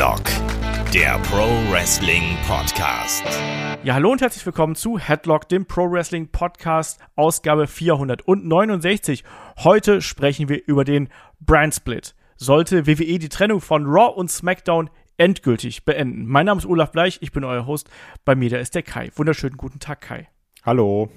Headlock, 0.00 0.24
der 0.94 1.18
Pro 1.24 1.46
Wrestling 1.70 2.34
Podcast. 2.48 3.22
Ja, 3.84 3.92
hallo 3.92 4.12
und 4.12 4.22
herzlich 4.22 4.46
willkommen 4.46 4.74
zu 4.74 4.98
Headlock, 4.98 5.46
dem 5.50 5.66
Pro 5.66 5.90
Wrestling 5.90 6.28
Podcast, 6.28 7.00
Ausgabe 7.16 7.66
469. 7.66 9.24
Heute 9.58 10.00
sprechen 10.00 10.48
wir 10.48 10.66
über 10.66 10.84
den 10.84 11.10
Brand 11.38 11.74
Split. 11.74 12.14
Sollte 12.36 12.86
WWE 12.86 13.18
die 13.18 13.28
Trennung 13.28 13.60
von 13.60 13.84
Raw 13.84 14.14
und 14.18 14.30
SmackDown 14.30 14.88
endgültig 15.18 15.84
beenden? 15.84 16.24
Mein 16.24 16.46
Name 16.46 16.60
ist 16.60 16.66
Olaf 16.66 16.92
Bleich, 16.92 17.18
ich 17.20 17.32
bin 17.32 17.44
euer 17.44 17.66
Host. 17.66 17.90
Bei 18.24 18.34
mir, 18.34 18.48
da 18.48 18.56
ist 18.56 18.74
der 18.74 18.82
Kai. 18.82 19.10
Wunderschönen 19.16 19.58
guten 19.58 19.80
Tag, 19.80 20.00
Kai. 20.00 20.28
Hallo 20.64 21.10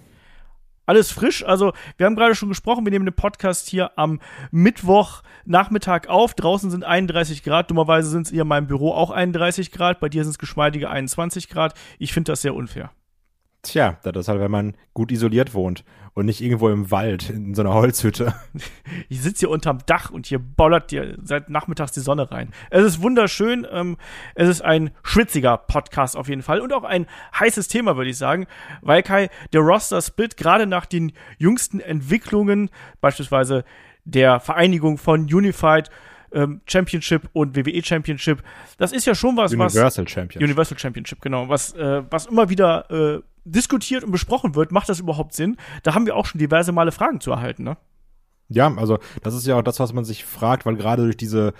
alles 0.85 1.11
frisch. 1.11 1.45
Also, 1.45 1.73
wir 1.97 2.05
haben 2.05 2.15
gerade 2.15 2.35
schon 2.35 2.49
gesprochen, 2.49 2.85
wir 2.85 2.91
nehmen 2.91 3.05
den 3.05 3.15
Podcast 3.15 3.69
hier 3.69 3.97
am 3.97 4.19
Mittwochnachmittag 4.51 6.07
auf. 6.07 6.33
Draußen 6.33 6.71
sind 6.71 6.83
31 6.83 7.43
Grad. 7.43 7.69
Dummerweise 7.69 8.09
sind 8.09 8.27
es 8.27 8.31
hier 8.31 8.41
in 8.43 8.47
meinem 8.47 8.67
Büro 8.67 8.91
auch 8.93 9.11
31 9.11 9.71
Grad. 9.71 9.99
Bei 9.99 10.09
dir 10.09 10.23
sind 10.23 10.31
es 10.31 10.39
geschmeidige 10.39 10.89
21 10.89 11.49
Grad. 11.49 11.73
Ich 11.99 12.13
finde 12.13 12.31
das 12.31 12.41
sehr 12.41 12.55
unfair. 12.55 12.91
Tja, 13.63 13.97
das 14.03 14.15
ist 14.15 14.27
halt, 14.27 14.41
wenn 14.41 14.51
man 14.51 14.75
gut 14.93 15.11
isoliert 15.11 15.53
wohnt 15.53 15.85
und 16.13 16.25
nicht 16.25 16.41
irgendwo 16.41 16.69
im 16.69 16.91
Wald 16.91 17.29
in 17.29 17.55
so 17.55 17.61
einer 17.61 17.73
Holzhütte. 17.73 18.33
Ich 19.09 19.21
sitze 19.21 19.41
hier 19.41 19.49
unterm 19.49 19.79
Dach 19.85 20.09
und 20.09 20.25
hier 20.25 20.39
bollert 20.39 20.91
dir 20.91 21.17
seit 21.21 21.49
nachmittags 21.49 21.91
die 21.91 21.99
Sonne 21.99 22.31
rein. 22.31 22.51
Es 22.69 22.83
ist 22.83 23.01
wunderschön. 23.01 23.65
Ähm, 23.71 23.97
es 24.35 24.49
ist 24.49 24.61
ein 24.61 24.91
schwitziger 25.03 25.57
Podcast 25.57 26.17
auf 26.17 26.27
jeden 26.27 26.41
Fall 26.41 26.61
und 26.61 26.73
auch 26.73 26.83
ein 26.83 27.05
heißes 27.39 27.67
Thema, 27.67 27.95
würde 27.95 28.09
ich 28.09 28.17
sagen, 28.17 28.47
weil 28.81 29.03
Kai, 29.03 29.29
der 29.53 29.61
Roster-Split 29.61 30.35
gerade 30.35 30.65
nach 30.65 30.85
den 30.85 31.13
jüngsten 31.37 31.79
Entwicklungen, 31.79 32.69
beispielsweise 33.01 33.63
der 34.03 34.39
Vereinigung 34.39 34.97
von 34.97 35.21
Unified 35.21 35.89
ähm, 36.33 36.61
Championship 36.65 37.29
und 37.33 37.55
WWE 37.55 37.83
Championship. 37.83 38.43
Das 38.77 38.91
ist 38.91 39.05
ja 39.05 39.15
schon 39.15 39.37
was, 39.37 39.53
Universal 39.53 40.05
was 40.05 40.11
Championship. 40.11 40.41
Universal 40.41 40.77
Championship, 40.77 41.21
genau, 41.21 41.47
was 41.49 41.73
äh, 41.73 42.03
was 42.09 42.25
immer 42.25 42.49
wieder 42.49 42.89
äh, 42.89 43.21
diskutiert 43.45 44.03
und 44.03 44.11
besprochen 44.11 44.55
wird. 44.55 44.71
Macht 44.71 44.89
das 44.89 44.99
überhaupt 44.99 45.33
Sinn? 45.33 45.57
Da 45.83 45.95
haben 45.95 46.05
wir 46.05 46.15
auch 46.15 46.25
schon 46.25 46.39
diverse 46.39 46.71
Male 46.71 46.91
Fragen 46.91 47.19
zu 47.19 47.31
erhalten, 47.31 47.63
ne? 47.63 47.77
Ja, 48.49 48.73
also 48.75 48.99
das 49.23 49.33
ist 49.33 49.47
ja 49.47 49.57
auch 49.57 49.63
das, 49.63 49.79
was 49.79 49.93
man 49.93 50.05
sich 50.05 50.25
fragt, 50.25 50.65
weil 50.65 50.75
gerade 50.75 51.03
durch 51.03 51.17
diese, 51.17 51.53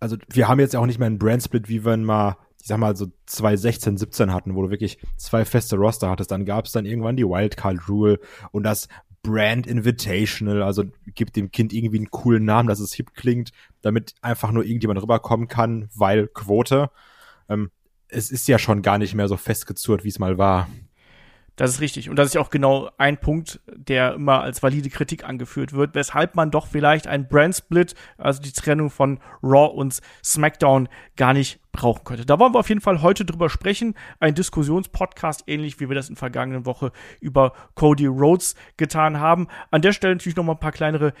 also 0.00 0.16
wir 0.28 0.48
haben 0.48 0.60
jetzt 0.60 0.74
ja 0.74 0.80
auch 0.80 0.86
nicht 0.86 0.98
mehr 0.98 1.06
einen 1.06 1.18
Brand-Split, 1.18 1.68
wie 1.68 1.84
wenn 1.84 2.04
mal 2.04 2.36
ich 2.62 2.68
sag 2.68 2.78
mal, 2.78 2.94
so 2.94 3.08
2016, 3.26 3.98
17 3.98 4.32
hatten, 4.32 4.54
wo 4.54 4.62
du 4.62 4.70
wirklich 4.70 4.98
zwei 5.16 5.44
feste 5.44 5.74
Roster 5.76 6.08
hattest. 6.08 6.30
Dann 6.30 6.44
gab 6.44 6.66
es 6.66 6.72
dann 6.72 6.86
irgendwann 6.86 7.16
die 7.16 7.26
Wildcard 7.26 7.88
Rule 7.88 8.20
und 8.52 8.62
das 8.62 8.86
Brand 9.24 9.66
Invitational, 9.66 10.62
also 10.62 10.84
gibt 11.06 11.34
dem 11.34 11.50
Kind 11.50 11.72
irgendwie 11.72 11.98
einen 11.98 12.10
coolen 12.10 12.44
Namen, 12.44 12.68
dass 12.68 12.78
es 12.78 12.92
hip 12.92 13.14
klingt, 13.14 13.50
damit 13.80 14.14
einfach 14.22 14.52
nur 14.52 14.64
irgendjemand 14.64 15.02
rüberkommen 15.02 15.48
kann, 15.48 15.88
weil 15.94 16.28
Quote. 16.28 16.90
Ähm, 17.48 17.70
es 18.06 18.30
ist 18.30 18.46
ja 18.46 18.60
schon 18.60 18.82
gar 18.82 18.98
nicht 18.98 19.14
mehr 19.14 19.26
so 19.26 19.36
festgezurrt, 19.36 20.04
wie 20.04 20.08
es 20.08 20.20
mal 20.20 20.38
war. 20.38 20.68
Das 21.56 21.70
ist 21.70 21.80
richtig. 21.80 22.08
Und 22.08 22.16
das 22.16 22.28
ist 22.28 22.36
auch 22.36 22.50
genau 22.50 22.90
ein 22.96 23.18
Punkt, 23.18 23.60
der 23.66 24.14
immer 24.14 24.40
als 24.40 24.62
valide 24.62 24.88
Kritik 24.88 25.24
angeführt 25.24 25.74
wird, 25.74 25.94
weshalb 25.94 26.34
man 26.34 26.50
doch 26.50 26.66
vielleicht 26.66 27.06
einen 27.06 27.28
Brand-Split, 27.28 27.94
also 28.16 28.40
die 28.40 28.52
Trennung 28.52 28.90
von 28.90 29.20
Raw 29.42 29.74
und 29.74 30.00
SmackDown, 30.24 30.88
gar 31.16 31.34
nicht 31.34 31.60
brauchen 31.70 32.04
könnte. 32.04 32.24
Da 32.24 32.38
wollen 32.38 32.54
wir 32.54 32.60
auf 32.60 32.68
jeden 32.68 32.80
Fall 32.80 33.02
heute 33.02 33.24
drüber 33.24 33.50
sprechen. 33.50 33.94
Ein 34.18 34.34
Diskussionspodcast, 34.34 35.44
ähnlich 35.46 35.78
wie 35.78 35.88
wir 35.88 35.94
das 35.94 36.08
in 36.08 36.16
vergangenen 36.16 36.64
Woche 36.64 36.90
über 37.20 37.52
Cody 37.74 38.06
Rhodes 38.06 38.54
getan 38.76 39.20
haben. 39.20 39.48
An 39.70 39.82
der 39.82 39.92
Stelle 39.92 40.14
natürlich 40.14 40.36
noch 40.36 40.44
mal 40.44 40.52
ein 40.52 40.60
paar 40.60 40.72
kleinere 40.72 41.12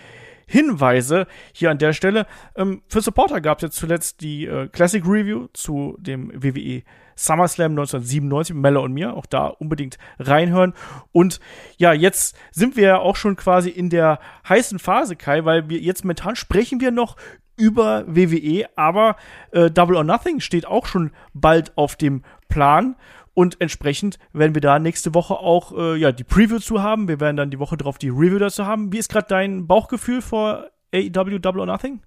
Hinweise 0.46 1.26
hier 1.52 1.70
an 1.70 1.78
der 1.78 1.92
Stelle. 1.92 2.26
Ähm, 2.56 2.82
für 2.88 3.00
Supporter 3.00 3.40
gab 3.40 3.58
es 3.58 3.62
jetzt 3.62 3.76
zuletzt 3.76 4.20
die 4.20 4.46
äh, 4.46 4.68
Classic 4.68 5.04
Review 5.04 5.48
zu 5.52 5.96
dem 6.00 6.30
WWE 6.34 6.82
SummerSlam 7.16 7.72
1997 7.72 8.54
mit 8.54 8.62
Mella 8.62 8.80
und 8.80 8.92
mir. 8.92 9.14
Auch 9.14 9.26
da 9.26 9.46
unbedingt 9.46 9.98
reinhören. 10.18 10.74
Und 11.12 11.40
ja, 11.76 11.92
jetzt 11.92 12.36
sind 12.50 12.76
wir 12.76 12.84
ja 12.84 12.98
auch 12.98 13.16
schon 13.16 13.36
quasi 13.36 13.70
in 13.70 13.90
der 13.90 14.18
heißen 14.48 14.78
Phase, 14.78 15.16
Kai, 15.16 15.44
weil 15.44 15.68
wir 15.68 15.78
jetzt 15.78 16.04
momentan 16.04 16.36
sprechen 16.36 16.80
wir 16.80 16.90
noch 16.90 17.16
über 17.56 18.04
WWE, 18.06 18.66
aber 18.76 19.16
äh, 19.50 19.70
Double 19.70 19.96
or 19.96 20.04
Nothing 20.04 20.40
steht 20.40 20.66
auch 20.66 20.86
schon 20.86 21.12
bald 21.34 21.76
auf 21.76 21.96
dem 21.96 22.22
Plan. 22.48 22.96
Und 23.34 23.60
entsprechend 23.60 24.18
werden 24.32 24.54
wir 24.54 24.60
da 24.60 24.78
nächste 24.78 25.14
Woche 25.14 25.34
auch 25.34 25.72
äh, 25.76 25.96
ja, 25.96 26.12
die 26.12 26.24
Preview 26.24 26.58
zu 26.58 26.82
haben. 26.82 27.08
Wir 27.08 27.18
werden 27.18 27.36
dann 27.36 27.50
die 27.50 27.58
Woche 27.58 27.76
drauf 27.76 27.96
die 27.96 28.10
Review 28.10 28.38
dazu 28.38 28.66
haben. 28.66 28.92
Wie 28.92 28.98
ist 28.98 29.10
gerade 29.10 29.26
dein 29.28 29.66
Bauchgefühl 29.66 30.20
vor 30.20 30.66
AEW 30.94 31.38
Double 31.38 31.60
or 31.60 31.66
Nothing? 31.66 32.00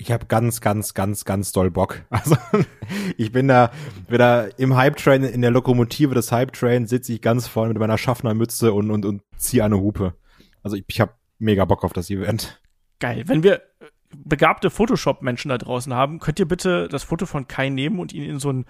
Ich 0.00 0.12
habe 0.12 0.26
ganz, 0.26 0.60
ganz, 0.60 0.94
ganz, 0.94 1.24
ganz 1.24 1.52
doll 1.52 1.70
Bock. 1.70 2.02
Also 2.10 2.36
ich 3.16 3.32
bin 3.32 3.48
da 3.48 3.70
wieder 4.08 4.58
im 4.58 4.76
Hype-Train, 4.76 5.24
in 5.24 5.42
der 5.42 5.50
Lokomotive 5.50 6.14
des 6.14 6.30
Hype-Train 6.30 6.86
sitze 6.86 7.12
ich 7.12 7.20
ganz 7.20 7.48
vorne 7.48 7.70
mit 7.70 7.78
meiner 7.78 7.98
Schaffnermütze 7.98 8.72
und, 8.72 8.90
und, 8.90 9.04
und 9.04 9.22
ziehe 9.36 9.64
eine 9.64 9.78
Hupe. 9.78 10.14
Also 10.62 10.76
ich, 10.76 10.84
ich 10.86 11.00
habe 11.00 11.14
mega 11.38 11.64
Bock 11.64 11.84
auf 11.84 11.92
das 11.92 12.10
Event. 12.10 12.62
Geil. 13.00 13.24
Wenn 13.26 13.42
wir 13.42 13.62
begabte 14.16 14.70
Photoshop-Menschen 14.70 15.48
da 15.48 15.58
draußen 15.58 15.92
haben, 15.92 16.20
könnt 16.20 16.38
ihr 16.38 16.48
bitte 16.48 16.88
das 16.88 17.02
Foto 17.02 17.26
von 17.26 17.48
Kai 17.48 17.68
nehmen 17.68 17.98
und 17.98 18.12
ihn 18.12 18.22
in 18.22 18.38
so 18.38 18.52
ein 18.52 18.66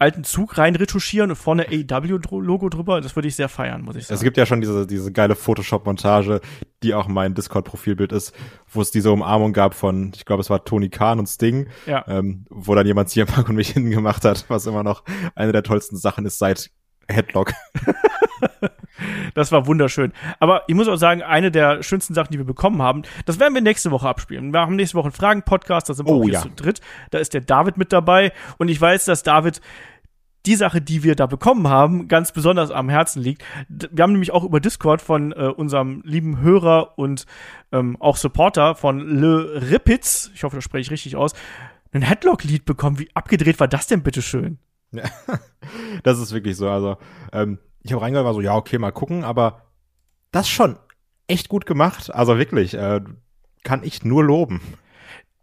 alten 0.00 0.24
Zug 0.24 0.56
rein 0.56 0.74
retuschieren 0.74 1.30
und 1.30 1.36
vorne 1.36 1.66
AEW-Logo 1.68 2.68
drüber. 2.70 3.00
Das 3.00 3.14
würde 3.16 3.28
ich 3.28 3.36
sehr 3.36 3.48
feiern, 3.48 3.82
muss 3.82 3.96
ich 3.96 4.06
sagen. 4.06 4.16
Es 4.16 4.22
gibt 4.22 4.36
ja 4.36 4.46
schon 4.46 4.60
diese, 4.60 4.86
diese 4.86 5.12
geile 5.12 5.36
Photoshop-Montage, 5.36 6.40
die 6.82 6.94
auch 6.94 7.06
mein 7.06 7.34
Discord-Profilbild 7.34 8.12
ist, 8.12 8.34
wo 8.66 8.80
es 8.80 8.90
diese 8.90 9.12
Umarmung 9.12 9.52
gab 9.52 9.74
von, 9.74 10.12
ich 10.14 10.24
glaube, 10.24 10.40
es 10.40 10.48
war 10.48 10.64
Tony 10.64 10.88
Khan 10.88 11.18
und 11.18 11.26
Sting, 11.26 11.68
ja. 11.86 12.04
ähm, 12.08 12.46
wo 12.48 12.74
dann 12.74 12.86
jemand 12.86 13.10
CM 13.10 13.26
Punk 13.26 13.50
und 13.50 13.56
mich 13.56 13.70
hingemacht 13.72 14.24
hat, 14.24 14.46
was 14.48 14.66
immer 14.66 14.82
noch 14.82 15.04
eine 15.34 15.52
der 15.52 15.62
tollsten 15.62 15.96
Sachen 15.96 16.24
ist 16.24 16.38
seit 16.38 16.70
Headlock. 17.08 17.52
das 19.34 19.52
war 19.52 19.66
wunderschön. 19.66 20.12
Aber 20.38 20.62
ich 20.68 20.74
muss 20.74 20.88
auch 20.88 20.96
sagen, 20.96 21.22
eine 21.22 21.50
der 21.50 21.82
schönsten 21.82 22.14
Sachen, 22.14 22.32
die 22.32 22.38
wir 22.38 22.44
bekommen 22.44 22.82
haben, 22.82 23.02
das 23.26 23.38
werden 23.38 23.54
wir 23.54 23.60
nächste 23.60 23.90
Woche 23.90 24.08
abspielen. 24.08 24.52
Wir 24.52 24.60
haben 24.60 24.76
nächste 24.76 24.96
Woche 24.96 25.06
einen 25.06 25.12
Fragen-Podcast, 25.12 25.88
da 25.88 25.94
sind 25.94 26.06
wir 26.06 26.14
oh, 26.14 26.22
auch 26.22 26.28
ja. 26.28 26.42
zu 26.42 26.50
dritt. 26.50 26.80
Da 27.10 27.18
ist 27.18 27.34
der 27.34 27.40
David 27.40 27.76
mit 27.76 27.92
dabei 27.92 28.32
und 28.58 28.68
ich 28.68 28.80
weiß, 28.80 29.04
dass 29.04 29.22
David 29.22 29.60
die 30.46 30.54
Sache, 30.54 30.80
die 30.80 31.02
wir 31.02 31.16
da 31.16 31.26
bekommen 31.26 31.68
haben, 31.68 32.08
ganz 32.08 32.32
besonders 32.32 32.70
am 32.70 32.88
Herzen 32.88 33.22
liegt. 33.22 33.44
Wir 33.68 34.02
haben 34.02 34.12
nämlich 34.12 34.30
auch 34.30 34.44
über 34.44 34.60
Discord 34.60 35.02
von 35.02 35.32
äh, 35.32 35.52
unserem 35.54 36.02
lieben 36.04 36.40
Hörer 36.40 36.98
und 36.98 37.26
ähm, 37.72 37.96
auch 38.00 38.16
Supporter 38.16 38.74
von 38.74 39.00
Le 39.00 39.70
Ripitz, 39.70 40.30
ich 40.34 40.42
hoffe, 40.42 40.56
das 40.56 40.64
spreche 40.64 40.82
ich 40.82 40.90
richtig 40.90 41.16
aus, 41.16 41.34
ein 41.92 42.02
Headlock-Lied 42.02 42.64
bekommen. 42.64 42.98
Wie 42.98 43.10
abgedreht 43.14 43.60
war 43.60 43.68
das 43.68 43.86
denn 43.86 44.02
bitte 44.02 44.22
schön? 44.22 44.58
Ja, 44.92 45.04
das 46.02 46.18
ist 46.18 46.32
wirklich 46.32 46.56
so. 46.56 46.68
Also, 46.68 46.96
ähm, 47.32 47.58
ich 47.82 47.92
habe 47.92 48.02
reingehört, 48.02 48.26
war 48.26 48.34
so, 48.34 48.40
ja, 48.40 48.54
okay, 48.56 48.78
mal 48.78 48.92
gucken, 48.92 49.24
aber 49.24 49.62
das 50.32 50.48
schon 50.48 50.76
echt 51.26 51.48
gut 51.48 51.66
gemacht. 51.66 52.14
Also 52.14 52.38
wirklich, 52.38 52.74
äh, 52.74 53.00
kann 53.62 53.82
ich 53.84 54.04
nur 54.04 54.24
loben. 54.24 54.60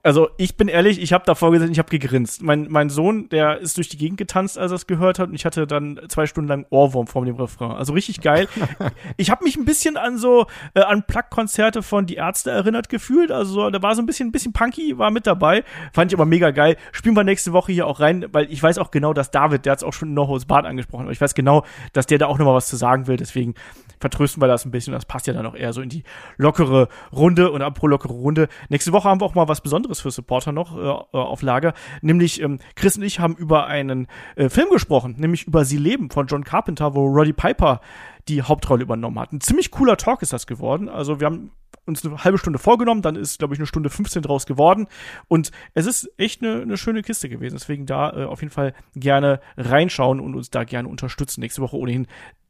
Also 0.07 0.29
ich 0.37 0.55
bin 0.55 0.69
ehrlich, 0.69 1.01
ich 1.01 1.11
habe 1.11 1.25
davor 1.25 1.51
gesessen, 1.51 1.73
ich 1.73 1.79
habe 1.79 1.89
gegrinst. 1.89 2.41
Mein, 2.41 2.67
mein 2.69 2.89
Sohn, 2.89 3.27
der 3.27 3.57
ist 3.57 3.75
durch 3.75 3.89
die 3.89 3.97
Gegend 3.97 4.17
getanzt, 4.17 4.57
als 4.57 4.71
er 4.71 4.75
es 4.75 4.87
gehört 4.87 5.19
hat, 5.19 5.27
und 5.27 5.35
ich 5.35 5.43
hatte 5.43 5.67
dann 5.67 5.99
zwei 6.07 6.27
Stunden 6.27 6.47
lang 6.47 6.65
Ohrwurm 6.69 7.07
vor 7.07 7.25
dem 7.25 7.35
Refrain. 7.35 7.71
Also 7.71 7.91
richtig 7.91 8.21
geil. 8.21 8.47
ich 9.17 9.31
habe 9.31 9.43
mich 9.43 9.57
ein 9.57 9.65
bisschen 9.65 9.97
an 9.97 10.17
so 10.17 10.45
äh, 10.75 10.79
an 10.79 11.03
Plug-Konzerte 11.05 11.83
von 11.83 12.05
Die 12.05 12.15
Ärzte 12.15 12.51
erinnert 12.51 12.87
gefühlt. 12.87 13.33
Also 13.33 13.51
so, 13.51 13.69
da 13.69 13.81
war 13.81 13.95
so 13.95 14.01
ein 14.01 14.05
bisschen, 14.05 14.29
ein 14.29 14.31
bisschen 14.31 14.53
punky, 14.53 14.97
war 14.97 15.11
mit 15.11 15.27
dabei. 15.27 15.65
Fand 15.91 16.13
ich 16.13 16.17
aber 16.17 16.25
mega 16.25 16.51
geil. 16.51 16.77
Spielen 16.93 17.17
wir 17.17 17.25
nächste 17.25 17.51
Woche 17.51 17.73
hier 17.73 17.85
auch 17.85 17.99
rein, 17.99 18.27
weil 18.31 18.49
ich 18.49 18.63
weiß 18.63 18.77
auch 18.77 18.91
genau, 18.91 19.11
dass 19.11 19.29
David, 19.29 19.65
der 19.65 19.73
hat 19.73 19.79
es 19.79 19.83
auch 19.83 19.91
schon 19.91 20.07
in 20.07 20.13
No 20.13 20.29
Holds 20.29 20.45
Bart 20.45 20.65
angesprochen, 20.65 21.01
aber 21.01 21.11
ich 21.11 21.19
weiß 21.19 21.35
genau, 21.35 21.65
dass 21.91 22.07
der 22.07 22.17
da 22.17 22.27
auch 22.27 22.37
nochmal 22.37 22.55
was 22.55 22.69
zu 22.69 22.77
sagen 22.77 23.07
will. 23.07 23.17
Deswegen 23.17 23.55
vertrösten 23.99 24.41
wir 24.41 24.47
das 24.47 24.65
ein 24.65 24.71
bisschen. 24.71 24.93
Das 24.93 25.05
passt 25.05 25.27
ja 25.27 25.33
dann 25.33 25.45
auch 25.45 25.55
eher 25.55 25.73
so 25.73 25.81
in 25.81 25.89
die 25.89 26.03
lockere 26.37 26.87
Runde 27.11 27.51
und 27.51 27.61
apro 27.61 27.87
lockere 27.87 28.13
Runde. 28.13 28.47
Nächste 28.69 28.91
Woche 28.91 29.09
haben 29.09 29.21
wir 29.21 29.25
auch 29.25 29.35
mal 29.35 29.47
was 29.47 29.61
Besonderes 29.61 30.01
für 30.01 30.11
Supporter 30.11 30.51
noch 30.51 30.77
äh, 30.77 31.17
auf 31.17 31.41
Lager. 31.41 31.73
Nämlich 32.01 32.41
ähm, 32.41 32.59
Chris 32.75 32.97
und 32.97 33.03
ich 33.03 33.19
haben 33.19 33.35
über 33.35 33.67
einen 33.67 34.07
äh, 34.35 34.49
Film 34.49 34.69
gesprochen, 34.69 35.15
nämlich 35.17 35.47
über 35.47 35.65
Sie 35.65 35.77
leben 35.77 36.09
von 36.09 36.27
John 36.27 36.43
Carpenter, 36.43 36.95
wo 36.95 37.05
Roddy 37.07 37.33
Piper 37.33 37.81
die 38.27 38.41
Hauptrolle 38.41 38.83
übernommen 38.83 39.19
hat. 39.19 39.31
Ein 39.31 39.41
ziemlich 39.41 39.71
cooler 39.71 39.97
Talk 39.97 40.21
ist 40.21 40.33
das 40.33 40.47
geworden. 40.47 40.89
Also 40.89 41.19
wir 41.19 41.25
haben 41.25 41.51
uns 41.85 42.05
eine 42.05 42.23
halbe 42.23 42.37
Stunde 42.37 42.59
vorgenommen, 42.59 43.01
dann 43.01 43.15
ist, 43.15 43.39
glaube 43.39 43.53
ich, 43.53 43.59
eine 43.59 43.67
Stunde 43.67 43.89
15 43.89 44.21
draus 44.21 44.45
geworden. 44.45 44.87
Und 45.27 45.51
es 45.73 45.85
ist 45.85 46.11
echt 46.17 46.43
eine, 46.43 46.61
eine 46.61 46.77
schöne 46.77 47.01
Kiste 47.01 47.29
gewesen. 47.29 47.55
Deswegen 47.55 47.85
da 47.85 48.11
äh, 48.11 48.25
auf 48.25 48.41
jeden 48.41 48.51
Fall 48.51 48.73
gerne 48.95 49.39
reinschauen 49.55 50.19
und 50.19 50.35
uns 50.35 50.49
da 50.49 50.63
gerne 50.63 50.89
unterstützen. 50.89 51.41
Nächste 51.41 51.61
Woche 51.61 51.77
ohnehin 51.77 52.07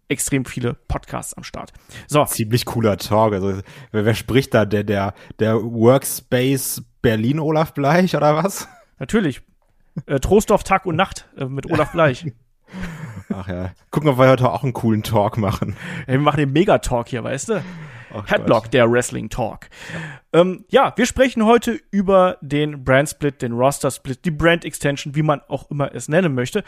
extrem 0.09 0.45
viele 0.45 0.73
Podcasts 0.73 1.33
am 1.33 1.43
Start. 1.43 1.73
So. 2.07 2.25
Ziemlich 2.25 2.65
cooler 2.65 2.97
Talk. 2.97 3.33
Also, 3.33 3.61
wer, 3.91 4.05
wer 4.05 4.15
spricht 4.15 4.53
da? 4.53 4.65
Der, 4.65 4.83
der, 4.83 5.13
der 5.39 5.55
Workspace 5.55 6.83
Berlin 7.01 7.39
Olaf 7.39 7.73
Bleich 7.73 8.15
oder 8.15 8.35
was? 8.35 8.67
Natürlich. 8.99 9.41
Äh, 10.05 10.19
Trostorf 10.19 10.63
Tag 10.63 10.85
und 10.85 10.95
Nacht 10.95 11.27
äh, 11.37 11.45
mit 11.45 11.65
Olaf 11.69 11.91
Bleich. 11.91 12.25
Ach 13.33 13.47
ja. 13.47 13.71
Gucken, 13.91 14.09
ob 14.09 14.17
wir 14.17 14.29
heute 14.29 14.49
auch 14.49 14.63
einen 14.63 14.73
coolen 14.73 15.03
Talk 15.03 15.37
machen. 15.37 15.75
Hey, 16.05 16.15
wir 16.15 16.19
machen 16.19 16.37
den 16.37 16.53
Megatalk 16.53 17.09
hier, 17.09 17.23
weißt 17.23 17.49
du? 17.49 17.63
Ach 18.25 18.29
Headlock, 18.29 18.63
Gott. 18.63 18.73
der 18.73 18.91
Wrestling 18.91 19.29
Talk. 19.29 19.69
Ja. 20.33 20.41
Ähm, 20.41 20.65
ja, 20.69 20.93
wir 20.95 21.05
sprechen 21.05 21.45
heute 21.45 21.79
über 21.91 22.37
den 22.41 22.83
Brand 22.83 23.09
Split, 23.09 23.41
den 23.41 23.53
Roster 23.53 23.91
Split, 23.91 24.25
die 24.25 24.31
Brand 24.31 24.65
Extension, 24.65 25.15
wie 25.15 25.23
man 25.23 25.41
auch 25.47 25.69
immer 25.69 25.93
es 25.93 26.07
nennen 26.07 26.33
möchte, 26.33 26.63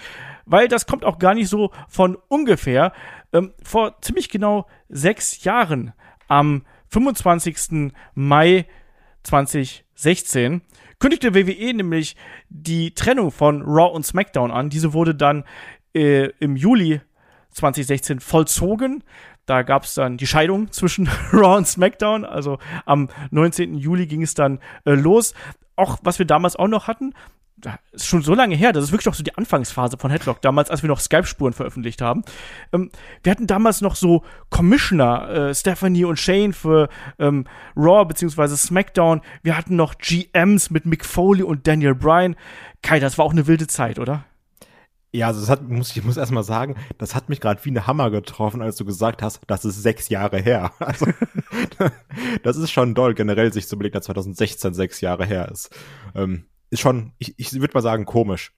weil 0.46 0.68
das 0.68 0.86
kommt 0.86 1.06
auch 1.06 1.20
gar 1.20 1.34
nicht 1.34 1.50
so 1.50 1.72
von 1.88 2.18
ungefähr. 2.28 2.94
Ähm, 3.34 3.54
vor 3.64 4.02
ziemlich 4.02 4.30
genau 4.30 4.68
sechs 4.90 5.44
Jahren, 5.44 5.94
am 6.28 6.64
25. 6.90 7.92
Mai 8.14 8.66
2016, 9.24 10.62
kündigte 11.00 11.34
WWE 11.34 11.74
nämlich 11.74 12.16
die 12.50 12.94
Trennung 12.94 13.32
von 13.32 13.62
Raw 13.62 13.94
und 13.94 14.06
SmackDown 14.06 14.52
an. 14.52 14.70
Diese 14.70 14.94
wurde 14.94 15.16
dann 15.16 15.44
äh, 15.94 16.30
im 16.40 16.56
Juli 16.56 17.02
2016 17.52 18.20
vollzogen. 18.20 19.04
Da 19.50 19.64
gab 19.64 19.84
es 19.84 19.96
dann 19.96 20.18
die 20.18 20.28
Scheidung 20.28 20.72
zwischen 20.72 21.10
Raw 21.34 21.58
und 21.58 21.68
SmackDown. 21.68 22.24
Also 22.24 22.60
am 22.86 23.10
19. 23.32 23.76
Juli 23.76 24.06
ging 24.06 24.22
es 24.22 24.36
dann 24.36 24.60
äh, 24.86 24.92
los. 24.92 25.34
Auch 25.76 25.98
was 26.04 26.20
wir 26.20 26.28
damals 26.28 26.56
auch 26.56 26.68
noch 26.68 26.88
hatten, 26.88 27.14
ist 27.92 28.06
schon 28.06 28.22
so 28.22 28.36
lange 28.36 28.56
her, 28.56 28.72
das 28.72 28.86
ist 28.86 28.92
wirklich 28.92 29.08
noch 29.08 29.16
so 29.16 29.24
die 29.24 29.36
Anfangsphase 29.36 29.98
von 29.98 30.12
Headlock, 30.12 30.42
damals, 30.42 30.70
als 30.70 30.82
wir 30.84 30.88
noch 30.88 31.00
Skype-Spuren 31.00 31.54
veröffentlicht 31.54 32.02
haben. 32.02 32.24
Ähm, 32.72 32.92
wir 33.24 33.32
hatten 33.32 33.48
damals 33.48 33.82
noch 33.82 33.96
so 33.96 34.24
Commissioner, 34.50 35.30
äh, 35.30 35.56
Stephanie 35.56 36.06
und 36.06 36.20
Shane 36.20 36.54
für 36.54 36.90
ähm, 37.18 37.46
Raw 37.76 38.06
bzw. 38.06 38.56
SmackDown. 38.56 39.22
Wir 39.42 39.58
hatten 39.58 39.76
noch 39.76 39.98
GMs 39.98 40.70
mit 40.70 40.86
Mick 40.86 41.04
Foley 41.06 41.44
und 41.44 41.68
Daniel 41.68 41.96
Bryan. 41.96 42.36
Kai, 42.82 43.00
das 43.00 43.18
war 43.18 43.26
auch 43.26 43.32
eine 43.32 43.48
wilde 43.48 43.68
Zeit, 43.68 44.00
oder? 44.00 44.24
Ja, 45.12 45.28
also 45.28 45.40
das 45.40 45.50
hat, 45.50 45.68
muss, 45.68 45.96
ich 45.96 46.04
muss 46.04 46.18
erst 46.18 46.32
mal 46.32 46.44
sagen, 46.44 46.76
das 47.00 47.16
hat 47.16 47.30
mich 47.30 47.42
gerade 47.42 47.64
wie 47.66 47.70
eine 47.70 47.88
Hammer 47.88 48.12
getroffen, 48.12 48.62
als 48.62 48.76
du 48.76 48.86
gesagt 48.86 49.24
hast, 49.24 49.42
das 49.48 49.66
ist 49.66 49.82
sechs 49.82 50.10
Jahre 50.10 50.40
her. 50.40 50.72
Also, 50.80 51.08
das 52.44 52.58
ist 52.58 52.72
schon 52.72 52.94
doll, 52.94 53.16
generell 53.16 53.52
sich 53.52 53.68
zu 53.68 53.76
überlegen, 53.76 53.94
dass 53.94 54.06
2016 54.06 54.74
sechs 54.74 55.02
Jahre 55.02 55.26
her 55.26 55.50
ist. 55.50 55.76
Ähm, 56.14 56.46
ist 56.70 56.82
schon, 56.82 57.14
ich, 57.18 57.34
ich 57.38 57.54
würde 57.54 57.74
mal 57.74 57.82
sagen, 57.82 58.06
komisch. 58.06 58.54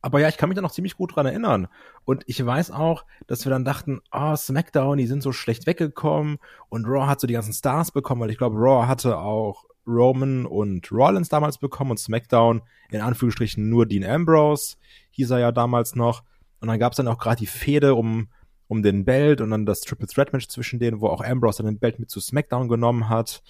Aber 0.00 0.20
ja, 0.20 0.28
ich 0.28 0.36
kann 0.36 0.48
mich 0.48 0.56
da 0.56 0.62
noch 0.62 0.72
ziemlich 0.72 0.96
gut 0.96 1.16
dran 1.16 1.26
erinnern. 1.26 1.68
Und 2.04 2.22
ich 2.26 2.44
weiß 2.44 2.70
auch, 2.70 3.04
dass 3.26 3.44
wir 3.44 3.50
dann 3.50 3.64
dachten, 3.64 4.00
oh, 4.12 4.36
SmackDown, 4.36 4.98
die 4.98 5.06
sind 5.06 5.22
so 5.22 5.32
schlecht 5.32 5.66
weggekommen 5.66 6.38
und 6.68 6.86
Raw 6.86 7.06
hat 7.06 7.20
so 7.20 7.26
die 7.26 7.34
ganzen 7.34 7.52
Stars 7.52 7.90
bekommen, 7.90 8.20
weil 8.20 8.30
ich 8.30 8.38
glaube, 8.38 8.56
Raw 8.56 8.86
hatte 8.86 9.18
auch 9.18 9.64
Roman 9.86 10.46
und 10.46 10.90
Rollins 10.92 11.28
damals 11.28 11.58
bekommen 11.58 11.90
und 11.90 11.98
SmackDown 11.98 12.62
in 12.90 13.00
Anführungsstrichen 13.00 13.68
nur 13.68 13.86
Dean 13.86 14.04
Ambrose, 14.04 14.76
hieß 15.12 15.30
er 15.30 15.38
ja 15.38 15.52
damals 15.52 15.94
noch. 15.94 16.22
Und 16.60 16.68
dann 16.68 16.78
gab 16.78 16.92
es 16.92 16.96
dann 16.96 17.08
auch 17.08 17.18
gerade 17.18 17.38
die 17.38 17.46
Fehde 17.46 17.94
um, 17.94 18.28
um 18.68 18.82
den 18.82 19.04
Belt 19.04 19.40
und 19.40 19.50
dann 19.50 19.66
das 19.66 19.80
Triple 19.80 20.06
Threat 20.06 20.32
Match 20.32 20.48
zwischen 20.48 20.78
denen, 20.78 21.00
wo 21.00 21.08
auch 21.08 21.22
Ambrose 21.22 21.62
dann 21.62 21.74
den 21.74 21.80
Belt 21.80 21.98
mit 21.98 22.10
zu 22.10 22.20
SmackDown 22.20 22.68
genommen 22.68 23.08
hat. 23.08 23.42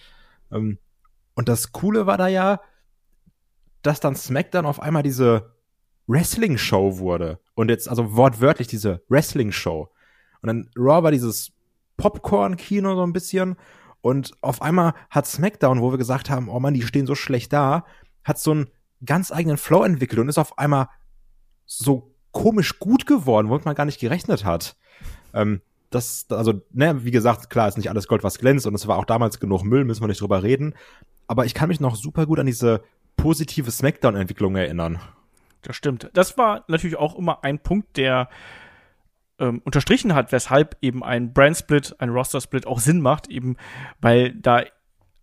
Ähm, 0.51 0.79
und 1.35 1.49
das 1.49 1.73
Coole 1.73 2.07
war 2.07 2.19
da 2.19 2.29
ja, 2.29 2.61
dass 3.83 4.01
dann 4.01 4.15
SmackDown 4.15 4.67
auf 4.67 4.81
einmal 4.81 5.03
diese 5.03 5.53
Wrestling-Show 6.07 6.99
wurde. 6.99 7.41
Und 7.55 7.69
jetzt, 7.69 7.89
also 7.89 8.17
wortwörtlich 8.17 8.69
diese 8.69 9.03
Wrestling-Show. 9.09 9.91
Und 10.41 10.47
dann 10.47 10.71
Raw 10.77 11.03
war 11.03 11.11
dieses 11.11 11.53
Popcorn-Kino 11.97 12.95
so 12.95 13.03
ein 13.03 13.13
bisschen. 13.13 13.57
Und 14.01 14.33
auf 14.41 14.63
einmal 14.63 14.95
hat 15.11 15.27
SmackDown, 15.27 15.81
wo 15.81 15.93
wir 15.93 15.99
gesagt 15.99 16.31
haben, 16.31 16.49
oh 16.49 16.59
man, 16.59 16.75
die 16.75 16.83
stehen 16.83 17.07
so 17.07 17.15
schlecht 17.15 17.53
da, 17.53 17.85
hat 18.25 18.39
so 18.39 18.51
einen 18.51 18.71
ganz 19.05 19.33
eigenen 19.33 19.57
Flow 19.57 19.85
entwickelt 19.85 20.21
und 20.21 20.29
ist 20.29 20.39
auf 20.39 20.59
einmal 20.59 20.89
so 21.67 22.15
komisch 22.31 22.79
gut 22.79 23.07
geworden, 23.07 23.49
womit 23.49 23.65
man 23.65 23.75
gar 23.75 23.85
nicht 23.85 24.01
gerechnet 24.01 24.45
hat. 24.45 24.77
Ähm, 25.35 25.61
das, 25.91 26.27
also, 26.31 26.63
ne, 26.73 27.05
wie 27.05 27.11
gesagt, 27.11 27.51
klar 27.51 27.69
ist 27.69 27.77
nicht 27.77 27.91
alles 27.91 28.09
Gold, 28.09 28.25
was 28.25 28.39
glänzt 28.39 28.67
und 28.67 28.75
es 28.75 28.87
war 28.87 28.99
auch 28.99 29.05
damals 29.05 29.41
genug 29.41 29.63
Müll, 29.63 29.85
müssen 29.85 30.03
wir 30.03 30.09
nicht 30.09 30.21
drüber 30.21 30.43
reden. 30.43 30.75
Aber 31.27 31.45
ich 31.45 31.55
kann 31.55 31.69
mich 31.69 31.81
noch 31.81 31.97
super 31.97 32.27
gut 32.27 32.39
an 32.39 32.47
diese 32.47 32.83
positive 33.17 33.71
Smackdown-Entwicklung 33.71 34.57
erinnern. 34.57 35.01
Das 35.61 35.77
stimmt. 35.77 36.11
Das 36.15 36.37
war 36.39 36.65
natürlich 36.67 36.97
auch 36.97 37.17
immer 37.17 37.45
ein 37.45 37.59
Punkt, 37.59 37.97
der 37.97 38.29
ähm, 39.39 39.61
unterstrichen 39.65 40.15
hat, 40.15 40.33
weshalb 40.33 40.77
eben 40.81 41.05
ein 41.05 41.33
Brand-Split, 41.33 41.97
ein 41.99 42.09
Roster-Split 42.09 42.67
auch 42.67 42.81
Sinn 42.81 43.01
macht, 43.01 43.29
eben 43.29 43.57
weil 44.01 44.35
da 44.35 44.63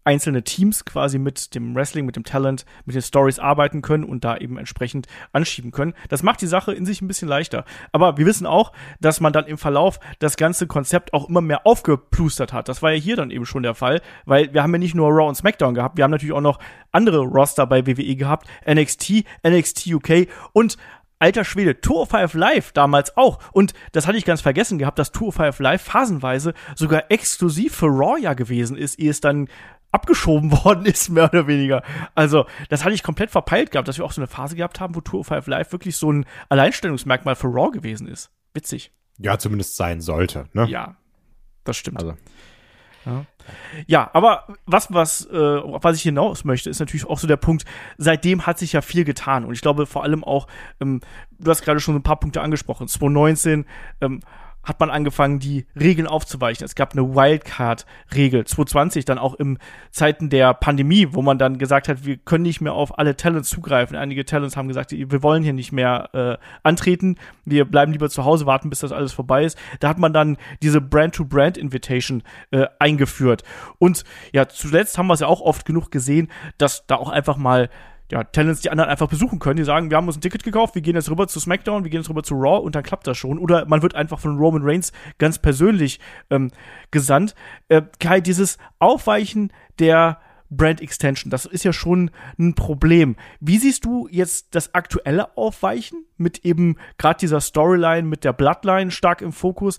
einzelne 0.09 0.44
Teams 0.44 0.85
quasi 0.85 1.19
mit 1.19 1.53
dem 1.53 1.75
Wrestling, 1.75 2.03
mit 2.03 2.15
dem 2.15 2.23
Talent, 2.23 2.65
mit 2.85 2.95
den 2.95 3.03
Stories 3.03 3.38
arbeiten 3.38 3.83
können 3.83 4.03
und 4.03 4.23
da 4.23 4.38
eben 4.38 4.57
entsprechend 4.57 5.06
anschieben 5.33 5.69
können. 5.69 5.94
Das 6.09 6.23
macht 6.23 6.41
die 6.41 6.47
Sache 6.47 6.73
in 6.73 6.83
sich 6.83 7.03
ein 7.03 7.07
bisschen 7.07 7.27
leichter. 7.27 7.63
Aber 7.91 8.17
wir 8.17 8.25
wissen 8.25 8.47
auch, 8.47 8.71
dass 9.00 9.19
man 9.19 9.33
dann 9.33 9.45
im 9.45 9.59
Verlauf 9.59 10.00
das 10.17 10.35
ganze 10.35 10.65
Konzept 10.65 11.13
auch 11.13 11.29
immer 11.29 11.41
mehr 11.41 11.67
aufgeplustert 11.67 12.53
hat. 12.53 12.69
Das 12.69 12.81
war 12.81 12.91
ja 12.91 13.00
hier 13.00 13.17
dann 13.17 13.29
eben 13.29 13.45
schon 13.45 13.61
der 13.61 13.75
Fall, 13.75 14.01
weil 14.25 14.51
wir 14.51 14.63
haben 14.63 14.73
ja 14.73 14.79
nicht 14.79 14.95
nur 14.95 15.11
Raw 15.11 15.27
und 15.27 15.35
SmackDown 15.35 15.75
gehabt, 15.75 15.97
wir 15.97 16.03
haben 16.03 16.12
natürlich 16.12 16.33
auch 16.33 16.41
noch 16.41 16.57
andere 16.91 17.19
Roster 17.19 17.67
bei 17.67 17.85
WWE 17.85 18.15
gehabt, 18.15 18.47
NXT, 18.67 19.25
NXT 19.47 19.94
UK 19.94 20.27
und 20.53 20.77
alter 21.19 21.44
Schwede, 21.44 21.81
Tour 21.81 22.01
of 22.01 22.09
Five 22.09 22.33
Live 22.33 22.71
damals 22.71 23.15
auch. 23.17 23.39
Und 23.51 23.73
das 23.91 24.07
hatte 24.07 24.17
ich 24.17 24.25
ganz 24.25 24.41
vergessen 24.41 24.79
gehabt, 24.79 24.97
dass 24.97 25.12
Tour 25.12 25.27
of 25.27 25.35
Five 25.35 25.59
Live 25.59 25.83
phasenweise 25.83 26.53
sogar 26.75 27.12
exklusiv 27.12 27.75
für 27.75 27.88
Raw 27.88 28.19
ja 28.19 28.33
gewesen 28.33 28.77
ist, 28.77 28.97
ehe 28.97 29.12
es 29.12 29.21
dann 29.21 29.50
abgeschoben 29.91 30.51
worden 30.63 30.86
ist, 30.86 31.09
mehr 31.09 31.25
oder 31.25 31.47
weniger. 31.47 31.83
Also, 32.15 32.45
das 32.69 32.83
hatte 32.83 32.95
ich 32.95 33.03
komplett 33.03 33.31
verpeilt 33.31 33.71
gehabt, 33.71 33.88
dass 33.88 33.97
wir 33.97 34.06
auch 34.06 34.12
so 34.12 34.21
eine 34.21 34.27
Phase 34.27 34.56
gehabt 34.56 34.80
haben, 34.80 34.95
wo 34.95 35.01
Tour 35.01 35.21
of 35.21 35.27
Five 35.27 35.47
Live 35.47 35.71
wirklich 35.71 35.97
so 35.97 36.12
ein 36.12 36.25
Alleinstellungsmerkmal 36.50 37.36
für 37.36 37.47
Raw 37.47 37.71
gewesen 37.71 38.07
ist. 38.07 38.31
Witzig. 38.53 38.91
Ja, 39.18 39.38
zumindest 39.38 39.75
sein 39.75 40.01
sollte, 40.01 40.45
ne? 40.53 40.65
Ja, 40.68 40.95
das 41.63 41.77
stimmt. 41.77 42.00
Also. 42.00 42.15
Ja. 43.06 43.25
ja, 43.88 44.09
aber 44.13 44.45
was, 44.65 44.94
was, 44.94 45.25
äh, 45.25 45.33
was 45.33 45.95
ich 45.95 46.03
hinaus 46.03 46.44
möchte, 46.44 46.69
ist 46.69 46.80
natürlich 46.80 47.06
auch 47.06 47.18
so 47.18 47.27
der 47.27 47.38
Punkt, 47.38 47.65
seitdem 47.97 48.45
hat 48.45 48.59
sich 48.59 48.74
ja 48.74 48.81
viel 48.81 49.06
getan. 49.06 49.45
Und 49.45 49.53
ich 49.53 49.62
glaube 49.62 49.86
vor 49.86 50.03
allem 50.03 50.24
auch, 50.24 50.47
ähm, 50.80 51.01
du 51.39 51.50
hast 51.50 51.63
gerade 51.63 51.80
schon 51.80 51.95
ein 51.95 52.03
paar 52.03 52.19
Punkte 52.19 52.41
angesprochen. 52.41 52.88
2019 52.88 53.65
ähm, 54.01 54.19
hat 54.63 54.79
man 54.79 54.89
angefangen, 54.89 55.39
die 55.39 55.65
Regeln 55.79 56.07
aufzuweichen. 56.07 56.65
Es 56.65 56.75
gab 56.75 56.94
eine 56.94 57.15
Wildcard-Regel, 57.15 58.45
2020 58.45 59.06
dann 59.06 59.17
auch 59.17 59.33
im 59.35 59.57
Zeiten 59.91 60.29
der 60.29 60.53
Pandemie, 60.53 61.07
wo 61.11 61.21
man 61.21 61.38
dann 61.38 61.57
gesagt 61.57 61.88
hat, 61.88 62.06
wir 62.06 62.17
können 62.17 62.44
nicht 62.44 62.61
mehr 62.61 62.73
auf 62.73 62.97
alle 63.00 63.15
Talents 63.15 63.50
zugreifen. 63.50 63.95
Einige 63.95 64.25
Talents 64.25 64.57
haben 64.57 64.67
gesagt, 64.67 64.91
wir 64.91 65.23
wollen 65.23 65.44
hier 65.44 65.53
nicht 65.53 65.71
mehr 65.71 66.09
äh, 66.13 66.38
antreten, 66.63 67.15
wir 67.45 67.65
bleiben 67.65 67.91
lieber 67.91 68.09
zu 68.09 68.25
Hause, 68.25 68.45
warten, 68.45 68.69
bis 68.69 68.79
das 68.79 68.91
alles 68.91 69.13
vorbei 69.13 69.45
ist. 69.45 69.57
Da 69.79 69.89
hat 69.89 69.97
man 69.97 70.13
dann 70.13 70.38
diese 70.62 70.81
Brand-to-Brand-Invitation 70.81 72.23
äh, 72.51 72.67
eingeführt. 72.79 73.43
Und 73.79 74.03
ja, 74.34 74.48
zuletzt 74.48 74.98
haben 74.98 75.07
wir 75.07 75.13
es 75.13 75.22
ja 75.22 75.27
auch 75.27 75.41
oft 75.41 75.65
genug 75.65 75.91
gesehen, 75.91 76.29
dass 76.57 76.86
da 76.86 76.95
auch 76.95 77.10
einfach 77.10 77.38
mal 77.38 77.69
ja, 78.12 78.24
Talents 78.24 78.62
die 78.62 78.72
anderen 78.72 78.89
einfach 78.89 79.08
besuchen 79.08 79.39
können. 79.39 79.58
Die 79.58 79.63
sagen, 79.63 79.89
wir 79.89 79.98
haben 79.98 80.08
uns 80.08 80.18
ein 80.18 80.22
Ticket 80.22 80.44
gekauft, 80.44 80.75
wir 80.75 80.82
gehen 80.82 80.96
jetzt 80.96 81.10
rüber 81.10 81.28
zu 81.28 81.39
SmackDown, 81.39 81.84
wir 81.84 81.92
gehen 81.92 82.01
jetzt 82.01 82.10
rüber 82.10 82.24
zu 82.24 82.36
Raw 82.36 82.63
und 82.63 82.75
dann 82.75 82.84
klappt 82.84 83.08
das 83.08 83.18
schon. 83.18 83.38
Oder 83.38 83.66
man 83.66 83.82
wird 83.82 83.96
einfach 83.96 84.20
von 84.20 84.38
Roman 84.38 84.63
Reigns 84.63 84.92
ganz 85.18 85.38
persönlich 85.39 86.00
ähm, 86.30 86.51
gesandt. 86.92 87.36
Äh, 87.68 87.84
Kai, 88.00 88.22
dieses 88.22 88.58
Aufweichen 88.80 89.54
der 89.78 90.20
Brand 90.51 90.82
Extension, 90.82 91.30
das 91.30 91.46
ist 91.46 91.63
ja 91.63 91.74
schon 91.74 92.10
ein 92.39 92.56
Problem. 92.56 93.16
Wie 93.39 93.60
siehst 93.60 93.86
du 93.86 94.08
jetzt 94.10 94.56
das 94.56 94.74
aktuelle 94.74 95.38
Aufweichen 95.38 96.06
mit 96.18 96.44
eben 96.44 96.78
gerade 96.98 97.20
dieser 97.20 97.39
Storyline, 97.39 98.08
mit 98.08 98.24
der 98.24 98.34
Bloodline 98.34 98.89
stark 98.89 99.22
im 99.22 99.32
Fokus? 99.32 99.78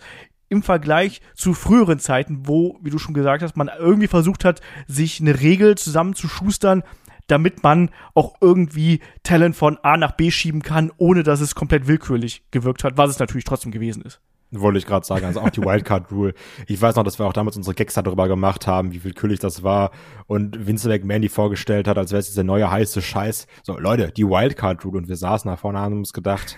im 0.50 0.64
Vergleich 0.64 1.22
zu 1.34 1.54
früheren 1.54 2.00
Zeiten, 2.00 2.40
wo, 2.48 2.76
wie 2.82 2.90
du 2.90 2.98
schon 2.98 3.14
gesagt 3.14 3.42
hast, 3.42 3.56
man 3.56 3.70
irgendwie 3.78 4.08
versucht 4.08 4.44
hat, 4.44 4.60
sich 4.88 5.20
eine 5.20 5.40
Regel 5.40 5.78
zusammenzuschustern, 5.78 6.82
damit 7.30 7.62
man 7.62 7.90
auch 8.14 8.34
irgendwie 8.40 9.00
Talent 9.22 9.56
von 9.56 9.78
A 9.82 9.96
nach 9.96 10.12
B 10.12 10.30
schieben 10.30 10.62
kann, 10.62 10.90
ohne 10.96 11.22
dass 11.22 11.40
es 11.40 11.54
komplett 11.54 11.86
willkürlich 11.86 12.44
gewirkt 12.50 12.84
hat, 12.84 12.96
was 12.96 13.10
es 13.10 13.18
natürlich 13.18 13.44
trotzdem 13.44 13.72
gewesen 13.72 14.02
ist. 14.02 14.20
Wollte 14.52 14.78
ich 14.78 14.86
gerade 14.86 15.06
sagen, 15.06 15.26
also 15.26 15.40
auch 15.40 15.50
die 15.50 15.62
Wildcard 15.62 16.10
Rule. 16.10 16.34
Ich 16.66 16.82
weiß 16.82 16.96
noch, 16.96 17.04
dass 17.04 17.20
wir 17.20 17.26
auch 17.26 17.32
damals 17.32 17.56
unsere 17.56 17.74
Gags 17.74 17.94
darüber 17.94 18.26
gemacht 18.26 18.66
haben, 18.66 18.92
wie 18.92 19.04
willkürlich 19.04 19.38
das 19.38 19.62
war 19.62 19.92
und 20.26 20.66
Vince 20.66 20.88
McMahon 20.88 21.22
die 21.22 21.28
vorgestellt 21.28 21.86
hat, 21.86 21.96
als 21.96 22.10
wäre 22.10 22.18
es 22.18 22.34
der 22.34 22.42
neue 22.42 22.68
heiße 22.68 23.00
Scheiß. 23.00 23.46
So, 23.62 23.78
Leute, 23.78 24.10
die 24.10 24.26
Wildcard 24.26 24.84
Rule 24.84 24.98
und 24.98 25.08
wir 25.08 25.16
saßen 25.16 25.48
da 25.48 25.56
vorne 25.56 25.78
und 25.78 25.84
haben 25.84 25.98
uns 25.98 26.12
gedacht, 26.12 26.56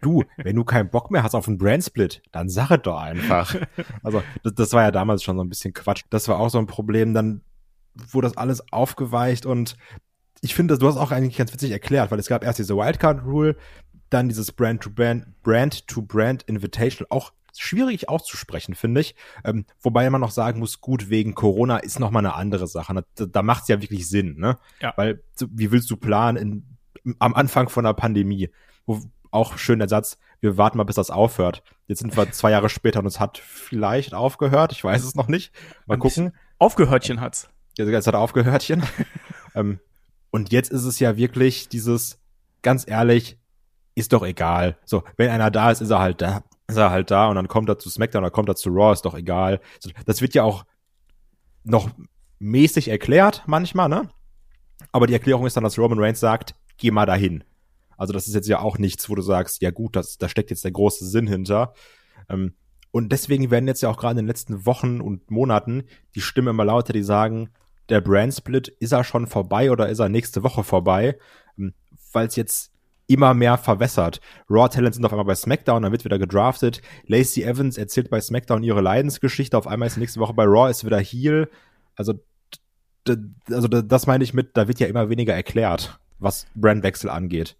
du, 0.00 0.22
wenn 0.36 0.54
du 0.54 0.62
keinen 0.62 0.90
Bock 0.90 1.10
mehr 1.10 1.24
hast 1.24 1.34
auf 1.34 1.48
einen 1.48 1.58
Brand-Split, 1.58 2.22
dann 2.30 2.48
sag 2.48 2.70
es 2.70 2.82
doch 2.82 3.00
einfach. 3.00 3.56
Also, 4.04 4.22
das, 4.44 4.54
das 4.54 4.72
war 4.72 4.82
ja 4.82 4.90
damals 4.92 5.24
schon 5.24 5.36
so 5.36 5.42
ein 5.42 5.48
bisschen 5.48 5.72
Quatsch. 5.72 6.02
Das 6.10 6.28
war 6.28 6.38
auch 6.38 6.50
so 6.50 6.58
ein 6.58 6.66
Problem. 6.66 7.14
Dann 7.14 7.42
wurde 7.94 8.28
das 8.28 8.36
alles 8.36 8.72
aufgeweicht 8.72 9.46
und 9.46 9.76
ich 10.44 10.54
finde, 10.54 10.76
du 10.76 10.86
hast 10.86 10.98
auch 10.98 11.10
eigentlich 11.10 11.38
ganz 11.38 11.54
witzig 11.54 11.70
erklärt, 11.70 12.10
weil 12.10 12.18
es 12.18 12.28
gab 12.28 12.44
erst 12.44 12.58
diese 12.58 12.76
Wildcard-Rule, 12.76 13.56
dann 14.10 14.28
dieses 14.28 14.52
Brand-to-Brand, 14.52 15.42
Brand-to-Brand 15.42 16.42
Invitation, 16.42 17.06
auch 17.08 17.32
schwierig 17.56 18.10
auszusprechen, 18.10 18.74
finde 18.74 19.00
ich. 19.00 19.14
Ähm, 19.42 19.64
wobei 19.80 20.08
man 20.10 20.20
noch 20.20 20.30
sagen 20.30 20.58
muss, 20.58 20.82
gut, 20.82 21.08
wegen 21.08 21.34
Corona 21.34 21.78
ist 21.78 21.98
noch 21.98 22.10
mal 22.10 22.18
eine 22.18 22.34
andere 22.34 22.66
Sache. 22.66 22.94
Da, 23.14 23.24
da 23.24 23.42
macht 23.42 23.62
es 23.62 23.68
ja 23.68 23.80
wirklich 23.80 24.06
Sinn, 24.06 24.36
ne? 24.36 24.58
Ja. 24.82 24.92
Weil, 24.96 25.22
wie 25.48 25.70
willst 25.70 25.90
du 25.90 25.96
planen 25.96 26.36
in, 26.36 27.14
am 27.18 27.34
Anfang 27.34 27.70
von 27.70 27.86
einer 27.86 27.94
Pandemie, 27.94 28.50
wo 28.84 29.00
auch 29.30 29.56
schön 29.56 29.78
der 29.78 29.88
Satz, 29.88 30.18
wir 30.40 30.58
warten 30.58 30.76
mal, 30.76 30.84
bis 30.84 30.96
das 30.96 31.10
aufhört. 31.10 31.62
Jetzt 31.86 32.00
sind 32.00 32.14
wir 32.18 32.30
zwei 32.32 32.50
Jahre 32.50 32.68
später 32.68 32.98
und 32.98 33.06
es 33.06 33.18
hat 33.18 33.38
vielleicht 33.38 34.12
aufgehört, 34.12 34.72
ich 34.72 34.84
weiß 34.84 35.04
es 35.04 35.14
noch 35.14 35.28
nicht. 35.28 35.54
Mal 35.86 35.98
gucken. 35.98 36.32
Aufgehörtchen 36.58 37.22
hat's. 37.22 37.48
Ja, 37.78 37.86
es 37.86 38.06
hat 38.06 38.14
aufgehörtchen. 38.14 38.82
ähm, 39.54 39.80
und 40.34 40.50
jetzt 40.50 40.72
ist 40.72 40.82
es 40.82 40.98
ja 40.98 41.16
wirklich 41.16 41.68
dieses, 41.68 42.18
ganz 42.62 42.88
ehrlich, 42.88 43.38
ist 43.94 44.12
doch 44.12 44.24
egal. 44.24 44.76
So, 44.84 45.04
wenn 45.16 45.30
einer 45.30 45.52
da 45.52 45.70
ist, 45.70 45.80
ist 45.80 45.90
er 45.90 46.00
halt 46.00 46.20
da, 46.20 46.42
ist 46.66 46.76
er 46.76 46.90
halt 46.90 47.12
da 47.12 47.28
und 47.28 47.36
dann 47.36 47.46
kommt 47.46 47.68
er 47.68 47.78
zu 47.78 47.88
SmackDown 47.88 48.24
oder 48.24 48.32
kommt 48.32 48.48
er 48.48 48.56
zu 48.56 48.70
Raw, 48.70 48.92
ist 48.92 49.04
doch 49.04 49.14
egal. 49.14 49.60
Das 50.06 50.22
wird 50.22 50.34
ja 50.34 50.42
auch 50.42 50.64
noch 51.62 51.88
mäßig 52.40 52.88
erklärt 52.88 53.44
manchmal, 53.46 53.88
ne? 53.88 54.08
Aber 54.90 55.06
die 55.06 55.12
Erklärung 55.12 55.46
ist 55.46 55.56
dann, 55.56 55.62
dass 55.62 55.78
Roman 55.78 56.00
Reigns 56.00 56.18
sagt, 56.18 56.56
geh 56.78 56.90
mal 56.90 57.06
dahin. 57.06 57.44
Also 57.96 58.12
das 58.12 58.26
ist 58.26 58.34
jetzt 58.34 58.48
ja 58.48 58.58
auch 58.58 58.76
nichts, 58.76 59.08
wo 59.08 59.14
du 59.14 59.22
sagst, 59.22 59.62
ja 59.62 59.70
gut, 59.70 59.94
das, 59.94 60.18
da 60.18 60.28
steckt 60.28 60.50
jetzt 60.50 60.64
der 60.64 60.72
große 60.72 61.06
Sinn 61.06 61.28
hinter. 61.28 61.74
Ähm, 62.28 62.54
und 62.90 63.12
deswegen 63.12 63.52
werden 63.52 63.68
jetzt 63.68 63.82
ja 63.82 63.88
auch 63.88 63.98
gerade 63.98 64.18
in 64.18 64.24
den 64.24 64.26
letzten 64.26 64.66
Wochen 64.66 65.00
und 65.00 65.30
Monaten 65.30 65.84
die 66.16 66.20
Stimmen 66.20 66.48
immer 66.48 66.64
lauter, 66.64 66.92
die 66.92 67.04
sagen, 67.04 67.50
der 67.88 68.00
Brand 68.00 68.34
Split, 68.34 68.68
ist 68.68 68.92
er 68.92 69.04
schon 69.04 69.26
vorbei 69.26 69.70
oder 69.70 69.88
ist 69.88 69.98
er 69.98 70.08
nächste 70.08 70.42
Woche 70.42 70.64
vorbei? 70.64 71.18
Ähm, 71.58 71.74
Weil 72.12 72.26
es 72.26 72.36
jetzt 72.36 72.70
immer 73.06 73.34
mehr 73.34 73.58
verwässert. 73.58 74.20
Raw 74.48 74.68
Talents 74.68 74.96
sind 74.96 75.04
auf 75.04 75.12
einmal 75.12 75.26
bei 75.26 75.34
SmackDown, 75.34 75.82
dann 75.82 75.92
wird 75.92 76.04
wieder 76.04 76.18
gedraftet. 76.18 76.80
Lacey 77.06 77.42
Evans 77.42 77.76
erzählt 77.76 78.08
bei 78.08 78.20
SmackDown 78.20 78.62
ihre 78.62 78.80
Leidensgeschichte, 78.80 79.58
auf 79.58 79.66
einmal 79.66 79.88
ist 79.88 79.98
nächste 79.98 80.20
Woche 80.20 80.32
bei 80.32 80.44
Raw 80.44 80.70
ist 80.70 80.84
wieder 80.84 80.98
Heel. 80.98 81.50
Also 81.96 82.14
also 83.50 83.68
das 83.68 84.06
meine 84.06 84.24
ich 84.24 84.32
mit, 84.34 84.56
da 84.56 84.68
wird 84.68 84.80
ja 84.80 84.86
immer 84.86 85.10
weniger 85.10 85.34
erklärt, 85.34 85.98
was 86.18 86.46
Brandwechsel 86.54 87.10
angeht. 87.10 87.56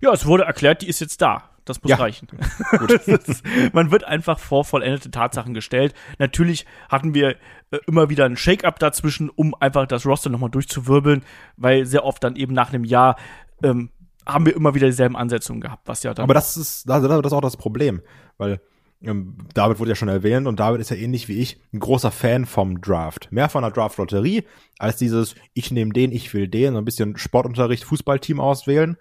Ja, 0.00 0.12
es 0.12 0.26
wurde 0.26 0.44
erklärt, 0.44 0.82
die 0.82 0.88
ist 0.88 1.00
jetzt 1.00 1.22
da. 1.22 1.55
Das 1.66 1.82
muss 1.82 1.90
ja. 1.90 1.96
reichen. 1.96 2.28
ist, 3.06 3.42
man 3.72 3.90
wird 3.90 4.04
einfach 4.04 4.38
vor 4.38 4.64
vollendete 4.64 5.10
Tatsachen 5.10 5.52
gestellt. 5.52 5.94
Natürlich 6.18 6.64
hatten 6.88 7.12
wir 7.12 7.36
äh, 7.70 7.78
immer 7.86 8.08
wieder 8.08 8.24
ein 8.24 8.36
Shake-up 8.36 8.78
dazwischen, 8.78 9.28
um 9.28 9.54
einfach 9.54 9.86
das 9.86 10.06
Roster 10.06 10.30
nochmal 10.30 10.50
durchzuwirbeln, 10.50 11.22
weil 11.56 11.84
sehr 11.84 12.04
oft 12.04 12.24
dann 12.24 12.36
eben 12.36 12.54
nach 12.54 12.72
einem 12.72 12.84
Jahr 12.84 13.16
ähm, 13.62 13.90
haben 14.24 14.46
wir 14.46 14.56
immer 14.56 14.74
wieder 14.74 14.86
dieselben 14.86 15.16
Ansetzungen 15.16 15.60
gehabt, 15.60 15.86
was 15.86 16.02
ja 16.02 16.14
dann. 16.14 16.24
Aber 16.24 16.34
das 16.34 16.56
ist, 16.56 16.88
das, 16.88 17.02
das 17.02 17.26
ist 17.26 17.32
auch 17.32 17.40
das 17.40 17.56
Problem, 17.56 18.02
weil 18.38 18.60
ähm, 19.02 19.36
David 19.54 19.78
wurde 19.78 19.90
ja 19.90 19.94
schon 19.94 20.08
erwähnt 20.08 20.46
und 20.46 20.58
David 20.58 20.80
ist 20.80 20.90
ja 20.90 20.96
ähnlich 20.96 21.28
wie 21.28 21.38
ich 21.38 21.60
ein 21.72 21.80
großer 21.80 22.10
Fan 22.10 22.46
vom 22.46 22.80
Draft. 22.80 23.30
Mehr 23.30 23.48
von 23.48 23.62
der 23.62 23.70
Draft-Lotterie 23.70 24.44
als 24.78 24.96
dieses, 24.96 25.34
ich 25.52 25.70
nehme 25.70 25.92
den, 25.92 26.12
ich 26.12 26.32
will 26.34 26.48
den, 26.48 26.72
so 26.72 26.78
ein 26.78 26.84
bisschen 26.84 27.16
Sportunterricht, 27.16 27.84
Fußballteam 27.84 28.40
auswählen. 28.40 28.96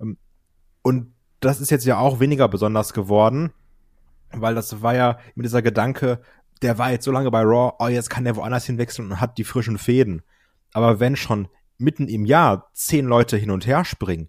Ähm, 0.00 0.16
und 0.82 1.12
das 1.40 1.60
ist 1.60 1.70
jetzt 1.70 1.86
ja 1.86 1.98
auch 1.98 2.20
weniger 2.20 2.48
besonders 2.48 2.92
geworden, 2.92 3.52
weil 4.32 4.54
das 4.54 4.82
war 4.82 4.94
ja 4.94 5.18
mit 5.34 5.44
dieser 5.44 5.62
Gedanke, 5.62 6.20
der 6.62 6.78
war 6.78 6.90
jetzt 6.90 7.04
so 7.04 7.12
lange 7.12 7.30
bei 7.30 7.42
Raw, 7.42 7.74
oh, 7.78 7.88
jetzt 7.88 8.10
kann 8.10 8.24
der 8.24 8.36
woanders 8.36 8.66
hinwechseln 8.66 9.10
und 9.10 9.20
hat 9.20 9.38
die 9.38 9.44
frischen 9.44 9.78
Fäden. 9.78 10.22
Aber 10.72 11.00
wenn 11.00 11.16
schon 11.16 11.48
mitten 11.78 12.08
im 12.08 12.26
Jahr 12.26 12.70
zehn 12.74 13.06
Leute 13.06 13.36
hin 13.36 13.50
und 13.50 13.66
her 13.66 13.84
springen, 13.84 14.28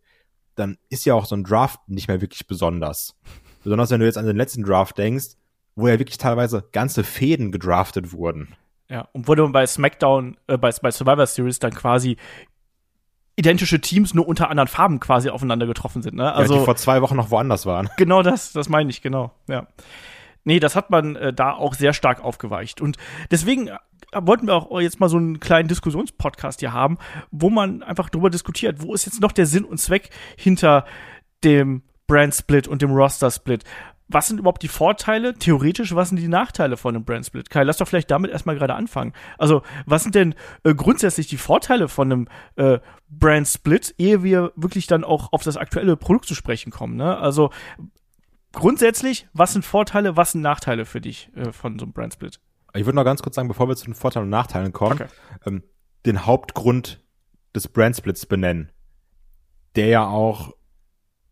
dann 0.55 0.77
ist 0.89 1.05
ja 1.05 1.13
auch 1.13 1.25
so 1.25 1.35
ein 1.35 1.43
Draft 1.43 1.79
nicht 1.87 2.07
mehr 2.07 2.21
wirklich 2.21 2.47
besonders. 2.47 3.15
Besonders 3.63 3.91
wenn 3.91 3.99
du 3.99 4.05
jetzt 4.05 4.17
an 4.17 4.25
den 4.25 4.37
letzten 4.37 4.63
Draft 4.63 4.97
denkst, 4.97 5.35
wo 5.75 5.87
ja 5.87 5.99
wirklich 5.99 6.17
teilweise 6.17 6.67
ganze 6.71 7.03
Fäden 7.03 7.51
gedraftet 7.51 8.13
wurden. 8.13 8.55
Ja, 8.89 9.07
und 9.13 9.27
wurde 9.27 9.47
bei 9.49 9.65
SmackDown, 9.65 10.37
äh, 10.47 10.57
bei, 10.57 10.71
bei 10.81 10.91
Survivor 10.91 11.25
Series 11.25 11.59
dann 11.59 11.73
quasi 11.73 12.17
identische 13.35 13.79
Teams 13.81 14.13
nur 14.13 14.27
unter 14.27 14.49
anderen 14.49 14.67
Farben 14.67 14.99
quasi 14.99 15.29
aufeinander 15.29 15.65
getroffen 15.65 16.01
sind. 16.01 16.15
Ne? 16.15 16.33
Also 16.33 16.53
ja, 16.53 16.59
die 16.59 16.65
vor 16.65 16.75
zwei 16.75 17.01
Wochen 17.01 17.15
noch 17.15 17.31
woanders 17.31 17.65
waren. 17.65 17.89
Genau 17.97 18.23
das, 18.23 18.51
das 18.51 18.67
meine 18.69 18.89
ich, 18.89 19.01
genau. 19.01 19.31
Ja. 19.47 19.67
Nee, 20.43 20.59
das 20.59 20.75
hat 20.75 20.89
man 20.89 21.15
äh, 21.15 21.33
da 21.33 21.53
auch 21.53 21.73
sehr 21.73 21.93
stark 21.93 22.23
aufgeweicht. 22.23 22.81
Und 22.81 22.97
deswegen 23.29 23.67
äh, 23.67 23.77
wollten 24.13 24.47
wir 24.47 24.55
auch 24.55 24.81
jetzt 24.81 24.99
mal 24.99 25.09
so 25.09 25.17
einen 25.17 25.39
kleinen 25.39 25.67
Diskussionspodcast 25.67 26.59
hier 26.59 26.73
haben, 26.73 26.97
wo 27.29 27.49
man 27.49 27.83
einfach 27.83 28.09
drüber 28.09 28.29
diskutiert, 28.29 28.81
wo 28.81 28.93
ist 28.93 29.05
jetzt 29.05 29.21
noch 29.21 29.31
der 29.31 29.45
Sinn 29.45 29.65
und 29.65 29.77
Zweck 29.77 30.09
hinter 30.35 30.85
dem 31.43 31.83
Brand 32.07 32.35
Split 32.35 32.67
und 32.67 32.81
dem 32.81 32.91
Roster 32.91 33.31
Split. 33.31 33.63
Was 34.13 34.27
sind 34.27 34.39
überhaupt 34.39 34.63
die 34.63 34.67
Vorteile? 34.67 35.33
Theoretisch, 35.33 35.95
was 35.95 36.09
sind 36.09 36.17
die 36.17 36.27
Nachteile 36.27 36.77
von 36.77 36.95
einem 36.95 37.05
Brand 37.05 37.25
Split? 37.25 37.49
Kai, 37.49 37.63
lass 37.63 37.77
doch 37.77 37.87
vielleicht 37.87 38.11
damit 38.11 38.31
erstmal 38.31 38.55
gerade 38.55 38.75
anfangen. 38.75 39.13
Also, 39.37 39.61
was 39.85 40.03
sind 40.03 40.15
denn 40.15 40.35
äh, 40.63 40.73
grundsätzlich 40.73 41.27
die 41.27 41.37
Vorteile 41.37 41.87
von 41.87 42.11
einem 42.11 42.27
äh, 42.55 42.79
Brand 43.09 43.47
Split, 43.47 43.95
ehe 43.97 44.23
wir 44.23 44.51
wirklich 44.55 44.87
dann 44.87 45.03
auch 45.03 45.31
auf 45.31 45.43
das 45.43 45.57
aktuelle 45.57 45.95
Produkt 45.95 46.25
zu 46.25 46.35
sprechen 46.35 46.71
kommen? 46.71 46.95
Ne? 46.95 47.17
Also, 47.17 47.51
grundsätzlich, 48.51 49.27
was 49.33 49.53
sind 49.53 49.63
Vorteile, 49.63 50.17
was 50.17 50.33
sind 50.33 50.41
Nachteile 50.41 50.85
für 50.85 51.01
dich 51.01 51.29
äh, 51.35 51.51
von 51.51 51.79
so 51.79 51.85
einem 51.85 51.93
Brand 51.93 52.13
Split? 52.13 52.39
Ich 52.73 52.85
würde 52.85 52.95
noch 52.95 53.03
ganz 53.03 53.21
kurz 53.21 53.35
sagen, 53.35 53.47
bevor 53.47 53.67
wir 53.67 53.75
zu 53.75 53.85
den 53.85 53.95
Vorteilen 53.95 54.25
und 54.25 54.29
Nachteilen 54.29 54.73
kommen, 54.73 54.93
okay. 54.93 55.07
ähm, 55.45 55.63
den 56.05 56.25
Hauptgrund 56.25 57.03
des 57.53 57.67
Brand 57.67 57.95
Splits 57.97 58.25
benennen, 58.25 58.71
der 59.75 59.87
ja 59.87 60.07
auch 60.07 60.53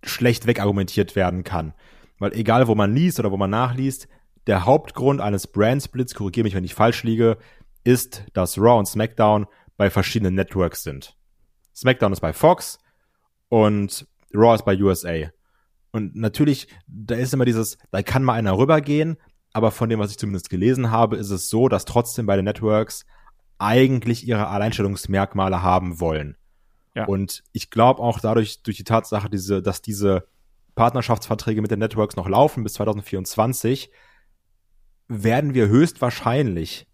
schlecht 0.04 0.48
wegargumentiert 0.48 1.16
werden 1.16 1.44
kann. 1.44 1.74
Weil 2.20 2.34
egal, 2.34 2.68
wo 2.68 2.76
man 2.76 2.94
liest 2.94 3.20
oder 3.20 3.32
wo 3.32 3.38
man 3.38 3.50
nachliest, 3.50 4.08
der 4.48 4.66
Hauptgrund 4.66 5.22
eines 5.22 5.48
Brand-Splits, 5.48 6.16
korrigiere 6.16 6.44
mich, 6.44 6.56
wenn 6.56 6.64
ich 6.64 6.76
falsch 6.76 7.04
liege, 7.04 7.38
ist, 7.84 8.26
dass 8.34 8.58
Raw 8.58 8.78
und 8.78 8.88
SmackDown 8.88 9.48
bei 9.78 9.90
verschiedenen 9.90 10.36
Networks 10.36 10.84
sind. 10.84 11.16
SmackDown 11.76 12.12
ist 12.12 12.20
bei 12.20 12.34
Fox 12.34 12.80
und 13.48 14.08
Raw 14.34 14.56
ist 14.56 14.66
bei 14.66 14.78
USA. 14.78 15.30
Und 15.92 16.16
natürlich, 16.16 16.68
da 16.88 17.16
ist 17.16 17.34
immer 17.34 17.46
dieses, 17.46 17.78
da 17.92 18.04
kann 18.04 18.24
mal 18.24 18.34
einer 18.34 18.58
rübergehen, 18.58 19.18
aber 19.54 19.72
von 19.72 19.90
dem, 19.90 20.00
was 20.00 20.12
ich 20.12 20.18
zumindest 20.18 20.50
gelesen 20.50 20.92
habe, 20.92 21.18
ist 21.18 21.32
es 21.32 21.50
so, 21.50 21.68
dass 21.68 21.86
trotzdem 21.86 22.26
beide 22.26 22.44
Networks 22.44 23.06
eigentlich 23.58 24.28
ihre 24.28 24.48
Alleinstellungsmerkmale 24.48 25.64
haben 25.64 26.00
wollen. 26.00 26.38
Ja. 26.96 27.06
Und 27.06 27.44
ich 27.52 27.70
glaube 27.70 28.02
auch 28.02 28.20
dadurch, 28.20 28.62
durch 28.62 28.78
die 28.78 28.84
Tatsache, 28.84 29.30
diese, 29.30 29.62
dass 29.62 29.82
diese 29.82 30.28
Partnerschaftsverträge 30.80 31.62
mit 31.62 31.72
den 31.72 31.80
Networks 31.80 32.16
noch 32.16 32.30
laufen 32.30 32.64
bis 32.64 32.76
2024, 32.76 33.92
werden 35.10 35.54
wir 35.54 35.68
höchstwahrscheinlich 35.68 36.88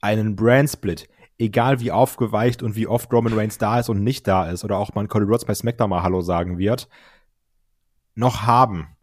einen 0.00 0.36
Brand-Split, 0.36 1.10
egal 1.36 1.80
wie 1.80 1.92
aufgeweicht 1.92 2.62
und 2.62 2.76
wie 2.76 2.86
oft 2.86 3.12
Roman 3.12 3.34
Reigns 3.34 3.58
da 3.58 3.78
ist 3.78 3.90
und 3.90 4.02
nicht 4.02 4.26
da 4.26 4.48
ist, 4.48 4.64
oder 4.64 4.78
auch 4.78 4.94
mal 4.94 5.06
Cody 5.06 5.26
Rhodes 5.26 5.44
bei 5.44 5.54
SmackDown 5.54 5.90
mal 5.90 6.02
Hallo 6.02 6.22
sagen 6.22 6.56
wird, 6.56 6.88
noch 8.14 8.46
haben 8.46 8.96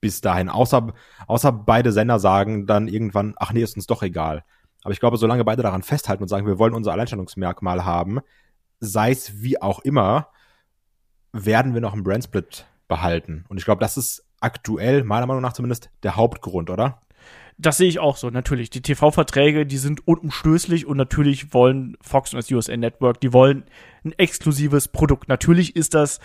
bis 0.00 0.22
dahin. 0.22 0.48
Außer, 0.48 0.94
außer 1.26 1.52
beide 1.52 1.92
Sender 1.92 2.18
sagen 2.20 2.66
dann 2.66 2.88
irgendwann, 2.88 3.34
ach 3.36 3.52
nee, 3.52 3.62
ist 3.62 3.76
uns 3.76 3.86
doch 3.86 4.02
egal. 4.02 4.44
Aber 4.82 4.94
ich 4.94 5.00
glaube, 5.00 5.18
solange 5.18 5.44
beide 5.44 5.62
daran 5.62 5.82
festhalten 5.82 6.22
und 6.22 6.28
sagen, 6.28 6.46
wir 6.46 6.58
wollen 6.58 6.72
unser 6.72 6.92
Alleinstellungsmerkmal 6.92 7.84
haben, 7.84 8.20
sei 8.80 9.10
es 9.10 9.42
wie 9.42 9.60
auch 9.60 9.80
immer, 9.80 10.28
werden 11.32 11.74
wir 11.74 11.82
noch 11.82 11.92
einen 11.92 12.02
Brandsplit 12.02 12.66
behalten. 12.92 13.46
Und 13.48 13.56
ich 13.56 13.64
glaube, 13.64 13.80
das 13.80 13.96
ist 13.96 14.22
aktuell, 14.40 15.02
meiner 15.02 15.26
Meinung 15.26 15.40
nach 15.40 15.54
zumindest, 15.54 15.88
der 16.02 16.16
Hauptgrund, 16.16 16.68
oder? 16.68 17.00
Das 17.56 17.78
sehe 17.78 17.88
ich 17.88 18.00
auch 18.00 18.18
so, 18.18 18.28
natürlich. 18.28 18.68
Die 18.68 18.82
TV-Verträge, 18.82 19.64
die 19.64 19.78
sind 19.78 20.06
unumstößlich 20.06 20.86
und 20.86 20.98
natürlich 20.98 21.54
wollen 21.54 21.96
Fox 22.02 22.34
und 22.34 22.38
das 22.38 22.50
USA 22.50 22.76
Network, 22.76 23.18
die 23.20 23.32
wollen 23.32 23.64
ein 24.04 24.12
exklusives 24.18 24.88
Produkt. 24.88 25.28
Natürlich 25.28 25.74
ist 25.74 25.94
das 25.94 26.20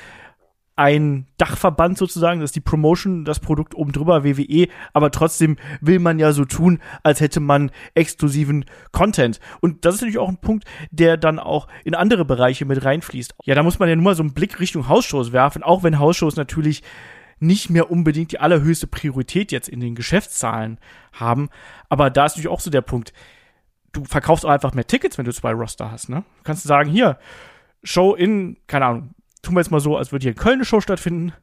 ein 0.77 1.25
Dachverband 1.37 1.97
sozusagen, 1.97 2.39
das 2.39 2.49
ist 2.49 2.55
die 2.55 2.61
Promotion, 2.61 3.25
das 3.25 3.39
Produkt 3.39 3.75
oben 3.75 3.91
drüber, 3.91 4.23
WWE, 4.23 4.67
aber 4.93 5.09
trotzdem 5.11 5.57
will 5.81 5.97
man 5.97 6.19
ja 6.19 6.31
so 6.31 6.45
tun, 6.45 6.79
als 7.01 7.19
hätte 7.19 7.39
man 7.39 7.71
exklusiven 7.95 8.63
Content. 8.91 9.39
Und 9.59 9.85
das 9.85 9.95
ist 9.95 10.01
natürlich 10.01 10.19
auch 10.19 10.29
ein 10.29 10.37
Punkt, 10.37 10.65
der 10.91 11.17
dann 11.17 11.39
auch 11.39 11.67
in 11.83 11.95
andere 11.95 12.25
Bereiche 12.25 12.65
mit 12.65 12.85
reinfließt. 12.85 13.33
Ja, 13.43 13.55
da 13.55 13.63
muss 13.63 13.79
man 13.79 13.89
ja 13.89 13.95
nur 13.95 14.03
mal 14.03 14.15
so 14.15 14.21
einen 14.21 14.35
Blick 14.35 14.59
Richtung 14.59 14.87
Hausshows 14.87 15.31
werfen, 15.31 15.63
auch 15.63 15.81
wenn 15.81 15.97
Hausshows 15.97 16.35
natürlich 16.35 16.83
nicht 17.39 17.71
mehr 17.71 17.89
unbedingt 17.89 18.31
die 18.31 18.39
allerhöchste 18.39 18.87
Priorität 18.87 19.51
jetzt 19.51 19.69
in 19.69 19.79
den 19.79 19.95
Geschäftszahlen 19.95 20.79
haben. 21.11 21.49
Aber 21.89 22.11
da 22.11 22.25
ist 22.25 22.33
natürlich 22.33 22.49
auch 22.49 22.59
so 22.59 22.69
der 22.69 22.81
Punkt, 22.81 23.13
du 23.93 24.05
verkaufst 24.05 24.45
auch 24.45 24.49
einfach 24.49 24.75
mehr 24.75 24.85
Tickets, 24.85 25.17
wenn 25.17 25.25
du 25.25 25.33
zwei 25.33 25.53
Roster 25.53 25.91
hast, 25.91 26.09
ne? 26.09 26.23
Du 26.37 26.43
kannst 26.43 26.63
sagen, 26.63 26.89
hier, 26.89 27.17
Show 27.83 28.13
in, 28.13 28.57
keine 28.67 28.85
Ahnung, 28.85 29.15
tun 29.47 29.55
wir 29.55 29.61
jetzt 29.61 29.71
mal 29.71 29.79
so, 29.79 29.97
als 29.97 30.11
würde 30.11 30.23
hier 30.23 30.33
in 30.33 30.37
Köln 30.37 30.55
eine 30.55 30.65
Show 30.65 30.81
stattfinden. 30.81 31.33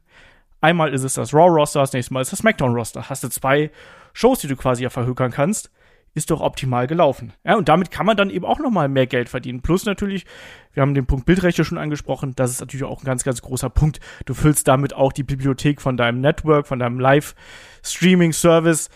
Einmal 0.61 0.93
ist 0.93 1.03
es 1.03 1.15
das 1.15 1.33
Raw-Roster, 1.33 1.81
das 1.81 1.93
nächste 1.93 2.13
Mal 2.13 2.21
ist 2.21 2.31
das 2.31 2.39
SmackDown-Roster. 2.39 3.09
Hast 3.09 3.23
du 3.23 3.29
zwei 3.29 3.71
Shows, 4.13 4.39
die 4.39 4.47
du 4.47 4.55
quasi 4.55 4.83
ja 4.83 4.89
verhökern 4.89 5.31
kannst, 5.31 5.71
ist 6.13 6.31
doch 6.31 6.39
optimal 6.39 6.87
gelaufen. 6.87 7.33
Ja, 7.43 7.55
und 7.55 7.67
damit 7.67 7.91
kann 7.91 8.05
man 8.05 8.15
dann 8.15 8.29
eben 8.29 8.45
auch 8.45 8.59
nochmal 8.59 8.87
mehr 8.87 9.05
Geld 9.05 9.27
verdienen. 9.27 9.61
Plus 9.61 9.85
natürlich, 9.85 10.25
wir 10.73 10.81
haben 10.81 10.93
den 10.93 11.05
Punkt 11.05 11.25
Bildrechte 11.25 11.65
schon 11.65 11.77
angesprochen, 11.77 12.33
das 12.35 12.51
ist 12.51 12.61
natürlich 12.61 12.85
auch 12.85 13.01
ein 13.01 13.05
ganz, 13.05 13.23
ganz 13.23 13.41
großer 13.41 13.69
Punkt. 13.69 13.99
Du 14.25 14.33
füllst 14.33 14.67
damit 14.67 14.93
auch 14.93 15.11
die 15.11 15.23
Bibliothek 15.23 15.81
von 15.81 15.97
deinem 15.97 16.21
Network, 16.21 16.67
von 16.67 16.79
deinem 16.79 16.99
Live-Streaming-Service 16.99 18.89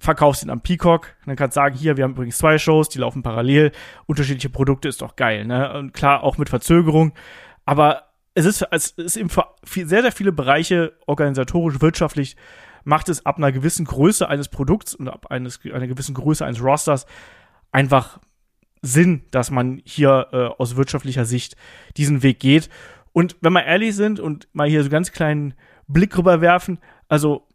verkaufst 0.00 0.44
ihn 0.44 0.50
am 0.50 0.60
Peacock, 0.60 1.16
dann 1.26 1.34
kannst 1.34 1.56
du 1.56 1.60
sagen, 1.60 1.76
hier, 1.76 1.96
wir 1.96 2.04
haben 2.04 2.12
übrigens 2.12 2.38
zwei 2.38 2.58
Shows, 2.58 2.88
die 2.88 2.98
laufen 2.98 3.24
parallel, 3.24 3.72
unterschiedliche 4.06 4.48
Produkte 4.48 4.86
ist 4.86 5.02
doch 5.02 5.16
geil, 5.16 5.44
ne? 5.44 5.72
Und 5.72 5.92
klar, 5.92 6.22
auch 6.22 6.38
mit 6.38 6.48
Verzögerung, 6.48 7.12
aber 7.64 8.07
es 8.34 8.44
ist, 8.44 8.66
es 8.70 8.90
ist 8.92 9.16
eben 9.16 9.30
für 9.30 9.46
sehr, 9.64 10.02
sehr 10.02 10.12
viele 10.12 10.32
Bereiche 10.32 10.92
organisatorisch, 11.06 11.80
wirtschaftlich, 11.80 12.36
macht 12.84 13.08
es 13.08 13.26
ab 13.26 13.36
einer 13.36 13.52
gewissen 13.52 13.84
Größe 13.84 14.28
eines 14.28 14.48
Produkts 14.48 14.94
und 14.94 15.08
ab 15.08 15.26
eines, 15.30 15.60
einer 15.64 15.86
gewissen 15.86 16.14
Größe 16.14 16.44
eines 16.44 16.62
Rosters 16.62 17.06
einfach 17.72 18.18
Sinn, 18.80 19.22
dass 19.30 19.50
man 19.50 19.80
hier 19.84 20.28
äh, 20.32 20.36
aus 20.58 20.76
wirtschaftlicher 20.76 21.24
Sicht 21.24 21.56
diesen 21.96 22.22
Weg 22.22 22.40
geht. 22.40 22.70
Und 23.12 23.36
wenn 23.40 23.52
wir 23.52 23.64
ehrlich 23.64 23.96
sind 23.96 24.20
und 24.20 24.48
mal 24.52 24.68
hier 24.68 24.82
so 24.84 24.90
ganz 24.90 25.12
kleinen 25.12 25.54
Blick 25.88 26.16
rüber 26.16 26.40
werfen, 26.40 26.78
also 27.08 27.46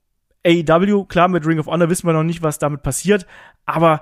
AEW, 0.46 1.06
klar, 1.06 1.30
mit 1.30 1.46
Ring 1.48 1.60
of 1.60 1.68
Honor 1.68 1.90
wissen 1.90 2.08
wir 2.08 2.14
noch 2.14 2.24
nicht, 2.24 2.44
was 2.44 2.60
damit 2.60 2.84
passiert, 2.84 3.26
aber 3.66 4.02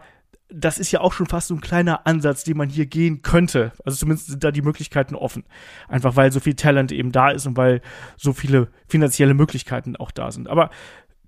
das 0.53 0.79
ist 0.79 0.91
ja 0.91 1.01
auch 1.01 1.13
schon 1.13 1.27
fast 1.27 1.47
so 1.47 1.55
ein 1.55 1.61
kleiner 1.61 2.05
Ansatz, 2.05 2.43
den 2.43 2.57
man 2.57 2.69
hier 2.69 2.85
gehen 2.85 3.21
könnte. 3.21 3.71
Also 3.85 3.97
zumindest 3.97 4.27
sind 4.27 4.43
da 4.43 4.51
die 4.51 4.61
Möglichkeiten 4.61 5.15
offen. 5.15 5.43
Einfach 5.87 6.15
weil 6.15 6.31
so 6.31 6.39
viel 6.39 6.55
Talent 6.55 6.91
eben 6.91 7.11
da 7.11 7.29
ist 7.29 7.45
und 7.47 7.57
weil 7.57 7.81
so 8.17 8.33
viele 8.33 8.67
finanzielle 8.87 9.33
Möglichkeiten 9.33 9.95
auch 9.95 10.11
da 10.11 10.31
sind. 10.31 10.47
Aber 10.47 10.69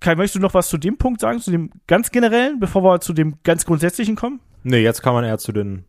Kai, 0.00 0.16
möchtest 0.16 0.36
du 0.36 0.40
noch 0.40 0.54
was 0.54 0.68
zu 0.68 0.76
dem 0.76 0.98
Punkt 0.98 1.20
sagen, 1.20 1.40
zu 1.40 1.50
dem 1.50 1.70
ganz 1.86 2.10
generellen, 2.10 2.60
bevor 2.60 2.82
wir 2.82 3.00
zu 3.00 3.14
dem 3.14 3.36
ganz 3.42 3.64
grundsätzlichen 3.64 4.16
kommen? 4.16 4.40
Nee, 4.62 4.82
jetzt 4.82 5.02
kann 5.02 5.14
man 5.14 5.24
eher 5.24 5.38
zu 5.38 5.52
den, 5.52 5.84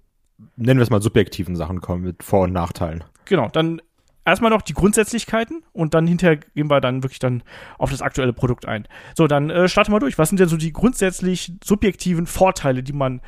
nennen 0.56 0.80
wir 0.80 0.84
es 0.84 0.90
mal, 0.90 1.02
subjektiven 1.02 1.56
Sachen 1.56 1.82
kommen 1.82 2.04
mit 2.04 2.24
Vor- 2.24 2.44
und 2.44 2.54
Nachteilen. 2.54 3.04
Genau, 3.26 3.50
dann 3.50 3.82
erstmal 4.26 4.52
noch 4.52 4.62
die 4.62 4.74
Grundsätzlichkeiten 4.74 5.64
und 5.72 5.94
dann 5.94 6.08
hinterher 6.08 6.38
gehen 6.38 6.70
wir 6.70 6.82
dann 6.82 7.04
wirklich 7.04 7.20
dann 7.20 7.44
auf 7.78 7.92
das 7.92 8.02
aktuelle 8.02 8.34
Produkt 8.34 8.66
ein. 8.68 8.88
So, 9.16 9.28
dann 9.28 9.50
äh, 9.50 9.70
starten 9.70 9.92
wir 9.92 10.00
durch. 10.00 10.18
Was 10.18 10.30
sind 10.30 10.40
denn 10.40 10.50
so 10.50 10.58
die 10.58 10.74
grundsätzlich 10.74 11.54
subjektiven 11.64 12.28
Vorteile, 12.28 12.84
die 12.84 12.94
man 12.94 13.22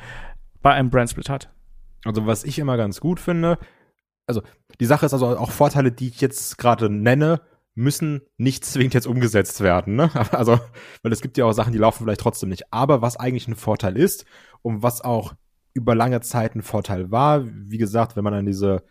bei 0.60 0.72
einem 0.72 0.90
Brandsplit 0.90 1.30
hat? 1.30 1.50
Also, 2.04 2.26
was 2.26 2.44
ich 2.44 2.58
immer 2.58 2.76
ganz 2.76 3.00
gut 3.00 3.20
finde, 3.20 3.58
also 4.26 4.42
die 4.80 4.86
Sache 4.86 5.06
ist 5.06 5.12
also 5.12 5.26
auch 5.38 5.50
Vorteile, 5.50 5.90
die 5.90 6.08
ich 6.08 6.20
jetzt 6.20 6.58
gerade 6.58 6.90
nenne, 6.90 7.40
müssen 7.74 8.22
nicht 8.36 8.64
zwingend 8.64 8.94
jetzt 8.94 9.06
umgesetzt 9.06 9.60
werden. 9.60 9.94
Ne? 9.94 10.10
Also, 10.32 10.60
weil 11.02 11.12
es 11.12 11.20
gibt 11.20 11.38
ja 11.38 11.44
auch 11.44 11.52
Sachen, 11.52 11.72
die 11.72 11.78
laufen 11.78 12.04
vielleicht 12.04 12.20
trotzdem 12.20 12.48
nicht. 12.48 12.72
Aber 12.72 13.02
was 13.02 13.16
eigentlich 13.16 13.48
ein 13.48 13.54
Vorteil 13.54 13.96
ist 13.96 14.26
und 14.62 14.82
was 14.82 15.00
auch 15.00 15.34
über 15.74 15.94
lange 15.94 16.20
Zeit 16.20 16.56
ein 16.56 16.62
Vorteil 16.62 17.10
war, 17.10 17.44
wie 17.46 17.78
gesagt, 17.78 18.16
wenn 18.16 18.24
man 18.24 18.34
an 18.34 18.46
diese 18.46 18.82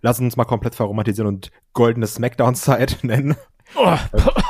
lass 0.00 0.20
uns 0.20 0.36
mal 0.36 0.44
komplett 0.44 0.74
verromantisieren 0.74 1.28
und 1.28 1.50
goldene 1.72 2.06
Smackdown-Zeit 2.06 2.98
nennen. 3.02 3.36
Oh. 3.76 3.96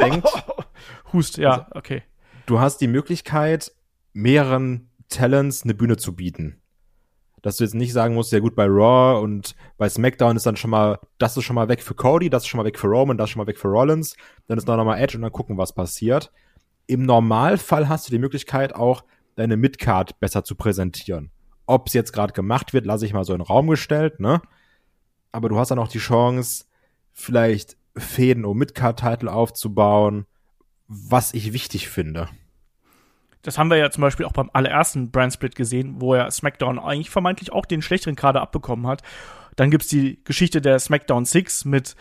denkt. 0.01 0.29
Hust, 1.13 1.39
ja, 1.39 1.53
also, 1.53 1.65
okay. 1.75 2.03
Du 2.47 2.61
hast 2.61 2.81
die 2.81 2.89
Möglichkeit, 2.89 3.73
mehreren 4.13 4.91
Talents 5.09 5.63
eine 5.65 5.75
Bühne 5.75 5.97
zu 5.97 6.15
bieten. 6.15 6.61
Dass 7.41 7.59
du 7.59 7.65
jetzt 7.65 7.75
nicht 7.75 7.93
sagen 7.93 8.15
musst, 8.15 8.33
ja 8.33 8.39
gut, 8.39 8.55
bei 8.55 8.67
Raw 8.67 9.23
und 9.23 9.55
bei 9.77 9.89
SmackDown 9.89 10.37
ist 10.37 10.47
dann 10.47 10.57
schon 10.57 10.71
mal, 10.71 10.99
das 11.19 11.37
ist 11.37 11.45
schon 11.45 11.57
mal 11.57 11.69
weg 11.69 11.83
für 11.83 11.95
Cody, 11.95 12.31
das 12.31 12.45
ist 12.45 12.49
schon 12.49 12.59
mal 12.59 12.65
weg 12.65 12.79
für 12.79 12.87
Roman, 12.89 13.19
das 13.19 13.27
ist 13.27 13.31
schon 13.33 13.41
mal 13.41 13.47
weg 13.47 13.59
für 13.59 13.69
Rollins, 13.69 14.17
dann 14.47 14.57
ist 14.57 14.67
noch 14.67 14.83
mal 14.83 14.99
Edge 14.99 15.17
und 15.17 15.23
dann 15.23 15.33
gucken, 15.33 15.59
was 15.59 15.75
passiert. 15.75 16.33
Im 16.87 17.03
Normalfall 17.03 17.89
hast 17.89 18.09
du 18.09 18.13
die 18.13 18.19
Möglichkeit 18.19 18.75
auch, 18.75 19.05
deine 19.37 19.57
Midcard 19.57 20.19
besser 20.21 20.45
zu 20.45 20.55
präsentieren. 20.55 21.31
Ob 21.67 21.89
es 21.89 21.93
jetzt 21.93 22.13
gerade 22.13 22.33
gemacht 22.33 22.73
wird, 22.73 22.87
lasse 22.87 23.07
ich 23.07 23.13
mal 23.13 23.25
so 23.25 23.33
in 23.33 23.41
den 23.41 23.47
Raum 23.47 23.69
gestellt, 23.69 24.21
ne? 24.21 24.41
Aber 25.35 25.49
du 25.49 25.59
hast 25.59 25.73
dann 25.73 25.81
auch 25.81 25.89
die 25.89 25.99
Chance, 25.99 26.65
vielleicht 27.13 27.77
Fäden 27.97 28.45
um 28.45 28.57
Midcard-Title 28.57 29.33
aufzubauen, 29.33 30.27
was 30.87 31.35
ich 31.35 31.53
wichtig 31.53 31.89
finde. 31.89 32.29
Das 33.43 33.59
haben 33.59 33.69
wir 33.69 33.77
ja 33.77 33.91
zum 33.91 34.03
Beispiel 34.03 34.27
auch 34.27 34.33
beim 34.33 34.49
allerersten 34.53 35.11
Brand-Split 35.11 35.57
gesehen, 35.57 35.97
wo 35.99 36.15
er 36.15 36.31
SmackDown 36.31 36.79
eigentlich 36.79 37.11
vermeintlich 37.11 37.53
auch 37.53 37.67
den 37.67 37.83
schlechteren 37.83 38.15
Kader 38.15 38.43
abbekommen 38.43 38.87
hat. 38.87 39.03
Dann 39.57 39.73
gibt's 39.73 39.89
die 39.89 40.23
Geschichte 40.25 40.61
der 40.61 40.79
SmackDown 40.79 41.25
6 41.25 41.65
mit 41.65 41.97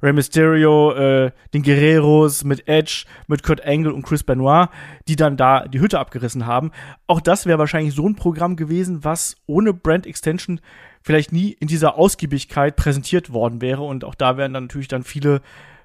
Rey 0.00 0.12
Mysterio, 0.12 0.92
äh, 0.92 1.32
den 1.52 1.62
Guerreros, 1.62 2.44
mit 2.44 2.68
Edge, 2.68 3.04
mit 3.26 3.42
Kurt 3.42 3.66
Angle 3.66 3.92
und 3.92 4.02
Chris 4.02 4.22
Benoit, 4.22 4.68
die 5.08 5.16
dann 5.16 5.36
da 5.36 5.66
die 5.66 5.80
Hütte 5.80 5.98
abgerissen 5.98 6.46
haben. 6.46 6.70
Auch 7.08 7.20
das 7.20 7.46
wäre 7.46 7.58
wahrscheinlich 7.58 7.94
so 7.94 8.08
ein 8.08 8.14
Programm 8.14 8.56
gewesen, 8.56 9.04
was 9.04 9.36
ohne 9.46 9.74
Brand 9.74 10.06
Extension 10.06 10.60
vielleicht 11.02 11.32
nie 11.32 11.52
in 11.52 11.68
dieser 11.68 11.96
Ausgiebigkeit 11.96 12.76
präsentiert 12.76 13.32
worden 13.32 13.60
wäre. 13.60 13.82
Und 13.82 14.04
auch 14.04 14.14
da 14.14 14.36
wären 14.36 14.52
dann 14.52 14.64
natürlich 14.64 14.88
dann 14.88 15.02
viele 15.02 15.40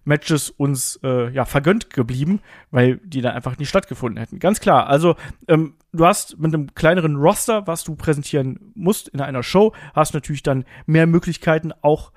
Matches 0.05 0.51
uns 0.51 0.99
äh, 1.03 1.29
ja 1.31 1.45
vergönnt 1.45 1.89
geblieben, 1.89 2.39
weil 2.71 2.97
die 2.97 3.21
dann 3.21 3.33
einfach 3.33 3.57
nicht 3.57 3.69
stattgefunden 3.69 4.19
hätten. 4.19 4.39
Ganz 4.39 4.59
klar. 4.59 4.87
Also 4.87 5.15
ähm, 5.47 5.73
du 5.91 6.05
hast 6.05 6.37
mit 6.37 6.53
einem 6.53 6.73
kleineren 6.75 7.15
Roster, 7.15 7.65
was 7.67 7.83
du 7.83 7.95
präsentieren 7.95 8.71
musst 8.75 9.07
in 9.07 9.19
einer 9.19 9.43
Show, 9.43 9.73
hast 9.93 10.13
natürlich 10.13 10.43
dann 10.43 10.63
mehr 10.85 11.07
Möglichkeiten, 11.07 11.73
auch 11.81 12.11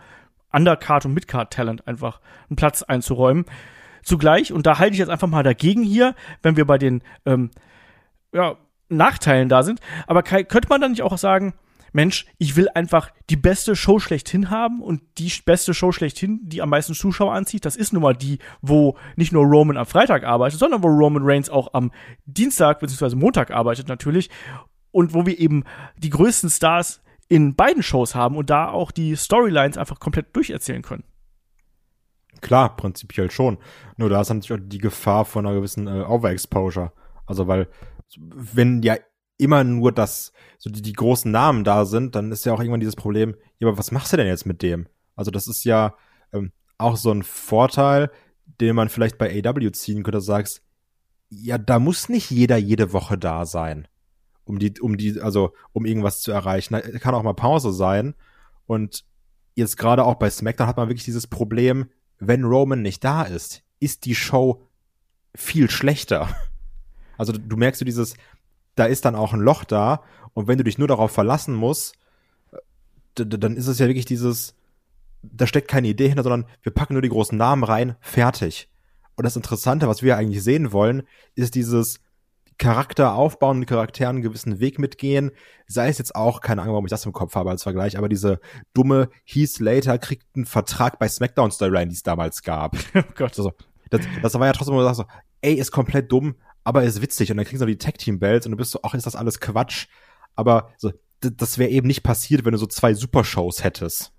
Undercard 0.53 1.07
und 1.07 1.15
Midcard 1.15 1.53
Talent 1.53 1.87
einfach 1.89 2.21
einen 2.49 2.57
Platz 2.57 2.83
einzuräumen. 2.83 3.47
Zugleich, 4.03 4.53
und 4.53 4.67
da 4.67 4.79
halte 4.79 4.93
ich 4.93 4.99
jetzt 4.99 5.11
einfach 5.11 5.29
mal 5.29 5.43
dagegen 5.43 5.83
hier, 5.83 6.15
wenn 6.43 6.57
wir 6.57 6.67
bei 6.67 6.79
den 6.79 7.03
ähm, 7.27 7.51
ja, 8.33 8.57
Nachteilen 8.89 9.49
da 9.49 9.63
sind, 9.63 9.81
aber 10.07 10.23
könnte 10.23 10.69
man 10.69 10.81
dann 10.81 10.93
nicht 10.93 11.03
auch 11.03 11.17
sagen, 11.19 11.55
Mensch, 11.93 12.27
ich 12.39 12.57
will 12.57 12.69
einfach 12.75 13.11
die 13.31 13.37
beste 13.37 13.77
Show 13.77 13.99
schlechthin 13.99 14.51
haben 14.51 14.83
und 14.83 15.03
die 15.19 15.33
beste 15.45 15.75
Show 15.75 15.93
schlechthin, 15.93 16.41
die 16.43 16.63
am 16.63 16.71
meisten 16.71 16.95
Zuschauer 16.95 17.33
anzieht, 17.33 17.65
das 17.65 17.77
ist 17.77 17.93
nun 17.93 18.03
mal 18.03 18.15
die, 18.15 18.39
wo 18.61 18.97
nicht 19.17 19.33
nur 19.33 19.45
Roman 19.45 19.77
am 19.77 19.87
Freitag 19.87 20.25
arbeitet, 20.25 20.59
sondern 20.59 20.83
wo 20.83 20.89
Roman 20.89 21.23
Reigns 21.25 21.51
auch 21.51 21.75
am 21.75 21.91
Dienstag 22.27 22.81
bzw. 22.81 23.17
Montag 23.17 23.51
arbeitet 23.51 23.89
natürlich 23.89 24.31
und 24.91 25.15
wo 25.15 25.27
wir 25.27 25.39
eben 25.39 25.65
die 25.97 26.11
größten 26.11 26.51
Stars 26.51 27.03
in 27.29 27.55
beiden 27.55 27.83
Shows 27.83 28.15
haben 28.15 28.37
und 28.37 28.51
da 28.51 28.71
auch 28.71 28.91
die 28.91 29.17
Storylines 29.17 29.77
einfach 29.77 30.01
komplett 30.01 30.35
durcherzählen 30.35 30.83
können. 30.83 31.05
Klar, 32.41 32.77
prinzipiell 32.77 33.31
schon. 33.31 33.59
Nur 33.97 34.09
da 34.09 34.21
ist 34.21 34.29
natürlich 34.31 34.63
auch 34.63 34.69
die 34.69 34.79
Gefahr 34.79 35.25
von 35.25 35.45
einer 35.45 35.57
gewissen 35.57 35.87
äh, 35.87 36.03
Overexposure. 36.03 36.93
Also 37.27 37.47
weil 37.47 37.69
wenn 38.17 38.83
ja 38.83 38.97
immer 39.39 39.65
nur 39.65 39.93
das, 39.93 40.33
so 40.59 40.69
die, 40.71 40.83
die 40.83 40.93
großen 40.93 41.31
Namen 41.31 41.65
da 41.65 41.85
sind, 41.85 42.15
dann 42.15 42.31
ist 42.33 42.45
ja 42.45 42.53
auch 42.53 42.61
irgendwann 42.61 42.81
dieses 42.81 42.97
Problem, 42.97 43.35
ja, 43.59 43.69
aber 43.69 43.79
was 43.79 43.93
machst 43.93 44.13
du 44.13 44.17
denn 44.17 44.27
jetzt 44.27 44.47
mit 44.47 44.63
dem? 44.63 44.89
Also 45.17 45.31
das 45.31 45.47
ist 45.47 45.65
ja 45.65 45.95
ähm, 46.33 46.53
auch 46.77 46.97
so 46.97 47.11
ein 47.11 47.23
Vorteil, 47.23 48.11
den 48.61 48.77
man 48.77 48.89
vielleicht 48.89 49.19
bei 49.19 49.43
AW 49.45 49.71
ziehen 49.73 50.03
könnte, 50.03 50.21
sagst, 50.21 50.63
ja, 51.31 51.59
da 51.59 51.79
muss 51.79 52.09
nicht 52.09 52.31
jeder 52.31 52.57
jede 52.57 52.93
Woche 52.93 53.19
da 53.19 53.47
sein 53.47 53.89
um 54.49 54.59
die, 54.59 54.81
um 54.81 54.97
die, 54.97 55.21
also 55.21 55.53
um 55.73 55.85
irgendwas 55.85 56.21
zu 56.23 56.33
erreichen. 56.33 56.75
Da 56.75 56.81
kann 56.81 57.15
auch 57.15 57.23
mal 57.23 57.35
Pause 57.35 57.73
sein. 57.73 58.15
Und 58.67 59.05
jetzt 59.55 59.77
gerade 59.77 60.05
auch 60.05 60.15
bei 60.15 60.31
SmackDown 60.31 60.67
hat 60.67 60.77
man 60.77 60.89
wirklich 60.89 61.05
dieses 61.05 61.27
Problem, 61.27 61.91
wenn 62.19 62.45
Roman 62.45 62.83
nicht 62.83 63.05
da 63.05 63.23
ist, 63.23 63.63
ist 63.79 64.07
die 64.07 64.15
Show 64.15 64.67
viel 65.35 65.71
schlechter. 65.71 66.35
Also 67.21 67.33
du 67.33 67.57
merkst 67.57 67.81
du 67.81 67.85
dieses, 67.85 68.15
da 68.79 68.85
ist 68.87 69.05
dann 69.05 69.15
auch 69.15 69.33
ein 69.33 69.41
Loch 69.41 69.65
da 69.65 70.03
und 70.35 70.49
wenn 70.49 70.59
du 70.59 70.65
dich 70.65 70.79
nur 70.79 70.89
darauf 70.89 71.11
verlassen 71.11 71.55
musst, 71.55 71.95
dann 73.15 73.57
ist 73.57 73.67
es 73.67 73.79
ja 73.79 73.87
wirklich 73.87 74.05
dieses, 74.05 74.55
da 75.23 75.47
steckt 75.47 75.69
keine 75.69 75.89
Idee 75.89 76.09
hinter, 76.09 76.23
sondern 76.23 76.47
wir 76.63 76.73
packen 76.73 76.95
nur 76.95 77.03
die 77.03 77.09
großen 77.09 77.37
Namen 77.37 77.65
rein, 77.65 77.97
fertig. 78.01 78.69
Und 79.17 79.25
das 79.25 79.37
Interessante, 79.37 79.89
was 79.89 80.03
wir 80.03 80.17
eigentlich 80.17 80.45
sehen 80.45 80.73
wollen, 80.73 81.03
ist 81.35 81.57
dieses, 81.57 82.01
Charakter 82.59 83.15
aufbauen, 83.15 83.67
Charakteren 83.67 84.17
einen 84.17 84.23
gewissen 84.23 84.59
Weg 84.59 84.79
mitgehen. 84.79 85.31
Sei 85.67 85.89
es 85.89 85.99
jetzt 85.99 86.15
auch, 86.15 86.41
keine 86.41 86.63
Ahnung, 86.63 86.75
warum 86.75 86.87
ich 86.87 86.91
das 86.91 87.07
im 87.07 87.13
Kopf 87.13 87.35
habe 87.37 87.51
als 87.51 87.63
Vergleich, 87.63 87.97
aber 87.97 88.09
diese 88.09 88.41
dumme 88.75 89.09
Heath 89.25 89.51
Slater 89.51 89.99
kriegt 89.99 90.27
einen 90.35 90.45
Vertrag 90.45 90.99
bei 90.99 91.09
SmackDown 91.09 91.53
Storyline, 91.53 91.89
die 91.89 91.95
es 91.95 92.03
damals 92.03 92.43
gab. 92.43 92.77
Oh 92.95 93.03
Gott. 93.15 93.39
Also, 93.39 93.53
das, 93.91 94.01
das 94.23 94.35
war 94.35 94.47
ja 94.47 94.53
trotzdem, 94.53 94.75
wo 94.75 94.81
du 94.81 94.85
sagst 94.85 94.99
so, 94.99 95.05
ey, 95.41 95.55
ist 95.55 95.71
komplett 95.71 96.11
dumm, 96.11 96.35
aber 96.69 96.85
ist 96.85 97.01
witzig. 97.01 97.31
Und 97.31 97.39
dann 97.39 97.47
kriegst 97.47 97.63
du 97.63 97.67
die 97.67 97.79
Tag-Team-Bells 97.79 98.45
und 98.45 98.53
du 98.53 98.59
bist 98.59 98.73
so, 98.73 98.81
ach, 98.83 98.93
ist 98.93 99.07
das 99.07 99.17
alles 99.17 99.41
Quatsch. 99.41 99.87
Aber 100.35 100.71
so, 100.77 100.93
das 101.21 101.57
wäre 101.57 101.71
eben 101.71 101.87
nicht 101.87 102.03
passiert, 102.03 102.45
wenn 102.45 102.53
du 102.53 102.59
so 102.59 102.67
zwei 102.67 102.93
Supershows 102.93 103.65
hättest. 103.65 104.13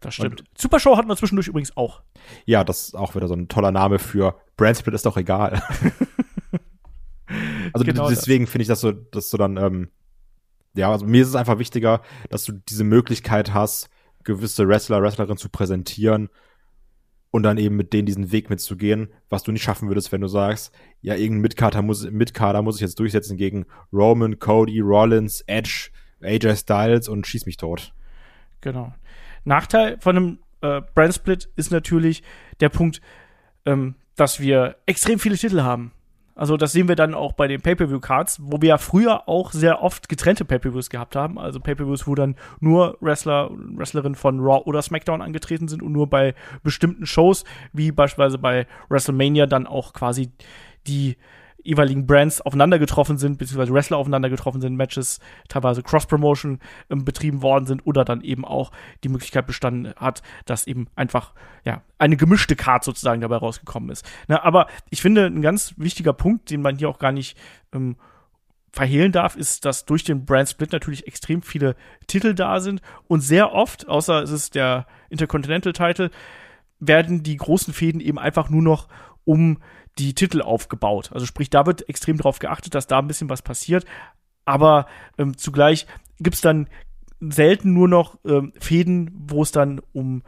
Das 0.00 0.14
stimmt. 0.14 0.42
Und, 0.42 0.48
Supershow 0.56 0.96
hatten 0.96 1.08
wir 1.08 1.16
zwischendurch 1.16 1.48
übrigens 1.48 1.76
auch. 1.76 2.02
Ja, 2.44 2.62
das 2.62 2.82
ist 2.82 2.94
auch 2.94 3.16
wieder 3.16 3.26
so 3.26 3.34
ein 3.34 3.48
toller 3.48 3.72
Name 3.72 3.98
für 3.98 4.36
Brandsplit 4.56 4.94
ist 4.94 5.06
doch 5.06 5.16
egal. 5.16 5.60
Also 7.72 7.86
genau 7.86 8.10
deswegen 8.10 8.46
finde 8.46 8.62
ich 8.62 8.68
das 8.68 8.80
so, 8.80 8.92
dass 8.92 9.30
du 9.30 9.38
dann, 9.38 9.56
ähm, 9.56 9.88
ja, 10.74 10.92
also 10.92 11.06
mir 11.06 11.22
ist 11.22 11.28
es 11.28 11.34
einfach 11.34 11.58
wichtiger, 11.58 12.02
dass 12.28 12.44
du 12.44 12.52
diese 12.52 12.84
Möglichkeit 12.84 13.54
hast, 13.54 13.88
gewisse 14.24 14.68
Wrestler, 14.68 15.00
Wrestlerinnen 15.00 15.38
zu 15.38 15.48
präsentieren 15.48 16.28
und 17.32 17.42
dann 17.42 17.58
eben 17.58 17.76
mit 17.76 17.92
denen 17.92 18.06
diesen 18.06 18.30
Weg 18.30 18.50
mitzugehen, 18.50 19.08
was 19.30 19.42
du 19.42 19.52
nicht 19.52 19.62
schaffen 19.62 19.88
würdest, 19.88 20.12
wenn 20.12 20.20
du 20.20 20.28
sagst, 20.28 20.72
ja, 21.00 21.14
irgendein 21.14 21.40
Midcarder 21.40 21.82
muss, 21.82 22.08
Midcarder 22.08 22.62
muss 22.62 22.76
ich 22.76 22.82
jetzt 22.82 23.00
durchsetzen 23.00 23.36
gegen 23.36 23.64
Roman, 23.92 24.38
Cody, 24.38 24.80
Rollins, 24.80 25.42
Edge, 25.46 25.90
AJ 26.20 26.56
Styles 26.56 27.08
und 27.08 27.26
schieß 27.26 27.46
mich 27.46 27.56
tot. 27.56 27.94
Genau. 28.60 28.92
Nachteil 29.44 29.98
von 30.00 30.16
einem 30.16 30.38
äh, 30.60 30.82
Brand 30.94 31.14
Split 31.14 31.48
ist 31.56 31.72
natürlich 31.72 32.22
der 32.60 32.68
Punkt, 32.68 33.00
ähm, 33.64 33.94
dass 34.14 34.38
wir 34.38 34.76
extrem 34.84 35.18
viele 35.18 35.38
Titel 35.38 35.62
haben. 35.62 35.92
Also 36.34 36.56
das 36.56 36.72
sehen 36.72 36.88
wir 36.88 36.96
dann 36.96 37.14
auch 37.14 37.32
bei 37.32 37.46
den 37.46 37.60
Pay-Per-View-Cards, 37.60 38.40
wo 38.42 38.62
wir 38.62 38.70
ja 38.70 38.78
früher 38.78 39.28
auch 39.28 39.52
sehr 39.52 39.82
oft 39.82 40.08
getrennte 40.08 40.44
Pay-Per-Views 40.44 40.88
gehabt 40.88 41.14
haben. 41.14 41.38
Also 41.38 41.60
Pay-Per-Views, 41.60 42.06
wo 42.06 42.14
dann 42.14 42.36
nur 42.60 42.96
Wrestler 43.00 43.50
Wrestlerinnen 43.52 44.14
von 44.14 44.40
Raw 44.40 44.62
oder 44.64 44.80
SmackDown 44.80 45.20
angetreten 45.20 45.68
sind 45.68 45.82
und 45.82 45.92
nur 45.92 46.08
bei 46.08 46.34
bestimmten 46.62 47.04
Shows, 47.06 47.44
wie 47.72 47.92
beispielsweise 47.92 48.38
bei 48.38 48.66
WrestleMania, 48.88 49.46
dann 49.46 49.66
auch 49.66 49.92
quasi 49.92 50.30
die 50.86 51.16
jeweiligen 51.62 52.06
Brands 52.06 52.40
aufeinander 52.40 52.78
getroffen 52.78 53.18
sind, 53.18 53.38
beziehungsweise 53.38 53.72
Wrestler 53.72 53.98
aufeinander 53.98 54.30
getroffen 54.30 54.60
sind, 54.60 54.76
Matches 54.76 55.20
teilweise 55.48 55.82
Cross-Promotion 55.82 56.58
ähm, 56.90 57.04
betrieben 57.04 57.42
worden 57.42 57.66
sind 57.66 57.86
oder 57.86 58.04
dann 58.04 58.22
eben 58.22 58.44
auch 58.44 58.72
die 59.04 59.08
Möglichkeit 59.08 59.46
bestanden 59.46 59.94
hat, 59.96 60.22
dass 60.44 60.66
eben 60.66 60.88
einfach 60.96 61.32
ja 61.64 61.82
eine 61.98 62.16
gemischte 62.16 62.56
Card 62.56 62.84
sozusagen 62.84 63.20
dabei 63.20 63.36
rausgekommen 63.36 63.90
ist. 63.90 64.08
Na, 64.28 64.42
aber 64.42 64.66
ich 64.90 65.02
finde, 65.02 65.26
ein 65.26 65.42
ganz 65.42 65.74
wichtiger 65.76 66.12
Punkt, 66.12 66.50
den 66.50 66.62
man 66.62 66.78
hier 66.78 66.88
auch 66.88 66.98
gar 66.98 67.12
nicht 67.12 67.36
ähm, 67.72 67.96
verhehlen 68.72 69.12
darf, 69.12 69.36
ist, 69.36 69.64
dass 69.64 69.84
durch 69.84 70.02
den 70.02 70.24
Brand 70.24 70.48
Split 70.48 70.72
natürlich 70.72 71.06
extrem 71.06 71.42
viele 71.42 71.76
Titel 72.06 72.34
da 72.34 72.58
sind 72.60 72.80
und 73.06 73.20
sehr 73.20 73.52
oft, 73.52 73.86
außer 73.86 74.22
es 74.22 74.30
ist 74.30 74.54
der 74.54 74.86
Intercontinental 75.10 75.74
Title, 75.74 76.10
werden 76.80 77.22
die 77.22 77.36
großen 77.36 77.72
Fäden 77.74 78.00
eben 78.00 78.18
einfach 78.18 78.48
nur 78.48 78.62
noch 78.62 78.88
um 79.24 79.58
die 79.98 80.14
Titel 80.14 80.40
aufgebaut. 80.40 81.10
Also 81.12 81.26
sprich, 81.26 81.50
da 81.50 81.66
wird 81.66 81.88
extrem 81.88 82.16
darauf 82.16 82.38
geachtet, 82.38 82.74
dass 82.74 82.86
da 82.86 82.98
ein 82.98 83.08
bisschen 83.08 83.28
was 83.28 83.42
passiert. 83.42 83.84
Aber 84.44 84.86
ähm, 85.18 85.36
zugleich 85.36 85.86
gibt's 86.18 86.40
dann 86.40 86.68
selten 87.20 87.72
nur 87.72 87.88
noch 87.88 88.18
ähm, 88.24 88.52
Fäden, 88.58 89.10
wo 89.14 89.42
es 89.42 89.52
dann 89.52 89.80
um 89.92 90.22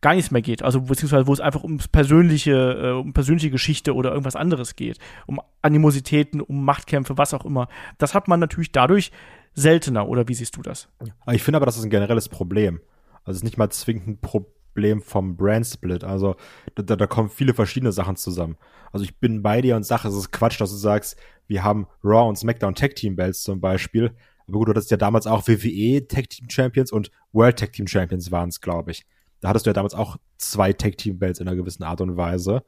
gar 0.00 0.14
nichts 0.14 0.30
mehr 0.30 0.42
geht. 0.42 0.62
Also 0.62 0.82
beziehungsweise 0.82 1.26
wo 1.26 1.32
es 1.32 1.40
einfach 1.40 1.64
ums 1.64 1.88
persönliche, 1.88 2.52
äh, 2.52 2.90
um 2.90 3.14
persönliche 3.14 3.50
Geschichte 3.50 3.94
oder 3.94 4.10
irgendwas 4.10 4.36
anderes 4.36 4.76
geht. 4.76 4.98
Um 5.26 5.40
Animositäten, 5.62 6.40
um 6.42 6.64
Machtkämpfe, 6.64 7.16
was 7.16 7.32
auch 7.32 7.44
immer. 7.44 7.68
Das 7.96 8.14
hat 8.14 8.28
man 8.28 8.40
natürlich 8.40 8.72
dadurch 8.72 9.12
seltener, 9.54 10.08
oder 10.08 10.28
wie 10.28 10.34
siehst 10.34 10.56
du 10.56 10.62
das? 10.62 10.88
Ich 11.32 11.42
finde 11.42 11.56
aber, 11.56 11.66
das 11.66 11.78
ist 11.78 11.84
ein 11.84 11.90
generelles 11.90 12.28
Problem. 12.28 12.80
Also 13.24 13.30
es 13.30 13.36
ist 13.38 13.44
nicht 13.44 13.56
mal 13.56 13.70
zwingend 13.70 14.08
ein 14.08 14.18
Problem 14.18 14.52
vom 15.00 15.36
Brand 15.36 15.66
Split. 15.66 16.04
Also 16.04 16.36
da, 16.74 16.96
da 16.96 17.06
kommen 17.06 17.28
viele 17.28 17.54
verschiedene 17.54 17.92
Sachen 17.92 18.16
zusammen. 18.16 18.56
Also 18.92 19.04
ich 19.04 19.18
bin 19.18 19.42
bei 19.42 19.60
dir 19.60 19.76
und 19.76 19.84
sage, 19.84 20.08
es 20.08 20.14
ist 20.14 20.32
Quatsch, 20.32 20.60
dass 20.60 20.70
du 20.70 20.76
sagst, 20.76 21.16
wir 21.46 21.64
haben 21.64 21.86
Raw 22.02 22.28
und 22.28 22.36
SmackDown 22.36 22.74
Tag 22.74 22.94
Team 22.96 23.16
Belts 23.16 23.42
zum 23.42 23.60
Beispiel. 23.60 24.14
Aber 24.46 24.58
gut, 24.58 24.68
du 24.68 24.70
hattest 24.70 24.90
ja 24.90 24.96
damals 24.96 25.26
auch 25.26 25.46
WWE 25.48 26.06
Tag 26.06 26.28
Team 26.30 26.48
Champions 26.48 26.92
und 26.92 27.10
World 27.32 27.58
Tag 27.58 27.72
Team 27.72 27.86
Champions 27.86 28.30
waren 28.30 28.48
es, 28.48 28.60
glaube 28.60 28.90
ich. 28.90 29.06
Da 29.40 29.48
hattest 29.48 29.66
du 29.66 29.70
ja 29.70 29.74
damals 29.74 29.94
auch 29.94 30.16
zwei 30.38 30.72
Tag 30.72 30.96
Team 30.96 31.18
Belts 31.18 31.40
in 31.40 31.48
einer 31.48 31.56
gewissen 31.56 31.82
Art 31.82 32.00
und 32.00 32.16
Weise. 32.16 32.64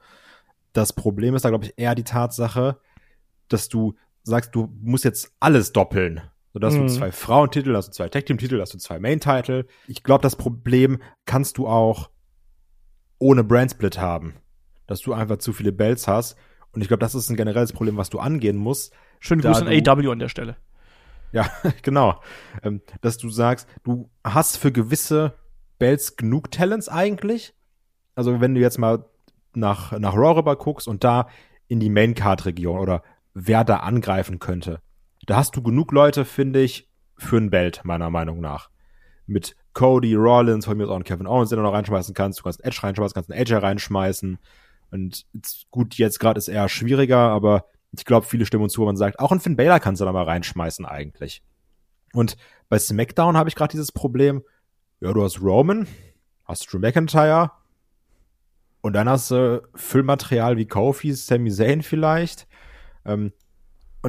Das 0.72 0.92
Problem 0.92 1.34
ist 1.34 1.44
da, 1.44 1.48
glaube 1.48 1.64
ich, 1.64 1.74
eher 1.76 1.94
die 1.94 2.04
Tatsache, 2.04 2.78
dass 3.48 3.68
du 3.68 3.94
sagst, 4.22 4.54
du 4.54 4.70
musst 4.82 5.04
jetzt 5.04 5.32
alles 5.40 5.72
doppeln. 5.72 6.20
So, 6.56 6.60
da 6.60 6.68
hast 6.68 6.76
Mhm. 6.78 6.86
du 6.86 6.94
zwei 6.94 7.12
Frauentitel, 7.12 7.72
da 7.72 7.76
hast 7.76 7.88
du 7.88 7.92
zwei 7.92 8.08
Tag 8.08 8.24
Team 8.24 8.38
Titel, 8.38 8.56
da 8.56 8.62
hast 8.62 8.72
du 8.72 8.78
zwei 8.78 8.98
Main 8.98 9.20
Title. 9.20 9.66
Ich 9.88 10.02
glaube, 10.02 10.22
das 10.22 10.36
Problem 10.36 11.02
kannst 11.26 11.58
du 11.58 11.68
auch 11.68 12.08
ohne 13.18 13.44
Brand 13.44 13.72
Split 13.72 13.98
haben. 14.00 14.36
Dass 14.86 15.02
du 15.02 15.12
einfach 15.12 15.36
zu 15.36 15.52
viele 15.52 15.70
Belts 15.70 16.08
hast. 16.08 16.34
Und 16.72 16.80
ich 16.80 16.88
glaube, 16.88 17.00
das 17.02 17.14
ist 17.14 17.28
ein 17.28 17.36
generelles 17.36 17.74
Problem, 17.74 17.98
was 17.98 18.08
du 18.08 18.20
angehen 18.20 18.56
musst. 18.56 18.94
Schönen 19.20 19.42
Da 19.42 19.50
Gruß 19.52 19.60
an 19.60 19.68
AW 19.68 20.10
an 20.10 20.18
der 20.18 20.30
Stelle. 20.30 20.56
Ja, 21.30 21.46
genau. 21.82 22.22
Ähm, 22.62 22.80
dass 23.02 23.18
du 23.18 23.28
sagst, 23.28 23.68
du 23.84 24.08
hast 24.24 24.56
für 24.56 24.72
gewisse 24.72 25.34
Belts 25.78 26.16
genug 26.16 26.50
Talents 26.50 26.88
eigentlich. 26.88 27.52
Also 28.14 28.40
wenn 28.40 28.54
du 28.54 28.62
jetzt 28.62 28.78
mal 28.78 29.04
nach, 29.52 29.92
nach 29.98 30.14
Raw 30.14 30.38
rüber 30.38 30.56
guckst 30.56 30.88
und 30.88 31.04
da 31.04 31.28
in 31.68 31.80
die 31.80 31.90
Main-Card-Region 31.90 32.78
oder 32.78 33.02
wer 33.34 33.62
da 33.62 33.80
angreifen 33.80 34.38
könnte, 34.38 34.80
da 35.26 35.36
hast 35.36 35.56
du 35.56 35.62
genug 35.62 35.92
Leute, 35.92 36.24
finde 36.24 36.62
ich, 36.62 36.88
für 37.16 37.36
ein 37.36 37.50
Belt, 37.50 37.80
meiner 37.84 38.10
Meinung 38.10 38.40
nach. 38.40 38.70
Mit 39.26 39.56
Cody, 39.72 40.14
Rollins, 40.14 40.64
von 40.64 40.76
mir 40.76 40.84
aus 40.84 40.90
auch 40.90 40.94
einen 40.94 41.04
Kevin 41.04 41.26
Owens, 41.26 41.50
den 41.50 41.58
du 41.58 41.62
noch 41.62 41.72
reinschmeißen 41.72 42.14
kannst. 42.14 42.38
Du 42.38 42.44
kannst 42.44 42.64
Edge 42.64 42.82
reinschmeißen, 42.82 43.14
kannst 43.14 43.30
einen 43.30 43.40
AJ 43.40 43.54
reinschmeißen. 43.54 44.38
Und 44.90 45.26
gut, 45.70 45.94
jetzt 45.96 46.20
gerade 46.20 46.38
ist 46.38 46.48
eher 46.48 46.68
schwieriger, 46.68 47.18
aber 47.18 47.66
ich 47.92 48.04
glaube, 48.04 48.26
viele 48.26 48.46
stimmen 48.46 48.64
uns 48.64 48.72
zu, 48.72 48.82
wo 48.82 48.86
man 48.86 48.96
sagt, 48.96 49.18
auch 49.18 49.32
einen 49.32 49.40
Finn 49.40 49.56
Balor 49.56 49.80
kannst 49.80 50.00
du 50.00 50.04
da 50.04 50.12
mal 50.12 50.24
reinschmeißen 50.24 50.84
eigentlich. 50.84 51.42
Und 52.12 52.36
bei 52.68 52.78
SmackDown 52.78 53.36
habe 53.36 53.48
ich 53.48 53.54
gerade 53.54 53.72
dieses 53.72 53.92
Problem, 53.92 54.42
ja, 55.00 55.12
du 55.12 55.22
hast 55.22 55.42
Roman, 55.42 55.86
hast 56.44 56.72
Drew 56.72 56.78
McIntyre 56.78 57.50
und 58.80 58.92
dann 58.92 59.08
hast 59.08 59.30
du 59.30 59.62
Füllmaterial 59.74 60.56
wie 60.56 60.66
Kofi, 60.66 61.12
Sami 61.12 61.50
Zayn 61.50 61.82
vielleicht. 61.82 62.46
Ähm, 63.04 63.32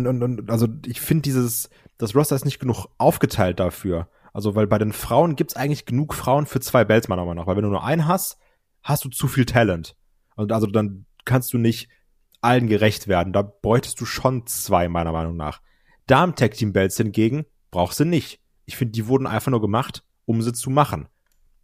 und, 0.06 0.22
und, 0.22 0.40
und 0.40 0.52
also 0.52 0.68
ich 0.86 1.02
finde 1.02 1.24
dieses, 1.24 1.70
das 1.98 2.16
Roster 2.16 2.36
ist 2.36 2.46
nicht 2.46 2.60
genug 2.60 2.88
aufgeteilt 2.98 3.60
dafür. 3.60 4.10
Also, 4.34 4.54
weil 4.54 4.68
bei 4.68 4.78
den 4.78 4.94
Frauen 4.94 5.36
gibt's 5.36 5.56
eigentlich 5.56 5.86
genug 5.86 6.14
Frauen 6.14 6.46
für 6.46 6.60
zwei 6.60 6.86
Belts, 6.86 7.08
meiner 7.08 7.24
Meinung 7.24 7.38
nach. 7.38 7.48
Weil 7.48 7.56
wenn 7.56 7.64
du 7.64 7.70
nur 7.70 7.84
einen 7.84 8.08
hast, 8.08 8.38
hast 8.84 9.04
du 9.04 9.10
zu 9.10 9.28
viel 9.28 9.46
Talent. 9.46 9.96
Und 10.36 10.52
also 10.52 10.68
dann 10.68 11.06
kannst 11.26 11.54
du 11.54 11.58
nicht 11.58 11.90
allen 12.42 12.68
gerecht 12.68 13.08
werden. 13.08 13.34
Da 13.34 13.42
bräuchtest 13.42 14.00
du 14.00 14.06
schon 14.06 14.46
zwei, 14.46 14.90
meiner 14.90 15.12
Meinung 15.12 15.36
nach. 15.36 15.62
Damen 16.06 16.36
Tag 16.36 16.54
Team 16.54 16.72
Belts 16.72 16.98
hingegen 16.98 17.46
brauchst 17.72 18.00
du 18.00 18.06
nicht. 18.06 18.40
Ich 18.66 18.78
finde, 18.78 18.92
die 18.92 19.08
wurden 19.08 19.28
einfach 19.28 19.52
nur 19.52 19.62
gemacht, 19.62 20.04
um 20.26 20.42
sie 20.42 20.54
zu 20.54 20.70
machen. 20.70 21.08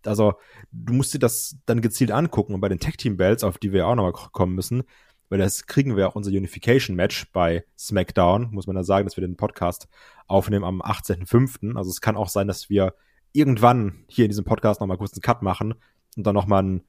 Also, 0.05 0.33
du 0.71 0.93
musst 0.93 1.13
dir 1.13 1.19
das 1.19 1.57
dann 1.65 1.81
gezielt 1.81 2.11
angucken 2.11 2.53
und 2.53 2.61
bei 2.61 2.69
den 2.69 2.79
Tag 2.79 2.97
Team 2.97 3.17
Belts, 3.17 3.43
auf 3.43 3.57
die 3.57 3.71
wir 3.71 3.87
auch 3.87 3.95
nochmal 3.95 4.11
kommen 4.11 4.55
müssen, 4.55 4.83
weil 5.33 5.39
das 5.39 5.65
kriegen 5.65 5.97
wir 5.97 6.07
auch 6.07 6.13
unser 6.13 6.29
Unification 6.29 6.95
Match 6.95 7.25
bei 7.31 7.65
SmackDown, 7.75 8.49
muss 8.51 8.67
man 8.67 8.75
da 8.75 8.83
sagen, 8.83 9.07
dass 9.07 9.17
wir 9.17 9.25
den 9.25 9.35
Podcast 9.35 9.87
aufnehmen 10.27 10.63
am 10.63 10.79
18.05. 10.79 11.75
Also 11.75 11.89
es 11.89 12.01
kann 12.01 12.17
auch 12.17 12.29
sein, 12.29 12.47
dass 12.47 12.69
wir 12.69 12.93
irgendwann 13.31 14.05
hier 14.05 14.25
in 14.25 14.29
diesem 14.29 14.45
Podcast 14.45 14.79
nochmal 14.79 14.99
kurz 14.99 15.13
einen 15.13 15.23
Cut 15.23 15.41
machen 15.41 15.73
und 16.15 16.27
dann 16.27 16.35
nochmal 16.35 16.61
ein, 16.61 16.83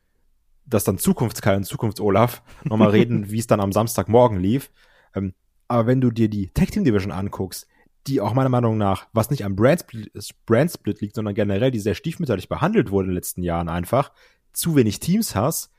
dass 0.67 0.85
dann 0.85 0.99
Zukunftskai 0.99 1.57
und 1.57 1.65
Zukunfts-Olaf 1.65 2.43
nochmal 2.65 2.91
reden, 2.91 3.31
wie 3.31 3.39
es 3.39 3.47
dann 3.47 3.61
am 3.61 3.73
Samstagmorgen 3.73 4.39
lief. 4.39 4.71
Ähm, 5.15 5.33
aber 5.67 5.87
wenn 5.87 6.03
du 6.03 6.11
dir 6.11 6.29
die 6.29 6.51
Tag 6.51 6.71
Team 6.71 6.85
Division 6.85 7.13
anguckst, 7.13 7.67
die 8.07 8.21
auch 8.21 8.35
meiner 8.35 8.51
Meinung 8.51 8.77
nach, 8.77 9.07
was 9.15 9.31
nicht 9.31 9.47
am 9.47 9.57
Brand 9.57 9.81
Split, 9.81 10.13
Brand 10.45 10.71
Split 10.71 11.01
liegt, 11.01 11.15
sondern 11.15 11.35
generell, 11.35 11.71
die 11.71 11.81
sehr 11.81 11.95
stiefmütterlich 11.95 12.51
behandelt 12.51 12.91
wurde 12.91 13.07
in 13.07 13.13
den 13.13 13.17
letzten 13.17 13.43
Jahren 13.43 13.71
einfach, 13.71 14.13
zu 14.53 14.77
wenig 14.77 15.01
Teams 15.01 15.35
hast, 15.35 15.73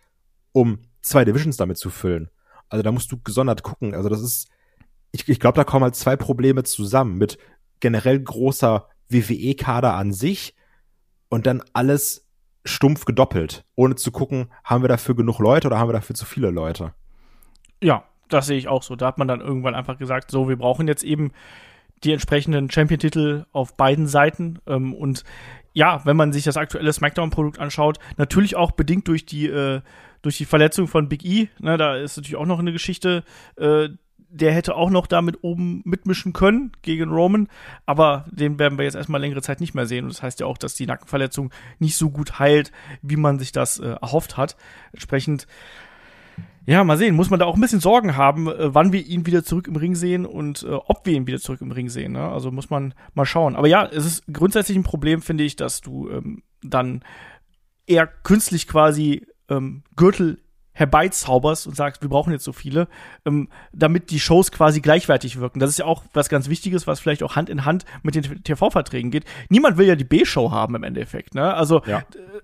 um 0.52 0.80
zwei 1.04 1.26
Divisions 1.26 1.58
damit 1.58 1.78
zu 1.78 1.92
füllen. 1.92 2.32
Also 2.70 2.84
da 2.84 2.92
musst 2.92 3.12
du 3.12 3.18
gesondert 3.24 3.64
gucken. 3.64 3.94
Also 3.94 4.10
das 4.10 4.22
ist, 4.22 4.50
ich, 5.12 5.28
ich 5.28 5.40
glaube, 5.40 5.56
da 5.56 5.64
kommen 5.64 5.84
halt 5.84 5.96
zwei 5.96 6.16
Probleme 6.16 6.64
zusammen 6.64 7.18
mit 7.18 7.38
generell 7.80 8.20
großer 8.20 8.88
WWE-Kader 9.10 9.94
an 9.94 10.12
sich 10.12 10.56
und 11.30 11.46
dann 11.46 11.64
alles 11.74 12.28
stumpf 12.66 13.06
gedoppelt, 13.06 13.64
ohne 13.76 13.96
zu 13.96 14.12
gucken, 14.12 14.52
haben 14.64 14.84
wir 14.84 14.88
dafür 14.88 15.16
genug 15.16 15.40
Leute 15.40 15.68
oder 15.68 15.78
haben 15.78 15.90
wir 15.90 15.94
dafür 15.94 16.16
zu 16.16 16.26
viele 16.26 16.50
Leute. 16.50 16.94
Ja, 17.82 18.06
das 18.30 18.48
sehe 18.48 18.58
ich 18.58 18.68
auch 18.68 18.84
so. 18.84 18.96
Da 18.96 19.08
hat 19.08 19.18
man 19.18 19.28
dann 19.28 19.42
irgendwann 19.42 19.76
einfach 19.76 19.98
gesagt, 19.98 20.32
so, 20.32 20.50
wir 20.50 20.56
brauchen 20.56 20.88
jetzt 20.88 21.04
eben 21.04 21.32
die 22.04 22.12
entsprechenden 22.12 22.70
Champion-Titel 22.70 23.46
auf 23.52 23.78
beiden 23.78 24.08
Seiten. 24.08 24.60
Ähm, 24.66 24.94
und 24.94 25.24
ja, 25.74 26.02
wenn 26.06 26.18
man 26.18 26.34
sich 26.34 26.44
das 26.44 26.58
aktuelle 26.58 26.92
SmackDown-Produkt 26.92 27.60
anschaut, 27.60 28.00
natürlich 28.18 28.56
auch 28.56 28.72
bedingt 28.72 29.08
durch 29.08 29.26
die, 29.26 29.48
äh, 29.48 29.82
durch 30.26 30.38
die 30.38 30.46
Verletzung 30.46 30.88
von 30.88 31.08
Big 31.08 31.24
E, 31.24 31.50
ne, 31.60 31.78
da 31.78 31.96
ist 31.96 32.18
natürlich 32.18 32.36
auch 32.36 32.48
noch 32.48 32.60
eine 32.60 32.72
Geschichte, 32.72 33.24
äh, 33.58 33.90
der 34.28 34.52
hätte 34.52 34.76
auch 34.76 34.90
noch 34.90 35.08
damit 35.08 35.44
oben 35.44 35.82
mitmischen 35.86 36.34
können 36.34 36.72
gegen 36.82 37.10
Roman, 37.10 37.48
aber 37.86 38.26
den 38.32 38.60
werden 38.60 38.78
wir 38.78 38.84
jetzt 38.84 38.96
erstmal 38.96 39.22
längere 39.22 39.42
Zeit 39.42 39.62
nicht 39.62 39.76
mehr 39.76 39.86
sehen. 39.86 40.06
Und 40.06 40.14
das 40.14 40.24
heißt 40.24 40.40
ja 40.42 40.46
auch, 40.46 40.58
dass 40.58 40.74
die 40.74 40.88
Nackenverletzung 40.88 41.52
nicht 41.80 41.96
so 41.96 42.10
gut 42.10 42.40
heilt, 42.40 42.72
wie 43.02 43.16
man 43.16 43.40
sich 43.40 43.52
das 43.52 43.80
äh, 43.80 43.96
erhofft 44.02 44.36
hat. 44.36 44.58
Entsprechend 44.92 45.48
ja, 46.66 46.84
mal 46.84 46.98
sehen. 46.98 47.16
Muss 47.16 47.30
man 47.30 47.40
da 47.40 47.46
auch 47.46 47.56
ein 47.56 47.62
bisschen 47.62 47.80
Sorgen 47.80 48.18
haben, 48.18 48.48
äh, 48.48 48.74
wann 48.74 48.92
wir 48.92 49.06
ihn 49.06 49.26
wieder 49.26 49.44
zurück 49.44 49.68
im 49.68 49.76
Ring 49.76 49.96
sehen 49.96 50.26
und 50.26 50.64
äh, 50.64 50.72
ob 50.72 51.06
wir 51.06 51.14
ihn 51.14 51.28
wieder 51.28 51.40
zurück 51.40 51.62
im 51.62 51.72
Ring 51.72 51.90
sehen. 51.90 52.14
Ne? 52.14 52.28
Also 52.28 52.52
muss 52.52 52.70
man 52.70 52.94
mal 53.14 53.26
schauen. 53.26 53.56
Aber 53.56 53.68
ja, 53.68 53.86
es 53.86 54.06
ist 54.06 54.24
grundsätzlich 54.34 54.76
ein 54.76 54.84
Problem, 54.84 55.22
finde 55.22 55.44
ich, 55.44 55.56
dass 55.56 55.82
du 55.82 56.10
ähm, 56.10 56.42
dann 56.62 57.04
eher 57.88 58.08
künstlich 58.08 58.68
quasi 58.68 59.28
ähm, 59.50 59.84
Gürtel 59.96 60.40
herbeizauberst 60.76 61.68
und 61.68 61.76
sagst, 61.76 62.02
wir 62.02 62.10
brauchen 62.10 62.32
jetzt 62.32 62.44
so 62.44 62.54
viele, 62.54 62.88
ähm, 63.26 63.48
damit 63.74 64.12
die 64.12 64.20
Shows 64.20 64.52
quasi 64.52 64.82
gleichwertig 64.82 65.40
wirken. 65.40 65.60
Das 65.60 65.70
ist 65.70 65.80
ja 65.80 65.86
auch 65.86 66.04
was 66.14 66.30
ganz 66.30 66.50
Wichtiges, 66.50 66.86
was 66.86 67.00
vielleicht 67.00 67.24
auch 67.24 67.36
Hand 67.36 67.50
in 67.50 67.66
Hand 67.66 67.86
mit 68.04 68.16
den 68.16 68.44
TV-Verträgen 68.44 69.10
geht. 69.12 69.26
Niemand 69.50 69.78
will 69.78 69.88
ja 69.88 69.96
die 69.96 70.04
B-Show 70.04 70.52
haben 70.52 70.76
im 70.76 70.84
Endeffekt. 70.84 71.34
Ne? 71.34 71.54
Also 71.54 71.82
Ja. 71.86 72.04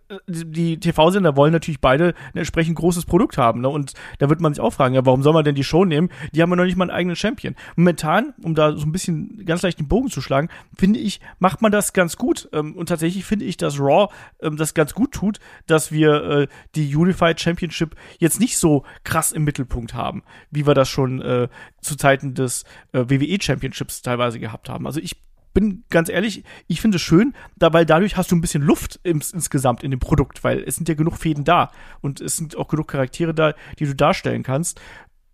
äh, 0.09 0.17
die 0.27 0.79
TV-Sender 0.79 1.35
wollen 1.35 1.53
natürlich 1.53 1.81
beide 1.81 2.13
ein 2.33 2.37
entsprechend 2.39 2.75
großes 2.75 3.05
Produkt 3.05 3.37
haben. 3.37 3.61
Ne? 3.61 3.69
Und 3.69 3.93
da 4.19 4.29
wird 4.29 4.41
man 4.41 4.53
sich 4.53 4.61
auch 4.61 4.73
fragen, 4.73 4.95
ja, 4.95 5.05
warum 5.05 5.23
soll 5.23 5.33
man 5.33 5.43
denn 5.45 5.55
die 5.55 5.63
Show 5.63 5.85
nehmen? 5.85 6.09
Die 6.33 6.41
haben 6.41 6.49
ja 6.49 6.55
noch 6.55 6.65
nicht 6.65 6.77
mal 6.77 6.85
einen 6.85 6.91
eigenen 6.97 7.15
Champion. 7.15 7.55
Momentan, 7.75 8.33
um 8.43 8.55
da 8.55 8.75
so 8.75 8.85
ein 8.85 8.91
bisschen 8.91 9.45
ganz 9.45 9.61
leicht 9.61 9.79
den 9.79 9.87
Bogen 9.87 10.09
zu 10.09 10.21
schlagen, 10.21 10.49
finde 10.77 10.99
ich, 10.99 11.19
macht 11.39 11.61
man 11.61 11.71
das 11.71 11.93
ganz 11.93 12.17
gut. 12.17 12.49
Ähm, 12.53 12.75
und 12.75 12.87
tatsächlich 12.89 13.25
finde 13.25 13.45
ich, 13.45 13.57
dass 13.57 13.79
Raw 13.79 14.07
ähm, 14.41 14.57
das 14.57 14.73
ganz 14.73 14.93
gut 14.93 15.11
tut, 15.11 15.39
dass 15.67 15.91
wir 15.91 16.23
äh, 16.23 16.47
die 16.75 16.95
Unified 16.95 17.39
Championship 17.39 17.95
jetzt 18.21 18.39
nicht 18.39 18.57
so 18.57 18.85
krass 19.03 19.31
im 19.31 19.43
Mittelpunkt 19.43 19.95
haben, 19.95 20.23
wie 20.51 20.65
wir 20.67 20.75
das 20.75 20.87
schon 20.87 21.21
äh, 21.21 21.49
zu 21.81 21.95
Zeiten 21.95 22.35
des 22.35 22.63
äh, 22.93 22.99
WWE 23.09 23.41
Championships 23.41 24.03
teilweise 24.03 24.39
gehabt 24.39 24.69
haben. 24.69 24.85
Also 24.85 25.01
ich 25.01 25.21
bin 25.53 25.83
ganz 25.89 26.07
ehrlich, 26.07 26.43
ich 26.67 26.81
finde 26.81 26.97
es 26.97 27.01
schön, 27.01 27.33
da, 27.57 27.73
weil 27.73 27.85
dadurch 27.85 28.15
hast 28.15 28.31
du 28.31 28.35
ein 28.35 28.41
bisschen 28.41 28.61
Luft 28.61 28.99
ins, 29.03 29.31
insgesamt 29.31 29.83
in 29.83 29.91
dem 29.91 29.99
Produkt, 29.99 30.43
weil 30.43 30.63
es 30.63 30.75
sind 30.75 30.87
ja 30.87 30.95
genug 30.95 31.17
Fäden 31.17 31.43
da 31.43 31.71
und 32.01 32.21
es 32.21 32.37
sind 32.37 32.55
auch 32.55 32.67
genug 32.67 32.87
Charaktere 32.87 33.33
da, 33.33 33.53
die 33.79 33.85
du 33.85 33.95
darstellen 33.95 34.43
kannst. 34.43 34.79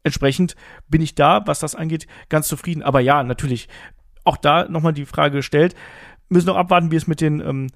Entsprechend 0.04 0.56
bin 0.88 1.02
ich 1.02 1.14
da, 1.14 1.46
was 1.46 1.60
das 1.60 1.76
angeht, 1.76 2.08
ganz 2.30 2.48
zufrieden. 2.48 2.82
Aber 2.82 3.02
ja, 3.02 3.22
natürlich, 3.22 3.68
auch 4.24 4.38
da 4.38 4.68
nochmal 4.70 4.94
die 4.94 5.06
Frage 5.06 5.38
gestellt, 5.38 5.76
müssen 6.30 6.48
noch 6.48 6.56
abwarten, 6.56 6.92
wie 6.92 6.96
es 6.96 7.08
mit 7.08 7.20
den 7.20 7.42
ähm, 7.42 7.68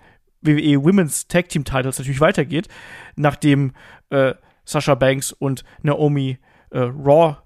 WWE 0.41 0.83
Women's 0.83 1.27
Tag 1.27 1.49
Team 1.49 1.65
Titles 1.65 1.99
natürlich 1.99 2.21
weitergeht, 2.21 2.69
nachdem 3.17 3.73
äh, 4.09 4.33
Sasha 4.65 4.95
Banks 4.95 5.31
und 5.31 5.63
Naomi 5.81 6.37
äh, 6.71 6.79
Raw 6.79 7.37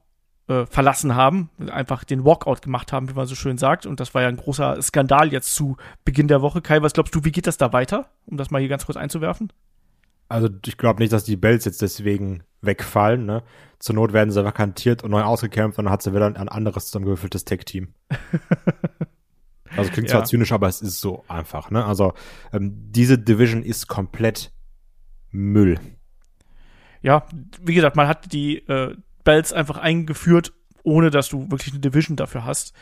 äh, 0.47 0.65
verlassen 0.65 1.15
haben, 1.15 1.49
einfach 1.71 2.03
den 2.03 2.23
Walkout 2.23 2.61
gemacht 2.61 2.93
haben, 2.93 3.09
wie 3.09 3.13
man 3.13 3.25
so 3.25 3.35
schön 3.35 3.57
sagt. 3.57 3.85
Und 3.85 3.99
das 3.99 4.13
war 4.13 4.21
ja 4.21 4.27
ein 4.27 4.37
großer 4.37 4.81
Skandal 4.81 5.31
jetzt 5.31 5.55
zu 5.55 5.77
Beginn 6.03 6.27
der 6.27 6.41
Woche. 6.41 6.61
Kai, 6.61 6.81
was 6.81 6.93
glaubst 6.93 7.15
du, 7.15 7.23
wie 7.23 7.31
geht 7.31 7.47
das 7.47 7.57
da 7.57 7.73
weiter? 7.73 8.09
Um 8.25 8.37
das 8.37 8.51
mal 8.51 8.59
hier 8.59 8.69
ganz 8.69 8.85
kurz 8.85 8.97
einzuwerfen. 8.97 9.51
Also 10.27 10.49
ich 10.65 10.77
glaube 10.77 11.01
nicht, 11.01 11.13
dass 11.13 11.23
die 11.23 11.35
Bells 11.35 11.65
jetzt 11.65 11.81
deswegen 11.81 12.43
wegfallen. 12.61 13.25
Ne? 13.25 13.43
Zur 13.79 13.95
Not 13.95 14.13
werden 14.13 14.31
sie 14.31 14.43
vakantiert 14.43 15.03
und 15.03 15.11
neu 15.11 15.21
ausgekämpft 15.21 15.77
und 15.77 15.85
dann 15.85 15.91
hat 15.91 16.01
sie 16.01 16.13
wieder 16.13 16.25
ein 16.25 16.49
anderes 16.49 16.85
zusammengewürfeltes 16.85 17.45
Tech-Team. 17.45 17.93
also 19.75 19.91
klingt 19.91 20.09
zwar 20.09 20.21
ja. 20.21 20.25
zynisch, 20.25 20.51
aber 20.51 20.67
es 20.67 20.81
ist 20.81 20.99
so 20.99 21.23
einfach. 21.27 21.69
Ne? 21.69 21.85
Also 21.85 22.13
ähm, 22.53 22.91
diese 22.91 23.19
Division 23.19 23.63
ist 23.63 23.87
komplett 23.87 24.51
Müll. 25.31 25.79
Ja, 27.05 27.23
wie 27.61 27.75
gesagt, 27.75 27.95
man 27.95 28.07
hat 28.07 28.33
die 28.33 28.67
äh, 28.67 28.95
Bells 29.23 29.53
einfach 29.53 29.77
eingeführt, 29.77 30.53
ohne 30.81 31.11
dass 31.11 31.29
du 31.29 31.51
wirklich 31.51 31.71
eine 31.71 31.79
Division 31.79 32.17
dafür 32.17 32.45
hast. 32.45 32.73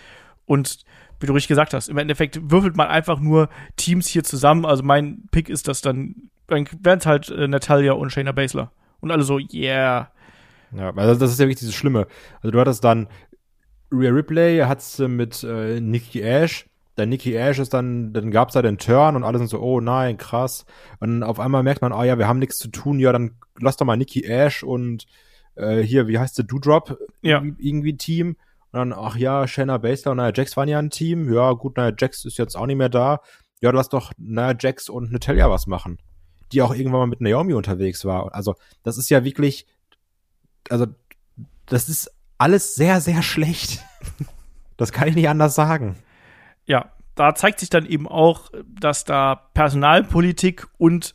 Und 0.45 0.85
wie 1.19 1.25
du 1.25 1.33
richtig 1.33 1.49
gesagt 1.49 1.73
hast, 1.73 1.89
im 1.89 1.97
Endeffekt 1.97 2.39
würfelt 2.49 2.77
man 2.77 2.87
einfach 2.87 3.19
nur 3.19 3.49
Teams 3.75 4.07
hier 4.07 4.23
zusammen. 4.23 4.65
Also 4.65 4.81
mein 4.81 5.27
Pick 5.31 5.49
ist 5.49 5.67
das 5.67 5.81
dann, 5.81 6.29
dann 6.47 6.65
wären 6.79 6.99
es 6.99 7.05
halt 7.05 7.31
äh, 7.31 7.49
Natalia 7.49 7.91
und 7.91 8.11
Shayna 8.11 8.31
Baszler. 8.31 8.71
Und 9.01 9.11
alle 9.11 9.23
so, 9.23 9.39
yeah. 9.39 10.09
Ja, 10.73 10.95
also 10.95 11.19
das 11.19 11.31
ist 11.31 11.39
ja 11.41 11.45
wirklich 11.45 11.59
dieses 11.59 11.75
Schlimme. 11.75 12.07
Also 12.37 12.51
du 12.51 12.61
hattest 12.61 12.81
dann 12.81 13.09
Rhea 13.91 14.09
Ripley, 14.09 14.59
hat's 14.59 14.99
mit 14.99 15.43
äh, 15.43 15.81
Nikki 15.81 16.21
Ash. 16.21 16.65
Der 16.97 17.05
Nikki 17.07 17.35
Ash 17.35 17.59
ist 17.59 17.73
dann, 17.73 18.13
dann 18.13 18.29
gab's 18.29 18.53
da 18.53 18.61
den 18.61 18.77
Turn 18.77 19.15
und 19.15 19.23
alle 19.23 19.39
sind 19.39 19.47
so, 19.47 19.59
oh 19.59 19.81
nein, 19.81 20.17
krass. 20.17 20.65
Und 20.99 21.23
auf 21.23 21.39
einmal 21.39 21.63
merkt 21.63 21.81
man, 21.81 21.91
oh 21.91 22.03
ja, 22.03 22.17
wir 22.17 22.27
haben 22.27 22.39
nichts 22.39 22.59
zu 22.59 22.67
tun, 22.67 22.99
ja, 22.99 23.11
dann 23.11 23.31
lass 23.59 23.77
doch 23.77 23.85
mal 23.85 23.97
Nikki 23.97 24.23
Ash 24.23 24.63
und 24.63 25.07
äh, 25.55 25.81
hier, 25.81 26.07
wie 26.07 26.19
heißt 26.19 26.37
der, 26.37 26.45
Doodrop 26.45 26.97
ja. 27.21 27.37
irgendwie, 27.37 27.67
irgendwie 27.67 27.97
Team. 27.97 28.35
Und 28.71 28.79
dann, 28.79 28.93
ach 28.93 29.15
ja, 29.15 29.47
Shanna 29.47 29.77
Baszler 29.77 30.11
und 30.11 30.17
Nia 30.17 30.31
Jax 30.33 30.57
waren 30.57 30.67
ja 30.67 30.79
ein 30.79 30.89
Team. 30.89 31.31
Ja, 31.31 31.51
gut, 31.53 31.77
Nia 31.77 31.93
Jax 31.97 32.25
ist 32.25 32.37
jetzt 32.37 32.55
auch 32.55 32.65
nicht 32.65 32.77
mehr 32.77 32.89
da. 32.89 33.21
Ja, 33.61 33.71
lass 33.71 33.89
doch 33.89 34.11
Nia 34.17 34.55
Jax 34.59 34.89
und 34.89 35.11
Natalia 35.11 35.49
was 35.49 35.67
machen. 35.67 35.99
Die 36.51 36.61
auch 36.61 36.73
irgendwann 36.73 37.01
mal 37.01 37.07
mit 37.07 37.21
Naomi 37.21 37.53
unterwegs 37.53 38.03
war. 38.05 38.33
Also, 38.33 38.55
das 38.83 38.97
ist 38.97 39.09
ja 39.09 39.23
wirklich, 39.23 39.67
also, 40.69 40.87
das 41.67 41.87
ist 41.87 42.11
alles 42.37 42.75
sehr, 42.75 42.99
sehr 42.99 43.21
schlecht. 43.21 43.83
das 44.77 44.91
kann 44.91 45.07
ich 45.07 45.15
nicht 45.15 45.29
anders 45.29 45.55
sagen. 45.55 45.95
Ja, 46.65 46.91
da 47.15 47.35
zeigt 47.35 47.59
sich 47.59 47.69
dann 47.69 47.85
eben 47.85 48.07
auch, 48.07 48.49
dass 48.67 49.05
da 49.05 49.35
Personalpolitik 49.53 50.67
und 50.77 51.13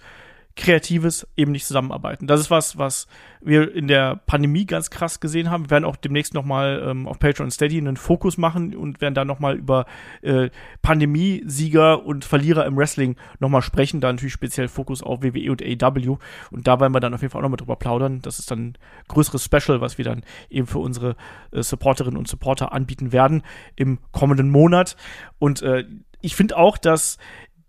Kreatives 0.59 1.27
eben 1.37 1.53
nicht 1.53 1.67
zusammenarbeiten. 1.67 2.27
Das 2.27 2.41
ist 2.41 2.51
was, 2.51 2.77
was 2.77 3.07
wir 3.41 3.73
in 3.73 3.87
der 3.87 4.17
Pandemie 4.17 4.67
ganz 4.67 4.91
krass 4.91 5.21
gesehen 5.21 5.51
haben. 5.51 5.67
Wir 5.67 5.71
werden 5.71 5.85
auch 5.85 5.97
demnächst 5.97 6.35
nochmal 6.35 6.83
ähm, 6.85 7.07
auf 7.07 7.21
Patreon 7.21 7.51
Steady 7.53 7.79
einen 7.79 7.97
Fokus 7.97 8.37
machen 8.37 8.75
und 8.75 9.01
werden 9.01 9.15
da 9.15 9.25
nochmal 9.25 9.57
über 9.57 9.87
äh, 10.21 10.51
Pandemiesieger 10.83 12.05
und 12.05 12.25
Verlierer 12.25 12.67
im 12.67 12.77
Wrestling 12.77 13.17
nochmal 13.39 13.63
sprechen. 13.63 14.01
Da 14.01 14.13
natürlich 14.13 14.33
speziell 14.33 14.67
Fokus 14.67 15.03
auf 15.03 15.23
WWE 15.23 15.53
und 15.53 15.63
AEW. 15.63 16.19
Und 16.51 16.67
da 16.67 16.81
werden 16.81 16.93
wir 16.93 17.01
dann 17.01 17.15
auf 17.15 17.23
jeden 17.23 17.31
Fall 17.31 17.39
auch 17.39 17.45
nochmal 17.45 17.59
drüber 17.59 17.77
plaudern. 17.77 18.21
Das 18.21 18.41
ist 18.41 18.51
dann 18.51 18.59
ein 18.59 18.79
größeres 19.07 19.45
Special, 19.45 19.81
was 19.81 19.97
wir 19.97 20.05
dann 20.05 20.25
eben 20.51 20.67
für 20.67 20.81
unsere 20.81 21.15
äh, 21.53 21.63
Supporterinnen 21.63 22.19
und 22.19 22.27
Supporter 22.27 22.73
anbieten 22.73 23.13
werden 23.13 23.45
im 23.77 24.01
kommenden 24.11 24.51
Monat. 24.51 24.97
Und 25.39 25.63
äh, 25.63 25.85
ich 26.21 26.35
finde 26.35 26.57
auch, 26.57 26.79
dass 26.79 27.19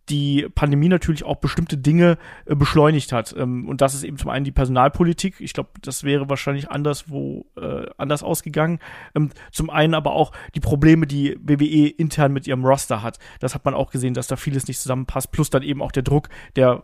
die 0.10 0.48
Pandemie 0.54 0.89
natürlich 0.89 1.24
auch 1.24 1.38
bestimmte 1.38 1.78
Dinge 1.78 2.17
äh, 2.45 2.56
beschleunigt 2.56 3.12
hat. 3.12 3.36
Ähm, 3.38 3.67
und 3.67 3.82
das 3.82 3.93
ist 3.93 4.04
eben 4.04 4.17
zum 4.17 4.30
einen 4.30 4.45
die 4.45 4.52
Personalpolitik. 4.52 5.39
Ich 5.39 5.54
glaube, 5.54 5.69
das 5.82 6.04
wäre 6.04 6.30
wahrscheinlich 6.30 6.69
anderswo 6.69 7.45
äh, 7.58 7.86
anders 7.98 8.24
ausgegangen. 8.24 8.80
Ähm, 9.15 9.30
zum 9.52 9.69
einen 9.69 9.93
aber 9.93 10.13
auch 10.13 10.32
die 10.56 10.60
Probleme, 10.60 11.08
die 11.08 11.38
WWE 11.41 11.88
intern 11.88 12.34
mit 12.34 12.48
ihrem 12.48 12.65
Roster 12.65 13.04
hat. 13.04 13.19
Das 13.39 13.56
hat 13.56 13.65
man 13.65 13.74
auch 13.74 13.91
gesehen, 13.91 14.13
dass 14.13 14.28
da 14.28 14.36
vieles 14.36 14.67
nicht 14.67 14.80
zusammenpasst. 14.80 15.32
Plus 15.32 15.50
dann 15.50 15.63
eben 15.63 15.82
auch 15.82 15.91
der 15.91 16.04
Druck, 16.04 16.30
der 16.56 16.84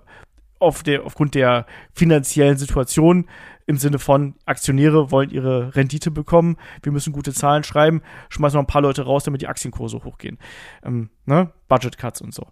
auf 0.60 0.84
der, 0.84 1.04
aufgrund 1.06 1.36
der 1.36 1.66
finanziellen 1.94 2.58
Situation 2.58 3.28
im 3.68 3.78
Sinne 3.78 4.00
von 4.00 4.36
Aktionäre 4.46 5.12
wollen 5.12 5.30
ihre 5.30 5.76
Rendite 5.76 6.12
bekommen, 6.12 6.56
wir 6.82 6.92
müssen 6.92 7.12
gute 7.12 7.34
Zahlen 7.34 7.64
schreiben, 7.64 8.02
schmeißen 8.30 8.56
noch 8.56 8.64
ein 8.64 8.68
paar 8.68 8.82
Leute 8.82 9.04
raus, 9.04 9.26
damit 9.26 9.42
die 9.42 9.48
Aktienkurse 9.48 10.04
hochgehen. 10.04 10.38
Ähm, 10.84 11.10
ne? 11.26 11.52
Budget 11.68 11.98
Cuts 11.98 12.22
und 12.22 12.34
so 12.34 12.48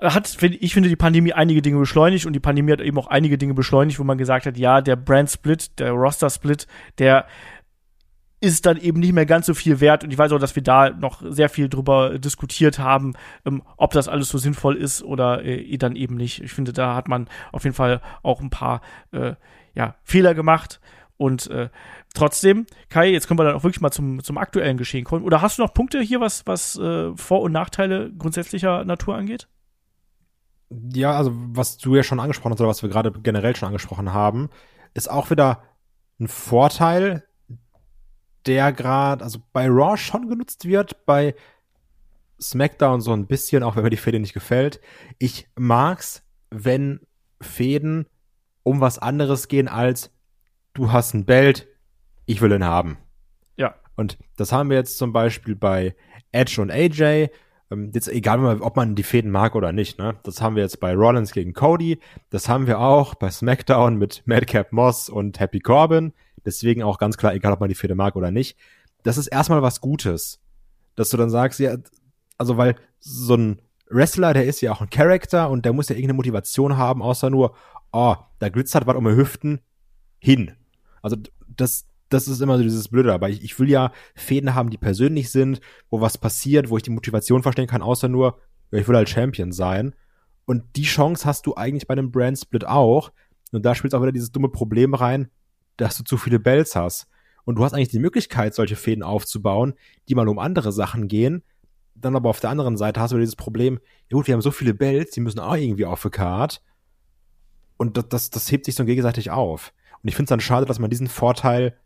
hat, 0.00 0.42
ich 0.42 0.74
finde, 0.74 0.88
die 0.88 0.96
Pandemie 0.96 1.32
einige 1.32 1.62
Dinge 1.62 1.78
beschleunigt 1.78 2.26
und 2.26 2.32
die 2.32 2.40
Pandemie 2.40 2.72
hat 2.72 2.80
eben 2.80 2.98
auch 2.98 3.08
einige 3.08 3.36
Dinge 3.36 3.54
beschleunigt, 3.54 3.98
wo 3.98 4.04
man 4.04 4.18
gesagt 4.18 4.46
hat, 4.46 4.56
ja, 4.56 4.80
der 4.80 4.96
Brand-Split, 4.96 5.78
der 5.78 5.92
Roster-Split, 5.92 6.66
der 6.98 7.26
ist 8.40 8.64
dann 8.64 8.78
eben 8.78 9.00
nicht 9.00 9.12
mehr 9.12 9.26
ganz 9.26 9.46
so 9.46 9.54
viel 9.54 9.80
wert. 9.80 10.02
Und 10.02 10.12
ich 10.12 10.18
weiß 10.18 10.32
auch, 10.32 10.38
dass 10.38 10.56
wir 10.56 10.62
da 10.62 10.90
noch 10.90 11.22
sehr 11.24 11.50
viel 11.50 11.68
drüber 11.68 12.18
diskutiert 12.18 12.78
haben, 12.78 13.12
ähm, 13.44 13.62
ob 13.76 13.92
das 13.92 14.08
alles 14.08 14.30
so 14.30 14.38
sinnvoll 14.38 14.76
ist 14.76 15.02
oder 15.02 15.44
äh, 15.44 15.76
dann 15.76 15.94
eben 15.94 16.16
nicht. 16.16 16.42
Ich 16.42 16.52
finde, 16.52 16.72
da 16.72 16.94
hat 16.94 17.08
man 17.08 17.28
auf 17.52 17.64
jeden 17.64 17.76
Fall 17.76 18.00
auch 18.22 18.40
ein 18.40 18.50
paar 18.50 18.80
äh, 19.12 19.34
ja, 19.74 19.96
Fehler 20.02 20.34
gemacht. 20.34 20.80
Und 21.18 21.50
äh, 21.50 21.68
trotzdem, 22.14 22.64
Kai, 22.88 23.10
jetzt 23.10 23.28
können 23.28 23.38
wir 23.38 23.44
dann 23.44 23.54
auch 23.54 23.62
wirklich 23.62 23.82
mal 23.82 23.90
zum, 23.90 24.24
zum 24.24 24.38
aktuellen 24.38 24.78
Geschehen 24.78 25.04
kommen. 25.04 25.22
Oder 25.22 25.42
hast 25.42 25.58
du 25.58 25.62
noch 25.62 25.74
Punkte 25.74 26.00
hier, 26.00 26.20
was, 26.20 26.46
was 26.46 26.78
äh, 26.78 27.14
Vor- 27.14 27.42
und 27.42 27.52
Nachteile 27.52 28.10
grundsätzlicher 28.16 28.86
Natur 28.86 29.16
angeht? 29.16 29.46
Ja, 30.70 31.16
also 31.16 31.32
was 31.34 31.78
du 31.78 31.96
ja 31.96 32.02
schon 32.02 32.20
angesprochen 32.20 32.52
hast 32.52 32.60
oder 32.60 32.68
was 32.68 32.82
wir 32.82 32.90
gerade 32.90 33.10
generell 33.12 33.56
schon 33.56 33.66
angesprochen 33.66 34.12
haben, 34.12 34.50
ist 34.94 35.10
auch 35.10 35.30
wieder 35.30 35.62
ein 36.20 36.28
Vorteil, 36.28 37.24
der 38.46 38.72
gerade, 38.72 39.24
also 39.24 39.40
bei 39.52 39.66
Raw 39.68 39.96
schon 39.96 40.28
genutzt 40.28 40.64
wird, 40.64 41.04
bei 41.06 41.34
SmackDown 42.40 43.00
so 43.00 43.12
ein 43.12 43.26
bisschen, 43.26 43.62
auch 43.62 43.76
wenn 43.76 43.82
mir 43.82 43.90
die 43.90 43.96
Fäde 43.96 44.20
nicht 44.20 44.32
gefällt. 44.32 44.80
Ich 45.18 45.48
mag's, 45.56 46.22
wenn 46.50 47.00
Fäden 47.40 48.06
um 48.62 48.80
was 48.80 48.98
anderes 48.98 49.48
gehen 49.48 49.68
als 49.68 50.10
du 50.74 50.92
hast 50.92 51.14
ein 51.14 51.24
Belt, 51.24 51.66
ich 52.26 52.40
will 52.40 52.52
ihn 52.52 52.64
haben. 52.64 52.98
Ja. 53.56 53.74
Und 53.96 54.18
das 54.36 54.52
haben 54.52 54.70
wir 54.70 54.76
jetzt 54.76 54.98
zum 54.98 55.12
Beispiel 55.12 55.56
bei 55.56 55.96
Edge 56.32 56.60
und 56.62 56.70
AJ 56.70 57.30
ähm, 57.70 57.90
jetzt 57.94 58.08
egal, 58.08 58.60
ob 58.60 58.76
man 58.76 58.94
die 58.94 59.02
Fäden 59.02 59.30
mag 59.30 59.54
oder 59.54 59.72
nicht, 59.72 59.98
ne? 59.98 60.16
Das 60.22 60.40
haben 60.40 60.56
wir 60.56 60.62
jetzt 60.62 60.80
bei 60.80 60.94
Rollins 60.94 61.32
gegen 61.32 61.52
Cody, 61.52 61.98
das 62.30 62.48
haben 62.48 62.66
wir 62.66 62.80
auch 62.80 63.14
bei 63.14 63.30
SmackDown 63.30 63.96
mit 63.96 64.22
Madcap 64.26 64.72
Moss 64.72 65.08
und 65.08 65.40
Happy 65.40 65.60
Corbin. 65.60 66.12
Deswegen 66.44 66.82
auch 66.82 66.98
ganz 66.98 67.16
klar, 67.16 67.34
egal 67.34 67.52
ob 67.52 67.60
man 67.60 67.68
die 67.68 67.74
Fäde 67.74 67.94
mag 67.94 68.16
oder 68.16 68.30
nicht. 68.30 68.56
Das 69.02 69.18
ist 69.18 69.26
erstmal 69.26 69.62
was 69.62 69.80
Gutes. 69.80 70.40
Dass 70.96 71.10
du 71.10 71.16
dann 71.16 71.30
sagst, 71.30 71.60
ja, 71.60 71.76
also 72.38 72.56
weil 72.56 72.76
so 72.98 73.34
ein 73.34 73.62
Wrestler, 73.88 74.32
der 74.32 74.46
ist 74.46 74.60
ja 74.60 74.72
auch 74.72 74.80
ein 74.80 74.90
Charakter 74.90 75.50
und 75.50 75.64
der 75.64 75.72
muss 75.72 75.88
ja 75.88 75.96
irgendeine 75.96 76.16
Motivation 76.16 76.76
haben, 76.76 77.02
außer 77.02 77.28
nur, 77.28 77.54
oh, 77.92 78.16
da 78.38 78.48
glitzert 78.48 78.86
was 78.86 78.96
um 78.96 79.04
die 79.04 79.16
Hüften, 79.16 79.60
hin. 80.18 80.52
Also 81.02 81.16
das, 81.48 81.86
das 82.10 82.28
ist 82.28 82.40
immer 82.40 82.56
so 82.56 82.62
dieses 82.62 82.88
Blöde. 82.88 83.12
Aber 83.14 83.30
ich, 83.30 83.42
ich 83.42 83.58
will 83.58 83.70
ja 83.70 83.92
Fäden 84.14 84.54
haben, 84.54 84.70
die 84.70 84.76
persönlich 84.76 85.30
sind, 85.30 85.60
wo 85.88 86.00
was 86.00 86.18
passiert, 86.18 86.68
wo 86.68 86.76
ich 86.76 86.82
die 86.82 86.90
Motivation 86.90 87.42
verstehen 87.42 87.66
kann, 87.66 87.82
außer 87.82 88.08
nur, 88.08 88.38
ich 88.70 88.86
will 88.86 88.96
halt 88.96 89.08
Champion 89.08 89.52
sein. 89.52 89.94
Und 90.44 90.64
die 90.76 90.82
Chance 90.82 91.24
hast 91.24 91.46
du 91.46 91.54
eigentlich 91.54 91.86
bei 91.86 91.92
einem 91.92 92.10
Brand 92.10 92.38
Split 92.38 92.66
auch. 92.66 93.12
Und 93.52 93.64
da 93.64 93.74
spielt 93.74 93.94
auch 93.94 94.02
wieder 94.02 94.12
dieses 94.12 94.32
dumme 94.32 94.48
Problem 94.48 94.94
rein, 94.94 95.30
dass 95.76 95.96
du 95.96 96.04
zu 96.04 96.16
viele 96.16 96.38
Bells 96.38 96.76
hast. 96.76 97.06
Und 97.44 97.56
du 97.56 97.64
hast 97.64 97.72
eigentlich 97.72 97.88
die 97.88 97.98
Möglichkeit, 97.98 98.54
solche 98.54 98.76
Fäden 98.76 99.02
aufzubauen, 99.02 99.74
die 100.08 100.14
mal 100.14 100.28
um 100.28 100.38
andere 100.38 100.72
Sachen 100.72 101.08
gehen. 101.08 101.42
Dann 101.94 102.16
aber 102.16 102.28
auf 102.28 102.40
der 102.40 102.50
anderen 102.50 102.76
Seite 102.76 103.00
hast 103.00 103.10
du 103.10 103.16
wieder 103.16 103.24
dieses 103.24 103.36
Problem, 103.36 103.78
ja 104.08 104.16
gut, 104.16 104.26
wir 104.26 104.34
haben 104.34 104.42
so 104.42 104.50
viele 104.50 104.74
Bells, 104.74 105.10
die 105.10 105.20
müssen 105.20 105.40
auch 105.40 105.56
irgendwie 105.56 105.86
auf 105.86 106.02
die 106.02 106.10
Card. 106.10 106.62
Und 107.76 107.96
das, 107.96 108.08
das, 108.08 108.30
das 108.30 108.52
hebt 108.52 108.66
sich 108.66 108.74
so 108.74 108.84
gegenseitig 108.84 109.30
auf. 109.30 109.72
Und 110.02 110.08
ich 110.08 110.16
finde 110.16 110.24
es 110.24 110.30
dann 110.30 110.40
schade, 110.40 110.66
dass 110.66 110.78
man 110.78 110.90
diesen 110.90 111.08
Vorteil 111.08 111.76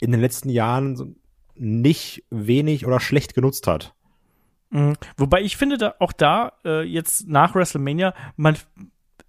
in 0.00 0.12
den 0.12 0.20
letzten 0.20 0.48
Jahren 0.48 1.16
nicht 1.54 2.24
wenig 2.30 2.86
oder 2.86 3.00
schlecht 3.00 3.34
genutzt 3.34 3.66
hat. 3.66 3.94
Mhm. 4.70 4.94
Wobei 5.16 5.42
ich 5.42 5.56
finde 5.56 5.78
da 5.78 5.94
auch 5.98 6.12
da 6.12 6.52
äh, 6.64 6.82
jetzt 6.82 7.28
nach 7.28 7.54
WrestleMania 7.54 8.14
man 8.36 8.56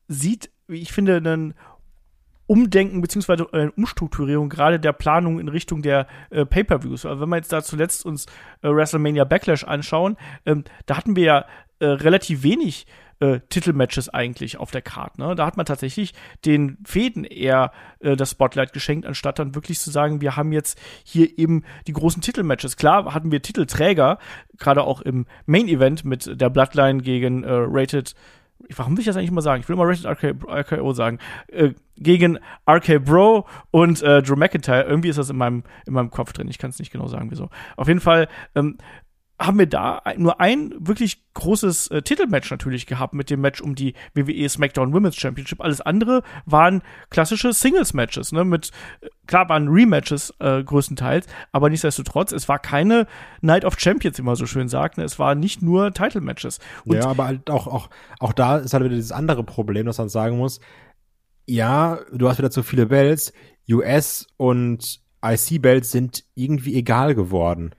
sieht, 0.07 0.49
ich 0.67 0.91
finde 0.91 1.17
einen 1.17 1.53
Umdenken 2.47 3.01
beziehungsweise 3.01 3.47
äh, 3.51 3.69
Umstrukturierung 3.75 4.49
gerade 4.49 4.79
der 4.79 4.93
Planung 4.93 5.39
in 5.39 5.49
Richtung 5.49 5.81
der 5.81 6.07
äh, 6.29 6.45
Pay-per-Views. 6.45 7.05
Also 7.05 7.21
wenn 7.21 7.29
wir 7.29 7.35
jetzt 7.35 7.51
da 7.51 7.61
zuletzt 7.61 8.05
uns 8.05 8.25
äh, 8.61 8.69
WrestleMania 8.69 9.25
Backlash 9.25 9.65
anschauen, 9.65 10.17
ähm, 10.45 10.63
da 10.85 10.97
hatten 10.97 11.15
wir 11.15 11.23
ja 11.23 11.45
äh, 11.79 11.85
relativ 11.85 12.43
wenig 12.43 12.87
äh, 13.19 13.39
Titelmatches 13.49 14.09
eigentlich 14.09 14.57
auf 14.57 14.71
der 14.71 14.81
Karte. 14.81 15.21
Ne? 15.21 15.35
Da 15.35 15.45
hat 15.45 15.57
man 15.57 15.65
tatsächlich 15.65 16.13
den 16.45 16.77
Fäden 16.85 17.23
eher 17.23 17.71
äh, 17.99 18.15
das 18.15 18.31
Spotlight 18.31 18.73
geschenkt, 18.73 19.05
anstatt 19.05 19.39
dann 19.39 19.55
wirklich 19.55 19.79
zu 19.79 19.91
sagen, 19.91 20.21
wir 20.21 20.35
haben 20.35 20.51
jetzt 20.51 20.79
hier 21.03 21.37
eben 21.37 21.63
die 21.87 21.93
großen 21.93 22.21
Titelmatches. 22.21 22.77
Klar 22.77 23.13
hatten 23.13 23.31
wir 23.31 23.41
Titelträger, 23.41 24.19
gerade 24.57 24.83
auch 24.83 25.01
im 25.01 25.25
Main 25.45 25.67
Event 25.67 26.05
mit 26.05 26.39
der 26.39 26.49
Bloodline 26.49 27.01
gegen 27.01 27.43
äh, 27.43 27.49
Rated 27.51 28.15
warum 28.75 28.93
will 28.93 29.01
ich 29.01 29.05
das 29.05 29.17
eigentlich 29.17 29.31
mal 29.31 29.41
sagen? 29.41 29.61
Ich 29.61 29.69
will 29.69 29.75
immer 29.75 29.87
Rated 29.87 30.05
RK, 30.05 30.35
RKO 30.49 30.93
sagen. 30.93 31.19
Äh, 31.47 31.73
gegen 31.97 32.39
RK 32.69 32.99
Bro 32.99 33.47
und 33.71 34.01
äh, 34.01 34.21
Drew 34.21 34.35
McIntyre. 34.35 34.83
Irgendwie 34.83 35.09
ist 35.09 35.17
das 35.17 35.29
in 35.29 35.37
meinem, 35.37 35.63
in 35.85 35.93
meinem 35.93 36.09
Kopf 36.09 36.33
drin. 36.33 36.47
Ich 36.47 36.57
kann 36.57 36.69
es 36.69 36.79
nicht 36.79 36.91
genau 36.91 37.07
sagen, 37.07 37.31
wieso. 37.31 37.49
Auf 37.75 37.87
jeden 37.87 37.99
Fall 37.99 38.27
ähm, 38.55 38.77
haben 39.39 39.59
wir 39.59 39.67
da 39.67 40.01
nur 40.17 40.39
ein 40.41 40.73
wirklich 40.79 41.23
großes 41.35 41.89
äh, 41.89 42.01
Titelmatch 42.01 42.49
natürlich 42.49 42.87
gehabt 42.87 43.13
mit 43.13 43.29
dem 43.29 43.41
Match 43.41 43.61
um 43.61 43.75
die 43.75 43.93
WWE 44.15 44.49
SmackDown 44.49 44.93
Women's 44.93 45.15
Championship. 45.15 45.61
Alles 45.61 45.79
andere 45.79 46.23
waren 46.45 46.81
klassische 47.11 47.53
Singles-Matches, 47.53 48.31
ne? 48.31 48.43
Mit 48.43 48.71
äh, 49.01 49.09
klar 49.27 49.47
waren 49.49 49.67
Rematches 49.67 50.33
äh, 50.39 50.63
größtenteils, 50.63 51.27
aber 51.51 51.69
nichtsdestotrotz, 51.69 52.31
es 52.31 52.49
war 52.49 52.57
keine 52.57 53.05
Night 53.41 53.63
of 53.63 53.79
Champions, 53.79 54.17
wie 54.17 54.23
man 54.23 54.35
so 54.35 54.47
schön 54.47 54.69
sagt. 54.69 54.97
Ne? 54.97 55.03
Es 55.03 55.19
war 55.19 55.35
nicht 55.35 55.61
nur 55.61 55.93
Title-Matches. 55.93 56.59
Ja, 56.85 57.05
aber 57.05 57.27
halt 57.27 57.49
auch, 57.51 57.67
auch, 57.67 57.89
auch 58.19 58.33
da 58.33 58.57
ist 58.57 58.73
halt 58.73 58.83
wieder 58.85 58.95
dieses 58.95 59.11
andere 59.11 59.43
Problem, 59.43 59.85
dass 59.85 59.99
man 59.99 60.09
sagen 60.09 60.37
muss, 60.37 60.59
ja, 61.45 61.99
du 62.11 62.27
hast 62.27 62.39
wieder 62.39 62.51
zu 62.51 62.63
viele 62.63 62.87
Bells, 62.87 63.33
US 63.69 64.25
und 64.37 64.99
IC-Bells 65.23 65.91
sind 65.91 66.23
irgendwie 66.33 66.75
egal 66.75 67.13
geworden 67.13 67.75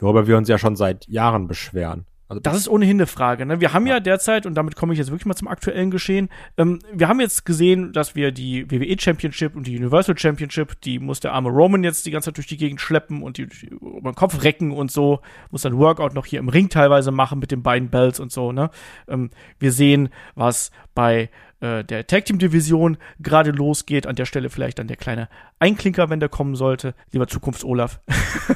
worüber 0.00 0.26
wir 0.26 0.36
uns 0.36 0.48
ja 0.48 0.58
schon 0.58 0.76
seit 0.76 1.06
Jahren 1.08 1.46
beschweren. 1.46 2.06
Also 2.30 2.40
das 2.40 2.56
ist 2.56 2.68
ohnehin 2.68 2.98
eine 2.98 3.08
Frage. 3.08 3.44
Ne? 3.44 3.60
Wir 3.60 3.72
haben 3.72 3.88
ja. 3.88 3.94
ja. 3.94 4.00
derzeit, 4.00 4.46
und 4.46 4.54
damit 4.54 4.76
komme 4.76 4.92
ich 4.92 5.00
jetzt 5.00 5.10
wirklich 5.10 5.26
mal 5.26 5.34
zum 5.34 5.48
aktuellen 5.48 5.90
Geschehen, 5.90 6.28
ähm, 6.56 6.78
wir 6.92 7.08
haben 7.08 7.20
jetzt 7.20 7.44
gesehen, 7.44 7.92
dass 7.92 8.14
wir 8.14 8.30
die 8.30 8.70
WWE 8.70 8.96
Championship 9.00 9.56
und 9.56 9.66
die 9.66 9.76
Universal 9.76 10.16
Championship, 10.16 10.80
die 10.82 11.00
muss 11.00 11.18
der 11.18 11.32
arme 11.32 11.48
Roman 11.48 11.82
jetzt 11.82 12.06
die 12.06 12.12
ganze 12.12 12.26
Zeit 12.26 12.36
durch 12.36 12.46
die 12.46 12.56
Gegend 12.56 12.80
schleppen 12.80 13.24
und 13.24 13.36
die, 13.36 13.48
die 13.48 13.66
über 13.66 14.12
den 14.12 14.14
Kopf 14.14 14.44
recken 14.44 14.70
und 14.70 14.92
so, 14.92 15.22
muss 15.50 15.62
dann 15.62 15.76
Workout 15.76 16.14
noch 16.14 16.24
hier 16.24 16.38
im 16.38 16.48
Ring 16.48 16.68
teilweise 16.68 17.10
machen 17.10 17.40
mit 17.40 17.50
den 17.50 17.64
beiden 17.64 17.90
Bells 17.90 18.20
und 18.20 18.30
so. 18.30 18.52
Ne? 18.52 18.70
Ähm, 19.08 19.30
wir 19.58 19.72
sehen, 19.72 20.10
was 20.36 20.70
bei 20.94 21.30
äh, 21.58 21.82
der 21.82 22.06
Tag 22.06 22.26
Team 22.26 22.38
Division 22.38 22.96
gerade 23.18 23.50
losgeht. 23.50 24.06
An 24.06 24.14
der 24.14 24.24
Stelle 24.24 24.50
vielleicht 24.50 24.78
dann 24.78 24.86
der 24.86 24.96
kleine 24.96 25.28
Einklinker, 25.58 26.10
wenn 26.10 26.20
der 26.20 26.28
kommen 26.28 26.54
sollte. 26.54 26.94
Lieber 27.10 27.26
Zukunfts 27.26 27.64
Olaf. 27.64 28.00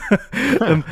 ähm, 0.64 0.84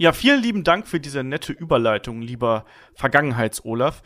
Ja, 0.00 0.12
vielen 0.12 0.40
lieben 0.40 0.62
Dank 0.62 0.86
für 0.86 1.00
diese 1.00 1.24
nette 1.24 1.52
Überleitung, 1.52 2.22
lieber 2.22 2.64
Vergangenheits-Olaf. 2.94 4.04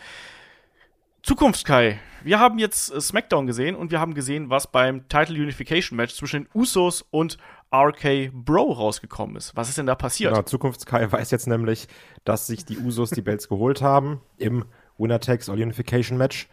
Zukunftskai, 1.22 2.00
wir 2.24 2.40
haben 2.40 2.58
jetzt 2.58 2.90
äh, 2.90 2.98
SmackDown 2.98 3.46
gesehen 3.46 3.76
und 3.76 3.90
wir 3.90 4.00
haben 4.00 4.14
gesehen, 4.14 4.48
was 4.48 4.72
beim 4.72 5.06
Title 5.08 5.36
Unification 5.36 5.98
Match 5.98 6.14
zwischen 6.14 6.44
den 6.44 6.48
Usos 6.54 7.02
und 7.10 7.36
RK 7.70 8.30
Bro 8.32 8.72
rausgekommen 8.72 9.36
ist. 9.36 9.54
Was 9.54 9.68
ist 9.68 9.76
denn 9.76 9.84
da 9.84 9.94
passiert? 9.94 10.32
Genau, 10.32 10.42
Zukunftskai 10.42 11.12
weiß 11.12 11.30
jetzt 11.30 11.46
nämlich, 11.46 11.88
dass 12.24 12.46
sich 12.46 12.64
die 12.64 12.78
Usos 12.78 13.10
die 13.10 13.20
Belts 13.20 13.48
geholt 13.48 13.82
haben 13.82 14.22
im 14.38 14.64
Winner 14.96 15.20
Takes 15.20 15.50
All 15.50 15.60
Unification 15.60 16.16
Match 16.16 16.48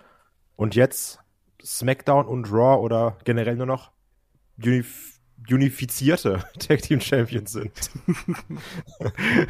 und 0.57 0.75
jetzt 0.75 1.19
SmackDown 1.63 2.25
und 2.25 2.51
Raw 2.51 2.83
oder 2.83 3.17
generell 3.23 3.55
nur 3.55 3.67
noch 3.67 3.91
Unif 4.61 5.18
unifizierte 5.49 6.43
Tag 6.59 6.81
Team 6.81 7.01
Champions 7.01 7.51
sind. 7.51 7.71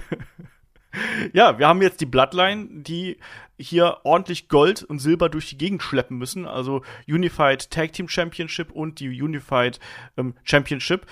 ja, 1.34 1.58
wir 1.58 1.68
haben 1.68 1.82
jetzt 1.82 2.02
die 2.02 2.06
Bloodline, 2.06 2.68
die 2.72 3.18
hier 3.58 3.98
ordentlich 4.04 4.48
Gold 4.48 4.84
und 4.84 5.00
Silber 5.00 5.30
durch 5.30 5.50
die 5.50 5.58
Gegend 5.58 5.84
schleppen 5.84 6.18
müssen. 6.18 6.46
Also 6.46 6.84
Unified 7.08 7.70
Tag 7.70 7.94
Team 7.94 8.08
Championship 8.08 8.72
und 8.72 9.00
die 9.00 9.22
Unified 9.22 9.80
ähm, 10.18 10.36
Championship. 10.44 11.06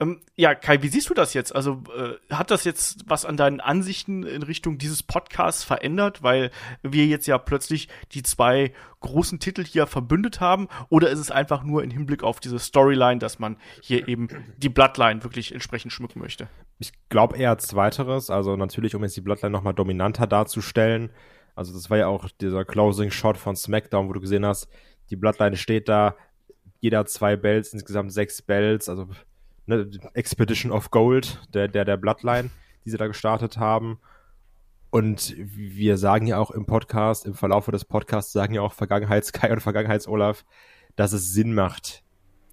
Ähm, 0.00 0.20
ja, 0.36 0.54
Kai, 0.54 0.80
wie 0.82 0.88
siehst 0.88 1.10
du 1.10 1.14
das 1.14 1.34
jetzt? 1.34 1.54
Also 1.54 1.82
äh, 1.96 2.14
hat 2.32 2.52
das 2.52 2.64
jetzt 2.64 3.04
was 3.08 3.24
an 3.24 3.36
deinen 3.36 3.60
Ansichten 3.60 4.22
in 4.22 4.44
Richtung 4.44 4.78
dieses 4.78 5.02
Podcasts 5.02 5.64
verändert, 5.64 6.22
weil 6.22 6.50
wir 6.82 7.06
jetzt 7.06 7.26
ja 7.26 7.36
plötzlich 7.36 7.88
die 8.12 8.22
zwei 8.22 8.72
großen 9.00 9.40
Titel 9.40 9.64
hier 9.64 9.86
verbündet 9.88 10.40
haben? 10.40 10.68
Oder 10.88 11.10
ist 11.10 11.18
es 11.18 11.32
einfach 11.32 11.64
nur 11.64 11.82
im 11.82 11.90
Hinblick 11.90 12.22
auf 12.22 12.38
diese 12.38 12.60
Storyline, 12.60 13.18
dass 13.18 13.40
man 13.40 13.56
hier 13.82 14.06
eben 14.06 14.28
die 14.56 14.68
Bloodline 14.68 15.24
wirklich 15.24 15.52
entsprechend 15.52 15.92
schmücken 15.92 16.20
möchte? 16.20 16.48
Ich 16.78 16.92
glaube 17.08 17.36
eher 17.36 17.58
zweiteres. 17.58 18.30
Also 18.30 18.56
natürlich, 18.56 18.94
um 18.94 19.02
jetzt 19.02 19.16
die 19.16 19.20
Bloodline 19.20 19.52
nochmal 19.52 19.74
dominanter 19.74 20.28
darzustellen. 20.28 21.10
Also 21.56 21.72
das 21.72 21.90
war 21.90 21.98
ja 21.98 22.06
auch 22.06 22.28
dieser 22.40 22.64
Closing 22.64 23.10
Shot 23.10 23.36
von 23.36 23.56
SmackDown, 23.56 24.08
wo 24.08 24.12
du 24.12 24.20
gesehen 24.20 24.46
hast, 24.46 24.68
die 25.10 25.16
Bloodline 25.16 25.56
steht 25.56 25.88
da, 25.88 26.14
jeder 26.80 27.06
zwei 27.06 27.34
Bells, 27.34 27.72
insgesamt 27.72 28.12
sechs 28.12 28.42
Bells, 28.42 28.88
also 28.88 29.08
ne, 29.68 29.88
Expedition 30.14 30.72
of 30.72 30.90
Gold, 30.90 31.40
der, 31.54 31.68
der, 31.68 31.84
der 31.84 31.96
Bloodline, 31.96 32.50
die 32.84 32.90
sie 32.90 32.96
da 32.96 33.06
gestartet 33.06 33.58
haben. 33.58 33.98
Und 34.90 35.34
wir 35.36 35.98
sagen 35.98 36.26
ja 36.26 36.38
auch 36.38 36.50
im 36.50 36.64
Podcast, 36.64 37.26
im 37.26 37.34
Verlauf 37.34 37.66
des 37.66 37.84
Podcasts 37.84 38.32
sagen 38.32 38.54
ja 38.54 38.62
auch 38.62 38.72
Vergangenheits-Kai 38.72 39.52
und 39.52 39.60
Vergangenheits-Olaf, 39.60 40.44
dass 40.96 41.12
es 41.12 41.32
Sinn 41.32 41.54
macht, 41.54 42.02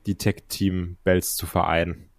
die 0.06 0.17
Tech-Team-Bells 0.17 1.36
zu 1.36 1.45
vereinen. 1.45 2.10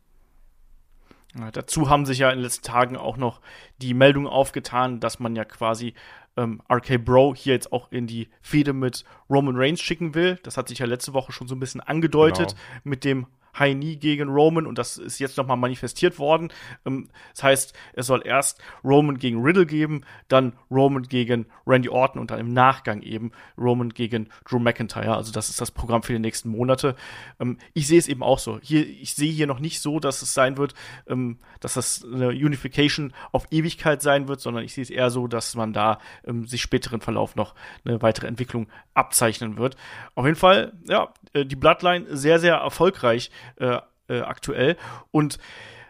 Ja, 1.39 1.51
dazu 1.51 1.91
haben 1.91 2.07
sich 2.07 2.19
ja 2.19 2.31
in 2.31 2.39
den 2.39 2.45
letzten 2.45 2.65
Tagen 2.65 2.97
auch 2.97 3.19
noch 3.19 3.43
die 3.83 3.93
Meldungen 3.93 4.27
aufgetan, 4.27 5.01
dass 5.01 5.19
man 5.19 5.37
ja 5.37 5.45
quasi 5.45 5.93
ähm, 6.39 6.63
RK 6.71 7.05
Bro 7.05 7.35
hier 7.35 7.53
jetzt 7.53 7.73
auch 7.73 7.93
in 7.93 8.07
die 8.07 8.29
Fehde 8.41 8.73
mit 8.73 9.05
Roman 9.29 9.57
Reigns 9.57 9.81
schicken 9.81 10.15
will. 10.15 10.39
Das 10.43 10.57
hat 10.57 10.69
sich 10.69 10.79
ja 10.79 10.87
letzte 10.87 11.13
Woche 11.13 11.33
schon 11.33 11.47
so 11.47 11.55
ein 11.55 11.61
bisschen 11.61 11.83
angedeutet 11.83 12.55
genau. 12.55 12.81
mit 12.85 13.05
dem 13.05 13.27
Knee 13.57 13.97
gegen 13.97 14.29
Roman 14.29 14.67
und 14.67 14.79
das 14.79 14.99
ist 14.99 15.19
jetzt 15.19 15.37
nochmal 15.37 15.57
manifestiert 15.57 16.19
worden. 16.19 16.53
Ähm, 16.85 17.09
das 17.33 17.43
heißt, 17.43 17.75
es 17.95 18.07
soll 18.07 18.23
erst 18.25 18.61
Roman 18.85 19.19
gegen 19.19 19.43
Riddle 19.43 19.67
geben, 19.67 20.03
dann 20.29 20.53
Roman 20.71 21.05
gegen 21.05 21.47
Randy 21.67 21.89
Orton 21.89 22.21
und 22.21 22.31
dann 22.31 22.39
im 22.39 22.53
Nachgang 22.53 23.03
eben 23.03 23.33
Roman 23.59 23.91
gegen 23.91 24.29
Drew 24.49 24.59
McIntyre. 24.59 25.17
Also 25.17 25.33
das 25.33 25.49
ist 25.49 25.61
das 25.61 25.71
Programm 25.71 26.03
für 26.03 26.13
die 26.13 26.19
nächsten 26.19 26.51
Monate. 26.51 26.97
Ähm, 27.41 27.59
ich 27.73 27.87
sehe 27.87 27.99
es 27.99 28.09
eben 28.09 28.23
auch 28.23 28.39
so. 28.39 28.59
Hier, 28.63 28.87
ich 28.87 29.15
sehe 29.15 29.33
hier 29.33 29.47
noch 29.47 29.61
nicht 29.61 29.81
so, 29.81 30.01
dass 30.01 30.23
es 30.23 30.35
sein 30.35 30.57
wird, 30.57 30.75
ähm, 31.07 31.39
dass 31.61 31.75
das 31.75 32.05
eine 32.05 32.29
Unification 32.29 33.13
auf 33.33 33.47
Ewigkeit 33.51 34.03
sein 34.03 34.29
wird, 34.29 34.41
sondern 34.41 34.65
ich 34.65 34.75
sehe 34.75 34.83
es 34.83 34.91
eher 34.91 35.11
so, 35.11 35.27
dass 35.27 35.55
man 35.55 35.73
da 35.73 35.99
ähm, 36.27 36.47
sich 36.47 36.63
späteren 36.63 37.01
Verlauf 37.01 37.37
noch 37.37 37.55
eine 37.85 38.03
weitere 38.03 38.27
Entwicklung 38.27 38.69
abzeichnen 38.97 39.57
wird. 39.59 39.77
Auf 40.15 40.25
jeden 40.25 40.37
Fall, 40.37 40.73
ja, 40.85 41.13
äh, 41.33 41.45
die 41.45 41.57
Bloodline 41.57 42.17
sehr, 42.17 42.39
sehr 42.39 42.57
erfolgreich 42.57 43.31
äh, 43.57 43.79
äh, 44.09 44.21
aktuell. 44.21 44.77
Und 45.11 45.39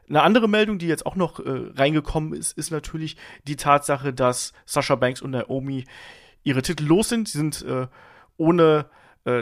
eine 0.08 0.22
andere 0.22 0.48
Meldung, 0.48 0.78
die 0.78 0.86
jetzt 0.88 1.06
auch 1.06 1.16
noch 1.16 1.40
äh, 1.40 1.70
reingekommen 1.74 2.32
ist, 2.32 2.56
ist 2.56 2.70
natürlich 2.70 3.16
die 3.46 3.56
Tatsache, 3.56 4.12
dass 4.12 4.52
Sasha 4.64 4.94
Banks 4.94 5.22
und 5.22 5.30
Naomi 5.30 5.84
ihre 6.42 6.62
Titel 6.62 6.84
los 6.84 7.08
sind. 7.08 7.28
Sie 7.28 7.38
sind 7.38 7.62
äh, 7.62 7.86
ohne 8.36 8.86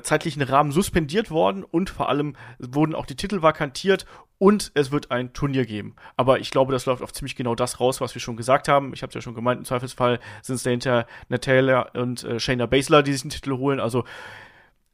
zeitlichen 0.02 0.40
Rahmen 0.40 0.72
suspendiert 0.72 1.30
worden 1.30 1.62
und 1.62 1.90
vor 1.90 2.08
allem 2.08 2.36
wurden 2.58 2.94
auch 2.94 3.04
die 3.04 3.16
Titel 3.16 3.42
vakantiert 3.42 4.06
und 4.44 4.72
es 4.74 4.92
wird 4.92 5.10
ein 5.10 5.32
Turnier 5.32 5.64
geben. 5.64 5.96
Aber 6.18 6.38
ich 6.38 6.50
glaube, 6.50 6.70
das 6.70 6.84
läuft 6.84 7.02
auf 7.02 7.14
ziemlich 7.14 7.34
genau 7.34 7.54
das 7.54 7.80
raus, 7.80 8.02
was 8.02 8.14
wir 8.14 8.20
schon 8.20 8.36
gesagt 8.36 8.68
haben. 8.68 8.92
Ich 8.92 9.00
habe 9.00 9.08
es 9.08 9.14
ja 9.14 9.22
schon 9.22 9.34
gemeint, 9.34 9.58
im 9.58 9.64
Zweifelsfall 9.64 10.20
sind 10.42 10.56
es 10.56 10.64
dahinter 10.64 11.06
Natalia 11.30 11.88
und 11.94 12.24
äh, 12.24 12.38
Shayna 12.38 12.66
Baszler, 12.66 13.02
die 13.02 13.14
sich 13.14 13.22
den 13.22 13.30
Titel 13.30 13.56
holen. 13.56 13.80
Also 13.80 14.04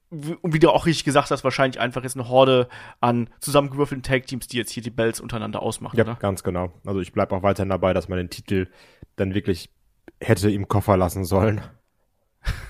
und 0.08 0.54
wie 0.54 0.60
du 0.60 0.70
auch 0.70 0.86
richtig 0.86 1.04
gesagt 1.04 1.32
hast, 1.32 1.42
wahrscheinlich 1.42 1.80
einfach 1.80 2.04
jetzt 2.04 2.14
eine 2.14 2.28
Horde 2.28 2.68
an 3.00 3.28
zusammengewürfelten 3.40 4.04
Tag-Teams, 4.04 4.46
die 4.46 4.56
jetzt 4.56 4.70
hier 4.70 4.84
die 4.84 4.90
Bells 4.90 5.18
untereinander 5.18 5.62
ausmachen. 5.62 5.96
Ja, 5.96 6.04
oder? 6.04 6.14
ganz 6.14 6.44
genau. 6.44 6.72
Also 6.86 7.00
ich 7.00 7.12
bleibe 7.12 7.34
auch 7.34 7.42
weiterhin 7.42 7.70
dabei, 7.70 7.92
dass 7.92 8.08
man 8.08 8.18
den 8.18 8.30
Titel 8.30 8.68
dann 9.16 9.34
wirklich 9.34 9.70
hätte 10.20 10.48
im 10.48 10.68
Koffer 10.68 10.96
lassen 10.96 11.24
sollen. 11.24 11.60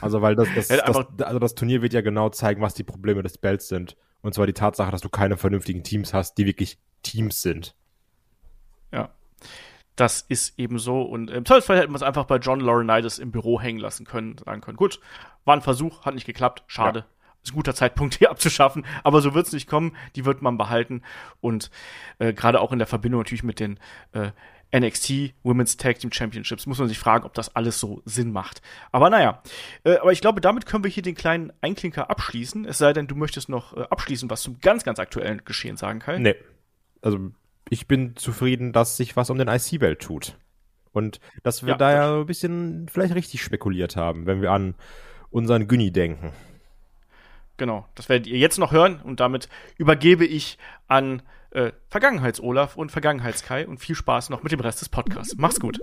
Also 0.00 0.22
weil 0.22 0.34
das, 0.34 0.48
das, 0.54 0.68
das, 0.68 0.96
also 1.20 1.38
das 1.38 1.54
Turnier 1.54 1.82
wird 1.82 1.92
ja 1.92 2.00
genau 2.00 2.30
zeigen, 2.30 2.62
was 2.62 2.72
die 2.72 2.84
Probleme 2.84 3.22
des 3.22 3.36
Bells 3.36 3.68
sind. 3.68 3.98
Und 4.22 4.34
zwar 4.34 4.46
die 4.46 4.52
Tatsache, 4.52 4.90
dass 4.90 5.00
du 5.00 5.08
keine 5.08 5.36
vernünftigen 5.36 5.82
Teams 5.82 6.12
hast, 6.12 6.34
die 6.34 6.46
wirklich 6.46 6.78
Teams 7.02 7.42
sind. 7.42 7.74
Ja. 8.92 9.10
Das 9.96 10.22
ist 10.22 10.58
eben 10.58 10.78
so. 10.78 11.02
Und 11.02 11.30
im 11.30 11.44
Zweifelsfall 11.44 11.78
hätten 11.78 11.92
wir 11.92 11.96
es 11.96 12.02
einfach 12.02 12.24
bei 12.24 12.36
John 12.36 12.60
Laurinaitis 12.60 13.18
im 13.18 13.32
Büro 13.32 13.60
hängen 13.60 13.80
lassen 13.80 14.06
können, 14.06 14.38
sagen 14.38 14.60
können, 14.60 14.76
gut, 14.76 15.00
war 15.44 15.56
ein 15.56 15.62
Versuch, 15.62 16.04
hat 16.04 16.14
nicht 16.14 16.26
geklappt, 16.26 16.64
schade. 16.66 17.00
Ja 17.00 17.06
ist 17.42 17.52
ein 17.52 17.56
guter 17.56 17.74
Zeitpunkt, 17.74 18.20
die 18.20 18.28
abzuschaffen. 18.28 18.84
Aber 19.02 19.20
so 19.20 19.34
wird 19.34 19.46
es 19.46 19.52
nicht 19.52 19.68
kommen. 19.68 19.96
Die 20.16 20.24
wird 20.24 20.42
man 20.42 20.58
behalten. 20.58 21.02
Und 21.40 21.70
äh, 22.18 22.32
gerade 22.32 22.60
auch 22.60 22.72
in 22.72 22.78
der 22.78 22.88
Verbindung 22.88 23.20
natürlich 23.20 23.42
mit 23.42 23.60
den 23.60 23.78
äh, 24.12 24.30
NXT 24.74 25.34
Women's 25.42 25.76
Tag 25.76 25.98
Team 25.98 26.12
Championships 26.12 26.66
muss 26.66 26.78
man 26.78 26.88
sich 26.88 26.98
fragen, 26.98 27.24
ob 27.24 27.34
das 27.34 27.54
alles 27.56 27.80
so 27.80 28.02
Sinn 28.04 28.32
macht. 28.32 28.62
Aber 28.92 29.10
naja, 29.10 29.42
äh, 29.84 29.96
aber 29.96 30.12
ich 30.12 30.20
glaube, 30.20 30.40
damit 30.40 30.66
können 30.66 30.84
wir 30.84 30.90
hier 30.90 31.02
den 31.02 31.14
kleinen 31.14 31.52
Einklinker 31.60 32.08
abschließen. 32.10 32.64
Es 32.64 32.78
sei 32.78 32.92
denn, 32.92 33.06
du 33.06 33.16
möchtest 33.16 33.48
noch 33.48 33.76
äh, 33.76 33.82
abschließen, 33.82 34.30
was 34.30 34.42
zum 34.42 34.60
ganz, 34.60 34.84
ganz 34.84 34.98
aktuellen 34.98 35.44
Geschehen 35.44 35.76
sagen, 35.76 35.98
Kai. 35.98 36.18
Nee. 36.18 36.36
Also 37.02 37.18
ich 37.68 37.88
bin 37.88 38.16
zufrieden, 38.16 38.72
dass 38.72 38.96
sich 38.96 39.16
was 39.16 39.30
um 39.30 39.38
den 39.38 39.48
IC-Welt 39.48 40.00
tut. 40.00 40.36
Und 40.92 41.20
dass 41.42 41.62
wir 41.64 41.70
Ja, 41.70 41.76
da 41.76 41.92
ja 41.92 42.20
ein 42.20 42.26
bisschen 42.26 42.88
vielleicht 42.88 43.14
richtig 43.14 43.42
spekuliert 43.42 43.96
haben, 43.96 44.26
wenn 44.26 44.42
wir 44.42 44.50
an 44.50 44.74
unseren 45.30 45.68
Günni 45.68 45.92
denken. 45.92 46.32
Genau, 47.56 47.86
das 47.94 48.08
werdet 48.08 48.26
ihr 48.26 48.38
jetzt 48.38 48.58
noch 48.58 48.72
hören 48.72 49.00
und 49.02 49.20
damit 49.20 49.48
übergebe 49.76 50.24
ich 50.24 50.58
an 50.88 51.22
äh, 51.50 51.72
Vergangenheits-Olaf 51.88 52.76
und 52.76 52.92
Vergangenheits-Kai 52.92 53.66
und 53.66 53.78
viel 53.78 53.94
Spaß 53.94 54.30
noch 54.30 54.42
mit 54.42 54.52
dem 54.52 54.60
Rest 54.60 54.80
des 54.80 54.88
Podcasts. 54.88 55.36
Mach's 55.36 55.60
gut. 55.60 55.80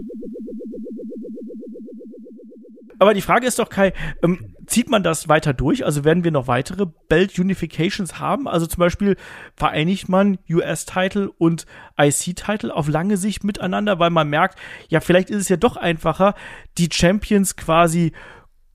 Aber 3.00 3.14
die 3.14 3.22
Frage 3.22 3.46
ist 3.46 3.60
doch, 3.60 3.70
Kai, 3.70 3.94
ähm, 4.24 4.56
zieht 4.66 4.90
man 4.90 5.04
das 5.04 5.30
weiter 5.30 5.54
durch? 5.54 5.86
Also 5.86 6.04
werden 6.04 6.24
wir 6.24 6.32
noch 6.32 6.48
weitere 6.48 6.88
Belt 7.10 7.38
Unifications 7.38 8.20
haben? 8.20 8.48
Also 8.48 8.66
zum 8.66 8.80
Beispiel 8.80 9.18
vereinigt 9.56 10.10
man 10.10 10.40
US-Title 10.50 11.30
und 11.30 11.68
IC-Title 12.00 12.74
auf 12.74 12.88
lange 12.88 13.18
Sicht 13.18 13.44
miteinander, 13.44 14.00
weil 14.00 14.10
man 14.10 14.30
merkt, 14.30 14.58
ja, 14.90 15.00
vielleicht 15.00 15.30
ist 15.30 15.42
es 15.42 15.50
ja 15.50 15.58
doch 15.58 15.78
einfacher, 15.78 16.34
die 16.80 16.90
Champions 16.92 17.56
quasi 17.56 18.14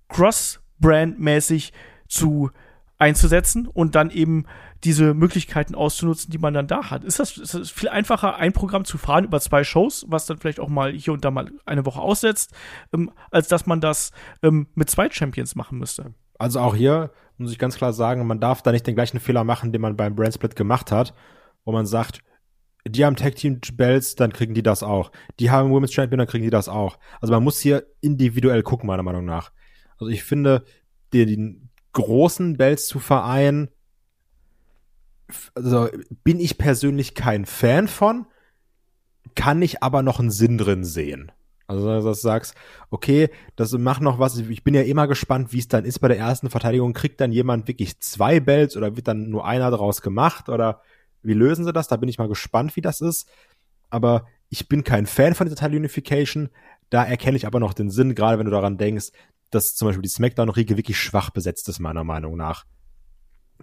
cross-brand-mäßig 0.08 1.72
zu 2.06 2.50
einzusetzen 2.98 3.66
und 3.66 3.96
dann 3.96 4.10
eben 4.10 4.46
diese 4.84 5.14
Möglichkeiten 5.14 5.74
auszunutzen, 5.74 6.30
die 6.30 6.38
man 6.38 6.54
dann 6.54 6.66
da 6.66 6.90
hat. 6.90 7.04
Ist 7.04 7.18
das, 7.20 7.36
ist 7.36 7.54
das 7.54 7.70
viel 7.70 7.88
einfacher, 7.88 8.36
ein 8.36 8.52
Programm 8.52 8.84
zu 8.84 8.98
fahren 8.98 9.24
über 9.24 9.40
zwei 9.40 9.62
Shows, 9.62 10.04
was 10.08 10.26
dann 10.26 10.38
vielleicht 10.38 10.60
auch 10.60 10.68
mal 10.68 10.92
hier 10.92 11.12
und 11.12 11.24
da 11.24 11.30
mal 11.30 11.50
eine 11.64 11.86
Woche 11.86 12.00
aussetzt, 12.00 12.52
ähm, 12.92 13.10
als 13.30 13.48
dass 13.48 13.66
man 13.66 13.80
das 13.80 14.10
ähm, 14.42 14.66
mit 14.74 14.90
zwei 14.90 15.08
Champions 15.10 15.54
machen 15.54 15.78
müsste? 15.78 16.14
Also 16.38 16.60
auch 16.60 16.74
hier 16.74 17.12
muss 17.38 17.52
ich 17.52 17.58
ganz 17.58 17.76
klar 17.76 17.92
sagen, 17.92 18.26
man 18.26 18.40
darf 18.40 18.62
da 18.62 18.72
nicht 18.72 18.86
den 18.86 18.94
gleichen 18.94 19.20
Fehler 19.20 19.44
machen, 19.44 19.72
den 19.72 19.80
man 19.80 19.96
beim 19.96 20.14
Brand 20.14 20.34
Split 20.34 20.56
gemacht 20.56 20.90
hat, 20.90 21.14
wo 21.64 21.72
man 21.72 21.86
sagt, 21.86 22.20
die 22.86 23.04
haben 23.04 23.16
Tag 23.16 23.36
Team 23.36 23.60
Belts, 23.74 24.16
dann 24.16 24.32
kriegen 24.32 24.54
die 24.54 24.62
das 24.62 24.82
auch. 24.82 25.12
Die 25.38 25.50
haben 25.50 25.70
Women's 25.70 25.92
Champion, 25.92 26.18
dann 26.18 26.26
kriegen 26.26 26.44
die 26.44 26.50
das 26.50 26.68
auch. 26.68 26.98
Also 27.20 27.32
man 27.32 27.44
muss 27.44 27.60
hier 27.60 27.86
individuell 28.00 28.62
gucken, 28.62 28.88
meiner 28.88 29.04
Meinung 29.04 29.24
nach. 29.24 29.52
Also 29.98 30.08
ich 30.10 30.24
finde, 30.24 30.64
die 31.12 31.60
großen 31.92 32.56
Belts 32.56 32.88
zu 32.88 32.98
vereinen, 32.98 33.68
also 35.54 35.88
bin 36.24 36.40
ich 36.40 36.58
persönlich 36.58 37.14
kein 37.14 37.46
Fan 37.46 37.88
von, 37.88 38.26
kann 39.34 39.62
ich 39.62 39.82
aber 39.82 40.02
noch 40.02 40.20
einen 40.20 40.30
Sinn 40.30 40.58
drin 40.58 40.84
sehen. 40.84 41.32
Also, 41.66 41.86
dass 41.86 42.04
du 42.04 42.12
sagst, 42.14 42.54
okay, 42.90 43.30
das 43.56 43.72
macht 43.72 44.02
noch 44.02 44.18
was. 44.18 44.36
Ich 44.36 44.64
bin 44.64 44.74
ja 44.74 44.82
immer 44.82 45.06
gespannt, 45.08 45.52
wie 45.52 45.58
es 45.58 45.68
dann 45.68 45.84
ist 45.84 46.00
bei 46.00 46.08
der 46.08 46.18
ersten 46.18 46.50
Verteidigung. 46.50 46.92
Kriegt 46.92 47.20
dann 47.20 47.32
jemand 47.32 47.66
wirklich 47.66 47.98
zwei 48.00 48.40
Bells 48.40 48.76
oder 48.76 48.96
wird 48.96 49.08
dann 49.08 49.30
nur 49.30 49.46
einer 49.46 49.70
draus 49.70 50.02
gemacht 50.02 50.48
oder 50.48 50.82
wie 51.22 51.34
lösen 51.34 51.64
sie 51.64 51.72
das? 51.72 51.88
Da 51.88 51.96
bin 51.96 52.08
ich 52.08 52.18
mal 52.18 52.28
gespannt, 52.28 52.76
wie 52.76 52.80
das 52.80 53.00
ist. 53.00 53.28
Aber 53.90 54.26
ich 54.50 54.68
bin 54.68 54.84
kein 54.84 55.06
Fan 55.06 55.34
von 55.34 55.46
dieser 55.46 55.56
Teil 55.56 55.74
Unification. 55.74 56.50
Da 56.90 57.04
erkenne 57.04 57.36
ich 57.36 57.46
aber 57.46 57.60
noch 57.60 57.72
den 57.72 57.90
Sinn, 57.90 58.14
gerade 58.14 58.38
wenn 58.38 58.46
du 58.46 58.50
daran 58.50 58.76
denkst, 58.76 59.12
dass 59.50 59.74
zum 59.74 59.88
Beispiel 59.88 60.02
die 60.02 60.08
Smackdown-Riege 60.08 60.76
wirklich 60.76 60.98
schwach 60.98 61.30
besetzt 61.30 61.68
ist, 61.68 61.78
meiner 61.78 62.04
Meinung 62.04 62.36
nach. 62.36 62.66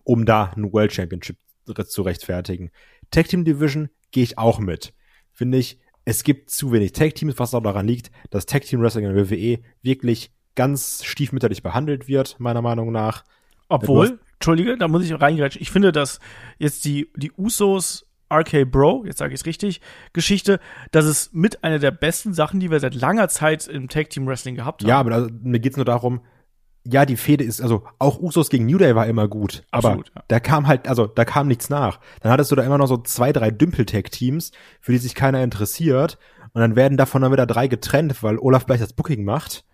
Um 0.04 0.26
da 0.26 0.52
ein 0.56 0.72
World 0.72 0.94
Championship 0.94 1.38
zu 1.74 2.02
rechtfertigen. 2.02 2.72
Tag 3.12 3.28
Team 3.28 3.46
Division 3.46 3.90
gehe 4.12 4.24
ich 4.24 4.38
auch 4.38 4.60
mit. 4.60 4.94
Finde 5.32 5.58
ich, 5.58 5.80
es 6.06 6.24
gibt 6.24 6.50
zu 6.50 6.72
wenig 6.72 6.94
Tag 6.94 7.16
Teams, 7.16 7.38
was 7.38 7.54
auch 7.54 7.62
daran 7.62 7.88
liegt, 7.88 8.12
dass 8.30 8.46
Tag 8.46 8.64
Team 8.64 8.82
Wrestling 8.82 9.06
in 9.06 9.16
der 9.16 9.30
WWE 9.30 9.60
wirklich 9.82 10.32
ganz 10.56 11.04
stiefmütterlich 11.06 11.64
behandelt 11.64 12.08
wird, 12.08 12.40
meiner 12.40 12.62
Meinung 12.62 12.92
nach. 12.92 13.24
Obwohl, 13.68 14.20
Entschuldige, 14.34 14.78
da 14.78 14.88
muss 14.88 15.06
ich 15.06 15.14
reingreifen. 15.14 15.62
Ich 15.62 15.72
finde, 15.72 15.92
dass 15.92 16.20
jetzt 16.58 16.86
die, 16.86 17.12
die 17.16 17.32
Usos 17.38 18.08
RK 18.34 18.66
Bro, 18.66 19.06
jetzt 19.06 19.20
sage 19.20 19.34
ich 19.34 19.42
es 19.42 19.46
richtig, 19.46 19.82
Geschichte, 20.14 20.60
das 20.92 21.06
ist 21.06 21.34
mit 21.34 21.64
einer 21.64 21.80
der 21.80 21.92
besten 21.92 22.34
Sachen, 22.34 22.60
die 22.60 22.72
wir 22.72 22.80
seit 22.80 22.96
langer 22.96 23.28
Zeit 23.30 23.68
im 23.68 23.90
Tag 23.90 24.10
Team 24.10 24.28
Wrestling 24.28 24.56
gehabt 24.56 24.82
haben. 24.82 24.90
Ja, 24.90 25.00
aber 25.00 25.10
da, 25.10 25.28
mir 25.42 25.60
geht's 25.60 25.78
nur 25.78 25.86
darum, 25.86 26.22
ja, 26.86 27.06
die 27.06 27.18
Fehde 27.18 27.44
ist, 27.44 27.62
also 27.62 27.84
auch 28.00 28.20
Usos 28.20 28.50
gegen 28.50 28.66
New 28.66 28.78
Day 28.78 28.96
war 28.96 29.06
immer 29.08 29.28
gut, 29.28 29.64
Absolut, 29.72 30.12
aber 30.14 30.22
ja. 30.22 30.26
da 30.28 30.40
kam 30.40 30.68
halt, 30.68 30.88
also 30.88 31.08
da 31.08 31.26
kam 31.26 31.48
nichts 31.48 31.70
nach. 31.70 32.00
Dann 32.22 32.32
hattest 32.32 32.52
du 32.52 32.56
da 32.56 32.64
immer 32.64 32.78
noch 32.78 32.88
so 32.88 32.98
zwei, 32.98 33.32
drei 33.34 33.52
Dümpeltag-Teams, 33.52 34.52
für 34.80 34.92
die 34.94 34.98
sich 34.98 35.14
keiner 35.16 35.44
interessiert 35.44 36.18
und 36.54 36.62
dann 36.62 36.76
werden 36.76 36.98
davon 36.98 37.22
dann 37.22 37.32
wieder 37.32 37.46
drei 37.46 37.68
getrennt, 37.68 38.24
weil 38.24 38.38
Olaf 38.40 38.66
gleich 38.66 38.80
das 38.80 38.94
Booking 38.94 39.24
macht. 39.24 39.66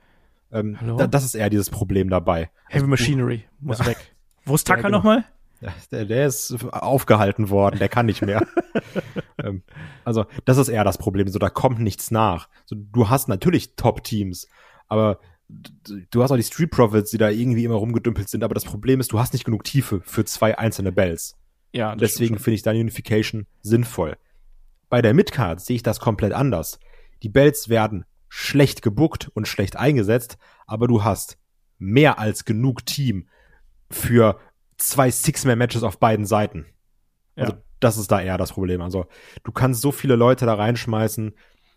Ähm, 0.51 0.77
da, 0.97 1.07
das 1.07 1.23
ist 1.23 1.35
eher 1.35 1.49
dieses 1.49 1.69
Problem 1.69 2.09
dabei. 2.09 2.49
Heavy 2.69 2.87
Machinery 2.87 3.45
muss 3.59 3.79
Ja. 3.79 3.87
weg. 3.87 3.97
Wo 4.45 4.55
ist 4.55 4.65
Tucker 4.67 4.79
Ja, 4.79 4.87
genau. 4.87 4.97
nochmal? 4.97 5.25
Der, 5.91 6.05
der 6.05 6.27
ist 6.27 6.55
aufgehalten 6.71 7.49
worden, 7.49 7.79
der 7.79 7.89
kann 7.89 8.05
nicht 8.05 8.21
mehr. 8.21 8.45
ähm, 9.43 9.63
also, 10.03 10.25
das 10.43 10.57
ist 10.57 10.69
eher 10.69 10.83
das 10.83 10.97
Problem. 10.97 11.27
So, 11.27 11.39
da 11.39 11.49
kommt 11.49 11.79
nichts 11.79 12.11
nach. 12.11 12.49
So, 12.65 12.75
du 12.77 13.09
hast 13.09 13.27
natürlich 13.29 13.75
Top-Teams, 13.75 14.47
aber 14.87 15.19
du 15.47 16.23
hast 16.23 16.31
auch 16.31 16.37
die 16.37 16.43
Street 16.43 16.71
Profits, 16.71 17.11
die 17.11 17.17
da 17.17 17.29
irgendwie 17.29 17.63
immer 17.63 17.75
rumgedümpelt 17.75 18.29
sind, 18.29 18.43
aber 18.43 18.53
das 18.55 18.65
Problem 18.65 18.99
ist, 18.99 19.11
du 19.11 19.19
hast 19.19 19.33
nicht 19.33 19.45
genug 19.45 19.63
Tiefe 19.63 20.01
für 20.03 20.25
zwei 20.25 20.57
einzelne 20.57 20.91
Bells. 20.91 21.37
Ja, 21.71 21.95
Deswegen 21.95 22.39
finde 22.39 22.55
ich 22.55 22.61
deine 22.63 22.79
Unification 22.79 23.45
sinnvoll. 23.61 24.17
Bei 24.89 25.01
der 25.01 25.13
Midcard 25.13 25.59
sehe 25.59 25.75
ich 25.75 25.83
das 25.83 25.99
komplett 25.99 26.31
anders. 26.33 26.79
Die 27.21 27.29
Bells 27.29 27.69
werden 27.69 28.05
schlecht 28.29 28.81
gebuckt 28.81 29.29
und 29.33 29.47
schlecht 29.47 29.75
eingesetzt, 29.75 30.37
aber 30.67 30.87
du 30.87 31.03
hast 31.03 31.37
mehr 31.77 32.17
als 32.17 32.45
genug 32.45 32.85
Team 32.85 33.27
für 33.91 34.39
zwei 34.77 35.11
Six-Man-Matches 35.11 35.83
auf 35.83 35.99
beiden 35.99 36.25
Seiten. 36.25 36.65
Also 37.35 37.53
Ja. 37.53 37.61
das 37.81 37.97
ist 37.97 38.11
da 38.11 38.21
eher 38.21 38.37
das 38.37 38.53
Problem. 38.53 38.81
Also 38.81 39.05
du 39.43 39.51
kannst 39.51 39.81
so 39.81 39.91
viele 39.91 40.15
Leute 40.15 40.45
da 40.45 40.53
reinschmeißen. 40.55 41.33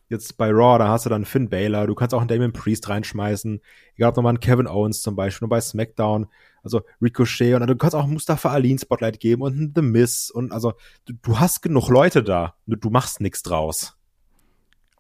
Jetzt 0.09 0.38
bei 0.38 0.50
Raw, 0.50 0.78
da 0.78 0.88
hast 0.88 1.04
du 1.04 1.11
dann 1.11 1.24
Finn 1.26 1.50
Balor, 1.50 1.86
du 1.86 1.94
kannst 1.94 2.14
auch 2.14 2.20
einen 2.20 2.28
Damien 2.28 2.52
Priest 2.52 2.88
reinschmeißen. 2.88 3.61
Egal 3.96 4.11
ob 4.11 4.16
nochmal 4.16 4.30
einen 4.30 4.40
Kevin 4.40 4.66
Owens 4.66 5.02
zum 5.02 5.16
Beispiel, 5.16 5.44
und 5.46 5.50
bei 5.50 5.61
SmackDown, 5.61 6.26
also 6.62 6.82
Ricochet 7.02 7.54
und 7.54 7.66
du 7.66 7.76
kannst 7.76 7.94
auch 7.94 8.06
Mustafa 8.06 8.50
Ali 8.50 8.72
ein 8.72 8.78
Spotlight 8.78 9.20
geben 9.20 9.42
und 9.42 9.52
einen 9.52 9.72
The 9.74 9.82
Miz 9.82 10.30
und 10.30 10.50
also 10.52 10.72
du, 11.04 11.12
du 11.22 11.38
hast 11.38 11.61
genug 11.62 11.88
Leute 11.88 12.22
da, 12.22 12.54
nur 12.66 12.78
du 12.78 12.90
machst 12.90 13.20
nichts 13.20 13.42
draus. 13.42 13.96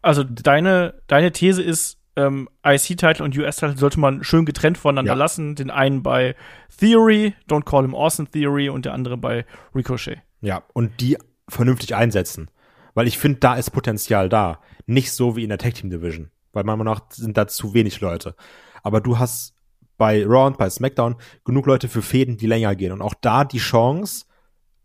Also 0.02 0.24
deine, 0.24 1.02
deine 1.06 1.32
These 1.32 1.62
ist, 1.62 1.98
ähm, 2.16 2.48
IC-Title 2.64 3.24
und 3.24 3.36
US-Title 3.36 3.76
sollte 3.76 4.00
man 4.00 4.24
schön 4.24 4.44
getrennt 4.44 4.76
voneinander 4.76 5.12
Ja. 5.12 5.18
lassen. 5.18 5.54
Den 5.54 5.70
einen 5.70 6.02
bei 6.02 6.34
Theory, 6.78 7.34
Don't 7.48 7.64
Call 7.64 7.82
Him 7.82 7.94
Austin 7.94 8.28
Theory 8.30 8.68
und 8.68 8.84
der 8.84 8.92
andere 8.92 9.16
bei 9.16 9.44
Ricochet. 9.74 10.18
Ja, 10.40 10.62
und 10.72 11.00
die 11.00 11.16
vernünftig 11.48 11.94
einsetzen. 11.94 12.50
Weil 12.98 13.06
ich 13.06 13.16
finde, 13.16 13.38
da 13.38 13.54
ist 13.54 13.70
Potenzial 13.70 14.28
da. 14.28 14.60
Nicht 14.86 15.12
so 15.12 15.36
wie 15.36 15.44
in 15.44 15.50
der 15.50 15.58
Tag 15.58 15.74
Team 15.74 15.88
Division. 15.88 16.32
Weil 16.52 16.64
meiner 16.64 16.78
Meinung 16.78 16.94
nach 16.94 17.12
sind 17.12 17.36
da 17.36 17.46
zu 17.46 17.72
wenig 17.72 18.00
Leute. 18.00 18.34
Aber 18.82 19.00
du 19.00 19.20
hast 19.20 19.54
bei 19.98 20.26
Raw 20.26 20.48
und 20.48 20.58
bei 20.58 20.68
SmackDown 20.68 21.14
genug 21.44 21.66
Leute 21.66 21.88
für 21.88 22.02
Fäden, 22.02 22.38
die 22.38 22.48
länger 22.48 22.74
gehen. 22.74 22.90
Und 22.90 23.00
auch 23.00 23.14
da 23.14 23.44
die 23.44 23.58
Chance, 23.58 24.24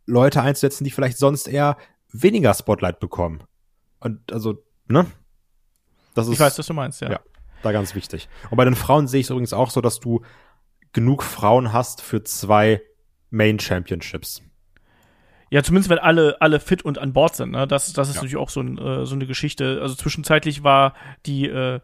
Leute 0.06 0.44
einzusetzen, 0.44 0.84
die 0.84 0.92
vielleicht 0.92 1.18
sonst 1.18 1.48
eher 1.48 1.76
weniger 2.12 2.54
Spotlight 2.54 3.00
bekommen. 3.00 3.46
Und 4.00 4.32
also, 4.32 4.64
ne? 4.88 5.08
Das 6.14 6.28
ist 6.28 6.34
Ich 6.34 6.40
weiß, 6.40 6.60
was 6.60 6.68
du 6.68 6.76
meinst, 6.76 7.02
ja. 7.02 7.14
Ja. 7.14 7.20
da 7.64 7.72
ganz 7.72 7.96
wichtig. 7.96 8.30
Und 8.52 8.58
bei 8.58 8.66
den 8.66 8.76
Frauen 8.76 9.08
sehe 9.08 9.22
ich 9.22 9.26
es 9.26 9.32
übrigens 9.32 9.54
auch 9.54 9.72
so, 9.72 9.82
dass 9.82 10.00
du 10.00 10.22
genug 10.92 11.24
Frauen 11.24 11.74
hast 11.74 12.04
für 12.04 12.24
zwei 12.24 12.84
Main 13.32 13.60
Championships. 13.60 14.44
Ja, 15.54 15.62
zumindest 15.62 15.92
wenn 15.92 16.00
alle, 16.00 16.38
alle 16.42 16.60
fit 16.60 16.84
und 16.84 16.98
an 16.98 17.14
Bord 17.14 17.36
sind. 17.36 17.52
Ne? 17.52 17.68
Das, 17.68 17.94
das 17.94 18.10
ist 18.10 18.16
Ja. 18.16 18.22
natürlich 18.22 18.38
auch 18.38 18.50
so, 18.50 18.60
ein, 18.60 18.80
äh, 18.80 19.06
so 19.06 19.14
eine 19.14 19.28
Geschichte. 19.28 19.78
Also 19.84 19.94
zwischenzeitlich 19.94 20.64
war 20.64 20.96
die 21.28 21.46
äh, 21.48 21.80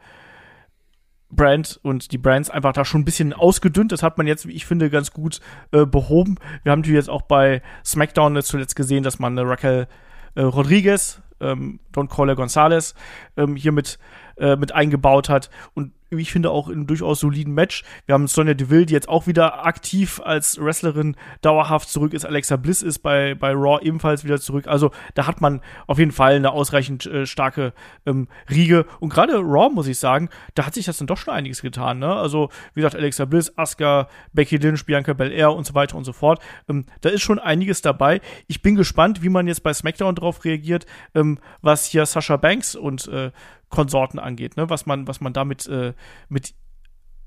Brand 1.29 1.79
und 1.83 2.11
die 2.11 2.17
Brands 2.17 2.49
einfach 2.49 2.73
da 2.73 2.83
schon 2.83 3.01
ein 3.01 3.05
bisschen 3.05 3.31
ausgedünnt. 3.31 3.91
Das 3.91 4.01
hat 4.01 4.17
man 4.17 4.25
jetzt, 4.25 4.47
wie 4.47 4.53
ich 4.53 4.65
finde, 4.65 4.89
ganz 4.89 5.11
gut 5.11 5.39
äh, 5.71 5.85
behoben. 5.85 6.37
Wir 6.63 6.71
haben 6.71 6.79
natürlich 6.79 6.97
jetzt 6.97 7.11
auch 7.11 7.21
bei 7.21 7.61
SmackDown 7.85 8.35
jetzt 8.35 8.47
zuletzt 8.47 8.75
gesehen, 8.75 9.03
dass 9.03 9.19
man 9.19 9.37
eine 9.37 9.47
Raquel 9.47 9.87
äh, 10.33 10.41
Rodriguez, 10.41 11.21
ähm, 11.39 11.79
Don 11.91 12.07
Cole 12.07 12.35
Gonzalez, 12.35 12.95
ähm, 13.37 13.55
hier 13.55 13.71
mit, 13.71 13.99
äh, 14.37 14.55
mit 14.55 14.71
eingebaut 14.71 15.29
hat. 15.29 15.51
Und 15.75 15.93
ich 16.17 16.31
finde 16.31 16.49
auch 16.51 16.67
in 16.69 16.75
einem 16.75 16.87
durchaus 16.87 17.19
soliden 17.19 17.53
Match. 17.53 17.83
Wir 18.05 18.13
haben 18.13 18.27
Sonja 18.27 18.53
Deville, 18.53 18.85
die 18.85 18.93
jetzt 18.93 19.09
auch 19.09 19.27
wieder 19.27 19.65
aktiv 19.65 20.19
als 20.23 20.59
Wrestlerin 20.59 21.15
dauerhaft 21.41 21.89
zurück 21.89 22.13
ist. 22.13 22.25
Alexa 22.25 22.55
Bliss 22.55 22.81
ist 22.81 22.99
bei, 22.99 23.35
bei 23.35 23.51
Raw 23.51 23.79
ebenfalls 23.83 24.23
wieder 24.23 24.39
zurück. 24.39 24.67
Also 24.67 24.91
da 25.13 25.27
hat 25.27 25.41
man 25.41 25.61
auf 25.85 25.99
jeden 25.99 26.11
Fall 26.11 26.35
eine 26.35 26.51
ausreichend 26.51 27.05
äh, 27.05 27.25
starke 27.25 27.73
ähm, 28.05 28.27
Riege. 28.49 28.85
Und 28.99 29.09
gerade 29.09 29.37
Raw, 29.37 29.69
muss 29.69 29.87
ich 29.87 29.99
sagen, 29.99 30.29
da 30.55 30.65
hat 30.65 30.73
sich 30.73 30.85
das 30.85 30.97
dann 30.97 31.07
doch 31.07 31.17
schon 31.17 31.33
einiges 31.33 31.61
getan. 31.61 31.99
Ne? 31.99 32.11
Also 32.11 32.49
wie 32.73 32.81
gesagt, 32.81 32.95
Alexa 32.95 33.25
Bliss, 33.25 33.55
Asuka, 33.57 34.07
Becky 34.33 34.57
Lynch, 34.57 34.85
Bianca 34.85 35.13
Belair 35.13 35.53
und 35.53 35.65
so 35.65 35.75
weiter 35.75 35.95
und 35.95 36.05
so 36.05 36.13
fort. 36.13 36.41
Ähm, 36.67 36.85
da 37.01 37.09
ist 37.09 37.21
schon 37.21 37.39
einiges 37.39 37.81
dabei. 37.81 38.21
Ich 38.47 38.61
bin 38.61 38.75
gespannt, 38.75 39.21
wie 39.21 39.29
man 39.29 39.47
jetzt 39.47 39.61
bei 39.61 39.73
SmackDown 39.73 40.15
drauf 40.15 40.43
reagiert, 40.43 40.85
ähm, 41.13 41.37
was 41.61 41.85
hier 41.85 42.05
Sasha 42.05 42.37
Banks 42.37 42.75
und 42.75 43.07
äh, 43.07 43.31
Konsorten 43.69 44.19
angeht, 44.19 44.57
ne? 44.57 44.69
was 44.69 44.85
man, 44.85 45.07
was 45.07 45.21
man 45.21 45.33
damit 45.33 45.67
äh, 45.67 45.93
mit 46.27 46.53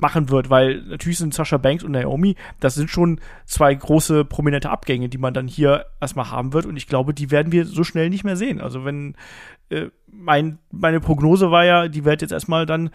machen 0.03 0.29
wird, 0.29 0.51
weil 0.51 0.83
natürlich 0.83 1.19
sind 1.19 1.33
Sasha 1.33 1.57
Banks 1.57 1.85
und 1.85 1.93
Naomi, 1.93 2.35
das 2.61 2.75
sind 2.75 2.91
schon 2.91 3.21
zwei 3.47 3.73
große 3.73 4.25
prominente 4.25 4.69
Abgänge, 4.69 5.09
die 5.09 5.19
man 5.19 5.33
dann 5.33 5.47
hier 5.47 5.87
erstmal 6.01 6.31
haben 6.31 6.53
wird 6.53 6.67
und 6.67 6.77
ich 6.77 6.89
glaube, 6.89 7.15
die 7.15 7.31
werden 7.31 7.53
wir 7.53 7.65
so 7.65 7.85
schnell 7.85 8.11
nicht 8.11 8.25
mehr 8.25 8.37
sehen. 8.37 8.61
Also 8.61 8.85
wenn 8.85 9.15
äh, 9.71 9.87
mein, 10.11 10.59
meine 10.71 11.01
Prognose 11.01 11.51
war 11.51 11.65
ja, 11.65 11.89
die 11.89 12.05
wird 12.05 12.21
jetzt 12.21 12.33
erstmal 12.33 12.67
dann 12.67 12.91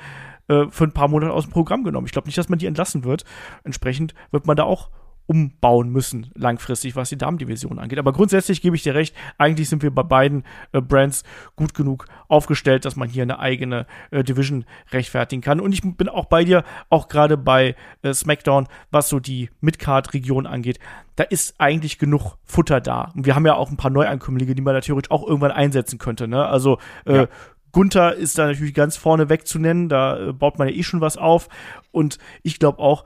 äh, 0.47 0.65
für 0.69 0.83
ein 0.83 0.91
paar 0.91 1.07
Monate 1.07 1.33
aus 1.33 1.45
dem 1.45 1.53
Programm 1.53 1.83
genommen. 1.83 2.05
Ich 2.05 2.13
glaube 2.13 2.27
nicht, 2.27 2.37
dass 2.37 2.49
man 2.49 2.59
die 2.59 2.67
entlassen 2.67 3.03
wird. 3.03 3.23
Entsprechend 3.63 4.13
wird 4.31 4.45
man 4.45 4.57
da 4.57 4.63
auch 4.63 4.89
umbauen 5.27 5.89
müssen, 5.89 6.31
langfristig, 6.35 6.95
was 6.95 7.09
die 7.09 7.17
Damendivision 7.17 7.79
angeht. 7.79 7.99
Aber 7.99 8.13
grundsätzlich 8.13 8.61
gebe 8.61 8.75
ich 8.75 8.83
dir 8.83 8.95
recht, 8.95 9.15
eigentlich 9.37 9.69
sind 9.69 9.83
wir 9.83 9.91
bei 9.91 10.03
beiden 10.03 10.43
äh, 10.71 10.81
Brands 10.81 11.23
gut 11.57 11.73
genug 11.73 12.07
aufgestellt, 12.29 12.85
dass 12.85 12.95
man 12.95 13.09
hier 13.09 13.23
eine 13.23 13.39
eigene 13.39 13.85
äh, 14.09 14.23
Division 14.23 14.65
rechtfertigen 14.91 15.41
kann. 15.41 15.59
Und 15.59 15.73
ich 15.73 15.81
bin 15.81 16.07
auch 16.07 16.25
bei 16.25 16.45
dir, 16.45 16.63
auch 16.89 17.09
gerade 17.09 17.35
bei 17.37 17.75
äh, 18.01 18.13
SmackDown, 18.13 18.67
was 18.89 19.09
so 19.09 19.19
die 19.19 19.49
Midcard-Region 19.59 20.47
angeht. 20.47 20.79
Da 21.17 21.23
ist 21.23 21.55
eigentlich 21.57 21.99
genug 21.99 22.37
Futter 22.45 22.79
da. 22.79 23.11
Und 23.13 23.25
wir 23.25 23.35
haben 23.35 23.45
ja 23.45 23.55
auch 23.55 23.69
ein 23.69 23.77
paar 23.77 23.91
Neuankömmlinge, 23.91 24.55
die 24.55 24.61
man 24.61 24.75
da 24.75 24.81
theoretisch 24.81 25.11
auch 25.11 25.27
irgendwann 25.27 25.51
einsetzen 25.51 25.99
könnte. 25.99 26.27
Ne? 26.27 26.45
Also 26.45 26.79
äh, 27.05 27.15
ja. 27.15 27.27
Gunther 27.73 28.15
ist 28.15 28.37
da 28.37 28.47
natürlich 28.47 28.73
ganz 28.73 28.95
vorne 28.95 29.29
weg 29.29 29.45
zu 29.45 29.59
nennen, 29.59 29.89
da 29.89 30.29
äh, 30.29 30.33
baut 30.33 30.57
man 30.57 30.69
ja 30.69 30.73
eh 30.73 30.83
schon 30.83 31.01
was 31.01 31.17
auf. 31.17 31.49
Und 31.91 32.17
ich 32.43 32.59
glaube 32.59 32.79
auch, 32.79 33.03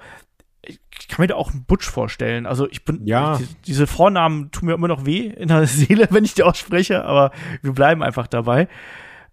ich 0.63 1.07
kann 1.07 1.23
mir 1.23 1.27
da 1.27 1.35
auch 1.35 1.51
einen 1.51 1.65
Butch 1.65 1.89
vorstellen. 1.89 2.45
Also 2.45 2.69
ich 2.69 2.85
bin, 2.85 3.05
ja. 3.05 3.37
die, 3.37 3.47
diese 3.65 3.87
Vornamen 3.87 4.51
tun 4.51 4.67
mir 4.67 4.73
immer 4.73 4.87
noch 4.87 5.05
weh 5.05 5.27
in 5.27 5.47
der 5.47 5.65
Seele, 5.67 6.07
wenn 6.11 6.25
ich 6.25 6.33
die 6.33 6.43
ausspreche, 6.43 7.03
aber 7.05 7.31
wir 7.61 7.73
bleiben 7.73 8.03
einfach 8.03 8.27
dabei. 8.27 8.67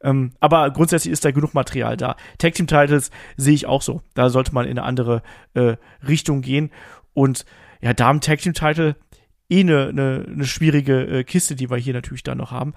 Ähm, 0.01 0.33
aber 0.41 0.71
grundsätzlich 0.71 1.13
ist 1.13 1.25
da 1.25 1.31
genug 1.31 1.55
Material 1.55 1.97
da. 1.97 2.17
Tag 2.39 2.55
Team 2.55 2.67
Titles 2.67 3.11
sehe 3.37 3.55
ich 3.55 3.67
auch 3.67 3.83
so. 3.83 4.01
Da 4.15 4.31
sollte 4.31 4.55
man 4.55 4.65
in 4.65 4.79
eine 4.79 4.85
andere 4.85 5.23
äh, 5.55 5.77
Richtung 6.07 6.41
gehen. 6.41 6.71
Und 7.15 7.45
ja, 7.81 7.93
Damen 7.93 8.21
Tag 8.21 8.39
Team 8.39 8.55
Title, 8.55 8.97
eh 9.51 9.61
eine, 9.61 9.89
eine, 9.89 10.27
eine 10.27 10.45
schwierige 10.45 11.07
äh, 11.07 11.25
Kiste, 11.25 11.57
die 11.57 11.71
wir 11.71 11.79
hier 11.79 11.95
natürlich 11.95 12.23
dann 12.23 12.39
noch 12.39 12.51
haben. 12.51 12.75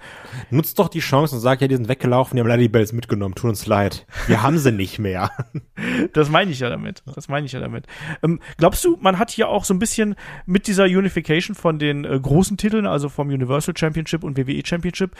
Nutzt 0.50 0.78
doch 0.78 0.88
die 0.88 1.00
Chance 1.00 1.34
und 1.34 1.40
sag 1.40 1.60
ja, 1.60 1.68
die 1.68 1.76
sind 1.76 1.88
weggelaufen, 1.88 2.36
die 2.36 2.40
haben 2.40 2.48
leider 2.48 2.62
die 2.62 2.68
Bells 2.68 2.92
mitgenommen, 2.92 3.34
tut 3.34 3.50
uns 3.50 3.66
leid. 3.66 4.06
Wir 4.26 4.42
haben 4.42 4.58
sie 4.58 4.72
nicht 4.72 4.98
mehr. 4.98 5.30
das 6.14 6.30
meine 6.30 6.50
ich 6.50 6.60
ja 6.60 6.70
damit. 6.70 7.02
Das 7.14 7.28
meine 7.28 7.44
ich 7.44 7.52
ja 7.52 7.60
damit. 7.60 7.86
Ähm, 8.22 8.40
glaubst 8.56 8.84
du, 8.84 8.96
man 9.00 9.18
hat 9.18 9.30
hier 9.30 9.48
auch 9.48 9.64
so 9.64 9.74
ein 9.74 9.78
bisschen 9.78 10.14
mit 10.46 10.66
dieser 10.66 10.84
Unification 10.84 11.54
von 11.54 11.78
den 11.78 12.04
äh, 12.04 12.18
großen 12.18 12.56
Titeln, 12.56 12.86
also 12.86 13.08
vom 13.08 13.28
Universal 13.28 13.76
Championship 13.76 14.24
und 14.24 14.38
WWE 14.38 14.62
Championship, 14.64 15.14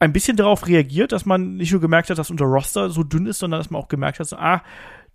ein 0.00 0.12
bisschen 0.12 0.36
darauf 0.36 0.66
reagiert, 0.66 1.12
dass 1.12 1.26
man 1.26 1.56
nicht 1.56 1.72
nur 1.72 1.80
gemerkt 1.80 2.10
hat, 2.10 2.18
dass 2.18 2.30
unser 2.30 2.46
Roster 2.46 2.90
so 2.90 3.04
dünn 3.04 3.26
ist, 3.26 3.38
sondern 3.38 3.60
dass 3.60 3.70
man 3.70 3.80
auch 3.80 3.88
gemerkt 3.88 4.18
hat, 4.18 4.26
so, 4.26 4.36
ah, 4.36 4.62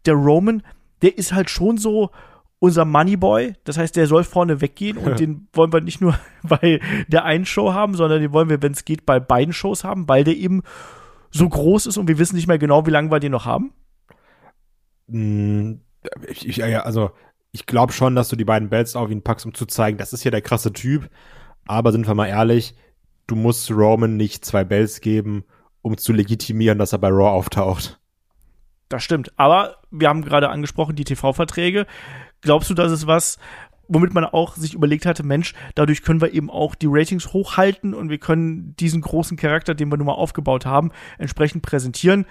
der 0.05 0.13
Roman, 0.13 0.61
der 1.01 1.17
ist 1.17 1.33
halt 1.33 1.49
schon 1.49 1.77
so 1.77 2.11
unser 2.59 2.85
Moneyboy. 2.85 3.53
Das 3.63 3.77
heißt, 3.77 3.95
der 3.95 4.07
soll 4.07 4.23
vorne 4.23 4.61
weggehen 4.61 4.97
und 4.97 5.19
den 5.19 5.47
wollen 5.53 5.73
wir 5.73 5.81
nicht 5.81 6.01
nur 6.01 6.17
bei 6.43 6.79
der 7.07 7.25
einen 7.25 7.45
Show 7.45 7.73
haben, 7.73 7.95
sondern 7.95 8.21
den 8.21 8.33
wollen 8.33 8.49
wir, 8.49 8.61
wenn 8.61 8.73
es 8.73 8.85
geht, 8.85 9.05
bei 9.05 9.19
beiden 9.19 9.53
Shows 9.53 9.83
haben, 9.83 10.07
weil 10.07 10.23
der 10.23 10.35
eben 10.35 10.63
so 11.31 11.47
groß 11.49 11.87
ist 11.87 11.97
und 11.97 12.07
wir 12.07 12.17
wissen 12.17 12.35
nicht 12.35 12.47
mehr 12.47 12.57
genau, 12.57 12.85
wie 12.85 12.91
lange 12.91 13.11
wir 13.11 13.19
den 13.19 13.33
noch 13.33 13.45
haben. 13.45 13.73
Hm, 15.09 15.81
ich, 16.27 16.47
ich, 16.47 16.63
also 16.63 17.11
ich 17.51 17.65
glaube 17.65 17.93
schon, 17.93 18.15
dass 18.15 18.29
du 18.29 18.35
die 18.35 18.45
beiden 18.45 18.69
Belts 18.69 18.95
auf 18.95 19.09
ihn 19.09 19.23
packst, 19.23 19.45
um 19.45 19.53
zu 19.53 19.65
zeigen, 19.65 19.97
das 19.97 20.13
ist 20.13 20.23
ja 20.23 20.31
der 20.31 20.41
krasse 20.41 20.73
Typ. 20.73 21.09
Aber 21.65 21.91
sind 21.91 22.07
wir 22.07 22.13
mal 22.13 22.27
ehrlich, 22.27 22.75
du 23.27 23.35
musst 23.35 23.71
Roman 23.71 24.17
nicht 24.17 24.45
zwei 24.45 24.63
Belts 24.63 25.01
geben, 25.01 25.45
um 25.81 25.97
zu 25.97 26.13
legitimieren, 26.13 26.77
dass 26.77 26.93
er 26.93 26.99
bei 26.99 27.09
Raw 27.09 27.29
auftaucht. 27.29 27.99
Das 28.89 29.03
stimmt. 29.03 29.31
Aber 29.37 29.77
wir 29.89 30.09
haben 30.09 30.23
gerade 30.23 30.49
angesprochen, 30.49 30.95
die 30.95 31.05
TV-Verträge. 31.05 31.87
Glaubst 32.45 32.69
du, 32.69 32.75
dass 32.75 32.91
es 32.91 33.07
was, 33.07 33.39
womit 33.87 34.13
man 34.13 34.23
auch 34.23 34.55
sich 34.55 34.75
überlegt 34.75 35.07
hatte, 35.07 35.23
Mensch, 35.23 35.55
dadurch 35.73 36.03
können 36.03 36.21
wir 36.21 36.31
eben 36.31 36.51
auch 36.51 36.75
die 36.75 36.85
Ratings 36.87 37.33
hochhalten 37.33 37.95
und 37.95 38.09
wir 38.09 38.19
können 38.19 38.75
diesen 38.79 39.01
großen 39.01 39.35
Charakter, 39.35 39.73
den 39.73 39.89
wir 39.89 39.97
nun 39.97 40.05
mal 40.05 40.13
aufgebaut 40.13 40.63
haben, 40.63 40.91
entsprechend 41.17 41.63
präsentieren? 41.63 42.25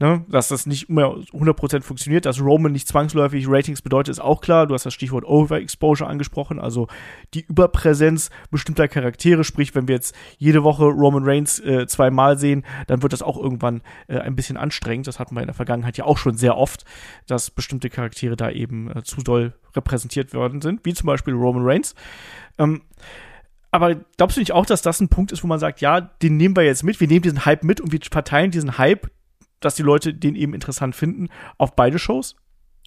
Ne, 0.00 0.24
dass 0.28 0.46
das 0.46 0.64
nicht 0.64 0.88
immer 0.88 1.16
100% 1.16 1.82
funktioniert, 1.82 2.24
dass 2.24 2.40
Roman 2.40 2.70
nicht 2.70 2.86
zwangsläufig 2.86 3.46
Ratings 3.48 3.82
bedeutet, 3.82 4.12
ist 4.12 4.20
auch 4.20 4.40
klar. 4.40 4.68
Du 4.68 4.74
hast 4.74 4.86
das 4.86 4.94
Stichwort 4.94 5.24
Overexposure 5.24 6.08
angesprochen, 6.08 6.60
also 6.60 6.86
die 7.34 7.40
Überpräsenz 7.40 8.30
bestimmter 8.52 8.86
Charaktere. 8.86 9.42
Sprich, 9.42 9.74
wenn 9.74 9.88
wir 9.88 9.96
jetzt 9.96 10.14
jede 10.36 10.62
Woche 10.62 10.84
Roman 10.84 11.24
Reigns 11.24 11.58
äh, 11.58 11.88
zweimal 11.88 12.38
sehen, 12.38 12.64
dann 12.86 13.02
wird 13.02 13.12
das 13.12 13.22
auch 13.22 13.36
irgendwann 13.36 13.82
äh, 14.06 14.18
ein 14.18 14.36
bisschen 14.36 14.56
anstrengend. 14.56 15.08
Das 15.08 15.18
hatten 15.18 15.34
wir 15.34 15.40
in 15.40 15.48
der 15.48 15.54
Vergangenheit 15.54 15.98
ja 15.98 16.04
auch 16.04 16.16
schon 16.16 16.36
sehr 16.36 16.56
oft, 16.56 16.84
dass 17.26 17.50
bestimmte 17.50 17.90
Charaktere 17.90 18.36
da 18.36 18.52
eben 18.52 18.96
äh, 18.96 19.02
zu 19.02 19.22
doll 19.22 19.54
repräsentiert 19.74 20.32
worden 20.32 20.60
sind, 20.60 20.84
wie 20.84 20.94
zum 20.94 21.08
Beispiel 21.08 21.34
Roman 21.34 21.64
Reigns. 21.64 21.96
Ähm, 22.56 22.82
aber 23.72 23.96
glaubst 24.16 24.36
du 24.36 24.40
nicht 24.40 24.52
auch, 24.52 24.64
dass 24.64 24.80
das 24.80 25.00
ein 25.00 25.08
Punkt 25.08 25.32
ist, 25.32 25.42
wo 25.42 25.48
man 25.48 25.58
sagt, 25.58 25.80
ja, 25.80 26.00
den 26.00 26.36
nehmen 26.36 26.54
wir 26.54 26.62
jetzt 26.62 26.84
mit, 26.84 27.00
wir 27.00 27.08
nehmen 27.08 27.22
diesen 27.22 27.44
Hype 27.44 27.64
mit 27.64 27.80
und 27.80 27.90
wir 27.90 27.98
verteilen 28.08 28.52
diesen 28.52 28.78
Hype 28.78 29.10
dass 29.60 29.74
die 29.74 29.82
Leute 29.82 30.14
den 30.14 30.34
eben 30.34 30.54
interessant 30.54 30.94
finden 30.94 31.28
auf 31.56 31.74
beide 31.74 31.98
Shows? 31.98 32.36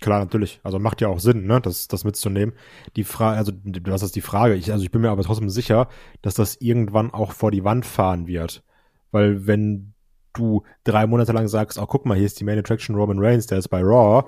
Klar, 0.01 0.19
natürlich. 0.19 0.59
Also 0.63 0.79
macht 0.79 0.99
ja 0.99 1.09
auch 1.09 1.19
Sinn, 1.19 1.45
ne, 1.45 1.61
das, 1.61 1.87
das 1.87 2.03
mitzunehmen. 2.03 2.55
Die 2.95 3.03
Frage, 3.03 3.37
also 3.37 3.51
was 3.83 4.01
ist 4.01 4.15
die 4.15 4.21
Frage? 4.21 4.55
Ich, 4.55 4.71
also 4.71 4.83
ich 4.83 4.91
bin 4.91 5.01
mir 5.01 5.11
aber 5.11 5.23
trotzdem 5.23 5.49
sicher, 5.49 5.87
dass 6.23 6.33
das 6.33 6.55
irgendwann 6.55 7.11
auch 7.11 7.33
vor 7.33 7.51
die 7.51 7.63
Wand 7.63 7.85
fahren 7.85 8.25
wird. 8.25 8.63
Weil 9.11 9.45
wenn 9.45 9.93
du 10.33 10.63
drei 10.83 11.05
Monate 11.05 11.33
lang 11.33 11.47
sagst, 11.47 11.77
oh 11.77 11.85
guck 11.85 12.05
mal, 12.05 12.17
hier 12.17 12.25
ist 12.25 12.39
die 12.39 12.43
Main 12.43 12.57
Attraction 12.57 12.95
Roman 12.95 13.19
Reigns, 13.19 13.45
der 13.45 13.59
ist 13.59 13.67
bei 13.67 13.81
Raw, 13.81 14.27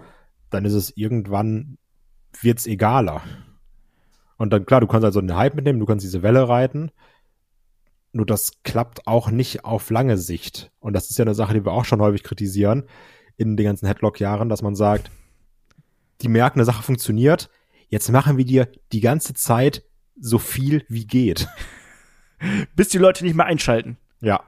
dann 0.51 0.65
ist 0.65 0.73
es 0.73 0.95
irgendwann, 0.95 1.77
wird's 2.41 2.67
egaler. 2.67 3.21
Und 4.37 4.51
dann, 4.53 4.65
klar, 4.65 4.81
du 4.81 4.87
kannst 4.87 5.05
also 5.05 5.19
einen 5.19 5.35
Hype 5.35 5.55
mitnehmen, 5.55 5.79
du 5.79 5.85
kannst 5.85 6.05
diese 6.05 6.21
Welle 6.21 6.47
reiten, 6.47 6.91
nur 8.13 8.25
das 8.25 8.63
klappt 8.63 9.07
auch 9.07 9.29
nicht 9.31 9.65
auf 9.65 9.89
lange 9.89 10.17
Sicht. 10.17 10.71
Und 10.79 10.93
das 10.93 11.09
ist 11.09 11.17
ja 11.17 11.25
eine 11.25 11.33
Sache, 11.33 11.53
die 11.53 11.65
wir 11.65 11.71
auch 11.71 11.85
schon 11.85 12.01
häufig 12.01 12.23
kritisieren 12.23 12.83
in 13.35 13.57
den 13.57 13.65
ganzen 13.65 13.87
Headlock-Jahren, 13.87 14.49
dass 14.49 14.61
man 14.61 14.75
sagt, 14.75 15.11
die 16.21 16.29
merken, 16.29 16.59
eine 16.59 16.65
Sache 16.65 16.83
funktioniert, 16.83 17.49
jetzt 17.89 18.09
machen 18.09 18.37
wir 18.37 18.45
dir 18.45 18.69
die 18.91 19.01
ganze 19.01 19.33
Zeit 19.33 19.83
so 20.19 20.37
viel 20.37 20.85
wie 20.87 21.07
geht. 21.07 21.47
Bis 22.75 22.89
die 22.89 22.99
Leute 22.99 23.23
nicht 23.25 23.35
mehr 23.35 23.47
einschalten. 23.47 23.97
Ja. 24.21 24.43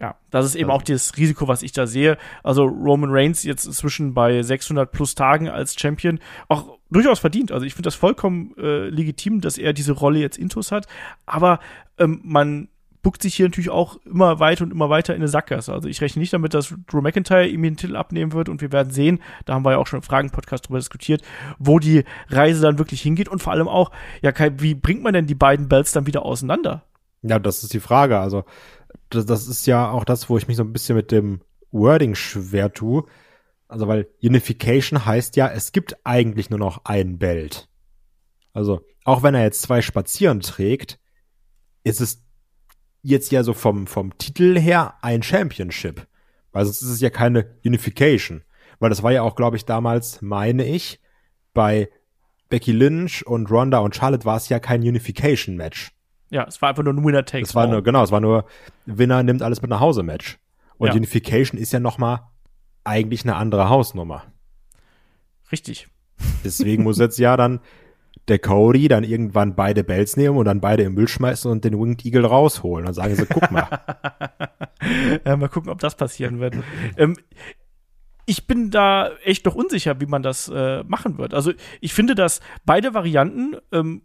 Ja, 0.00 0.16
das 0.30 0.46
ist 0.46 0.54
eben 0.54 0.70
also. 0.70 0.78
auch 0.78 0.82
das 0.82 1.16
Risiko, 1.16 1.48
was 1.48 1.62
ich 1.62 1.72
da 1.72 1.88
sehe. 1.88 2.18
Also 2.44 2.64
Roman 2.64 3.10
Reigns 3.10 3.42
jetzt 3.42 3.66
inzwischen 3.66 4.14
bei 4.14 4.42
600 4.42 4.92
plus 4.92 5.16
Tagen 5.16 5.48
als 5.48 5.74
Champion 5.78 6.20
auch 6.48 6.78
durchaus 6.88 7.18
verdient. 7.18 7.50
Also 7.50 7.66
ich 7.66 7.74
finde 7.74 7.88
das 7.88 7.96
vollkommen 7.96 8.54
äh, 8.58 8.88
legitim, 8.88 9.40
dass 9.40 9.58
er 9.58 9.72
diese 9.72 9.92
Rolle 9.92 10.20
jetzt 10.20 10.38
intus 10.38 10.70
hat. 10.70 10.86
Aber 11.26 11.58
ähm, 11.98 12.20
man 12.22 12.68
buckt 13.02 13.22
sich 13.22 13.34
hier 13.34 13.46
natürlich 13.46 13.70
auch 13.70 13.96
immer 14.04 14.40
weiter 14.40 14.64
und 14.64 14.72
immer 14.72 14.90
weiter 14.90 15.14
in 15.14 15.20
eine 15.20 15.28
Sackgasse. 15.28 15.72
Also 15.72 15.88
ich 15.88 16.00
rechne 16.00 16.20
nicht 16.20 16.32
damit, 16.32 16.54
dass 16.54 16.74
Drew 16.88 17.00
McIntyre 17.00 17.46
ihm 17.46 17.62
den 17.62 17.76
Titel 17.76 17.96
abnehmen 17.96 18.32
wird 18.32 18.48
und 18.48 18.60
wir 18.60 18.72
werden 18.72 18.92
sehen, 18.92 19.20
da 19.44 19.54
haben 19.54 19.64
wir 19.64 19.72
ja 19.72 19.78
auch 19.78 19.86
schon 19.86 20.00
im 20.00 20.02
Fragen-Podcast 20.02 20.68
drüber 20.68 20.78
diskutiert, 20.78 21.22
wo 21.58 21.78
die 21.78 22.04
Reise 22.28 22.60
dann 22.60 22.78
wirklich 22.78 23.00
hingeht 23.00 23.28
und 23.28 23.40
vor 23.40 23.52
allem 23.52 23.68
auch, 23.68 23.92
ja 24.20 24.32
Kai, 24.32 24.52
wie 24.58 24.74
bringt 24.74 25.02
man 25.02 25.14
denn 25.14 25.26
die 25.26 25.34
beiden 25.34 25.68
Belts 25.68 25.92
dann 25.92 26.06
wieder 26.06 26.24
auseinander? 26.24 26.84
Ja, 27.22 27.38
das 27.38 27.62
ist 27.62 27.72
die 27.72 27.80
Frage. 27.80 28.18
Also 28.18 28.44
das, 29.10 29.26
das 29.26 29.46
ist 29.46 29.66
ja 29.66 29.90
auch 29.90 30.04
das, 30.04 30.28
wo 30.28 30.36
ich 30.36 30.48
mich 30.48 30.56
so 30.56 30.64
ein 30.64 30.72
bisschen 30.72 30.96
mit 30.96 31.12
dem 31.12 31.40
Wording 31.70 32.14
schwer 32.14 32.72
tue. 32.72 33.04
Also 33.68 33.86
weil 33.86 34.08
Unification 34.22 35.04
heißt 35.04 35.36
ja, 35.36 35.48
es 35.48 35.72
gibt 35.72 35.96
eigentlich 36.04 36.50
nur 36.50 36.58
noch 36.58 36.84
ein 36.84 37.18
Belt. 37.18 37.68
Also 38.52 38.80
auch 39.04 39.22
wenn 39.22 39.34
er 39.34 39.42
jetzt 39.42 39.62
zwei 39.62 39.82
Spazieren 39.82 40.40
trägt, 40.40 40.98
ist 41.84 42.00
es 42.00 42.24
jetzt 43.02 43.32
ja 43.32 43.42
so 43.42 43.54
vom, 43.54 43.86
vom 43.86 44.16
Titel 44.18 44.58
her 44.58 44.94
ein 45.02 45.22
Championship. 45.22 46.06
Weil 46.52 46.64
sonst 46.64 46.82
ist 46.82 46.90
es 46.90 47.00
ja 47.00 47.10
keine 47.10 47.56
Unification. 47.64 48.42
Weil 48.78 48.90
das 48.90 49.02
war 49.02 49.12
ja 49.12 49.22
auch, 49.22 49.36
glaube 49.36 49.56
ich, 49.56 49.64
damals, 49.64 50.22
meine 50.22 50.64
ich, 50.64 51.00
bei 51.54 51.90
Becky 52.48 52.72
Lynch 52.72 53.26
und 53.26 53.50
Ronda 53.50 53.78
und 53.78 53.94
Charlotte 53.94 54.24
war 54.24 54.36
es 54.36 54.48
ja 54.48 54.58
kein 54.58 54.80
Unification-Match. 54.82 55.92
Ja, 56.30 56.44
es 56.44 56.60
war 56.60 56.70
einfach 56.70 56.82
nur 56.82 56.92
ein 56.92 57.04
Winner 57.04 57.24
Takes 57.24 57.50
Es 57.50 57.54
war 57.54 57.66
nur, 57.66 57.82
genau, 57.82 58.02
es 58.02 58.10
war 58.10 58.20
nur 58.20 58.44
Winner 58.86 59.22
nimmt 59.22 59.42
alles 59.42 59.62
mit 59.62 59.70
nach 59.70 59.80
Hause 59.80 60.02
Match. 60.02 60.38
Und 60.76 60.88
ja. 60.88 60.94
Unification 60.94 61.58
ist 61.58 61.72
ja 61.72 61.80
noch 61.80 61.98
mal 61.98 62.30
eigentlich 62.84 63.24
eine 63.24 63.36
andere 63.36 63.68
Hausnummer. 63.68 64.24
Richtig. 65.50 65.88
Deswegen 66.44 66.82
muss 66.82 66.98
jetzt 66.98 67.18
ja 67.18 67.36
dann 67.36 67.60
der 68.26 68.38
Cody 68.38 68.88
dann 68.88 69.04
irgendwann 69.04 69.54
beide 69.54 69.84
Bells 69.84 70.16
nehmen 70.16 70.36
und 70.36 70.44
dann 70.44 70.60
beide 70.60 70.82
im 70.82 70.94
Müll 70.94 71.08
schmeißen 71.08 71.50
und 71.50 71.64
den 71.64 71.78
Winged 71.78 72.04
Eagle 72.04 72.24
rausholen. 72.24 72.84
Dann 72.86 72.94
sagen 72.94 73.14
sie, 73.14 73.26
guck 73.26 73.50
mal. 73.50 73.68
ja, 75.24 75.36
mal 75.36 75.48
gucken, 75.48 75.70
ob 75.70 75.78
das 75.78 75.96
passieren 75.96 76.40
wird. 76.40 76.56
ähm, 76.96 77.16
ich 78.26 78.46
bin 78.46 78.70
da 78.70 79.10
echt 79.24 79.46
noch 79.46 79.54
unsicher, 79.54 80.00
wie 80.00 80.06
man 80.06 80.22
das 80.22 80.48
äh, 80.48 80.82
machen 80.84 81.16
wird. 81.16 81.32
Also 81.32 81.52
ich 81.80 81.94
finde, 81.94 82.14
dass 82.14 82.40
beide 82.66 82.92
Varianten 82.92 83.56
ähm, 83.72 84.02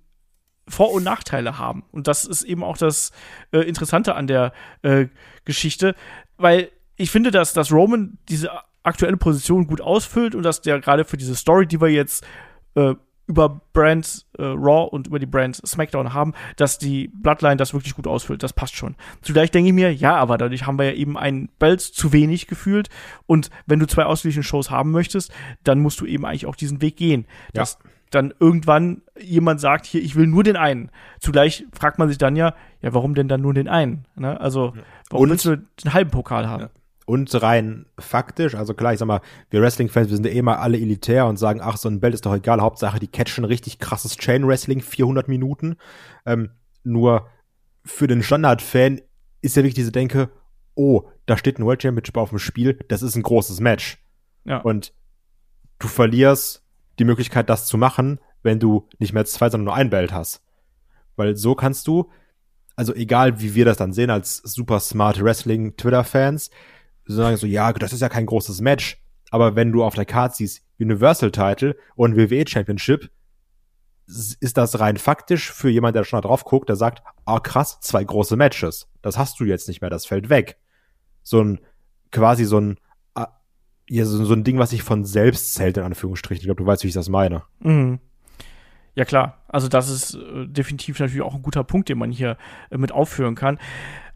vor- 0.67 0.93
und 0.93 1.03
Nachteile 1.03 1.57
haben. 1.57 1.83
Und 1.91 2.07
das 2.07 2.23
ist 2.23 2.43
eben 2.43 2.63
auch 2.63 2.77
das 2.77 3.11
äh, 3.51 3.59
Interessante 3.59 4.15
an 4.15 4.27
der 4.27 4.53
äh, 4.81 5.07
Geschichte, 5.43 5.93
weil 6.37 6.71
ich 6.95 7.11
finde, 7.11 7.31
dass, 7.31 7.51
dass 7.51 7.71
Roman 7.71 8.17
diese 8.29 8.49
aktuelle 8.83 9.17
Position 9.17 9.67
gut 9.67 9.81
ausfüllt 9.81 10.35
und 10.35 10.43
dass 10.43 10.61
der 10.61 10.79
gerade 10.79 11.05
für 11.05 11.17
diese 11.17 11.35
Story, 11.35 11.67
die 11.67 11.81
wir 11.81 11.89
jetzt 11.89 12.25
äh, 12.75 12.95
über 13.25 13.61
Brand 13.71 14.25
äh, 14.37 14.43
Raw 14.43 14.89
und 14.91 15.07
über 15.07 15.17
die 15.19 15.25
Brand 15.25 15.55
SmackDown 15.65 16.13
haben, 16.13 16.33
dass 16.57 16.77
die 16.77 17.07
Bloodline 17.07 17.55
das 17.55 17.73
wirklich 17.73 17.95
gut 17.95 18.07
ausfüllt. 18.07 18.43
Das 18.43 18.53
passt 18.53 18.75
schon. 18.75 18.95
Zugleich 19.21 19.49
denke 19.51 19.69
ich 19.69 19.73
mir, 19.73 19.93
ja, 19.93 20.15
aber 20.15 20.37
dadurch 20.37 20.65
haben 20.67 20.77
wir 20.77 20.85
ja 20.85 20.93
eben 20.93 21.17
einen 21.17 21.49
Belt 21.59 21.81
zu 21.81 22.11
wenig 22.11 22.47
gefühlt. 22.47 22.89
Und 23.25 23.49
wenn 23.65 23.79
du 23.79 23.87
zwei 23.87 24.03
ausgleichende 24.05 24.43
Shows 24.43 24.69
haben 24.69 24.91
möchtest, 24.91 25.31
dann 25.63 25.79
musst 25.79 26.01
du 26.01 26.05
eben 26.05 26.25
eigentlich 26.25 26.45
auch 26.45 26.55
diesen 26.55 26.81
Weg 26.81 26.97
gehen. 26.97 27.25
Ja. 27.53 27.61
Dass 27.61 27.79
dann 28.09 28.33
irgendwann 28.39 29.01
jemand 29.19 29.59
sagt, 29.59 29.85
hier, 29.85 30.01
ich 30.03 30.15
will 30.15 30.27
nur 30.27 30.43
den 30.43 30.55
einen. 30.55 30.91
Zugleich 31.19 31.65
fragt 31.73 31.97
man 31.99 32.09
sich 32.09 32.17
dann 32.17 32.35
ja, 32.35 32.53
ja, 32.81 32.93
warum 32.93 33.15
denn 33.15 33.27
dann 33.27 33.41
nur 33.41 33.53
den 33.53 33.67
einen? 33.67 34.05
Ne? 34.15 34.39
Also, 34.39 34.73
warum 35.09 35.23
Und- 35.23 35.29
willst 35.31 35.45
du 35.45 35.57
den 35.57 35.93
halben 35.93 36.11
Pokal 36.11 36.47
haben? 36.47 36.69
Und 37.05 37.41
rein 37.41 37.85
faktisch, 37.99 38.55
also 38.55 38.73
klar, 38.73 38.93
ich 38.93 38.99
sag 38.99 39.07
mal, 39.07 39.21
wir 39.49 39.61
Wrestling-Fans, 39.61 40.09
wir 40.09 40.15
sind 40.15 40.25
ja 40.25 40.31
eh 40.31 40.41
mal 40.41 40.55
alle 40.55 40.77
elitär 40.77 41.25
und 41.25 41.37
sagen, 41.37 41.59
ach, 41.61 41.77
so 41.77 41.89
ein 41.89 41.99
Belt 41.99 42.13
ist 42.13 42.25
doch 42.25 42.33
egal, 42.33 42.61
Hauptsache, 42.61 42.99
die 42.99 43.07
catchen 43.07 43.43
richtig 43.43 43.79
krasses 43.79 44.15
Chain-Wrestling, 44.15 44.81
400 44.81 45.27
Minuten. 45.27 45.75
Ähm, 46.25 46.51
nur 46.83 47.27
für 47.83 48.07
den 48.07 48.23
Standard-Fan 48.23 49.01
ist 49.41 49.55
ja 49.55 49.63
wirklich 49.63 49.73
diese 49.73 49.91
Denke, 49.91 50.29
oh, 50.75 51.03
da 51.25 51.37
steht 51.37 51.59
ein 51.59 51.65
World 51.65 51.81
Championship 51.81 52.17
auf 52.17 52.29
dem 52.29 52.39
Spiel, 52.39 52.79
das 52.87 53.01
ist 53.01 53.15
ein 53.15 53.23
großes 53.23 53.59
Match. 53.59 53.97
Ja. 54.45 54.59
Und 54.59 54.93
du 55.79 55.87
verlierst 55.87 56.63
die 56.99 57.05
Möglichkeit, 57.05 57.49
das 57.49 57.65
zu 57.65 57.77
machen, 57.77 58.19
wenn 58.41 58.59
du 58.59 58.87
nicht 58.99 59.13
mehr 59.13 59.25
zwei, 59.25 59.49
sondern 59.49 59.65
nur 59.65 59.75
ein 59.75 59.89
Belt 59.89 60.13
hast. 60.13 60.41
Weil 61.15 61.35
so 61.35 61.55
kannst 61.55 61.87
du, 61.87 62.09
also 62.75 62.93
egal 62.93 63.41
wie 63.41 63.55
wir 63.55 63.65
das 63.65 63.77
dann 63.77 63.93
sehen 63.93 64.09
als 64.09 64.37
super 64.37 64.79
smart 64.79 65.21
Wrestling 65.21 65.75
Twitter-Fans, 65.77 66.49
sagen 67.05 67.37
so, 67.37 67.47
ja, 67.47 67.71
das 67.73 67.93
ist 67.93 68.01
ja 68.01 68.09
kein 68.09 68.25
großes 68.25 68.61
Match. 68.61 69.01
Aber 69.31 69.55
wenn 69.55 69.71
du 69.71 69.83
auf 69.83 69.95
der 69.95 70.05
Karte 70.05 70.35
siehst, 70.35 70.63
Universal 70.79 71.31
Title 71.31 71.75
und 71.95 72.15
WWE 72.15 72.45
Championship, 72.47 73.09
ist 74.05 74.57
das 74.57 74.79
rein 74.79 74.97
faktisch 74.97 75.51
für 75.51 75.69
jemand, 75.69 75.95
der 75.95 76.03
schon 76.03 76.17
da 76.21 76.27
drauf 76.27 76.43
guckt, 76.43 76.69
der 76.69 76.75
sagt, 76.75 77.01
ah 77.25 77.39
krass, 77.39 77.79
zwei 77.79 78.03
große 78.03 78.35
Matches. 78.35 78.87
Das 79.01 79.17
hast 79.17 79.39
du 79.39 79.45
jetzt 79.45 79.67
nicht 79.67 79.81
mehr, 79.81 79.89
das 79.89 80.05
fällt 80.05 80.29
weg. 80.29 80.57
So 81.23 81.41
ein, 81.41 81.59
quasi 82.11 82.45
so 82.45 82.59
ein, 82.59 82.79
ah, 83.15 83.29
ja, 83.89 84.05
so, 84.05 84.23
so 84.25 84.33
ein 84.33 84.43
Ding, 84.43 84.59
was 84.59 84.71
sich 84.71 84.83
von 84.83 85.05
selbst 85.05 85.53
zählt, 85.53 85.77
in 85.77 85.83
Anführungsstrichen. 85.83 86.41
Ich 86.41 86.47
glaube, 86.47 86.61
du 86.61 86.67
weißt, 86.67 86.83
wie 86.83 86.89
ich 86.89 86.93
das 86.93 87.09
meine. 87.09 87.43
Mhm. 87.59 87.99
Ja 88.95 89.05
klar, 89.05 89.41
also 89.47 89.67
das 89.67 89.89
ist 89.89 90.13
äh, 90.13 90.47
definitiv 90.47 90.99
natürlich 90.99 91.23
auch 91.23 91.33
ein 91.33 91.41
guter 91.41 91.63
Punkt, 91.63 91.89
den 91.89 91.97
man 91.97 92.11
hier 92.11 92.37
äh, 92.69 92.77
mit 92.77 92.91
aufführen 92.91 93.33
kann. 93.33 93.57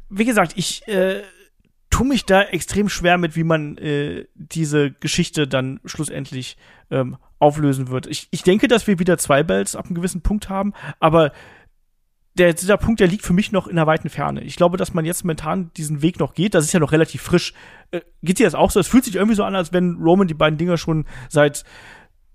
Wie 0.09 0.25
gesagt, 0.25 0.53
ich 0.55 0.87
äh, 0.87 1.23
tue 1.97 2.05
mich 2.05 2.25
da 2.25 2.43
extrem 2.43 2.89
schwer 2.89 3.17
mit, 3.17 3.35
wie 3.35 3.43
man 3.43 3.75
äh, 3.79 4.25
diese 4.35 4.91
Geschichte 4.91 5.47
dann 5.47 5.79
schlussendlich 5.83 6.55
ähm, 6.91 7.17
auflösen 7.39 7.87
wird. 7.87 8.05
Ich, 8.05 8.27
ich 8.29 8.43
denke, 8.43 8.67
dass 8.67 8.85
wir 8.85 8.99
wieder 8.99 9.17
zwei 9.17 9.41
Bells 9.41 9.75
ab 9.75 9.85
einem 9.85 9.95
gewissen 9.95 10.21
Punkt 10.21 10.47
haben, 10.47 10.73
aber 10.99 11.31
der, 12.37 12.53
dieser 12.53 12.77
Punkt, 12.77 12.99
der 12.99 13.07
liegt 13.07 13.23
für 13.23 13.33
mich 13.33 13.51
noch 13.51 13.65
in 13.65 13.79
einer 13.79 13.87
weiten 13.87 14.09
Ferne. 14.09 14.43
Ich 14.43 14.57
glaube, 14.57 14.77
dass 14.77 14.93
man 14.93 15.05
jetzt 15.05 15.23
momentan 15.23 15.71
diesen 15.75 16.03
Weg 16.03 16.19
noch 16.19 16.35
geht. 16.35 16.53
Das 16.53 16.65
ist 16.65 16.71
ja 16.71 16.79
noch 16.79 16.91
relativ 16.91 17.23
frisch. 17.23 17.55
Äh, 17.89 18.01
geht 18.21 18.37
dir 18.37 18.45
das 18.45 18.53
auch 18.53 18.69
so? 18.69 18.79
Es 18.79 18.87
fühlt 18.87 19.03
sich 19.03 19.15
irgendwie 19.15 19.35
so 19.35 19.43
an, 19.43 19.55
als 19.55 19.73
wenn 19.73 19.95
Roman 19.95 20.27
die 20.27 20.35
beiden 20.35 20.59
Dinger 20.59 20.77
schon 20.77 21.07
seit 21.29 21.63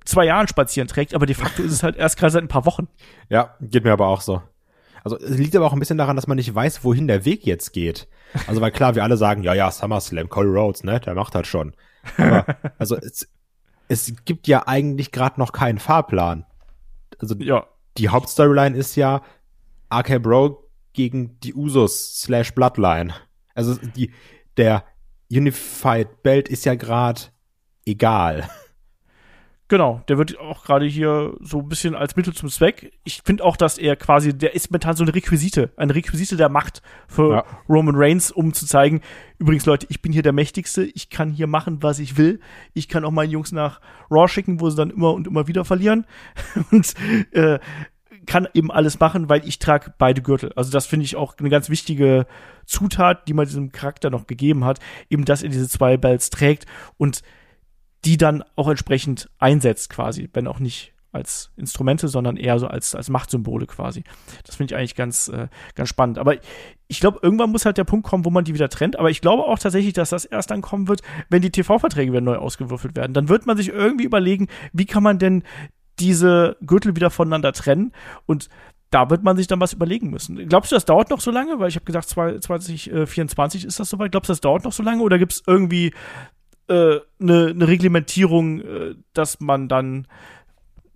zwei 0.04 0.24
Jahren 0.24 0.48
spazieren 0.48 0.88
trägt, 0.88 1.14
aber 1.14 1.26
de 1.26 1.36
facto 1.36 1.62
ist 1.62 1.70
es 1.70 1.84
halt 1.84 1.94
erst 1.94 2.18
gerade 2.18 2.32
seit 2.32 2.42
ein 2.42 2.48
paar 2.48 2.66
Wochen. 2.66 2.88
Ja, 3.28 3.54
geht 3.60 3.84
mir 3.84 3.92
aber 3.92 4.08
auch 4.08 4.22
so. 4.22 4.42
Also 5.04 5.16
es 5.18 5.38
liegt 5.38 5.54
aber 5.54 5.66
auch 5.66 5.72
ein 5.72 5.78
bisschen 5.78 5.98
daran, 5.98 6.16
dass 6.16 6.26
man 6.26 6.36
nicht 6.36 6.52
weiß, 6.52 6.82
wohin 6.82 7.06
der 7.06 7.24
Weg 7.24 7.46
jetzt 7.46 7.72
geht. 7.72 8.08
Also 8.46 8.60
weil 8.60 8.70
klar, 8.70 8.94
wir 8.94 9.02
alle 9.04 9.16
sagen, 9.16 9.42
ja, 9.42 9.54
ja, 9.54 9.70
SummerSlam, 9.70 10.28
Cody 10.28 10.48
Rhodes, 10.48 10.84
ne, 10.84 11.00
der 11.00 11.14
macht 11.14 11.34
halt 11.34 11.46
schon. 11.46 11.74
Aber 12.16 12.46
also 12.78 12.96
es, 12.96 13.28
es 13.88 14.12
gibt 14.24 14.46
ja 14.48 14.66
eigentlich 14.66 15.12
gerade 15.12 15.38
noch 15.40 15.52
keinen 15.52 15.78
Fahrplan. 15.78 16.46
Also 17.18 17.34
Ja, 17.36 17.66
die 17.98 18.08
Hauptstoryline 18.08 18.76
ist 18.76 18.96
ja 18.96 19.22
RK 19.92 20.22
Bro 20.22 20.68
gegen 20.92 21.38
die 21.40 21.54
Usos 21.54 22.20
slash 22.20 22.54
Bloodline. 22.54 23.14
Also 23.54 23.74
die 23.74 24.12
der 24.56 24.84
Unified 25.30 26.22
Belt 26.22 26.48
ist 26.48 26.64
ja 26.64 26.74
gerade 26.74 27.22
egal. 27.84 28.48
Genau. 29.72 30.02
Der 30.06 30.18
wird 30.18 30.38
auch 30.38 30.64
gerade 30.64 30.84
hier 30.84 31.32
so 31.40 31.60
ein 31.60 31.68
bisschen 31.70 31.94
als 31.94 32.14
Mittel 32.14 32.34
zum 32.34 32.50
Zweck. 32.50 32.92
Ich 33.04 33.22
finde 33.24 33.42
auch, 33.42 33.56
dass 33.56 33.78
er 33.78 33.96
quasi, 33.96 34.36
der 34.36 34.54
ist 34.54 34.70
momentan 34.70 34.96
so 34.96 35.02
eine 35.02 35.14
Requisite, 35.14 35.70
eine 35.78 35.94
Requisite 35.94 36.36
der 36.36 36.50
Macht 36.50 36.82
für 37.08 37.36
Ja. 37.36 37.44
Roman 37.70 37.94
Reigns, 37.96 38.30
um 38.30 38.52
zu 38.52 38.66
zeigen, 38.66 39.00
übrigens 39.38 39.64
Leute, 39.64 39.86
ich 39.88 40.02
bin 40.02 40.12
hier 40.12 40.22
der 40.22 40.34
Mächtigste, 40.34 40.84
ich 40.84 41.08
kann 41.08 41.30
hier 41.30 41.46
machen, 41.46 41.82
was 41.82 42.00
ich 42.00 42.18
will. 42.18 42.40
Ich 42.74 42.86
kann 42.86 43.02
auch 43.06 43.10
meine 43.10 43.32
Jungs 43.32 43.50
nach 43.50 43.80
Raw 44.10 44.28
schicken, 44.28 44.60
wo 44.60 44.68
sie 44.68 44.76
dann 44.76 44.90
immer 44.90 45.14
und 45.14 45.26
immer 45.26 45.48
wieder 45.48 45.64
verlieren. 45.64 46.04
und 46.70 46.92
äh, 47.32 47.58
kann 48.26 48.46
eben 48.52 48.70
alles 48.70 49.00
machen, 49.00 49.30
weil 49.30 49.48
ich 49.48 49.58
trage 49.58 49.94
beide 49.96 50.20
Gürtel. 50.20 50.52
Also 50.54 50.70
das 50.70 50.84
finde 50.84 51.04
ich 51.04 51.16
auch 51.16 51.34
eine 51.38 51.48
ganz 51.48 51.70
wichtige 51.70 52.26
Zutat, 52.66 53.26
die 53.26 53.32
man 53.32 53.46
diesem 53.46 53.72
Charakter 53.72 54.10
noch 54.10 54.26
gegeben 54.26 54.66
hat, 54.66 54.80
eben 55.08 55.24
dass 55.24 55.42
er 55.42 55.48
diese 55.48 55.66
zwei 55.66 55.96
Bells 55.96 56.28
trägt 56.28 56.66
und 56.98 57.22
die 58.04 58.16
dann 58.16 58.42
auch 58.56 58.68
entsprechend 58.68 59.30
einsetzt 59.38 59.90
quasi, 59.90 60.28
wenn 60.32 60.46
auch 60.46 60.58
nicht 60.58 60.92
als 61.12 61.50
Instrumente, 61.56 62.08
sondern 62.08 62.36
eher 62.36 62.58
so 62.58 62.66
als, 62.66 62.94
als 62.94 63.10
Machtsymbole 63.10 63.66
quasi. 63.66 64.02
Das 64.44 64.56
finde 64.56 64.72
ich 64.72 64.78
eigentlich 64.78 64.94
ganz, 64.94 65.28
äh, 65.28 65.48
ganz 65.74 65.90
spannend. 65.90 66.18
Aber 66.18 66.36
ich 66.88 67.00
glaube, 67.00 67.18
irgendwann 67.22 67.50
muss 67.50 67.66
halt 67.66 67.76
der 67.76 67.84
Punkt 67.84 68.06
kommen, 68.06 68.24
wo 68.24 68.30
man 68.30 68.44
die 68.44 68.54
wieder 68.54 68.70
trennt. 68.70 68.98
Aber 68.98 69.10
ich 69.10 69.20
glaube 69.20 69.44
auch 69.44 69.58
tatsächlich, 69.58 69.92
dass 69.92 70.10
das 70.10 70.24
erst 70.24 70.50
dann 70.50 70.62
kommen 70.62 70.88
wird, 70.88 71.02
wenn 71.28 71.42
die 71.42 71.50
TV-Verträge 71.50 72.12
wieder 72.12 72.22
neu 72.22 72.36
ausgewürfelt 72.36 72.96
werden. 72.96 73.12
Dann 73.12 73.28
wird 73.28 73.46
man 73.46 73.58
sich 73.58 73.68
irgendwie 73.68 74.04
überlegen, 74.04 74.48
wie 74.72 74.86
kann 74.86 75.02
man 75.02 75.18
denn 75.18 75.42
diese 75.98 76.56
Gürtel 76.62 76.96
wieder 76.96 77.10
voneinander 77.10 77.52
trennen 77.52 77.92
und 78.24 78.48
da 78.90 79.08
wird 79.08 79.22
man 79.22 79.36
sich 79.36 79.46
dann 79.46 79.60
was 79.60 79.72
überlegen 79.72 80.10
müssen. 80.10 80.36
Glaubst 80.48 80.70
du, 80.70 80.76
das 80.76 80.84
dauert 80.84 81.08
noch 81.08 81.20
so 81.20 81.30
lange? 81.30 81.58
Weil 81.58 81.68
ich 81.68 81.76
habe 81.76 81.86
gesagt, 81.86 82.10
2024 82.10 83.64
ist 83.64 83.80
das 83.80 83.88
soweit. 83.88 84.12
Glaubst 84.12 84.28
du, 84.28 84.32
das 84.32 84.42
dauert 84.42 84.64
noch 84.64 84.72
so 84.72 84.82
lange? 84.82 85.02
Oder 85.02 85.18
gibt 85.18 85.32
es 85.32 85.42
irgendwie 85.46 85.94
eine 86.72 87.50
äh, 87.50 87.54
ne 87.54 87.68
Reglementierung, 87.68 88.60
äh, 88.60 88.94
dass 89.12 89.40
man 89.40 89.68
dann 89.68 90.06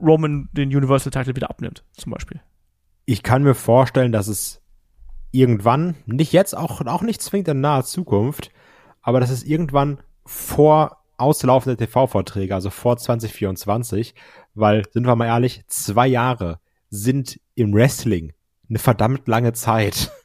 Roman 0.00 0.48
den 0.52 0.74
Universal 0.74 1.10
Title 1.10 1.36
wieder 1.36 1.50
abnimmt, 1.50 1.84
zum 1.92 2.12
Beispiel? 2.12 2.40
Ich 3.04 3.22
kann 3.22 3.42
mir 3.42 3.54
vorstellen, 3.54 4.12
dass 4.12 4.28
es 4.28 4.60
irgendwann, 5.30 5.94
nicht 6.06 6.32
jetzt, 6.32 6.56
auch, 6.56 6.84
auch 6.86 7.02
nicht 7.02 7.22
zwingend 7.22 7.48
in 7.48 7.60
naher 7.60 7.84
Zukunft, 7.84 8.50
aber 9.02 9.20
dass 9.20 9.30
es 9.30 9.44
irgendwann 9.44 9.98
vor 10.24 11.02
auslaufende 11.16 11.76
TV-Verträge, 11.76 12.54
also 12.54 12.70
vor 12.70 12.96
2024, 12.96 14.14
weil, 14.54 14.84
sind 14.92 15.06
wir 15.06 15.16
mal 15.16 15.26
ehrlich, 15.26 15.62
zwei 15.68 16.06
Jahre 16.06 16.60
sind 16.90 17.40
im 17.54 17.72
Wrestling 17.72 18.32
eine 18.68 18.78
verdammt 18.78 19.28
lange 19.28 19.52
Zeit. 19.52 20.10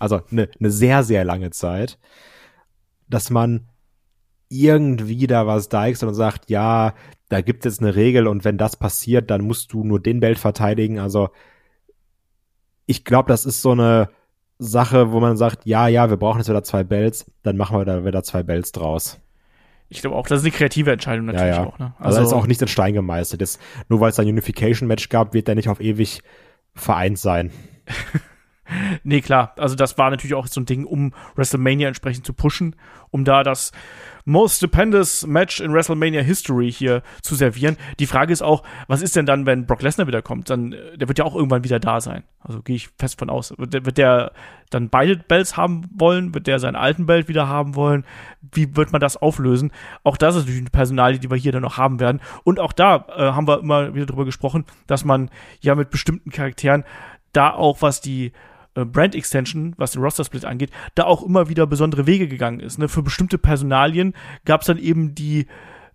Also 0.00 0.22
eine, 0.32 0.48
eine 0.58 0.72
sehr, 0.72 1.04
sehr 1.04 1.24
lange 1.24 1.50
Zeit, 1.50 1.96
dass 3.08 3.30
man 3.30 3.68
irgendwie 4.52 5.26
da 5.26 5.46
was 5.46 5.68
deichst 5.68 6.04
und 6.04 6.14
sagt, 6.14 6.50
ja, 6.50 6.94
da 7.28 7.40
gibt 7.40 7.64
es 7.64 7.80
eine 7.80 7.96
Regel 7.96 8.26
und 8.28 8.44
wenn 8.44 8.58
das 8.58 8.76
passiert, 8.76 9.30
dann 9.30 9.42
musst 9.42 9.72
du 9.72 9.84
nur 9.84 10.00
den 10.00 10.20
Belt 10.20 10.38
verteidigen. 10.38 10.98
Also 10.98 11.30
ich 12.86 13.04
glaube, 13.04 13.28
das 13.28 13.46
ist 13.46 13.62
so 13.62 13.70
eine 13.70 14.10
Sache, 14.58 15.12
wo 15.12 15.20
man 15.20 15.36
sagt, 15.36 15.64
ja, 15.64 15.88
ja, 15.88 16.10
wir 16.10 16.18
brauchen 16.18 16.38
jetzt 16.38 16.48
wieder 16.48 16.62
zwei 16.62 16.84
Belts, 16.84 17.30
dann 17.42 17.56
machen 17.56 17.78
wir 17.78 17.84
da 17.84 18.04
wieder 18.04 18.22
zwei 18.22 18.42
Belts 18.42 18.72
draus. 18.72 19.18
Ich 19.88 20.00
glaube 20.00 20.16
auch, 20.16 20.26
das 20.26 20.40
ist 20.40 20.44
eine 20.44 20.52
kreative 20.52 20.92
Entscheidung 20.92 21.26
Ja, 21.26 21.32
natürlich 21.32 21.56
ja. 21.56 21.66
auch. 21.66 21.78
Ne? 21.78 21.94
Also, 21.98 22.18
das 22.18 22.28
ist 22.28 22.32
auch 22.32 22.46
nicht 22.46 22.62
in 22.62 22.68
Stein 22.68 22.94
gemeißelt. 22.94 23.42
Das, 23.42 23.58
nur 23.88 24.00
weil 24.00 24.10
es 24.10 24.18
ein 24.18 24.28
Unification-Match 24.28 25.08
gab, 25.08 25.34
wird 25.34 25.48
der 25.48 25.54
nicht 25.54 25.68
auf 25.68 25.80
ewig 25.80 26.22
vereint 26.74 27.18
sein. 27.18 27.50
Nee, 29.04 29.20
klar. 29.20 29.54
Also 29.58 29.74
das 29.74 29.98
war 29.98 30.10
natürlich 30.10 30.34
auch 30.34 30.46
so 30.46 30.60
ein 30.60 30.66
Ding, 30.66 30.84
um 30.84 31.12
WrestleMania 31.36 31.88
entsprechend 31.88 32.26
zu 32.26 32.32
pushen, 32.32 32.76
um 33.10 33.24
da 33.24 33.42
das 33.42 33.72
Most 34.24 34.58
Stupendous 34.58 35.26
Match 35.26 35.60
in 35.60 35.72
WrestleMania 35.72 36.22
History 36.22 36.70
hier 36.70 37.02
zu 37.22 37.34
servieren. 37.34 37.76
Die 37.98 38.06
Frage 38.06 38.32
ist 38.32 38.42
auch, 38.42 38.62
was 38.86 39.02
ist 39.02 39.16
denn 39.16 39.26
dann, 39.26 39.46
wenn 39.46 39.66
Brock 39.66 39.82
Lesnar 39.82 40.06
wieder 40.06 40.22
kommt? 40.22 40.48
Dann, 40.48 40.72
äh, 40.72 40.96
der 40.96 41.08
wird 41.08 41.18
ja 41.18 41.24
auch 41.24 41.34
irgendwann 41.34 41.64
wieder 41.64 41.80
da 41.80 42.00
sein. 42.00 42.22
Also 42.40 42.62
gehe 42.62 42.76
ich 42.76 42.90
fest 42.98 43.18
von 43.18 43.30
aus. 43.30 43.52
Wird 43.58 43.74
der, 43.74 43.84
wird 43.84 43.98
der 43.98 44.32
dann 44.70 44.88
beide 44.90 45.16
Belts 45.16 45.56
haben 45.56 45.88
wollen? 45.92 46.34
Wird 46.34 46.46
der 46.46 46.60
seinen 46.60 46.76
alten 46.76 47.06
Belt 47.06 47.28
wieder 47.28 47.48
haben 47.48 47.74
wollen? 47.74 48.04
Wie 48.52 48.76
wird 48.76 48.92
man 48.92 49.00
das 49.00 49.16
auflösen? 49.16 49.72
Auch 50.04 50.16
das 50.16 50.36
ist 50.36 50.42
natürlich 50.42 50.60
eine 50.60 50.70
Personalie, 50.70 51.18
die 51.18 51.30
wir 51.30 51.36
hier 51.36 51.52
dann 51.52 51.62
noch 51.62 51.76
haben 51.76 51.98
werden. 51.98 52.20
Und 52.44 52.60
auch 52.60 52.72
da 52.72 53.06
äh, 53.16 53.32
haben 53.32 53.48
wir 53.48 53.58
immer 53.58 53.94
wieder 53.94 54.06
drüber 54.06 54.24
gesprochen, 54.24 54.64
dass 54.86 55.04
man 55.04 55.30
ja 55.60 55.74
mit 55.74 55.90
bestimmten 55.90 56.30
Charakteren 56.30 56.84
da 57.32 57.50
auch 57.50 57.82
was 57.82 58.00
die 58.00 58.32
äh, 58.74 58.84
Brand 58.84 59.14
Extension, 59.14 59.74
was 59.76 59.92
den 59.92 60.02
Roster 60.02 60.24
Split 60.24 60.44
angeht, 60.44 60.70
da 60.94 61.04
auch 61.04 61.22
immer 61.22 61.48
wieder 61.48 61.66
besondere 61.66 62.06
Wege 62.06 62.28
gegangen 62.28 62.60
ist. 62.60 62.78
Ne? 62.78 62.88
Für 62.88 63.02
bestimmte 63.02 63.38
Personalien 63.38 64.14
gab 64.44 64.62
es 64.62 64.66
dann 64.66 64.78
eben 64.78 65.14
die 65.14 65.46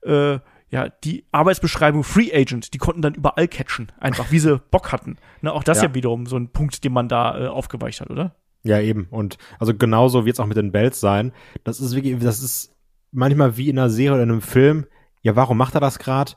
äh, 0.04 0.40
ja, 0.70 0.90
die 0.90 1.26
Arbeitsbeschreibung 1.32 2.04
Free 2.04 2.30
Agent, 2.34 2.74
die 2.74 2.78
konnten 2.78 3.02
dann 3.02 3.14
überall 3.14 3.48
catchen, 3.48 3.92
einfach 4.00 4.32
wie 4.32 4.40
sie 4.40 4.60
Bock 4.72 4.92
hatten. 4.92 5.18
Ne, 5.42 5.54
auch 5.54 5.64
das 5.64 5.78
ja. 5.78 5.86
ja 5.88 5.96
wiederum 5.96 6.26
so 6.26 6.36
ein 6.36 6.50
Punkt, 6.50 6.84
den 6.84 6.92
man 6.92 7.08
da 7.08 7.40
äh, 7.40 7.48
aufgeweicht 7.48 8.02
hat, 8.02 8.10
oder? 8.10 8.36
Ja, 8.64 8.80
eben. 8.82 9.08
Und 9.10 9.38
also 9.60 9.74
genauso 9.74 10.26
wird 10.26 10.36
es 10.36 10.40
auch 10.42 10.46
mit 10.46 10.58
den 10.58 10.74
Belts 10.74 11.00
sein. 11.00 11.32
Das 11.64 11.80
ist 11.80 11.96
wirklich, 11.96 12.20
das 12.20 12.44
ist 12.44 12.76
manchmal 13.12 13.56
wie 13.56 13.70
in 13.70 13.80
einer 13.80 13.90
Serie 13.90 14.16
oder 14.16 14.24
in 14.24 14.32
einem 14.32 14.42
Film. 14.42 14.86
Ja, 15.22 15.38
warum 15.38 15.58
macht 15.58 15.76
er 15.76 15.80
das 15.80 16.00
gerade? 16.00 16.34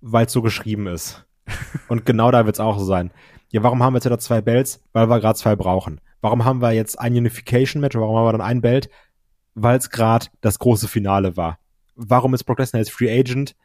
Weil 0.00 0.26
es 0.26 0.32
so 0.32 0.42
geschrieben 0.42 0.88
ist. 0.88 1.24
Und 1.88 2.04
genau 2.04 2.32
da 2.32 2.46
wird 2.46 2.56
es 2.56 2.60
auch 2.60 2.78
so 2.78 2.84
sein 2.84 3.12
ja, 3.52 3.62
warum 3.62 3.82
haben 3.82 3.92
wir 3.92 3.98
jetzt 3.98 4.04
wieder 4.04 4.18
zwei 4.18 4.40
Belts? 4.40 4.82
Weil 4.92 5.08
wir 5.08 5.20
gerade 5.20 5.38
zwei 5.38 5.56
brauchen. 5.56 6.00
Warum 6.20 6.44
haben 6.44 6.60
wir 6.60 6.72
jetzt 6.72 7.00
ein 7.00 7.16
Unification-Match? 7.16 7.96
Warum 7.96 8.16
haben 8.16 8.26
wir 8.26 8.32
dann 8.32 8.40
ein 8.40 8.60
Belt? 8.60 8.90
Weil 9.54 9.78
es 9.78 9.90
gerade 9.90 10.26
das 10.40 10.58
große 10.58 10.88
Finale 10.88 11.36
war. 11.36 11.58
Warum 11.96 12.34
ist 12.34 12.44
Brock 12.44 12.58
Lesnar 12.58 12.80
jetzt 12.80 12.92
Free 12.92 13.10
Agent? 13.10 13.56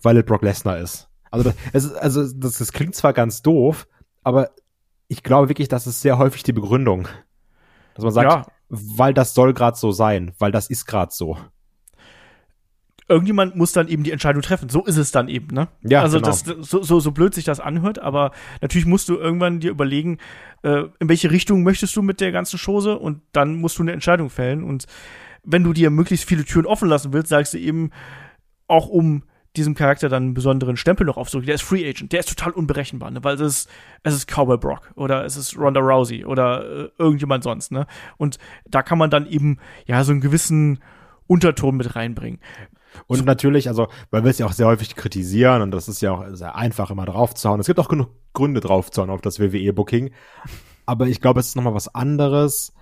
Weil 0.00 0.16
es 0.16 0.24
Brock 0.24 0.42
Lesnar 0.42 0.78
ist. 0.78 1.08
Also, 1.30 1.50
das, 1.50 1.54
es 1.72 1.84
ist, 1.84 1.94
also 1.96 2.32
das, 2.32 2.58
das 2.58 2.72
klingt 2.72 2.94
zwar 2.94 3.12
ganz 3.12 3.42
doof, 3.42 3.86
aber 4.22 4.50
ich 5.08 5.22
glaube 5.22 5.48
wirklich, 5.48 5.68
das 5.68 5.86
ist 5.86 6.00
sehr 6.00 6.18
häufig 6.18 6.42
die 6.42 6.52
Begründung. 6.52 7.08
Dass 7.94 8.04
man 8.04 8.12
sagt, 8.12 8.30
ja. 8.30 8.46
weil 8.68 9.14
das 9.14 9.34
soll 9.34 9.52
gerade 9.52 9.76
so 9.76 9.92
sein, 9.92 10.32
weil 10.38 10.52
das 10.52 10.70
ist 10.70 10.86
gerade 10.86 11.12
so 11.12 11.38
irgendjemand 13.08 13.54
muss 13.56 13.72
dann 13.72 13.88
eben 13.88 14.02
die 14.02 14.10
Entscheidung 14.10 14.42
treffen. 14.42 14.68
So 14.68 14.84
ist 14.84 14.96
es 14.96 15.12
dann 15.12 15.28
eben, 15.28 15.54
ne? 15.54 15.68
Ja, 15.82 16.02
also 16.02 16.18
genau. 16.18 16.28
das, 16.28 16.40
so, 16.40 16.82
so, 16.82 17.00
so 17.00 17.12
blöd 17.12 17.34
sich 17.34 17.44
das 17.44 17.60
anhört, 17.60 17.98
aber 17.98 18.32
natürlich 18.60 18.86
musst 18.86 19.08
du 19.08 19.16
irgendwann 19.16 19.60
dir 19.60 19.70
überlegen, 19.70 20.18
äh, 20.62 20.84
in 20.98 21.08
welche 21.08 21.30
Richtung 21.30 21.62
möchtest 21.62 21.94
du 21.96 22.02
mit 22.02 22.20
der 22.20 22.32
ganzen 22.32 22.58
Chose 22.58 22.98
und 22.98 23.20
dann 23.32 23.56
musst 23.56 23.78
du 23.78 23.82
eine 23.82 23.92
Entscheidung 23.92 24.30
fällen. 24.30 24.64
Und 24.64 24.86
wenn 25.44 25.62
du 25.62 25.72
dir 25.72 25.90
möglichst 25.90 26.28
viele 26.28 26.44
Türen 26.44 26.66
offen 26.66 26.88
lassen 26.88 27.12
willst, 27.12 27.28
sagst 27.28 27.54
du 27.54 27.58
eben 27.58 27.90
auch 28.66 28.88
um 28.88 29.22
diesem 29.56 29.74
Charakter 29.74 30.08
dann 30.08 30.24
einen 30.24 30.34
besonderen 30.34 30.76
Stempel 30.76 31.06
noch 31.06 31.16
aufzudrücken. 31.16 31.46
Der 31.46 31.54
ist 31.54 31.62
Free 31.62 31.88
Agent, 31.88 32.12
der 32.12 32.20
ist 32.20 32.28
total 32.28 32.52
unberechenbar, 32.52 33.10
ne? 33.10 33.24
weil 33.24 33.36
es 33.36 33.40
ist, 33.40 33.70
es 34.02 34.14
ist 34.14 34.26
Cowboy 34.26 34.58
Brock 34.58 34.92
oder 34.96 35.24
es 35.24 35.36
ist 35.36 35.56
Ronda 35.56 35.80
Rousey 35.80 36.24
oder 36.24 36.64
äh, 36.64 36.88
irgendjemand 36.98 37.44
sonst. 37.44 37.72
Ne? 37.72 37.86
Und 38.18 38.38
da 38.68 38.82
kann 38.82 38.98
man 38.98 39.10
dann 39.10 39.26
eben 39.26 39.58
ja 39.86 40.04
so 40.04 40.12
einen 40.12 40.20
gewissen 40.20 40.80
Unterton 41.26 41.76
mit 41.76 41.96
reinbringen. 41.96 42.40
Und 43.06 43.24
natürlich, 43.24 43.68
also, 43.68 43.88
weil 44.10 44.24
wir 44.24 44.30
es 44.30 44.38
ja 44.38 44.46
auch 44.46 44.52
sehr 44.52 44.66
häufig 44.66 44.94
kritisieren 44.94 45.62
und 45.62 45.70
das 45.70 45.88
ist 45.88 46.00
ja 46.02 46.12
auch 46.12 46.24
sehr 46.30 46.54
einfach 46.56 46.90
immer 46.90 47.06
draufzuhauen. 47.06 47.60
Es 47.60 47.66
gibt 47.66 47.78
auch 47.78 47.88
genug 47.88 48.10
Gründe 48.32 48.60
draufzuhauen 48.60 49.10
auf 49.10 49.20
das 49.20 49.40
WWE-Booking. 49.40 50.10
Aber 50.86 51.08
ich 51.08 51.20
glaube, 51.20 51.40
es 51.40 51.48
ist 51.48 51.56
nochmal 51.56 51.74
was 51.74 51.94
anderes, 51.94 52.72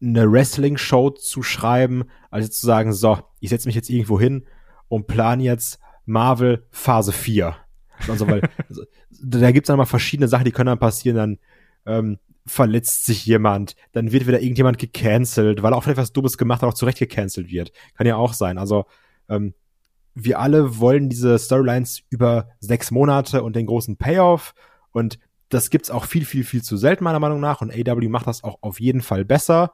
eine 0.00 0.30
Wrestling-Show 0.30 1.10
zu 1.10 1.42
schreiben, 1.42 2.04
als 2.30 2.50
zu 2.50 2.66
sagen, 2.66 2.92
so, 2.92 3.18
ich 3.40 3.50
setze 3.50 3.68
mich 3.68 3.74
jetzt 3.74 3.90
irgendwo 3.90 4.18
hin 4.18 4.44
und 4.88 5.06
plane 5.06 5.42
jetzt 5.42 5.78
Marvel 6.04 6.66
Phase 6.70 7.12
4. 7.12 7.56
Also, 8.08 8.26
weil, 8.28 8.42
also, 8.68 8.82
da 9.10 9.50
gibt's 9.52 9.68
dann 9.68 9.78
mal 9.78 9.86
verschiedene 9.86 10.28
Sachen, 10.28 10.44
die 10.44 10.52
können 10.52 10.66
dann 10.66 10.78
passieren, 10.78 11.16
dann 11.16 11.38
ähm, 11.86 12.18
verletzt 12.46 13.06
sich 13.06 13.24
jemand, 13.24 13.76
dann 13.92 14.12
wird 14.12 14.26
wieder 14.26 14.40
irgendjemand 14.40 14.78
gecancelt, 14.78 15.62
weil 15.62 15.72
er 15.72 15.76
auch 15.76 15.84
vielleicht 15.84 15.98
was 15.98 16.12
Dummes 16.12 16.38
gemacht 16.38 16.62
hat, 16.62 16.68
auch 16.68 16.74
zurecht 16.74 16.98
gecancelt 16.98 17.50
wird. 17.50 17.72
Kann 17.96 18.06
ja 18.06 18.16
auch 18.16 18.32
sein. 18.32 18.58
Also 18.58 18.86
ähm, 19.28 19.54
wir 20.14 20.40
alle 20.40 20.78
wollen 20.78 21.08
diese 21.08 21.38
Storylines 21.38 22.02
über 22.10 22.48
sechs 22.60 22.90
Monate 22.90 23.42
und 23.42 23.56
den 23.56 23.66
großen 23.66 23.96
Payoff 23.96 24.54
und 24.92 25.18
das 25.48 25.70
gibt's 25.70 25.90
auch 25.90 26.06
viel, 26.06 26.24
viel, 26.24 26.44
viel 26.44 26.62
zu 26.62 26.76
selten 26.76 27.04
meiner 27.04 27.20
Meinung 27.20 27.40
nach 27.40 27.60
und 27.60 27.72
AW 27.72 28.08
macht 28.08 28.26
das 28.26 28.42
auch 28.42 28.58
auf 28.62 28.80
jeden 28.80 29.02
Fall 29.02 29.24
besser. 29.24 29.72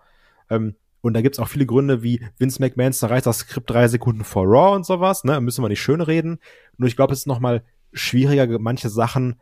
Ähm, 0.50 0.74
und 1.00 1.14
da 1.14 1.20
gibt's 1.20 1.38
auch 1.38 1.48
viele 1.48 1.66
Gründe, 1.66 2.02
wie 2.02 2.24
Vince 2.38 2.60
McMahon 2.60 2.92
zerreißt 2.92 3.26
das 3.26 3.38
Skript 3.38 3.70
drei 3.70 3.86
Sekunden 3.86 4.24
vor 4.24 4.44
Raw 4.44 4.74
und 4.74 4.84
sowas, 4.84 5.22
ne? 5.22 5.40
Müssen 5.40 5.62
wir 5.62 5.68
nicht 5.68 5.80
schön 5.80 6.00
reden. 6.00 6.38
Nur 6.76 6.88
ich 6.88 6.96
glaube, 6.96 7.12
es 7.12 7.20
ist 7.20 7.26
noch 7.26 7.38
mal 7.38 7.62
schwieriger, 7.92 8.58
manche 8.58 8.88
Sachen 8.88 9.40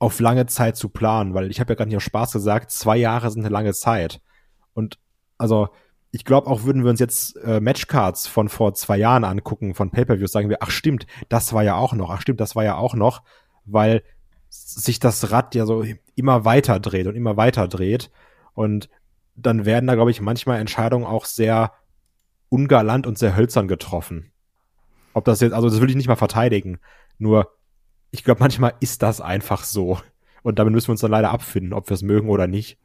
auf 0.00 0.18
lange 0.18 0.46
Zeit 0.46 0.76
zu 0.76 0.88
planen, 0.88 1.34
weil 1.34 1.50
ich 1.50 1.60
habe 1.60 1.72
ja 1.72 1.74
gerade 1.76 1.88
nicht 1.88 1.96
auf 1.98 2.02
Spaß 2.02 2.32
gesagt, 2.32 2.72
zwei 2.72 2.96
Jahre 2.96 3.30
sind 3.30 3.42
eine 3.42 3.52
lange 3.52 3.72
Zeit. 3.72 4.20
Und 4.74 4.98
also 5.38 5.68
ich 6.12 6.24
glaube 6.24 6.48
auch, 6.48 6.64
würden 6.64 6.82
wir 6.82 6.90
uns 6.90 7.00
jetzt 7.00 7.36
äh, 7.36 7.60
Matchcards 7.60 8.26
von 8.26 8.48
vor 8.48 8.74
zwei 8.74 8.96
Jahren 8.96 9.24
angucken, 9.24 9.74
von 9.74 9.90
Pay-Per-Views, 9.90 10.32
sagen 10.32 10.48
wir, 10.48 10.58
ach 10.60 10.70
stimmt, 10.70 11.06
das 11.28 11.52
war 11.52 11.62
ja 11.62 11.76
auch 11.76 11.92
noch, 11.92 12.10
ach 12.10 12.20
stimmt, 12.20 12.40
das 12.40 12.56
war 12.56 12.64
ja 12.64 12.76
auch 12.76 12.94
noch, 12.94 13.22
weil 13.64 14.02
sich 14.48 14.98
das 14.98 15.30
Rad 15.30 15.54
ja 15.54 15.64
so 15.64 15.84
immer 16.16 16.44
weiter 16.44 16.80
dreht 16.80 17.06
und 17.06 17.14
immer 17.14 17.36
weiter 17.36 17.68
dreht. 17.68 18.10
Und 18.54 18.88
dann 19.36 19.64
werden 19.64 19.86
da, 19.86 19.94
glaube 19.94 20.10
ich, 20.10 20.20
manchmal 20.20 20.58
Entscheidungen 20.58 21.06
auch 21.06 21.24
sehr 21.24 21.72
ungalant 22.48 23.06
und 23.06 23.16
sehr 23.16 23.36
hölzern 23.36 23.68
getroffen. 23.68 24.32
Ob 25.14 25.24
das 25.24 25.40
jetzt, 25.40 25.52
also 25.52 25.70
das 25.70 25.80
will 25.80 25.90
ich 25.90 25.96
nicht 25.96 26.08
mal 26.08 26.16
verteidigen. 26.16 26.80
Nur, 27.18 27.52
ich 28.10 28.24
glaube, 28.24 28.40
manchmal 28.40 28.74
ist 28.80 29.02
das 29.02 29.20
einfach 29.20 29.62
so. 29.62 29.98
Und 30.42 30.58
damit 30.58 30.72
müssen 30.72 30.88
wir 30.88 30.92
uns 30.92 31.00
dann 31.00 31.10
leider 31.12 31.30
abfinden, 31.30 31.72
ob 31.72 31.88
wir 31.88 31.94
es 31.94 32.02
mögen 32.02 32.28
oder 32.28 32.48
nicht. 32.48 32.78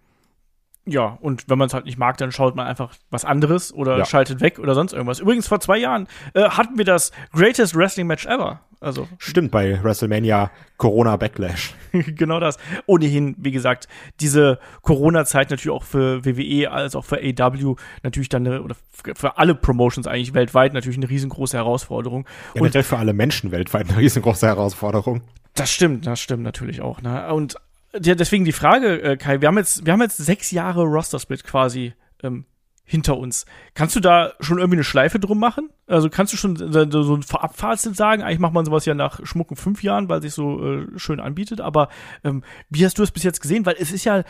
Ja, 0.87 1.17
und 1.19 1.49
wenn 1.49 1.57
man 1.57 1.67
es 1.67 1.73
halt 1.73 1.85
nicht 1.85 1.97
mag, 1.97 2.17
dann 2.17 2.31
schaut 2.31 2.55
man 2.55 2.67
einfach 2.67 2.93
was 3.09 3.25
anderes 3.25 3.73
oder 3.73 3.97
ja. 3.97 4.05
schaltet 4.05 4.39
weg 4.39 4.59
oder 4.59 4.75
sonst 4.75 4.93
irgendwas. 4.93 5.19
Übrigens, 5.19 5.47
vor 5.47 5.59
zwei 5.59 5.77
Jahren 5.77 6.07
äh, 6.33 6.43
hatten 6.43 6.77
wir 6.77 6.85
das 6.85 7.11
Greatest 7.33 7.75
Wrestling 7.75 8.05
Match 8.05 8.27
Ever. 8.27 8.59
Also 8.81 9.07
Stimmt, 9.17 9.49
bei 9.49 9.81
WrestleMania 9.83 10.51
Corona 10.77 11.15
Backlash. 11.15 11.73
genau 11.91 12.39
das. 12.39 12.57
Ohnehin, 12.85 13.35
wie 13.39 13.51
gesagt, 13.51 13.87
diese 14.19 14.59
Corona-Zeit 14.83 15.49
natürlich 15.49 15.75
auch 15.75 15.83
für 15.83 16.23
WWE 16.23 16.69
als 16.69 16.95
auch 16.95 17.03
für 17.03 17.17
AW 17.17 17.75
natürlich 18.03 18.29
dann 18.29 18.45
eine, 18.45 18.61
oder 18.61 18.75
für 18.91 19.37
alle 19.39 19.55
Promotions 19.55 20.05
eigentlich 20.05 20.35
weltweit 20.35 20.73
natürlich 20.73 20.97
eine 20.97 21.09
riesengroße 21.09 21.57
Herausforderung. 21.57 22.27
Generell 22.53 22.77
und 22.77 22.85
für 22.85 22.97
alle 22.97 23.13
Menschen 23.13 23.51
weltweit 23.51 23.89
eine 23.89 23.97
riesengroße 23.97 24.45
Herausforderung. 24.45 25.21
Das 25.55 25.71
stimmt, 25.71 26.05
das 26.05 26.19
stimmt 26.19 26.43
natürlich 26.43 26.81
auch. 26.81 27.01
Ne? 27.01 27.33
Und 27.33 27.55
ja, 28.01 28.15
deswegen 28.15 28.45
die 28.45 28.51
Frage, 28.51 29.01
äh, 29.01 29.17
Kai, 29.17 29.41
wir 29.41 29.47
haben 29.47 29.57
jetzt, 29.57 29.85
wir 29.85 29.93
haben 29.93 30.01
jetzt 30.01 30.17
sechs 30.17 30.51
Jahre 30.51 30.83
Roster-Split 30.83 31.43
quasi 31.43 31.93
ähm, 32.23 32.45
hinter 32.83 33.17
uns. 33.17 33.45
Kannst 33.73 33.95
du 33.95 33.99
da 33.99 34.33
schon 34.39 34.59
irgendwie 34.59 34.77
eine 34.77 34.83
Schleife 34.83 35.19
drum 35.19 35.39
machen? 35.39 35.69
Also 35.87 36.09
kannst 36.09 36.33
du 36.33 36.37
schon 36.37 36.55
so 36.55 37.15
ein 37.15 37.23
Vorabfazit 37.23 37.95
sagen? 37.95 38.21
Eigentlich 38.21 38.39
macht 38.39 38.53
man 38.53 38.65
sowas 38.65 38.85
ja 38.85 38.93
nach 38.93 39.25
schmucken 39.25 39.57
fünf 39.57 39.83
Jahren, 39.83 40.07
weil 40.07 40.21
sich 40.21 40.33
so 40.33 40.63
äh, 40.63 40.87
schön 40.97 41.19
anbietet. 41.19 41.61
Aber 41.61 41.89
ähm, 42.23 42.43
wie 42.69 42.85
hast 42.85 42.97
du 42.99 43.03
es 43.03 43.11
bis 43.11 43.23
jetzt 43.23 43.41
gesehen? 43.41 43.65
Weil 43.65 43.75
es 43.79 43.91
ist 43.91 44.05
ja 44.05 44.23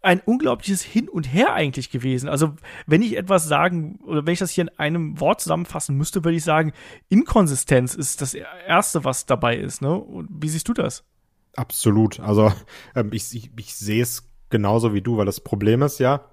ein 0.00 0.20
unglaubliches 0.20 0.82
Hin 0.82 1.08
und 1.08 1.24
Her 1.24 1.52
eigentlich 1.52 1.90
gewesen. 1.90 2.28
Also 2.28 2.54
wenn 2.86 3.02
ich 3.02 3.16
etwas 3.16 3.46
sagen 3.46 3.98
oder 4.04 4.24
wenn 4.24 4.32
ich 4.32 4.38
das 4.38 4.52
hier 4.52 4.62
in 4.62 4.78
einem 4.78 5.20
Wort 5.20 5.40
zusammenfassen 5.40 5.96
müsste, 5.96 6.24
würde 6.24 6.36
ich 6.36 6.44
sagen, 6.44 6.72
Inkonsistenz 7.08 7.94
ist 7.94 8.22
das 8.22 8.34
erste, 8.34 9.04
was 9.04 9.26
dabei 9.26 9.56
ist. 9.56 9.82
Ne? 9.82 9.94
Und 9.94 10.28
wie 10.30 10.48
siehst 10.48 10.68
du 10.68 10.72
das? 10.72 11.04
Absolut. 11.58 12.20
Also 12.20 12.52
ähm, 12.94 13.10
ich, 13.12 13.34
ich, 13.34 13.50
ich 13.58 13.74
sehe 13.74 14.00
es 14.00 14.30
genauso 14.48 14.94
wie 14.94 15.02
du, 15.02 15.16
weil 15.16 15.26
das 15.26 15.40
Problem 15.40 15.82
ist 15.82 15.98
ja, 15.98 16.32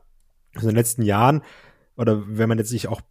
in 0.53 0.61
den 0.61 0.76
letzten 0.76 1.01
Jahren, 1.01 1.41
oder 1.97 2.23
wenn 2.28 2.47
man 2.47 2.59
jetzt 2.59 2.69
sich 2.69 2.88
auch 2.88 3.01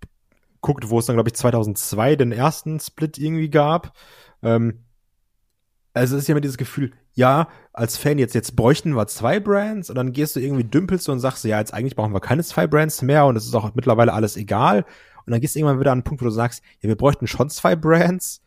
guckt, 0.60 0.90
wo 0.90 1.00
es 1.00 1.06
dann, 1.06 1.16
glaube 1.16 1.28
ich, 1.28 1.34
2002 1.34 2.14
den 2.14 2.30
ersten 2.30 2.78
Split 2.78 3.18
irgendwie 3.18 3.50
gab, 3.50 3.96
ähm, 4.42 4.84
also 5.92 6.14
es 6.14 6.22
ist 6.22 6.28
ja 6.28 6.34
immer 6.34 6.40
dieses 6.40 6.56
Gefühl, 6.56 6.92
ja, 7.14 7.48
als 7.72 7.96
Fan 7.96 8.18
jetzt, 8.18 8.34
jetzt 8.34 8.54
bräuchten 8.54 8.94
wir 8.94 9.08
zwei 9.08 9.40
Brands 9.40 9.90
und 9.90 9.96
dann 9.96 10.12
gehst 10.12 10.36
du 10.36 10.40
irgendwie 10.40 10.64
dümpelst 10.64 11.08
und 11.08 11.18
sagst, 11.18 11.44
ja, 11.44 11.58
jetzt 11.58 11.74
eigentlich 11.74 11.96
brauchen 11.96 12.12
wir 12.12 12.20
keine 12.20 12.44
zwei 12.44 12.68
Brands 12.68 13.02
mehr 13.02 13.26
und 13.26 13.34
es 13.34 13.44
ist 13.44 13.54
auch 13.54 13.74
mittlerweile 13.74 14.12
alles 14.12 14.36
egal. 14.36 14.84
Und 15.26 15.32
dann 15.32 15.40
gehst 15.40 15.56
du 15.56 15.58
irgendwann 15.58 15.80
wieder 15.80 15.90
an 15.90 15.98
einen 15.98 16.04
Punkt, 16.04 16.22
wo 16.22 16.26
du 16.26 16.30
sagst, 16.30 16.62
ja, 16.80 16.88
wir 16.88 16.96
bräuchten 16.96 17.26
schon 17.26 17.50
zwei 17.50 17.74
Brands 17.74 18.40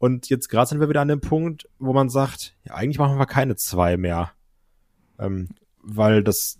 und 0.00 0.30
jetzt 0.30 0.48
gerade 0.48 0.66
sind 0.66 0.80
wir 0.80 0.88
wieder 0.88 1.02
an 1.02 1.08
dem 1.08 1.20
Punkt, 1.20 1.68
wo 1.78 1.92
man 1.92 2.08
sagt, 2.08 2.56
ja, 2.64 2.74
eigentlich 2.74 2.98
machen 2.98 3.18
wir 3.18 3.26
keine 3.26 3.54
zwei 3.56 3.98
mehr. 3.98 4.32
Ähm, 5.18 5.50
weil 5.82 6.24
das, 6.24 6.58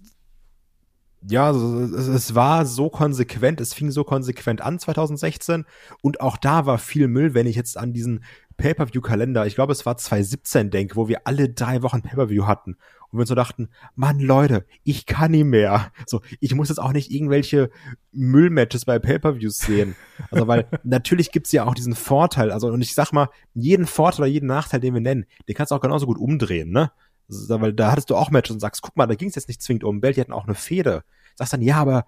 ja, 1.26 1.50
es, 1.50 2.06
es, 2.06 2.34
war 2.34 2.66
so 2.66 2.90
konsequent, 2.90 3.62
es 3.62 3.72
fing 3.72 3.90
so 3.90 4.04
konsequent 4.04 4.60
an 4.60 4.78
2016 4.78 5.64
und 6.02 6.20
auch 6.20 6.36
da 6.36 6.66
war 6.66 6.76
viel 6.76 7.08
Müll, 7.08 7.32
wenn 7.32 7.46
ich 7.46 7.56
jetzt 7.56 7.78
an 7.78 7.94
diesen 7.94 8.24
Pay-Per-View-Kalender, 8.58 9.46
ich 9.46 9.54
glaube, 9.54 9.72
es 9.72 9.86
war 9.86 9.96
2017 9.96 10.70
denke, 10.70 10.96
wo 10.96 11.08
wir 11.08 11.26
alle 11.26 11.48
drei 11.48 11.80
Wochen 11.80 12.02
Pay-Per-View 12.02 12.46
hatten 12.46 12.76
und 13.12 13.18
wir 13.18 13.26
so 13.26 13.34
dachten, 13.34 13.68
Mann, 13.96 14.20
Leute, 14.20 14.64
ich 14.84 15.06
kann 15.06 15.32
nie 15.32 15.44
mehr. 15.44 15.92
So, 16.06 16.20
ich 16.38 16.54
muss 16.54 16.68
jetzt 16.68 16.78
auch 16.78 16.92
nicht 16.92 17.10
irgendwelche 17.10 17.70
Müllmatches 18.12 18.84
bei 18.84 18.98
Pay-Per-Views 18.98 19.58
sehen. 19.58 19.96
Also, 20.30 20.46
weil 20.46 20.66
natürlich 20.84 21.32
gibt's 21.32 21.52
ja 21.52 21.64
auch 21.64 21.74
diesen 21.74 21.94
Vorteil, 21.96 22.52
also, 22.52 22.68
und 22.68 22.82
ich 22.82 22.94
sag 22.94 23.12
mal, 23.12 23.28
jeden 23.54 23.86
Vorteil 23.86 24.20
oder 24.20 24.30
jeden 24.30 24.46
Nachteil, 24.46 24.80
den 24.80 24.94
wir 24.94 25.00
nennen, 25.00 25.26
den 25.48 25.54
kannst 25.54 25.72
du 25.72 25.74
auch 25.74 25.80
genauso 25.80 26.06
gut 26.06 26.18
umdrehen, 26.18 26.70
ne? 26.70 26.92
Also, 27.28 27.60
weil 27.60 27.72
da 27.72 27.90
hattest 27.90 28.10
du 28.10 28.16
auch 28.16 28.30
Matches 28.30 28.54
und 28.54 28.60
sagst, 28.60 28.82
guck 28.82 28.96
mal, 28.96 29.06
da 29.06 29.14
ging's 29.14 29.34
jetzt 29.34 29.48
nicht 29.48 29.62
zwingend 29.62 29.84
um 29.84 30.00
Belt, 30.00 30.16
die 30.16 30.20
hatten 30.20 30.32
auch 30.32 30.46
eine 30.46 30.54
Fehde. 30.54 31.02
Sagst 31.36 31.52
dann, 31.52 31.62
ja, 31.62 31.76
aber 31.76 32.04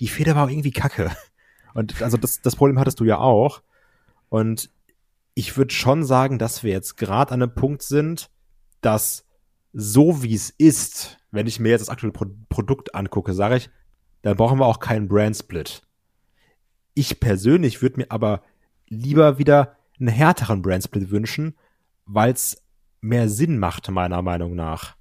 die 0.00 0.08
Fehde 0.08 0.34
war 0.34 0.44
auch 0.44 0.50
irgendwie 0.50 0.70
kacke. 0.70 1.10
Und 1.74 2.02
also 2.02 2.16
das, 2.16 2.42
das 2.42 2.56
Problem 2.56 2.78
hattest 2.78 3.00
du 3.00 3.04
ja 3.04 3.18
auch. 3.18 3.62
Und 4.28 4.70
ich 5.34 5.56
würde 5.56 5.72
schon 5.72 6.04
sagen, 6.04 6.38
dass 6.38 6.62
wir 6.62 6.72
jetzt 6.72 6.96
gerade 6.96 7.32
an 7.32 7.42
einem 7.42 7.54
Punkt 7.54 7.82
sind, 7.82 8.30
dass 8.80 9.24
so 9.72 10.22
wie 10.22 10.34
es 10.34 10.50
ist, 10.50 11.18
wenn 11.30 11.46
ich 11.46 11.60
mir 11.60 11.70
jetzt 11.70 11.82
das 11.82 11.88
aktuelle 11.88 12.12
Pro 12.12 12.26
Produkt 12.48 12.94
angucke, 12.94 13.32
sage 13.32 13.56
ich, 13.56 13.70
dann 14.22 14.36
brauchen 14.36 14.58
wir 14.58 14.66
auch 14.66 14.80
keinen 14.80 15.08
Brand 15.08 15.36
Split. 15.36 15.82
Ich 16.94 17.20
persönlich 17.20 17.80
würde 17.82 18.00
mir 18.00 18.10
aber 18.10 18.42
lieber 18.88 19.38
wieder 19.38 19.76
einen 19.98 20.08
härteren 20.08 20.62
Brand 20.62 20.84
Split 20.84 21.10
wünschen, 21.10 21.56
weil 22.04 22.32
es 22.32 22.62
mehr 23.00 23.28
Sinn 23.28 23.58
macht, 23.58 23.90
meiner 23.90 24.22
Meinung 24.22 24.54
nach. 24.54 24.96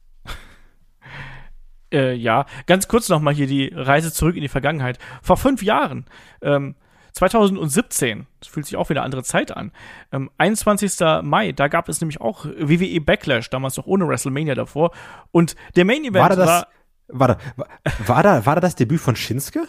Äh, 1.94 2.14
ja, 2.14 2.46
ganz 2.68 2.88
kurz 2.88 3.10
nochmal 3.10 3.34
hier 3.34 3.48
die 3.48 3.70
Reise 3.74 4.14
zurück 4.14 4.38
in 4.38 4.42
die 4.42 4.48
Vergangenheit. 4.48 4.98
Vor 5.22 5.36
fünf 5.36 5.62
Jahren, 5.62 6.06
ähm, 6.42 6.76
2017, 7.14 8.28
das 8.40 8.50
fühlt 8.50 8.66
sich 8.66 8.78
auch 8.78 8.90
wieder 8.90 9.04
andere 9.04 9.24
Zeit 9.24 9.56
an, 9.56 9.72
ähm, 10.12 10.30
21. 10.38 11.22
Mai, 11.24 11.52
da 11.52 11.68
gab 11.68 11.90
es 11.90 12.02
nämlich 12.02 12.22
auch 12.22 12.46
WWE 12.46 13.02
Backlash, 13.02 13.50
damals 13.50 13.78
noch 13.78 13.86
ohne 13.86 14.08
WrestleMania 14.08 14.56
davor. 14.56 14.92
Und 15.32 15.56
der 15.76 15.86
Main 15.86 16.04
Event 16.04 16.16
War 16.16 16.30
da 16.30 16.36
das, 16.36 16.48
war, 16.48 16.68
war, 17.08 17.28
da, 17.28 17.38
war, 17.56 17.68
war 18.08 18.24
da, 18.24 18.46
war 18.46 18.56
da 18.56 18.62
das 18.62 18.76
Debüt 18.76 19.02
von 19.02 19.16
Shinsuke? 19.16 19.68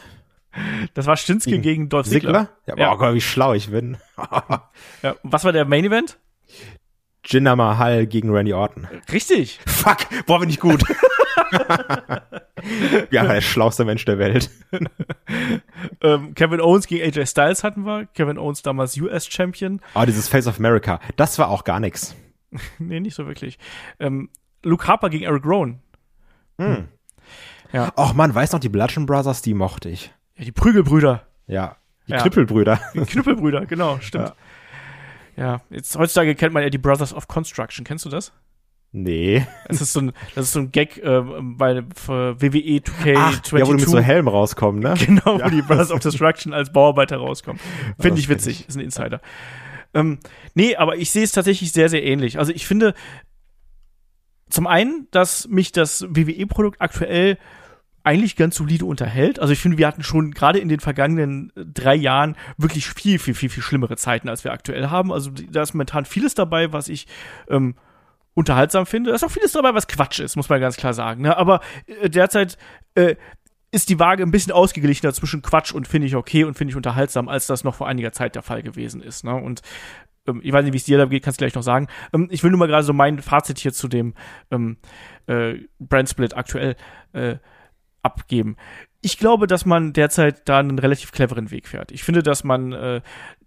das 0.94 1.06
war 1.06 1.16
Shinsuke 1.16 1.50
gegen, 1.50 1.62
gegen 1.62 1.88
Dolph 1.88 2.06
Ziggler. 2.06 2.50
Ja, 2.66 2.76
ja. 2.76 2.92
Oh 2.92 2.96
Gott, 2.96 3.14
wie 3.14 3.20
schlau 3.20 3.54
ich 3.54 3.70
bin. 3.70 3.96
Ja, 5.02 5.16
was 5.22 5.44
war 5.44 5.52
der 5.52 5.64
Main 5.64 5.84
Event? 5.84 6.18
Jinder 7.24 7.56
Mahal 7.56 8.06
gegen 8.06 8.30
Randy 8.30 8.52
Orton. 8.52 8.88
Richtig. 9.12 9.60
Fuck, 9.66 9.98
boah, 10.26 10.40
bin 10.40 10.50
ich 10.50 10.58
gut. 10.60 10.82
ja, 13.10 13.24
der 13.24 13.40
schlauste 13.40 13.84
Mensch 13.84 14.04
der 14.04 14.18
Welt. 14.18 14.50
ähm, 16.02 16.34
Kevin 16.34 16.60
Owens 16.60 16.86
gegen 16.86 17.04
AJ 17.04 17.26
Styles 17.26 17.64
hatten 17.64 17.84
wir. 17.84 18.06
Kevin 18.14 18.38
Owens 18.38 18.62
damals 18.62 18.96
US-Champion. 18.98 19.80
Oh, 19.94 20.04
dieses 20.04 20.28
Face 20.28 20.46
of 20.46 20.58
America. 20.58 21.00
Das 21.16 21.38
war 21.38 21.48
auch 21.48 21.64
gar 21.64 21.80
nix. 21.80 22.14
nee, 22.78 23.00
nicht 23.00 23.14
so 23.14 23.26
wirklich. 23.26 23.58
Ähm, 24.00 24.28
Luke 24.62 24.86
Harper 24.86 25.10
gegen 25.10 25.24
Eric 25.24 25.44
Rowan. 25.44 25.80
Hm. 26.58 26.88
Ja. 27.72 27.92
Och 27.96 28.14
man, 28.14 28.34
weiß 28.34 28.52
noch, 28.52 28.60
die 28.60 28.68
Bludgeon 28.68 29.06
Brothers, 29.06 29.42
die 29.42 29.54
mochte 29.54 29.88
ich. 29.88 30.12
Ja, 30.36 30.44
die 30.44 30.52
Prügelbrüder. 30.52 31.26
Ja, 31.46 31.76
die 32.06 32.12
Ja. 32.12 32.18
Knüppelbrüder. 32.20 32.80
Die 32.94 33.00
Knüppelbrüder, 33.00 33.66
genau, 33.66 33.98
stimmt. 34.00 34.28
Ja. 34.28 34.34
Jetzt 35.70 35.96
heutzutage 35.96 36.34
kennt 36.34 36.52
man 36.54 36.62
ja 36.62 36.70
die 36.70 36.78
Brothers 36.78 37.12
of 37.14 37.28
Construction. 37.28 37.84
Kennst 37.84 38.04
du 38.04 38.08
das? 38.08 38.32
Nee. 38.94 39.46
Das 39.68 39.80
ist 39.80 39.94
so 39.94 40.00
ein, 40.00 40.12
das 40.34 40.46
ist 40.46 40.52
so 40.52 40.58
ein 40.60 40.70
Gag 40.70 40.98
äh, 40.98 41.22
bei 41.40 41.82
WWE 41.82 42.80
2K22. 42.80 43.14
Ach, 43.16 43.52
ja, 43.52 43.66
wo 43.66 43.72
du 43.72 43.78
mit 43.78 43.88
so 43.88 43.98
Helm 43.98 44.28
rauskommen, 44.28 44.82
ne? 44.82 44.94
Genau, 45.06 45.38
Ja. 45.38 45.46
wo 45.46 45.48
die 45.50 45.62
Brothers 45.62 45.90
of 45.90 46.00
Destruction 46.00 46.52
als 46.52 46.70
Bauarbeiter 46.72 47.16
rauskommen. 47.16 47.58
Finde 47.98 48.20
ich 48.20 48.28
witzig, 48.28 48.68
ist 48.68 48.76
ein 48.76 48.80
Insider. 48.80 49.20
Ähm, 49.94 50.18
nee, 50.54 50.76
aber 50.76 50.96
ich 50.96 51.10
sehe 51.10 51.24
es 51.24 51.32
tatsächlich 51.32 51.72
sehr, 51.72 51.88
sehr 51.88 52.02
ähnlich. 52.04 52.38
Also 52.38 52.52
ich 52.52 52.66
finde 52.66 52.92
zum 54.50 54.66
einen, 54.66 55.08
dass 55.10 55.48
mich 55.48 55.72
das 55.72 56.06
WWE-Produkt 56.10 56.80
aktuell 56.82 57.38
eigentlich 58.04 58.36
ganz 58.36 58.56
solide 58.56 58.84
unterhält. 58.84 59.38
Also 59.38 59.52
ich 59.52 59.60
finde, 59.60 59.78
wir 59.78 59.86
hatten 59.86 60.02
schon 60.02 60.32
gerade 60.32 60.58
in 60.58 60.68
den 60.68 60.80
vergangenen 60.80 61.52
äh, 61.56 61.64
drei 61.64 61.94
Jahren 61.94 62.36
wirklich 62.56 62.88
viel, 62.88 63.18
viel, 63.18 63.34
viel, 63.34 63.48
viel 63.48 63.62
schlimmere 63.62 63.96
Zeiten, 63.96 64.28
als 64.28 64.44
wir 64.44 64.52
aktuell 64.52 64.88
haben. 64.88 65.12
Also 65.12 65.30
da 65.30 65.62
ist 65.62 65.74
momentan 65.74 66.04
vieles 66.04 66.34
dabei, 66.34 66.72
was 66.72 66.88
ich 66.88 67.06
ähm, 67.48 67.74
unterhaltsam 68.34 68.86
finde. 68.86 69.10
Da 69.10 69.16
ist 69.16 69.24
auch 69.24 69.30
vieles 69.30 69.52
dabei, 69.52 69.74
was 69.74 69.88
Quatsch 69.88 70.20
ist, 70.20 70.36
muss 70.36 70.48
man 70.48 70.60
ganz 70.60 70.76
klar 70.76 70.94
sagen. 70.94 71.22
Ne? 71.22 71.36
Aber 71.36 71.60
äh, 71.86 72.10
derzeit 72.10 72.58
äh, 72.94 73.16
ist 73.70 73.88
die 73.88 73.98
Waage 73.98 74.22
ein 74.22 74.30
bisschen 74.30 74.52
ausgeglichener 74.52 75.12
zwischen 75.12 75.42
Quatsch 75.42 75.72
und 75.72 75.88
finde 75.88 76.06
ich 76.06 76.16
okay 76.16 76.44
und 76.44 76.54
finde 76.54 76.72
ich 76.72 76.76
unterhaltsam, 76.76 77.28
als 77.28 77.46
das 77.46 77.64
noch 77.64 77.74
vor 77.74 77.88
einiger 77.88 78.12
Zeit 78.12 78.34
der 78.34 78.42
Fall 78.42 78.62
gewesen 78.62 79.00
ist. 79.00 79.24
Ne? 79.24 79.34
Und 79.34 79.62
ähm, 80.26 80.40
ich 80.42 80.52
weiß 80.52 80.64
nicht, 80.64 80.72
wie 80.72 80.78
es 80.78 80.84
dir 80.84 80.98
da 80.98 81.06
geht, 81.06 81.22
kannst 81.22 81.40
du 81.40 81.44
gleich 81.44 81.54
noch 81.54 81.62
sagen. 81.62 81.88
Ähm, 82.12 82.28
ich 82.30 82.42
will 82.42 82.50
nur 82.50 82.58
mal 82.58 82.68
gerade 82.68 82.84
so 82.84 82.92
mein 82.92 83.20
Fazit 83.20 83.58
hier 83.58 83.72
zu 83.72 83.88
dem 83.88 84.14
ähm, 84.50 84.76
äh, 85.26 85.54
Brand 85.78 86.08
Split 86.08 86.36
aktuell 86.36 86.76
äh, 87.12 87.36
abgeben. 88.02 88.56
Ich 89.00 89.18
glaube, 89.18 89.46
dass 89.46 89.64
man 89.64 89.92
derzeit 89.92 90.48
da 90.48 90.58
einen 90.58 90.78
relativ 90.78 91.12
cleveren 91.12 91.50
Weg 91.50 91.66
fährt. 91.66 91.90
Ich 91.92 92.04
finde, 92.04 92.22
dass 92.22 92.44
man 92.44 92.72
äh, 92.72 93.00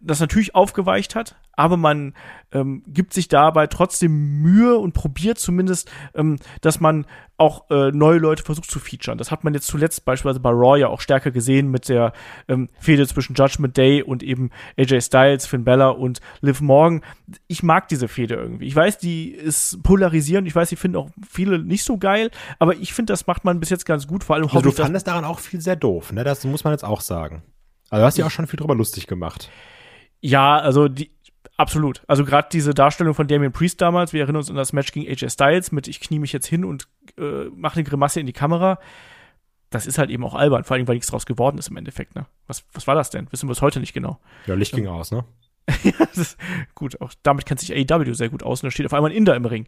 das 0.05 0.19
natürlich 0.19 0.55
aufgeweicht 0.55 1.15
hat, 1.15 1.35
aber 1.53 1.77
man 1.77 2.13
ähm, 2.51 2.83
gibt 2.87 3.13
sich 3.13 3.27
dabei 3.27 3.67
trotzdem 3.67 4.41
Mühe 4.41 4.77
und 4.77 4.93
probiert 4.93 5.39
zumindest, 5.39 5.91
ähm, 6.13 6.37
dass 6.61 6.79
man 6.79 7.05
auch 7.37 7.69
äh, 7.69 7.91
neue 7.91 8.19
Leute 8.19 8.43
versucht 8.43 8.69
zu 8.69 8.79
featuren. 8.79 9.17
Das 9.17 9.31
hat 9.31 9.43
man 9.43 9.53
jetzt 9.53 9.67
zuletzt 9.67 10.05
beispielsweise 10.05 10.39
bei 10.39 10.51
Raw 10.51 10.79
ja 10.79 10.87
auch 10.87 11.01
stärker 11.01 11.31
gesehen 11.31 11.69
mit 11.69 11.89
der 11.89 12.13
ähm, 12.47 12.69
Fehde 12.79 13.07
zwischen 13.07 13.35
Judgment 13.35 13.75
Day 13.75 14.03
und 14.03 14.23
eben 14.23 14.51
AJ 14.77 15.01
Styles, 15.01 15.45
Finn 15.45 15.65
Balor 15.65 15.97
und 15.97 16.21
Liv 16.41 16.61
Morgan. 16.61 17.01
Ich 17.47 17.63
mag 17.63 17.87
diese 17.87 18.07
Fehde 18.07 18.35
irgendwie. 18.35 18.67
Ich 18.67 18.75
weiß, 18.75 18.99
die 18.99 19.31
ist 19.31 19.81
polarisierend. 19.83 20.47
Ich 20.47 20.55
weiß, 20.55 20.69
die 20.69 20.75
finden 20.75 20.97
auch 20.97 21.09
viele 21.27 21.59
nicht 21.59 21.83
so 21.83 21.97
geil, 21.97 22.31
aber 22.59 22.75
ich 22.75 22.93
finde, 22.93 23.11
das 23.11 23.27
macht 23.27 23.43
man 23.43 23.59
bis 23.59 23.69
jetzt 23.69 23.85
ganz 23.85 24.07
gut. 24.07 24.23
Vor 24.23 24.35
allem 24.35 24.45
Also 24.45 24.61
du 24.61 24.71
fandest 24.71 25.07
daran 25.07 25.25
auch 25.25 25.39
viel 25.39 25.61
sehr 25.61 25.75
doof, 25.75 26.13
ne? 26.13 26.23
Das 26.23 26.43
muss 26.45 26.63
man 26.63 26.73
jetzt 26.73 26.85
auch 26.85 27.01
sagen. 27.01 27.43
Also 27.89 28.01
du 28.01 28.05
hast 28.07 28.17
ja 28.17 28.25
auch 28.25 28.31
schon 28.31 28.47
viel 28.47 28.57
drüber 28.57 28.75
lustig 28.75 29.07
gemacht. 29.07 29.49
Ja, 30.25 30.57
also 30.57 30.87
die 30.87 31.11
absolut. 31.55 32.01
Also 32.07 32.25
gerade 32.25 32.47
diese 32.51 32.73
Darstellung 32.73 33.13
von 33.13 33.27
Damien 33.27 33.51
Priest 33.51 33.79
damals, 33.79 34.11
wir 34.11 34.21
erinnern 34.21 34.37
uns 34.37 34.49
an 34.49 34.55
das 34.55 34.73
Match 34.73 34.91
gegen 34.91 35.07
AJ 35.09 35.29
Styles 35.29 35.71
mit 35.71 35.87
ich 35.87 35.99
knie 35.99 36.19
mich 36.19 36.33
jetzt 36.33 36.47
hin 36.47 36.65
und 36.65 36.87
äh, 37.17 37.45
mache 37.55 37.75
eine 37.75 37.83
Grimasse 37.83 38.19
in 38.19 38.25
die 38.25 38.33
Kamera. 38.33 38.79
Das 39.69 39.85
ist 39.85 39.97
halt 39.97 40.09
eben 40.09 40.23
auch 40.23 40.33
albern, 40.33 40.63
vor 40.63 40.75
allem 40.75 40.87
weil 40.87 40.95
nichts 40.95 41.09
draus 41.09 41.25
geworden 41.25 41.57
ist 41.57 41.67
im 41.67 41.77
Endeffekt, 41.77 42.15
ne? 42.15 42.25
Was, 42.47 42.65
was 42.73 42.87
war 42.87 42.95
das 42.95 43.09
denn? 43.09 43.27
Wissen 43.31 43.47
wir 43.47 43.53
es 43.53 43.61
heute 43.61 43.79
nicht 43.79 43.93
genau. 43.93 44.19
Ja, 44.47 44.55
Licht 44.55 44.73
ging 44.73 44.87
aus, 44.87 45.11
ne? 45.11 45.25
das 45.99 46.17
ist, 46.17 46.37
gut, 46.75 47.01
auch 47.01 47.11
damit 47.23 47.45
kennt 47.45 47.59
sich 47.59 47.73
AEW 47.73 48.13
sehr 48.13 48.29
gut 48.29 48.43
aus 48.43 48.61
und 48.61 48.67
da 48.67 48.71
steht 48.71 48.85
auf 48.85 48.93
einmal 48.93 49.09
ein 49.11 49.17
Inder 49.17 49.35
im 49.35 49.45
Ring. 49.45 49.63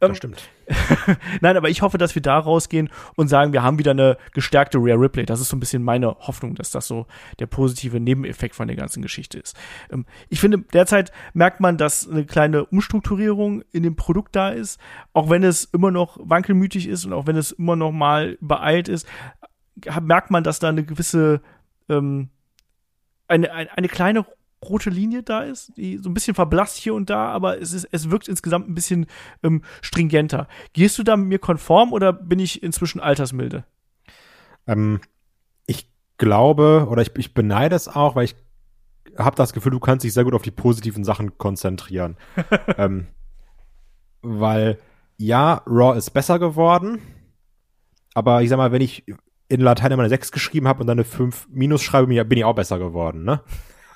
Ähm, 0.00 0.08
Das 0.08 0.16
stimmt. 0.16 0.48
Nein, 1.40 1.56
aber 1.56 1.68
ich 1.68 1.82
hoffe, 1.82 1.98
dass 1.98 2.16
wir 2.16 2.22
da 2.22 2.36
rausgehen 2.36 2.90
und 3.14 3.28
sagen, 3.28 3.52
wir 3.52 3.62
haben 3.62 3.78
wieder 3.78 3.92
eine 3.92 4.18
gestärkte 4.32 4.78
Rare 4.78 5.00
Ripley. 5.00 5.24
Das 5.24 5.40
ist 5.40 5.48
so 5.48 5.56
ein 5.56 5.60
bisschen 5.60 5.84
meine 5.84 6.16
Hoffnung, 6.18 6.56
dass 6.56 6.70
das 6.72 6.88
so 6.88 7.06
der 7.38 7.46
positive 7.46 8.00
Nebeneffekt 8.00 8.56
von 8.56 8.66
der 8.66 8.76
ganzen 8.76 9.02
Geschichte 9.02 9.38
ist. 9.38 9.56
Ähm, 9.92 10.04
ich 10.28 10.40
finde, 10.40 10.58
derzeit 10.72 11.12
merkt 11.32 11.60
man, 11.60 11.78
dass 11.78 12.08
eine 12.08 12.24
kleine 12.24 12.66
Umstrukturierung 12.66 13.62
in 13.70 13.84
dem 13.84 13.94
Produkt 13.94 14.34
da 14.34 14.50
ist, 14.50 14.80
auch 15.12 15.30
wenn 15.30 15.44
es 15.44 15.64
immer 15.64 15.92
noch 15.92 16.18
wankelmütig 16.20 16.88
ist 16.88 17.04
und 17.04 17.12
auch 17.12 17.26
wenn 17.28 17.36
es 17.36 17.52
immer 17.52 17.76
noch 17.76 17.92
mal 17.92 18.36
beeilt 18.40 18.88
ist, 18.88 19.06
merkt 20.00 20.32
man, 20.32 20.42
dass 20.42 20.58
da 20.58 20.70
eine 20.70 20.84
gewisse 20.84 21.40
ähm, 21.88 22.30
eine, 23.28 23.52
eine, 23.52 23.76
eine 23.76 23.88
kleine 23.88 24.26
rote 24.64 24.90
Linie 24.90 25.22
da 25.22 25.42
ist, 25.42 25.72
die 25.76 25.98
so 25.98 26.08
ein 26.10 26.14
bisschen 26.14 26.34
verblasst 26.34 26.76
hier 26.76 26.94
und 26.94 27.10
da, 27.10 27.28
aber 27.28 27.60
es, 27.60 27.72
ist, 27.72 27.88
es 27.92 28.10
wirkt 28.10 28.28
insgesamt 28.28 28.68
ein 28.68 28.74
bisschen 28.74 29.06
ähm, 29.42 29.62
stringenter. 29.82 30.48
Gehst 30.72 30.98
du 30.98 31.02
da 31.02 31.16
mit 31.16 31.28
mir 31.28 31.38
konform 31.38 31.92
oder 31.92 32.12
bin 32.12 32.38
ich 32.38 32.62
inzwischen 32.62 33.00
altersmilde? 33.00 33.64
Ähm, 34.66 35.00
ich 35.66 35.90
glaube, 36.18 36.86
oder 36.90 37.02
ich, 37.02 37.10
ich 37.16 37.34
beneide 37.34 37.76
es 37.76 37.86
auch, 37.88 38.16
weil 38.16 38.24
ich 38.24 38.36
habe 39.18 39.36
das 39.36 39.52
Gefühl, 39.52 39.72
du 39.72 39.80
kannst 39.80 40.04
dich 40.04 40.12
sehr 40.12 40.24
gut 40.24 40.34
auf 40.34 40.42
die 40.42 40.50
positiven 40.50 41.04
Sachen 41.04 41.38
konzentrieren. 41.38 42.16
ähm, 42.78 43.06
weil, 44.22 44.78
ja, 45.18 45.62
Raw 45.66 45.96
ist 45.96 46.10
besser 46.10 46.38
geworden, 46.38 47.00
aber 48.14 48.42
ich 48.42 48.48
sag 48.48 48.56
mal, 48.56 48.72
wenn 48.72 48.82
ich 48.82 49.04
in 49.48 49.60
Latein 49.60 49.92
immer 49.92 50.02
eine 50.02 50.08
6 50.10 50.32
geschrieben 50.32 50.66
habe 50.66 50.80
und 50.80 50.86
dann 50.88 50.98
eine 50.98 51.04
5 51.04 51.46
minus 51.50 51.82
schreibe, 51.82 52.08
bin 52.08 52.16
ich- 52.16 52.28
bin 52.28 52.38
ich 52.38 52.44
auch 52.44 52.54
besser 52.54 52.78
geworden, 52.78 53.24
ne? 53.24 53.40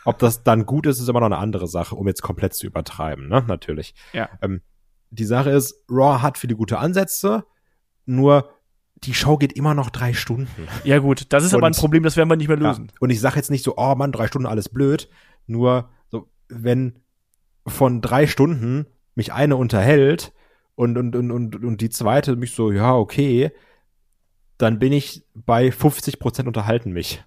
Ob 0.05 0.19
das 0.19 0.43
dann 0.43 0.65
gut 0.67 0.87
ist, 0.87 0.99
ist 0.99 1.09
immer 1.09 1.21
noch 1.21 1.27
eine 1.27 1.39
andere 1.39 1.69
Sache, 1.69 1.95
um 1.95 2.07
jetzt 2.09 2.23
komplett 2.23 2.55
zu 2.55 2.67
übertreiben, 2.67 3.29
ne? 3.29 3.45
Natürlich. 3.47 3.95
Ja. 4.13 4.29
Ähm, 4.43 4.63
die 5.11 5.25
Sache 5.25 5.51
ist, 5.51 5.85
Raw 5.91 6.23
hat 6.23 6.39
viele 6.39 6.55
gute 6.57 6.79
Ansätze, 6.79 7.45
nur 8.07 8.51
die 9.05 9.15
Show 9.15 9.37
geht 9.39 9.53
immer 9.55 9.75
noch 9.75 9.91
drei 9.91 10.13
Stunden. 10.13 10.69
Ja 10.85 10.99
gut, 10.99 11.33
das 11.33 11.45
ist 11.45 11.55
aber 11.55 11.67
ein 11.67 11.73
Und- 11.73 11.79
Problem, 11.79 12.03
das 12.03 12.17
werden 12.17 12.29
wir 12.29 12.37
nicht 12.37 12.49
mehr 12.49 12.57
lösen. 12.57 12.87
Ja. 12.89 12.95
Und 13.01 13.11
ich 13.11 13.21
sage 13.21 13.37
jetzt 13.37 13.51
nicht 13.51 13.65
so, 13.65 13.75
oh 13.77 13.95
Mann, 13.95 14.13
drei 14.13 14.27
Stunden 14.27 14.47
alles 14.47 14.69
blöd. 14.69 15.09
Nur 15.47 15.89
so, 16.11 16.29
wenn 16.49 17.01
von 17.67 18.01
drei 18.03 18.27
Stunden 18.27 18.87
mich 19.15 19.33
eine 19.33 19.57
unterhält 19.57 20.33
und, 20.77 20.97
und, 20.97 21.15
und, 21.17 21.31
und, 21.31 21.57
und 21.65 21.81
die 21.81 21.91
zweite 21.91 22.37
mich 22.37 22.53
so, 22.55 22.71
ja, 22.73 22.95
okay, 22.95 23.51
dann 24.59 24.79
bin 24.79 24.93
ich 24.93 25.25
bei 25.35 25.73
50 25.73 26.19
Prozent 26.19 26.47
unterhalten 26.47 26.93
mich. 26.93 27.25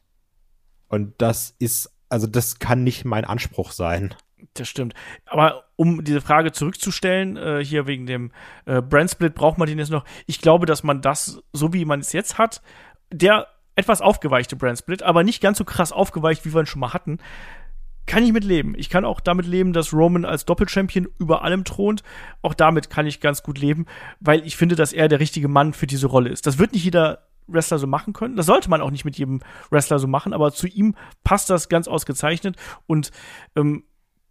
Und 0.88 1.13
das 1.19 1.55
ist, 1.59 1.91
also 2.14 2.28
das 2.28 2.59
kann 2.59 2.84
nicht 2.84 3.05
mein 3.05 3.26
Anspruch 3.26 3.72
sein. 3.72 4.14
Das 4.53 4.70
stimmt. 4.70 4.93
Aber 5.26 5.64
um 5.76 6.03
diese 6.03 6.22
Frage 6.22 6.51
zurückzustellen, 6.51 7.38
äh, 7.38 7.66
hier 7.66 7.88
wegen 7.88 8.05
dem 8.05 8.32
äh, 8.66 8.82
Brandsplit, 8.82 9.34
braucht 9.34 9.57
man 9.57 9.68
den 9.68 9.80
jetzt 9.80 9.89
noch. 9.89 10.05
Ich 10.28 10.39
glaube, 10.39 10.68
dass 10.68 10.84
man 10.84 11.01
das, 11.01 11.41
so 11.53 11.74
wie 11.74 11.86
man 11.86 12.01
es 12.01 12.14
jetzt 12.14 12.38
hat, 12.38 12.61
der 13.11 13.47
etwas 13.76 14.01
aufgeweichte 14.01 14.55
Brandsplit, 14.55 15.01
aber 15.01 15.24
nicht 15.24 15.41
ganz 15.41 15.57
so 15.57 15.66
krass 15.66 15.91
aufgeweicht, 15.91 16.45
wie 16.45 16.53
wir 16.53 16.61
ihn 16.61 16.68
schon 16.68 16.82
mal 16.82 16.93
hatten, 16.93 17.18
kann 18.05 18.24
ich 18.24 18.32
mit 18.32 18.43
leben. 18.43 18.76
Ich 18.78 18.89
kann 18.89 19.05
auch 19.05 19.20
damit 19.20 19.47
leben, 19.47 19.74
dass 19.74 19.91
Roman 19.91 20.26
als 20.26 20.45
Doppelchampion 20.45 21.07
über 21.18 21.41
allem 21.43 21.64
thront. 21.64 22.03
Auch 22.43 22.53
damit 22.53 22.91
kann 22.91 23.07
ich 23.07 23.22
ganz 23.22 23.41
gut 23.41 23.57
leben, 23.57 23.88
weil 24.20 24.45
ich 24.45 24.55
finde, 24.55 24.76
dass 24.76 24.93
er 24.93 25.07
der 25.07 25.20
richtige 25.20 25.47
Mann 25.47 25.74
für 25.74 25.88
diese 25.88 26.07
Rolle 26.07 26.30
ist. 26.30 26.45
Das 26.45 26.59
wird 26.59 26.74
nicht 26.74 26.84
jeder 26.84 27.24
Wrestler 27.47 27.79
so 27.79 27.87
machen 27.87 28.13
können. 28.13 28.35
Das 28.35 28.45
sollte 28.45 28.69
man 28.69 28.81
auch 28.81 28.91
nicht 28.91 29.05
mit 29.05 29.17
jedem 29.17 29.41
Wrestler 29.69 29.99
so 29.99 30.07
machen, 30.07 30.33
aber 30.33 30.51
zu 30.51 30.67
ihm 30.67 30.95
passt 31.23 31.49
das 31.49 31.69
ganz 31.69 31.87
ausgezeichnet. 31.87 32.55
Und 32.87 33.11
ähm, 33.55 33.83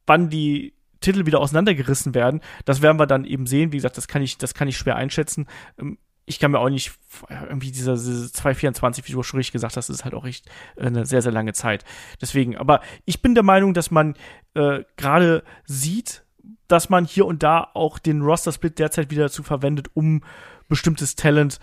wann 0.06 0.30
die 0.30 0.74
Titel 1.00 1.26
wieder 1.26 1.40
auseinandergerissen 1.40 2.14
werden, 2.14 2.40
das 2.64 2.82
werden 2.82 2.98
wir 2.98 3.06
dann 3.06 3.24
eben 3.24 3.46
sehen. 3.46 3.72
Wie 3.72 3.76
gesagt, 3.76 3.96
das 3.96 4.08
kann 4.08 4.22
ich, 4.22 4.38
das 4.38 4.54
kann 4.54 4.68
ich 4.68 4.76
schwer 4.76 4.96
einschätzen. 4.96 5.46
Ähm, 5.78 5.98
ich 6.24 6.38
kann 6.38 6.52
mir 6.52 6.60
auch 6.60 6.68
nicht, 6.68 6.92
irgendwie 7.28 7.72
dieser, 7.72 7.94
diese 7.94 8.32
224, 8.32 9.06
wie 9.06 9.12
du 9.12 9.22
schon 9.22 9.38
richtig 9.38 9.52
gesagt 9.52 9.76
hast, 9.76 9.90
ist 9.90 10.04
halt 10.04 10.14
auch 10.14 10.24
echt 10.24 10.48
äh, 10.76 10.86
eine 10.86 11.04
sehr, 11.04 11.22
sehr 11.22 11.32
lange 11.32 11.52
Zeit. 11.52 11.84
Deswegen, 12.20 12.56
aber 12.56 12.80
ich 13.04 13.22
bin 13.22 13.34
der 13.34 13.42
Meinung, 13.42 13.74
dass 13.74 13.90
man 13.90 14.14
äh, 14.54 14.84
gerade 14.96 15.42
sieht, 15.64 16.24
dass 16.68 16.88
man 16.88 17.04
hier 17.04 17.26
und 17.26 17.42
da 17.42 17.68
auch 17.74 17.98
den 17.98 18.22
Roster-Split 18.22 18.78
derzeit 18.78 19.10
wieder 19.10 19.24
dazu 19.24 19.42
verwendet, 19.42 19.90
um 19.94 20.22
bestimmtes 20.68 21.16
Talent 21.16 21.58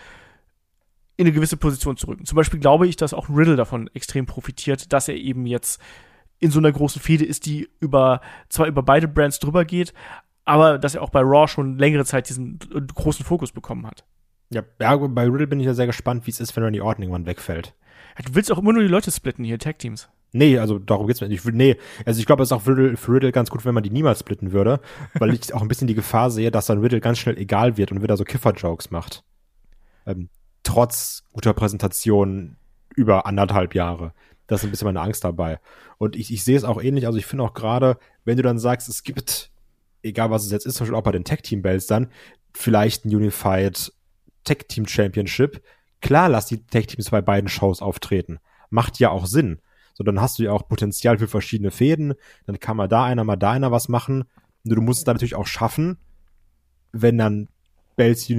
in 1.20 1.26
eine 1.26 1.34
gewisse 1.34 1.58
Position 1.58 1.98
zu 1.98 2.08
rücken. 2.08 2.24
Zum 2.24 2.38
Beispiel 2.38 2.62
glaube 2.62 2.88
ich, 2.88 2.96
dass 2.96 3.14
auch 3.14 3.28
Riddle 3.28 3.58
davon 3.58 3.90
extrem 3.94 4.26
profitiert, 4.26 4.94
dass 4.94 5.10
er 5.10 5.16
eben 5.16 5.46
jetzt 5.46 5.82
in 6.40 6.50
so 6.50 6.60
einer 6.60 6.72
großen 6.72 7.02
Fehde 7.02 7.26
ist, 7.26 7.46
die 7.46 7.68
über 7.82 8.22
zwar 8.48 8.68
über 8.68 8.84
beide 8.84 9.10
Brands 9.10 9.40
drüber 9.40 9.66
geht, 9.66 9.94
aber 10.46 10.80
dass 10.80 10.96
er 10.96 11.02
auch 11.02 11.10
bei 11.10 11.20
Raw 11.20 11.46
schon 11.50 11.78
längere 11.78 12.06
Zeit 12.06 12.30
diesen 12.30 12.58
äh, 12.74 12.80
großen 12.80 13.26
Fokus 13.26 13.52
bekommen 13.52 13.86
hat. 13.86 14.06
Ja, 14.50 14.64
ja, 14.80 14.96
bei 14.96 15.26
Riddle 15.26 15.48
bin 15.48 15.60
ich 15.60 15.66
ja 15.66 15.74
sehr 15.74 15.88
gespannt, 15.88 16.26
wie 16.26 16.32
es 16.32 16.40
ist, 16.40 16.56
wenn 16.56 16.64
Randy 16.64 16.80
Orton 16.80 17.04
irgendwann 17.04 17.26
wegfällt. 17.26 17.76
Ja, 18.18 18.24
du 18.24 18.36
willst 18.36 18.50
auch 18.50 18.58
immer 18.58 18.72
nur 18.72 18.82
die 18.82 18.88
Leute 18.88 19.12
splitten 19.12 19.44
hier, 19.44 19.60
Tag-Teams. 19.60 20.08
Nee, 20.32 20.58
also 20.58 20.80
darum 20.80 21.06
geht's 21.06 21.20
mir 21.20 21.28
nicht. 21.28 21.44
Nee, 21.46 21.76
also 22.06 22.22
ich 22.22 22.26
glaube, 22.26 22.44
es 22.44 22.48
ist 22.48 22.54
auch 22.54 22.62
für 22.62 22.78
Riddle, 22.78 22.96
für 22.96 23.12
Riddle 23.12 23.34
ganz 23.34 23.50
gut, 23.50 23.66
wenn 23.66 23.74
man 23.74 23.84
die 23.84 23.90
niemals 23.90 24.20
splitten 24.20 24.54
würde, 24.54 24.80
weil 25.16 25.34
ich 25.34 25.54
auch 25.54 25.62
ein 25.62 25.68
bisschen 25.68 25.88
die 25.90 25.96
Gefahr 25.96 26.32
sehe, 26.32 26.50
dass 26.50 26.68
dann 26.68 26.80
Riddle 26.80 27.02
ganz 27.02 27.20
schnell 27.20 27.38
egal 27.38 27.76
wird 27.76 27.92
und 27.92 28.02
wieder 28.02 28.16
so 28.16 28.24
Kiffer-Jokes 28.24 28.90
macht. 28.90 29.26
Ähm, 30.06 30.30
trotz 30.70 31.24
guter 31.34 31.54
Präsentation 31.54 32.56
über 32.96 33.26
anderthalb 33.26 33.74
Jahre. 33.74 34.14
Das 34.46 34.62
ist 34.62 34.66
ein 34.66 34.72
bisschen 34.72 34.86
meine 34.86 35.02
Angst 35.02 35.24
dabei. 35.24 35.60
Und 35.98 36.16
ich, 36.16 36.32
ich 36.32 36.44
sehe 36.44 36.56
es 36.56 36.64
auch 36.64 36.80
ähnlich. 36.80 37.08
Also 37.08 37.18
ich 37.18 37.26
finde 37.26 37.44
auch 37.44 37.56
gerade, 37.56 37.98
wenn 38.24 38.38
du 38.38 38.44
dann 38.44 38.60
sagst, 38.60 38.88
es 38.88 39.02
gibt, 39.02 39.50
egal 40.04 40.30
was 40.30 40.46
es 40.46 40.52
jetzt 40.52 40.68
ist, 40.68 40.76
zum 40.76 40.86
Beispiel 40.86 40.96
auch 40.96 41.04
bei 41.04 41.12
den 41.12 41.24
Tech 41.24 41.42
Team 41.42 41.64
Bells 41.64 41.88
dann, 41.88 42.10
vielleicht 42.54 43.04
ein 43.04 43.16
Unified 43.16 43.92
Tech 44.44 44.66
Team 44.68 44.88
Championship. 44.88 45.64
Klar, 46.02 46.30
lass 46.30 46.46
die 46.46 46.64
Tech 46.64 46.86
Teams 46.86 47.10
bei 47.10 47.22
beiden 47.22 47.50
Shows 47.50 47.82
auftreten. 47.82 48.38
Macht 48.70 49.00
ja 49.00 49.10
auch 49.10 49.26
Sinn. 49.26 49.62
So, 49.96 50.04
dann 50.04 50.22
hast 50.22 50.38
du 50.38 50.44
ja 50.44 50.52
auch 50.52 50.68
Potenzial 50.68 51.18
für 51.18 51.28
verschiedene 51.28 51.72
Fäden. 51.72 52.14
Dann 52.46 52.60
kann 52.60 52.78
mal 52.78 52.88
da 52.88 53.06
einer, 53.06 53.24
mal 53.24 53.38
da 53.38 53.52
einer 53.52 53.72
was 53.72 53.90
machen. 53.90 54.26
Und 54.64 54.76
du 54.76 54.82
musst 54.82 55.00
es 55.00 55.04
dann 55.06 55.16
natürlich 55.16 55.36
auch 55.36 55.48
schaffen, 55.48 55.98
wenn 56.92 57.18
dann 57.18 57.48
Bells 57.96 58.30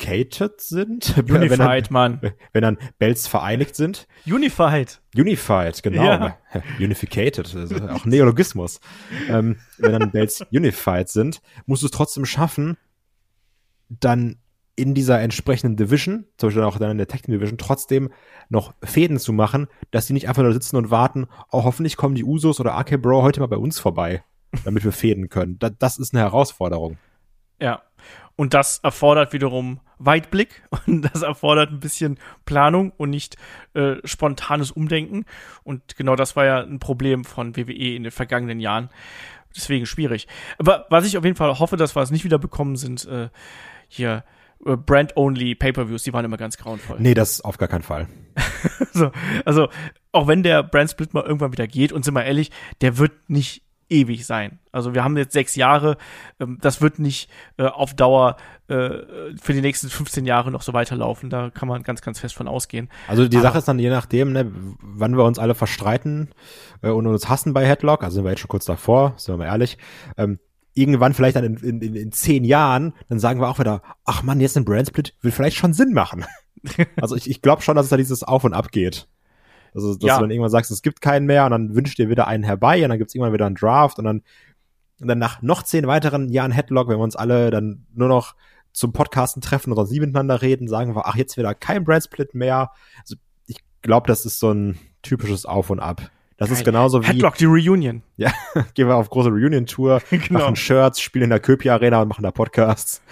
unificated 0.00 0.60
sind. 0.60 1.16
Unified, 1.18 1.50
wenn 1.50 1.58
dann, 1.58 1.82
Mann. 1.90 2.20
Wenn 2.52 2.62
dann 2.62 2.78
Bells 2.98 3.26
vereinigt 3.26 3.76
sind. 3.76 4.06
Unified. 4.26 5.00
Unified, 5.16 5.82
genau. 5.82 6.04
Ja. 6.04 6.36
Unificated, 6.78 7.54
also 7.54 7.76
auch 7.88 8.04
Neologismus. 8.04 8.80
ähm, 9.28 9.56
wenn 9.78 9.92
dann 9.92 10.10
Bells 10.10 10.44
unified 10.50 11.08
sind, 11.08 11.42
musst 11.66 11.82
du 11.82 11.86
es 11.86 11.92
trotzdem 11.92 12.24
schaffen, 12.24 12.76
dann 13.88 14.36
in 14.76 14.94
dieser 14.94 15.20
entsprechenden 15.20 15.76
Division, 15.76 16.24
zum 16.38 16.48
Beispiel 16.48 16.62
auch 16.62 16.78
dann 16.78 16.92
in 16.92 16.98
der 16.98 17.08
Tech 17.08 17.22
Division, 17.22 17.58
trotzdem 17.58 18.10
noch 18.48 18.72
Fäden 18.82 19.18
zu 19.18 19.32
machen, 19.32 19.66
dass 19.90 20.06
die 20.06 20.14
nicht 20.14 20.28
einfach 20.28 20.42
nur 20.42 20.52
sitzen 20.52 20.76
und 20.76 20.90
warten, 20.90 21.26
oh, 21.50 21.64
hoffentlich 21.64 21.96
kommen 21.96 22.14
die 22.14 22.24
Usos 22.24 22.60
oder 22.60 22.76
AK 22.76 23.02
Bro 23.02 23.22
heute 23.22 23.40
mal 23.40 23.46
bei 23.46 23.56
uns 23.56 23.78
vorbei, 23.78 24.22
damit 24.64 24.84
wir 24.84 24.92
fäden 24.92 25.28
können. 25.28 25.58
Da, 25.58 25.68
das 25.68 25.98
ist 25.98 26.14
eine 26.14 26.22
Herausforderung. 26.22 26.96
Ja. 27.60 27.82
Und 28.36 28.54
das 28.54 28.78
erfordert 28.78 29.34
wiederum 29.34 29.80
Weitblick 30.00 30.62
und 30.86 31.02
das 31.02 31.22
erfordert 31.22 31.70
ein 31.70 31.78
bisschen 31.78 32.18
Planung 32.44 32.92
und 32.96 33.10
nicht 33.10 33.36
äh, 33.74 33.96
spontanes 34.04 34.72
Umdenken. 34.72 35.24
Und 35.62 35.96
genau 35.96 36.16
das 36.16 36.34
war 36.34 36.44
ja 36.44 36.60
ein 36.62 36.80
Problem 36.80 37.24
von 37.24 37.56
WWE 37.56 37.94
in 37.94 38.02
den 38.02 38.12
vergangenen 38.12 38.58
Jahren. 38.58 38.88
Deswegen 39.54 39.86
schwierig. 39.86 40.26
Aber 40.58 40.86
was 40.90 41.06
ich 41.06 41.18
auf 41.18 41.24
jeden 41.24 41.36
Fall 41.36 41.58
hoffe, 41.58 41.76
dass 41.76 41.94
wir 41.94 42.02
es 42.02 42.10
nicht 42.10 42.24
wieder 42.24 42.38
bekommen, 42.38 42.76
sind 42.76 43.04
äh, 43.06 43.28
hier 43.88 44.24
äh, 44.64 44.76
Brand-only 44.76 45.54
Pay-per-Views. 45.54 46.04
Die 46.04 46.12
waren 46.12 46.24
immer 46.24 46.36
ganz 46.36 46.56
grauenvoll. 46.56 46.96
Nee, 47.00 47.14
das 47.14 47.40
auf 47.40 47.58
gar 47.58 47.68
keinen 47.68 47.82
Fall. 47.82 48.08
so, 48.92 49.10
also 49.44 49.68
auch 50.12 50.28
wenn 50.28 50.42
der 50.42 50.62
Brand-Split 50.62 51.14
mal 51.14 51.24
irgendwann 51.24 51.52
wieder 51.52 51.66
geht 51.66 51.92
und 51.92 52.04
sind 52.04 52.14
wir 52.14 52.24
ehrlich, 52.24 52.50
der 52.80 52.98
wird 52.98 53.12
nicht 53.28 53.62
ewig 53.90 54.24
sein. 54.24 54.58
Also 54.72 54.94
wir 54.94 55.04
haben 55.04 55.16
jetzt 55.16 55.32
sechs 55.32 55.56
Jahre, 55.56 55.96
ähm, 56.38 56.58
das 56.60 56.80
wird 56.80 56.98
nicht 56.98 57.28
äh, 57.58 57.64
auf 57.64 57.94
Dauer 57.94 58.36
äh, 58.68 58.90
für 59.40 59.52
die 59.52 59.60
nächsten 59.60 59.88
15 59.90 60.24
Jahre 60.24 60.50
noch 60.50 60.62
so 60.62 60.72
weiterlaufen. 60.72 61.28
Da 61.28 61.50
kann 61.50 61.68
man 61.68 61.82
ganz, 61.82 62.00
ganz 62.00 62.20
fest 62.20 62.34
von 62.34 62.48
ausgehen. 62.48 62.88
Also 63.08 63.28
die 63.28 63.36
Aber- 63.36 63.48
Sache 63.48 63.58
ist 63.58 63.68
dann 63.68 63.78
je 63.78 63.90
nachdem, 63.90 64.32
ne, 64.32 64.50
wann 64.80 65.16
wir 65.16 65.24
uns 65.24 65.38
alle 65.38 65.54
verstreiten 65.54 66.30
äh, 66.82 66.88
und 66.90 67.06
uns 67.06 67.28
hassen 67.28 67.52
bei 67.52 67.66
Headlock, 67.66 68.02
also 68.04 68.14
sind 68.14 68.24
wir 68.24 68.30
jetzt 68.30 68.40
schon 68.40 68.48
kurz 68.48 68.64
davor, 68.64 69.14
sind 69.16 69.34
wir 69.34 69.38
mal 69.38 69.46
ehrlich, 69.46 69.76
ähm, 70.16 70.38
irgendwann 70.74 71.14
vielleicht 71.14 71.36
dann 71.36 71.44
in, 71.44 71.56
in, 71.56 71.80
in, 71.80 71.94
in 71.96 72.12
zehn 72.12 72.44
Jahren, 72.44 72.94
dann 73.08 73.18
sagen 73.18 73.40
wir 73.40 73.48
auch 73.48 73.58
wieder, 73.58 73.82
ach 74.04 74.22
man, 74.22 74.40
jetzt 74.40 74.56
ein 74.56 74.64
Brandsplit 74.64 75.14
will 75.20 75.32
vielleicht 75.32 75.56
schon 75.56 75.72
Sinn 75.72 75.92
machen. 75.92 76.24
also 77.00 77.16
ich, 77.16 77.28
ich 77.28 77.42
glaube 77.42 77.62
schon, 77.62 77.74
dass 77.76 77.86
es 77.86 77.90
da 77.90 77.96
dieses 77.96 78.22
Auf 78.22 78.44
und 78.44 78.54
Ab 78.54 78.70
geht. 78.70 79.08
Also, 79.74 79.94
dass 79.94 80.06
Ja. 80.08 80.16
du 80.16 80.22
dann 80.22 80.30
irgendwann 80.30 80.50
sagst, 80.50 80.70
es 80.70 80.82
gibt 80.82 81.00
keinen 81.00 81.26
mehr 81.26 81.44
und 81.44 81.50
dann 81.52 81.74
wünscht 81.74 81.98
dir 81.98 82.08
wieder 82.08 82.26
einen 82.26 82.42
herbei 82.44 82.82
und 82.82 82.88
dann 82.90 82.98
gibt's 82.98 83.14
irgendwann 83.14 83.32
wieder 83.32 83.46
einen 83.46 83.54
Draft 83.54 83.98
und 83.98 84.04
dann, 84.04 84.22
und 85.00 85.08
dann 85.08 85.18
nach 85.18 85.42
noch 85.42 85.62
zehn 85.62 85.86
weiteren 85.86 86.28
Jahren 86.28 86.52
Headlock, 86.52 86.88
wenn 86.88 86.98
wir 86.98 87.04
uns 87.04 87.16
alle 87.16 87.50
dann 87.50 87.86
nur 87.94 88.08
noch 88.08 88.34
zum 88.72 88.92
Podcasten 88.92 89.42
treffen 89.42 89.72
oder 89.72 89.86
sie 89.86 89.98
miteinander 90.00 90.42
reden, 90.42 90.68
sagen 90.68 90.94
wir, 90.94 91.06
ach, 91.06 91.16
jetzt 91.16 91.36
wieder 91.36 91.54
kein 91.54 91.84
Brandsplit 91.84 92.34
mehr. 92.34 92.70
Also 93.00 93.16
ich 93.46 93.56
glaube, 93.82 94.06
das 94.06 94.24
ist 94.24 94.38
so 94.38 94.52
ein 94.52 94.78
typisches 95.02 95.46
Auf 95.46 95.70
und 95.70 95.80
Ab. 95.80 96.10
Das 96.36 96.50
ist 96.50 96.58
Geil. 96.58 96.66
genauso 96.66 97.02
wie, 97.02 97.06
Headlock, 97.06 97.34
die 97.36 97.44
Reunion. 97.46 98.02
ja, 98.16 98.32
gehen 98.74 98.88
wir 98.88 98.96
auf 98.96 99.10
große 99.10 99.28
Reunion-Tour, 99.28 100.00
Genau. 100.10 100.40
machen 100.40 100.56
Shirts, 100.56 101.00
spielen 101.00 101.24
in 101.24 101.30
der 101.30 101.40
Köpi 101.40 101.68
Arena 101.70 102.00
und 102.02 102.08
machen 102.08 102.22
da 102.22 102.30
Podcasts. 102.30 103.02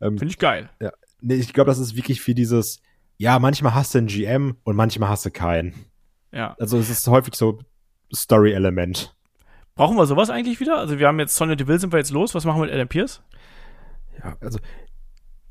Ähm, 0.00 0.16
Finde 0.18 0.32
ich 0.32 0.38
geil. 0.38 0.70
nee, 1.20 1.34
ich 1.34 1.52
glaube, 1.52 1.68
das 1.70 1.78
ist 1.78 1.94
wirklich 1.96 2.20
für 2.22 2.34
dieses, 2.34 2.80
ja, 3.18 3.38
manchmal 3.38 3.74
hast 3.74 3.94
du 3.94 3.98
einen 3.98 4.06
GM 4.06 4.56
und 4.64 4.76
manchmal 4.76 5.08
hast 5.10 5.26
du 5.26 5.30
keinen. 5.30 5.74
Ja. 6.32 6.54
Also 6.58 6.78
es 6.78 6.90
ist 6.90 7.06
häufig 7.08 7.34
so 7.34 7.58
Story-Element. 8.14 9.14
Brauchen 9.74 9.96
wir 9.96 10.06
sowas 10.06 10.30
eigentlich 10.30 10.60
wieder? 10.60 10.78
Also 10.78 10.98
wir 10.98 11.06
haben 11.06 11.18
jetzt 11.20 11.36
Sonja 11.36 11.54
Deville, 11.54 11.78
sind 11.78 11.92
wir 11.92 11.98
jetzt 11.98 12.10
los? 12.10 12.34
Was 12.34 12.44
machen 12.44 12.60
wir 12.60 12.66
mit 12.66 12.74
Adam 12.74 12.88
Pierce? 12.88 13.22
Ja, 14.22 14.36
also 14.40 14.58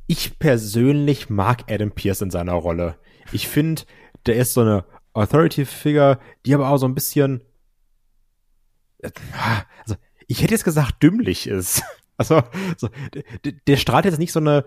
ich 0.07 0.39
persönlich 0.39 1.30
mag 1.30 1.63
Adam 1.71 1.91
Pierce 1.91 2.21
in 2.21 2.32
seiner 2.32 2.53
Rolle. 2.53 2.95
Ich 3.32 3.47
finde, 3.47 3.84
der 4.25 4.36
ist 4.36 4.53
so 4.53 4.61
eine 4.61 4.86
Authority-Figure, 5.13 6.19
die 6.45 6.53
aber 6.53 6.69
auch 6.69 6.77
so 6.77 6.88
ein 6.88 6.95
bisschen, 6.95 7.43
also 9.01 9.95
ich 10.27 10.41
hätte 10.41 10.53
jetzt 10.53 10.63
gesagt, 10.63 11.01
dümmlich 11.03 11.47
ist. 11.47 11.84
Also, 12.19 12.43
so, 12.75 12.89
der, 13.45 13.53
der 13.65 13.77
strahlt 13.77 14.03
jetzt 14.03 14.19
nicht 14.19 14.34
so 14.34 14.41
eine 14.41 14.65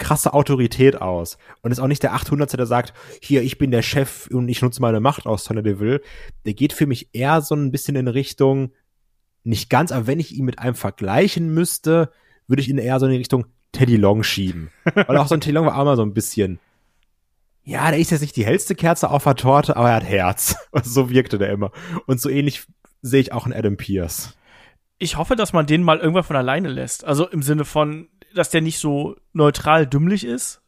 krasse 0.00 0.34
Autorität 0.34 1.00
aus 1.00 1.38
und 1.62 1.70
ist 1.70 1.78
auch 1.78 1.86
nicht 1.86 2.02
der 2.02 2.14
800. 2.14 2.58
der 2.58 2.66
sagt, 2.66 2.92
hier, 3.22 3.42
ich 3.42 3.58
bin 3.58 3.70
der 3.70 3.82
Chef 3.82 4.26
und 4.32 4.48
ich 4.48 4.62
nutze 4.62 4.82
meine 4.82 4.98
Macht 4.98 5.26
aus, 5.26 5.44
Sonny 5.44 5.62
Deville. 5.62 6.00
Der 6.44 6.54
geht 6.54 6.72
für 6.72 6.86
mich 6.86 7.10
eher 7.12 7.40
so 7.42 7.54
ein 7.54 7.70
bisschen 7.70 7.94
in 7.94 8.08
Richtung, 8.08 8.72
nicht 9.44 9.70
ganz, 9.70 9.92
aber 9.92 10.08
wenn 10.08 10.18
ich 10.18 10.34
ihn 10.34 10.44
mit 10.44 10.58
einem 10.58 10.74
vergleichen 10.74 11.54
müsste, 11.54 12.10
würde 12.48 12.62
ich 12.62 12.68
ihn 12.68 12.78
eher 12.78 12.98
so 12.98 13.06
in 13.06 13.12
die 13.12 13.18
Richtung 13.18 13.46
Teddy 13.72 13.96
Long 13.96 14.24
schieben. 14.24 14.70
Weil 14.94 15.16
auch 15.16 15.28
so 15.28 15.34
ein 15.34 15.40
Teddy 15.40 15.54
Long 15.54 15.66
war 15.66 15.78
auch 15.78 15.84
mal 15.84 15.96
so 15.96 16.02
ein 16.02 16.14
bisschen, 16.14 16.58
ja, 17.62 17.90
der 17.90 18.00
ist 18.00 18.10
jetzt 18.10 18.22
nicht 18.22 18.36
die 18.36 18.44
hellste 18.44 18.74
Kerze 18.74 19.10
auf 19.10 19.24
der 19.24 19.36
Torte, 19.36 19.76
aber 19.76 19.90
er 19.90 19.96
hat 19.96 20.04
Herz. 20.04 20.56
so 20.82 21.10
wirkte 21.10 21.38
der 21.38 21.50
immer. 21.50 21.70
Und 22.06 22.20
so 22.20 22.28
ähnlich 22.28 22.66
sehe 23.02 23.20
ich 23.20 23.32
auch 23.32 23.44
einen 23.44 23.54
Adam 23.54 23.76
Pierce. 23.76 24.36
Ich 24.98 25.16
hoffe, 25.16 25.36
dass 25.36 25.52
man 25.52 25.66
den 25.66 25.82
mal 25.82 25.98
irgendwann 25.98 26.24
von 26.24 26.36
alleine 26.36 26.68
lässt. 26.68 27.04
Also 27.04 27.28
im 27.28 27.42
Sinne 27.42 27.64
von, 27.64 28.08
dass 28.34 28.50
der 28.50 28.60
nicht 28.60 28.78
so 28.78 29.16
neutral 29.32 29.86
dümmlich 29.86 30.24
ist, 30.24 30.62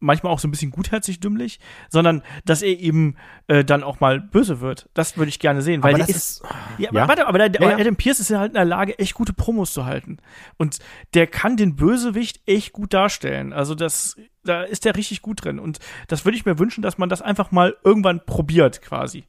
manchmal 0.00 0.32
auch 0.32 0.38
so 0.38 0.48
ein 0.48 0.50
bisschen 0.50 0.70
gutherzig 0.70 1.20
dümmlich, 1.20 1.60
sondern 1.90 2.22
dass 2.44 2.62
er 2.62 2.78
eben 2.78 3.16
äh, 3.46 3.64
dann 3.64 3.82
auch 3.82 4.00
mal 4.00 4.18
böse 4.20 4.60
wird. 4.60 4.88
Das 4.94 5.16
würde 5.16 5.28
ich 5.28 5.38
gerne 5.38 5.62
sehen, 5.62 5.82
weil 5.82 5.94
aber 5.94 5.98
das 5.98 6.08
ist, 6.08 6.16
ist, 6.16 6.42
Ja, 6.78 6.90
Ja. 6.92 7.06
warte, 7.06 7.26
aber 7.26 7.38
der, 7.38 7.50
der 7.50 7.62
Ja, 7.62 7.70
ja. 7.70 7.76
Adam 7.78 7.96
Pierce 7.96 8.20
ist 8.20 8.30
halt 8.30 8.48
in 8.48 8.54
der 8.54 8.64
Lage, 8.64 8.98
echt 8.98 9.14
gute 9.14 9.32
Promos 9.32 9.72
zu 9.72 9.84
halten. 9.84 10.18
Und 10.56 10.78
der 11.14 11.26
kann 11.26 11.56
den 11.56 11.76
Bösewicht 11.76 12.40
echt 12.46 12.72
gut 12.72 12.94
darstellen. 12.94 13.52
Also 13.52 13.74
das, 13.74 14.16
da 14.42 14.62
ist 14.62 14.86
der 14.86 14.96
richtig 14.96 15.20
gut 15.22 15.44
drin. 15.44 15.58
Und 15.58 15.78
das 16.08 16.24
würde 16.24 16.36
ich 16.36 16.46
mir 16.46 16.58
wünschen, 16.58 16.82
dass 16.82 16.98
man 16.98 17.10
das 17.10 17.20
einfach 17.20 17.50
mal 17.52 17.76
irgendwann 17.84 18.24
probiert, 18.24 18.80
quasi. 18.80 19.24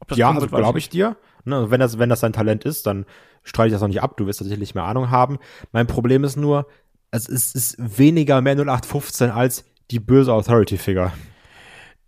Ob 0.00 0.08
das 0.08 0.18
ja, 0.18 0.30
also 0.30 0.48
glaube 0.48 0.78
ich 0.78 0.86
ich 0.86 0.90
dir. 0.90 1.16
Ne, 1.44 1.56
also 1.56 1.70
wenn 1.70 1.80
das, 1.80 1.98
wenn 1.98 2.08
das 2.08 2.20
dein 2.20 2.32
Talent 2.32 2.64
ist, 2.64 2.86
dann 2.86 3.06
streite 3.44 3.68
ich 3.68 3.72
das 3.72 3.82
noch 3.82 3.88
nicht 3.88 4.02
ab. 4.02 4.16
Du 4.16 4.26
wirst 4.26 4.40
tatsächlich 4.40 4.74
mehr 4.74 4.84
Ahnung 4.84 5.10
haben. 5.10 5.38
Mein 5.70 5.86
Problem 5.86 6.24
ist 6.24 6.36
nur, 6.36 6.66
es 7.10 7.28
ist, 7.28 7.76
weniger 7.78 8.40
mehr 8.40 8.54
0815 8.54 9.30
als 9.30 9.64
die 9.90 10.00
böse 10.00 10.32
Authority-Figure. 10.32 11.12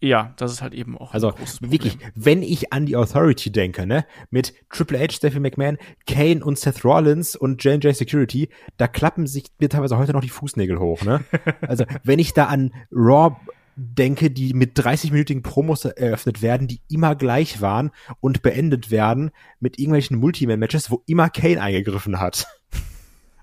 Ja, 0.01 0.33
das 0.37 0.53
ist 0.53 0.63
halt 0.63 0.75
eben 0.75 0.97
auch 0.97 1.13
Also 1.13 1.33
wirklich, 1.61 1.99
wenn 2.15 2.43
ich 2.43 2.73
an 2.73 2.87
die 2.87 2.95
Authority 2.95 3.51
denke, 3.51 3.85
ne, 3.85 4.07
mit 4.31 4.55
Triple 4.71 4.99
H, 5.01 5.15
Stephanie 5.15 5.41
McMahon, 5.41 5.77
Kane 6.07 6.45
und 6.45 6.57
Seth 6.57 6.85
Rollins 6.85 7.35
und 7.35 7.63
J&J 7.65 7.97
Security, 7.97 8.49
da 8.77 8.87
klappen 8.87 9.27
sich 9.27 9.47
mir 9.59 9.69
teilweise 9.69 9.99
heute 9.99 10.13
noch 10.13 10.21
die 10.21 10.29
Fußnägel 10.29 10.79
hoch, 10.79 11.03
ne? 11.03 11.25
Also, 11.63 11.85
wenn 12.05 12.21
ich 12.21 12.33
da 12.33 12.45
an 12.45 12.73
Raw 12.93 13.37
denke, 13.75 14.31
die 14.31 14.55
mit 14.55 14.79
30-minütigen 14.79 15.43
Promos 15.43 15.85
eröffnet 15.85 16.43
werden, 16.43 16.69
die 16.69 16.81
immer 16.89 17.15
gleich 17.15 17.61
waren 17.61 17.91
und 18.21 18.43
beendet 18.43 18.91
werden 18.91 19.31
mit 19.59 19.79
irgendwelchen 19.79 20.19
Multiman-Matches, 20.19 20.91
wo 20.91 21.03
immer 21.07 21.29
Kane 21.29 21.61
eingegriffen 21.61 22.21
hat. 22.21 22.47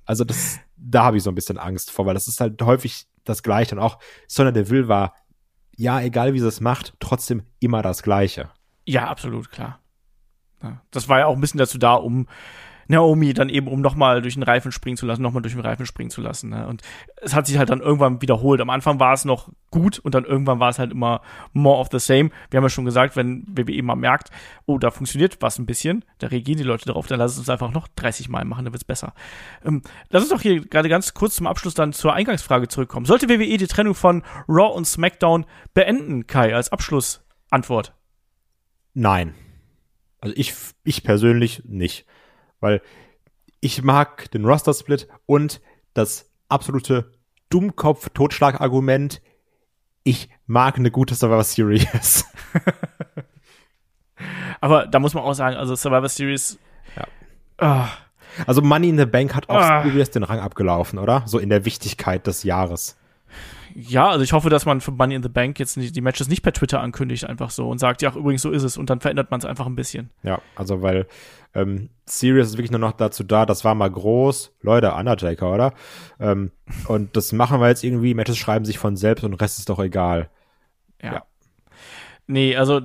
Also 0.05 0.23
das, 0.23 0.59
da 0.85 1.03
habe 1.05 1.17
ich 1.17 1.23
so 1.23 1.31
ein 1.31 1.35
bisschen 1.35 1.57
Angst 1.57 1.91
vor, 1.91 2.05
weil 2.05 2.13
das 2.13 2.27
ist 2.27 2.39
halt 2.39 2.61
häufig 2.61 3.07
das 3.23 3.43
Gleiche 3.43 3.75
und 3.75 3.81
auch 3.81 3.97
Sonja 4.27 4.51
Deville 4.51 4.87
war 4.87 5.13
ja, 5.77 5.99
egal 6.01 6.33
wie 6.33 6.39
sie 6.39 6.47
es 6.47 6.61
macht, 6.61 6.93
trotzdem 6.99 7.43
immer 7.59 7.81
das 7.81 8.01
Gleiche. 8.03 8.49
Ja, 8.85 9.07
absolut, 9.07 9.51
klar. 9.51 9.79
Ja, 10.63 10.81
das 10.91 11.09
war 11.09 11.19
ja 11.19 11.25
auch 11.25 11.35
ein 11.35 11.41
bisschen 11.41 11.57
dazu 11.57 11.77
da, 11.77 11.95
um 11.95 12.27
Naomi 12.87 13.33
dann 13.33 13.49
eben, 13.49 13.67
um 13.67 13.81
nochmal 13.81 14.21
durch 14.21 14.35
den 14.35 14.43
Reifen 14.43 14.71
springen 14.71 14.97
zu 14.97 15.05
lassen, 15.05 15.21
nochmal 15.21 15.41
durch 15.41 15.53
den 15.53 15.61
Reifen 15.61 15.85
springen 15.85 16.09
zu 16.09 16.21
lassen. 16.21 16.49
Ne? 16.49 16.67
Und 16.67 16.81
es 17.21 17.33
hat 17.33 17.47
sich 17.47 17.57
halt 17.57 17.69
dann 17.69 17.81
irgendwann 17.81 18.21
wiederholt. 18.21 18.61
Am 18.61 18.69
Anfang 18.69 18.99
war 18.99 19.13
es 19.13 19.25
noch 19.25 19.49
gut 19.71 19.99
und 19.99 20.15
dann 20.15 20.25
irgendwann 20.25 20.59
war 20.59 20.69
es 20.69 20.79
halt 20.79 20.91
immer 20.91 21.21
more 21.53 21.79
of 21.79 21.89
the 21.91 21.99
same. 21.99 22.29
Wir 22.49 22.57
haben 22.57 22.63
ja 22.65 22.69
schon 22.69 22.85
gesagt, 22.85 23.15
wenn 23.15 23.45
WWE 23.47 23.81
mal 23.83 23.95
merkt, 23.95 24.29
oh, 24.65 24.77
da 24.77 24.91
funktioniert 24.91 25.41
was 25.41 25.59
ein 25.59 25.65
bisschen, 25.65 26.05
da 26.19 26.27
reagieren 26.27 26.57
die 26.57 26.63
Leute 26.63 26.85
darauf, 26.85 27.07
dann 27.07 27.19
lass 27.19 27.33
es 27.33 27.39
uns 27.39 27.49
einfach 27.49 27.71
noch 27.71 27.87
30 27.87 28.29
Mal 28.29 28.45
machen, 28.45 28.65
dann 28.65 28.73
wird's 28.73 28.85
besser. 28.85 29.13
Ähm, 29.63 29.81
lass 30.09 30.23
uns 30.23 30.31
doch 30.31 30.41
hier 30.41 30.65
gerade 30.65 30.89
ganz 30.89 31.13
kurz 31.13 31.35
zum 31.35 31.47
Abschluss 31.47 31.73
dann 31.73 31.93
zur 31.93 32.13
Eingangsfrage 32.13 32.67
zurückkommen. 32.67 33.05
Sollte 33.05 33.29
WWE 33.29 33.57
die 33.57 33.67
Trennung 33.67 33.95
von 33.95 34.23
Raw 34.47 34.75
und 34.75 34.85
SmackDown 34.85 35.45
beenden, 35.73 36.27
Kai, 36.27 36.55
als 36.55 36.71
Abschlussantwort? 36.71 37.93
Nein. 38.93 39.35
Also 40.21 40.35
ich, 40.37 40.53
ich 40.83 41.03
persönlich 41.03 41.63
nicht. 41.65 42.05
Weil 42.59 42.81
ich 43.59 43.83
mag 43.83 44.31
den 44.31 44.45
Roster-Split 44.45 45.07
und 45.25 45.61
das 45.93 46.29
absolute 46.49 47.11
Dummkopf-Totschlag-Argument. 47.49 49.21
Ich 50.03 50.29
mag 50.45 50.77
eine 50.77 50.91
gute 50.91 51.15
Survivor 51.15 51.43
Series. 51.43 52.25
Aber 54.61 54.87
da 54.87 54.99
muss 54.99 55.13
man 55.13 55.23
auch 55.23 55.33
sagen, 55.33 55.57
also 55.57 55.75
Survivor 55.75 56.09
Series. 56.09 56.59
Ja. 56.95 57.07
Oh. 57.61 57.87
Also 58.45 58.61
Money 58.61 58.89
in 58.89 58.97
the 58.97 59.05
Bank 59.05 59.33
hat 59.33 59.49
auch 59.49 59.85
oh. 59.85 59.89
den 59.89 60.23
Rang 60.23 60.39
abgelaufen, 60.39 60.99
oder? 60.99 61.23
So 61.25 61.39
in 61.39 61.49
der 61.49 61.65
Wichtigkeit 61.65 62.27
des 62.27 62.43
Jahres. 62.43 62.97
Ja, 63.77 64.09
also 64.09 64.23
ich 64.23 64.31
hoffe, 64.31 64.49
dass 64.49 64.65
man 64.65 64.79
für 64.79 64.91
Money 64.91 65.15
in 65.15 65.23
the 65.23 65.27
Bank 65.27 65.59
jetzt 65.59 65.75
die 65.75 66.01
Matches 66.01 66.29
nicht 66.29 66.41
per 66.41 66.53
Twitter 66.53 66.79
ankündigt, 66.79 67.25
einfach 67.25 67.49
so 67.49 67.69
und 67.69 67.77
sagt, 67.77 68.01
ja, 68.01 68.13
übrigens, 68.15 68.41
so 68.41 68.51
ist 68.51 68.63
es. 68.63 68.77
Und 68.77 68.89
dann 68.89 69.01
verändert 69.01 69.31
man 69.31 69.39
es 69.41 69.45
einfach 69.45 69.65
ein 69.65 69.75
bisschen. 69.75 70.11
Ja, 70.23 70.41
also 70.55 70.81
weil 70.81 71.07
ähm, 71.53 71.89
Sirius 72.05 72.47
ist 72.47 72.57
wirklich 72.57 72.71
nur 72.71 72.79
noch 72.79 72.93
dazu 72.93 73.25
da, 73.25 73.45
das 73.45 73.65
war 73.65 73.75
mal 73.75 73.91
groß. 73.91 74.55
Leute, 74.61 74.93
Undertaker, 74.93 75.53
oder? 75.53 75.73
Ähm, 76.21 76.51
und 76.87 77.17
das 77.17 77.33
machen 77.33 77.59
wir 77.59 77.67
jetzt 77.67 77.83
irgendwie, 77.83 78.13
Matches 78.13 78.37
schreiben 78.37 78.63
sich 78.63 78.77
von 78.77 78.95
selbst 78.95 79.25
und 79.25 79.33
Rest 79.33 79.59
ist 79.59 79.67
doch 79.67 79.79
egal. 79.79 80.29
Ja. 81.01 81.13
ja. 81.13 81.25
Nee, 82.27 82.55
also 82.55 82.79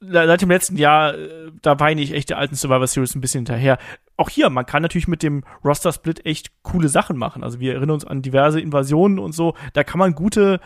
seit 0.00 0.40
dem 0.40 0.50
letzten 0.50 0.76
Jahr, 0.76 1.14
äh, 1.14 1.52
da 1.62 1.78
weine 1.78 2.00
ich 2.00 2.12
echt 2.12 2.30
der 2.30 2.38
alten 2.38 2.54
Survivor 2.54 2.86
Series 2.86 3.14
ein 3.14 3.20
bisschen 3.20 3.40
hinterher. 3.40 3.78
Auch 4.16 4.28
hier, 4.28 4.50
man 4.50 4.66
kann 4.66 4.82
natürlich 4.82 5.08
mit 5.08 5.22
dem 5.22 5.44
Roster-Split 5.64 6.26
echt 6.26 6.62
coole 6.62 6.88
Sachen 6.88 7.16
machen. 7.16 7.44
Also 7.44 7.60
wir 7.60 7.74
erinnern 7.74 7.92
uns 7.92 8.04
an 8.04 8.22
diverse 8.22 8.60
Invasionen 8.60 9.18
und 9.18 9.32
so. 9.32 9.54
Da 9.72 9.84
kann 9.84 9.98
man 9.98 10.14
gute 10.14 10.60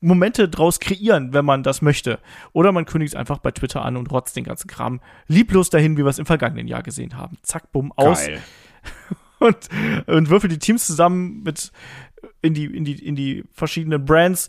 Momente 0.00 0.48
draus 0.48 0.80
kreieren, 0.80 1.32
wenn 1.34 1.44
man 1.44 1.62
das 1.62 1.82
möchte. 1.82 2.20
Oder 2.52 2.72
man 2.72 2.86
kündigt 2.86 3.14
es 3.14 3.18
einfach 3.18 3.38
bei 3.38 3.50
Twitter 3.50 3.84
an 3.84 3.96
und 3.96 4.10
rotzt 4.10 4.36
den 4.36 4.44
ganzen 4.44 4.68
Kram 4.68 5.00
lieblos 5.26 5.70
dahin, 5.70 5.96
wie 5.96 6.04
wir 6.04 6.08
es 6.08 6.18
im 6.18 6.26
vergangenen 6.26 6.68
Jahr 6.68 6.82
gesehen 6.82 7.16
haben. 7.16 7.38
Zack, 7.42 7.70
bumm, 7.72 7.92
aus. 7.96 8.26
Geil. 8.26 8.40
und, 9.40 9.68
und 10.06 10.30
würfel 10.30 10.48
die 10.48 10.58
Teams 10.58 10.86
zusammen 10.86 11.42
mit 11.42 11.70
in 12.42 12.54
die, 12.54 12.64
in 12.64 12.84
die, 12.84 13.04
in 13.04 13.14
die 13.14 13.44
verschiedenen 13.52 14.04
Brands. 14.04 14.48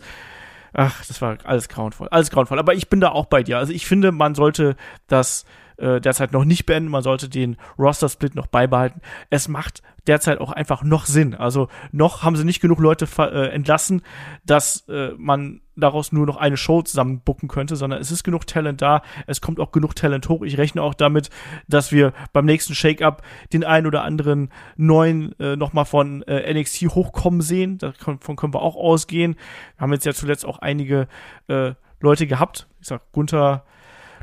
Ach, 0.74 1.06
das 1.06 1.22
war 1.22 1.38
alles 1.44 1.68
grauenvoll. 1.70 2.08
Alles 2.10 2.30
grauenvoll. 2.32 2.60
Aber 2.60 2.74
ich 2.74 2.90
bin 2.90 3.02
da 3.02 3.10
auch 3.10 3.26
bei 3.26 3.44
dir. 3.44 3.58
Also 3.58 3.74
ich 3.74 3.86
finde, 3.86 4.12
man 4.12 4.36
sollte 4.36 4.76
das 5.08 5.46
äh, 5.78 6.00
derzeit 6.00 6.32
noch 6.32 6.46
nicht 6.46 6.66
beenden. 6.66 6.90
Man 6.90 7.04
sollte 7.04 7.28
den 7.28 7.58
Roster-Split 7.78 8.36
noch 8.36 8.48
beibehalten. 8.48 9.02
Es 9.30 9.48
macht 9.48 9.82
derzeit 10.08 10.40
auch 10.40 10.52
einfach 10.52 10.84
noch 10.84 11.06
Sinn. 11.06 11.36
Also 11.36 11.68
noch 11.92 12.24
haben 12.24 12.36
sie 12.36 12.44
nicht 12.44 12.62
genug 12.62 12.80
Leute 12.80 13.08
äh, 13.20 13.50
entlassen, 13.50 14.02
dass 14.46 14.88
äh, 14.88 15.12
man 15.18 15.62
daraus 15.76 16.12
nur 16.12 16.26
noch 16.26 16.38
eine 16.38 16.58
Show 16.58 16.82
zusammen 16.82 17.22
bucken 17.22 17.48
könnte, 17.48 17.76
sondern 17.76 18.02
es 18.02 18.12
ist 18.12 18.24
genug 18.24 18.46
Talent 18.46 18.82
da, 18.82 19.02
es 19.26 19.42
kommt 19.42 19.60
auch 19.60 19.72
genug 19.72 19.96
Talent 19.96 20.28
hoch. 20.30 20.44
Ich 20.44 20.58
rechne 20.58 20.82
auch 20.82 20.94
damit, 20.94 21.30
dass 21.68 21.92
wir 21.92 22.14
beim 22.34 22.46
nächsten 22.46 22.76
Shake-Up 22.76 23.24
den 23.54 23.64
einen 23.64 23.88
oder 23.88 24.04
anderen 24.04 24.50
neuen 24.76 25.38
äh, 25.40 25.56
nochmal 25.56 25.86
von 25.86 26.24
äh, 26.24 26.54
NXT 26.54 26.90
hochkommen 26.90 27.42
sehen. 27.42 27.78
Davon 27.78 28.20
können 28.20 28.54
wir 28.54 28.62
auch 28.62 28.76
ausgehen. 28.76 29.36
Wir 29.78 29.82
haben 29.82 29.94
jetzt 29.94 30.06
ja 30.06 30.14
zuletzt 30.14 30.46
auch 30.46 30.60
einige 30.60 31.08
äh, 31.48 31.74
Leute 32.00 32.28
gehabt. 32.28 32.68
Ich 32.82 32.88
sag 32.88 33.12
Gunther, 33.12 33.64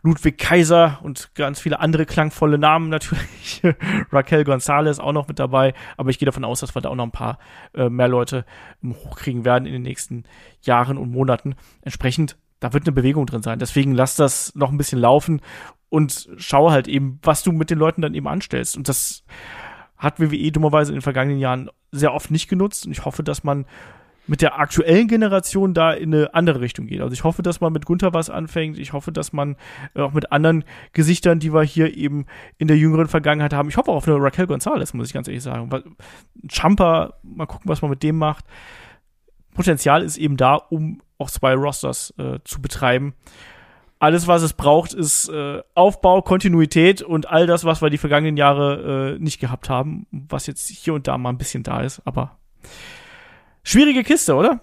Ludwig 0.03 0.39
Kaiser 0.39 0.99
und 1.03 1.35
ganz 1.35 1.61
viele 1.61 1.81
andere 1.81 2.07
klangvolle 2.07 2.59
Namen 2.59 2.89
natürlich. 2.89 3.63
Raquel 4.13 4.45
Gonzalez 4.45 4.99
auch 4.99 5.13
noch 5.13 5.29
mit 5.29 5.39
dabei. 5.39 5.75
Aber 5.97 6.11
ich 6.11 6.19
gehe 6.19 6.27
davon 6.27 6.45
aus, 6.45 6.61
dass 6.61 6.75
wir 6.75 6.83
da 6.83 6.89
auch 6.89 6.95
noch 6.95 7.05
ein 7.05 7.13
paar 7.13 7.39
äh, 7.75 7.89
mehr 7.89 8.09
Leute 8.09 8.45
hochkriegen 8.85 9.45
werden 9.45 9.67
in 9.67 9.73
den 9.73 9.83
nächsten 9.83 10.25
Jahren 10.63 10.99
und 10.99 11.11
Monaten. 11.11 11.57
Entsprechend, 11.83 12.37
da 12.61 12.73
wird 12.73 12.85
eine 12.85 12.93
Bewegung 12.93 13.27
drin 13.27 13.43
sein. 13.43 13.59
Deswegen 13.59 13.93
lass 13.93 14.17
das 14.17 14.55
noch 14.55 14.71
ein 14.71 14.79
bisschen 14.79 15.01
laufen 15.01 15.41
und 15.89 16.29
schau 16.37 16.71
halt 16.71 16.89
eben, 16.89 17.19
was 17.23 17.43
du 17.43 17.53
mit 17.53 17.71
den 17.71 17.79
Leuten 17.79 18.03
dann 18.03 18.15
eben 18.15 18.29
anstellst. 18.29 18.77
Und 18.77 18.89
das 18.89 19.25
hat 19.97 20.21
WWE 20.21 20.53
dummerweise 20.53 20.93
in 20.93 20.97
den 20.97 21.03
vergangenen 21.03 21.41
Jahren 21.41 21.71
sehr 21.91 22.15
oft 22.15 22.31
nicht 22.31 22.49
genutzt. 22.49 22.87
Und 22.87 22.93
ich 22.93 23.05
hoffe, 23.05 23.23
dass 23.23 23.43
man 23.43 23.67
mit 24.29 24.43
der 24.43 24.59
aktuellen 24.59 25.09
Generation 25.09 25.75
da 25.75 25.93
in 25.93 26.15
eine 26.15 26.35
andere 26.35 26.61
Richtung 26.61 26.87
geht. 26.87 27.01
Also 27.01 27.13
ich 27.15 27.25
hoffe, 27.25 27.43
dass 27.43 27.61
man 27.61 27.73
mit 27.73 27.87
Gunther 27.87 28.15
was 28.15 28.31
anfängt. 28.31 28.79
Ich 28.79 28.93
hoffe, 28.93 29.11
dass 29.11 29.33
man 29.33 29.57
äh, 29.95 30.03
auch 30.03 30.13
mit 30.13 30.31
anderen 30.31 30.65
Gesichtern, 30.93 31.41
die 31.41 31.53
wir 31.53 31.63
hier 31.63 31.97
eben 31.97 32.27
in 32.59 32.69
der 32.69 32.77
jüngeren 32.77 33.09
Vergangenheit 33.09 33.55
haben. 33.55 33.69
Ich 33.69 33.77
hoffe 33.77 33.91
auch 33.91 33.97
auf 33.97 34.09
eine 34.09 34.23
Raquel 34.23 34.47
Gonzalez, 34.47 34.93
muss 34.95 35.09
ich 35.09 35.15
ganz 35.15 35.29
ehrlich 35.29 35.43
sagen. 35.43 35.71
Champa, 36.49 37.15
mal 37.23 37.47
gucken, 37.47 37.69
was 37.69 37.83
man 37.83 37.91
mit 37.91 38.03
dem 38.03 38.17
macht. 38.17 38.45
Potenzial 39.55 40.03
ist 40.03 40.19
eben 40.19 40.37
da, 40.37 40.55
um 40.55 41.01
auch 41.17 41.31
zwei 41.31 41.55
Rosters 41.55 42.15
äh, 42.19 42.39
zu 42.45 42.63
betreiben. 42.63 43.15
Alles, 43.99 44.29
was 44.29 44.43
es 44.43 44.53
braucht, 44.53 44.93
ist 44.93 45.29
äh, 45.29 45.61
Aufbau, 45.75 46.23
Kontinuität 46.23 47.03
und 47.03 47.29
all 47.29 47.47
das, 47.49 47.65
was 47.65 47.83
wir 47.83 47.91
die 47.91 47.99
vergangenen 47.99 48.37
Jahre 48.37 49.17
äh, 49.17 49.19
nicht 49.19 49.41
gehabt 49.41 49.69
haben, 49.69 50.07
was 50.13 50.47
jetzt 50.47 50.69
hier 50.69 50.95
und 50.95 51.09
da 51.09 51.19
mal 51.19 51.31
ein 51.31 51.39
bisschen 51.39 51.65
da 51.65 51.81
ist. 51.81 52.01
Aber 52.05 52.39
Schwierige 53.69 54.03
Kiste, 54.03 54.35
oder? 54.35 54.63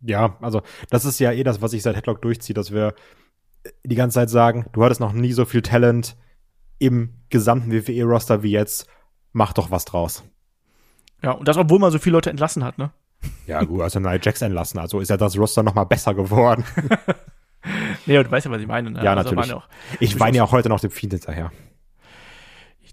Ja, 0.00 0.36
also 0.40 0.62
das 0.88 1.04
ist 1.04 1.20
ja 1.20 1.30
eh 1.30 1.44
das, 1.44 1.62
was 1.62 1.72
ich 1.72 1.84
seit 1.84 1.94
Headlock 1.94 2.20
durchziehe, 2.20 2.52
dass 2.52 2.72
wir 2.72 2.94
die 3.84 3.94
ganze 3.94 4.14
Zeit 4.14 4.28
sagen, 4.28 4.66
du 4.72 4.82
hattest 4.82 5.00
noch 5.00 5.12
nie 5.12 5.32
so 5.32 5.44
viel 5.44 5.62
Talent 5.62 6.16
im 6.80 7.14
gesamten 7.28 7.70
WWE-Roster 7.70 8.42
wie 8.42 8.50
jetzt. 8.50 8.88
Mach 9.32 9.52
doch 9.52 9.70
was 9.70 9.84
draus. 9.84 10.24
Ja, 11.22 11.30
und 11.30 11.46
das, 11.46 11.58
obwohl 11.58 11.78
man 11.78 11.92
so 11.92 12.00
viele 12.00 12.14
Leute 12.14 12.30
entlassen 12.30 12.64
hat, 12.64 12.76
ne? 12.76 12.90
Ja, 13.46 13.62
gut, 13.62 13.82
also 13.82 14.00
Nia 14.00 14.18
Jax 14.20 14.42
entlassen, 14.42 14.80
also 14.80 14.98
ist 14.98 15.10
ja 15.10 15.16
das 15.16 15.38
Roster 15.38 15.62
noch 15.62 15.74
mal 15.74 15.84
besser 15.84 16.14
geworden. 16.14 16.64
nee, 18.06 18.20
du 18.20 18.28
weißt 18.28 18.46
ja, 18.46 18.50
was 18.50 18.60
ich 18.60 18.66
meine. 18.66 18.90
Ne? 18.90 19.04
Ja, 19.04 19.14
also 19.14 19.30
natürlich. 19.30 19.54
Auch, 19.54 19.68
ich 20.00 20.18
weine 20.18 20.38
ja 20.38 20.42
auch 20.42 20.50
heute 20.50 20.70
noch 20.70 20.80
dem 20.80 20.90
Fiend 20.90 21.12
hinterher. 21.12 21.52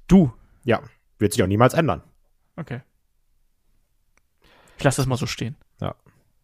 Du? 0.08 0.32
Ja, 0.66 0.82
wird 1.18 1.34
sich 1.34 1.42
auch 1.42 1.48
niemals 1.48 1.74
ändern. 1.74 2.04
Okay. 2.58 2.82
Ich 4.78 4.84
lasse 4.84 5.02
das 5.02 5.08
mal 5.08 5.18
so 5.18 5.26
stehen. 5.26 5.56
Ja. 5.82 5.96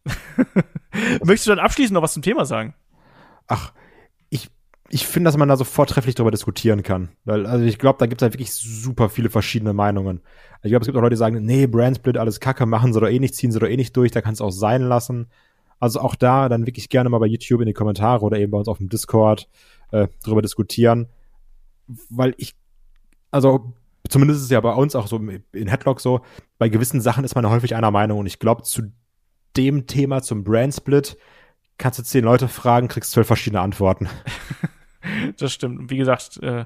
Möchtest 1.24 1.48
du 1.48 1.52
dann 1.52 1.60
abschließend 1.60 1.94
noch 1.94 2.02
was 2.02 2.14
zum 2.14 2.24
Thema 2.24 2.46
sagen? 2.46 2.74
Ach, 3.48 3.74
ich, 4.30 4.50
ich 4.90 5.06
finde, 5.06 5.28
dass 5.28 5.38
man 5.38 5.50
da 5.50 5.58
so 5.58 5.64
vortrefflich 5.64 6.16
darüber 6.16 6.32
diskutieren 6.32 6.84
kann. 6.84 7.10
Weil, 7.26 7.46
also 7.46 7.64
ich 7.66 7.80
glaube, 7.80 8.00
da 8.00 8.06
gibt 8.06 8.22
es 8.22 8.24
halt 8.24 8.34
wirklich 8.34 8.54
super 8.54 9.10
viele 9.10 9.30
verschiedene 9.30 9.74
Meinungen. 9.74 10.22
Ich 10.64 10.70
glaube, 10.70 10.84
es 10.84 10.88
gibt 10.88 10.98
auch 10.98 11.02
Leute, 11.02 11.16
die 11.16 11.20
sagen, 11.20 11.46
nee, 11.46 11.68
Brandsplit, 11.68 12.18
alles 12.18 12.40
Kacke, 12.40 12.66
machen 12.66 12.94
sie 12.94 13.00
doch 13.00 13.08
eh 13.08 13.20
nicht, 13.20 13.36
ziehen 13.36 13.52
sie 13.52 13.60
doch 13.60 13.68
eh 13.68 13.78
nicht 13.78 13.96
durch, 13.96 14.12
da 14.12 14.22
kann 14.22 14.34
es 14.34 14.42
auch 14.42 14.52
sein 14.52 14.82
lassen. 14.82 15.28
Also 15.80 16.00
auch 16.00 16.16
da 16.16 16.48
dann 16.48 16.66
wirklich 16.66 16.90
gerne 16.90 17.10
mal 17.10 17.20
bei 17.20 17.28
YouTube 17.28 17.62
in 17.62 17.68
die 17.68 17.74
Kommentare 17.74 18.24
oder 18.24 18.38
eben 18.38 18.52
bei 18.52 18.58
uns 18.58 18.68
auf 18.68 18.78
dem 18.78 18.90
Discord 18.90 19.50
äh, 19.92 20.08
drüber 20.24 20.42
diskutieren. 20.42 21.08
Weil 22.10 22.34
ich, 22.38 22.56
also 23.32 23.74
zumindest 24.10 24.40
ist 24.40 24.46
es 24.46 24.52
ja 24.52 24.62
bei 24.62 24.74
uns 24.74 24.96
auch 24.96 25.08
so 25.08 25.18
in 25.18 25.68
Headlock 25.68 26.02
so, 26.02 26.22
bei 26.58 26.70
gewissen 26.70 27.02
Sachen 27.02 27.24
ist 27.24 27.36
man 27.36 27.50
häufig 27.50 27.76
einer 27.76 27.92
Meinung 27.92 28.20
und 28.20 28.26
ich 28.26 28.40
glaube, 28.40 28.64
zu 28.64 28.92
dem 29.56 29.88
Thema, 29.88 30.22
zum 30.22 30.44
Brand-Split, 30.44 31.18
kannst 31.78 32.00
du 32.00 32.04
zehn 32.04 32.24
Leute 32.24 32.48
fragen, 32.48 32.88
kriegst 32.88 33.12
zwölf 33.12 33.28
verschiedene 33.28 33.62
Antworten. 33.62 34.10
das 35.38 35.54
stimmt. 35.54 35.80
Und 35.80 35.90
wie 35.92 35.98
gesagt, 35.98 36.38
äh, 36.42 36.66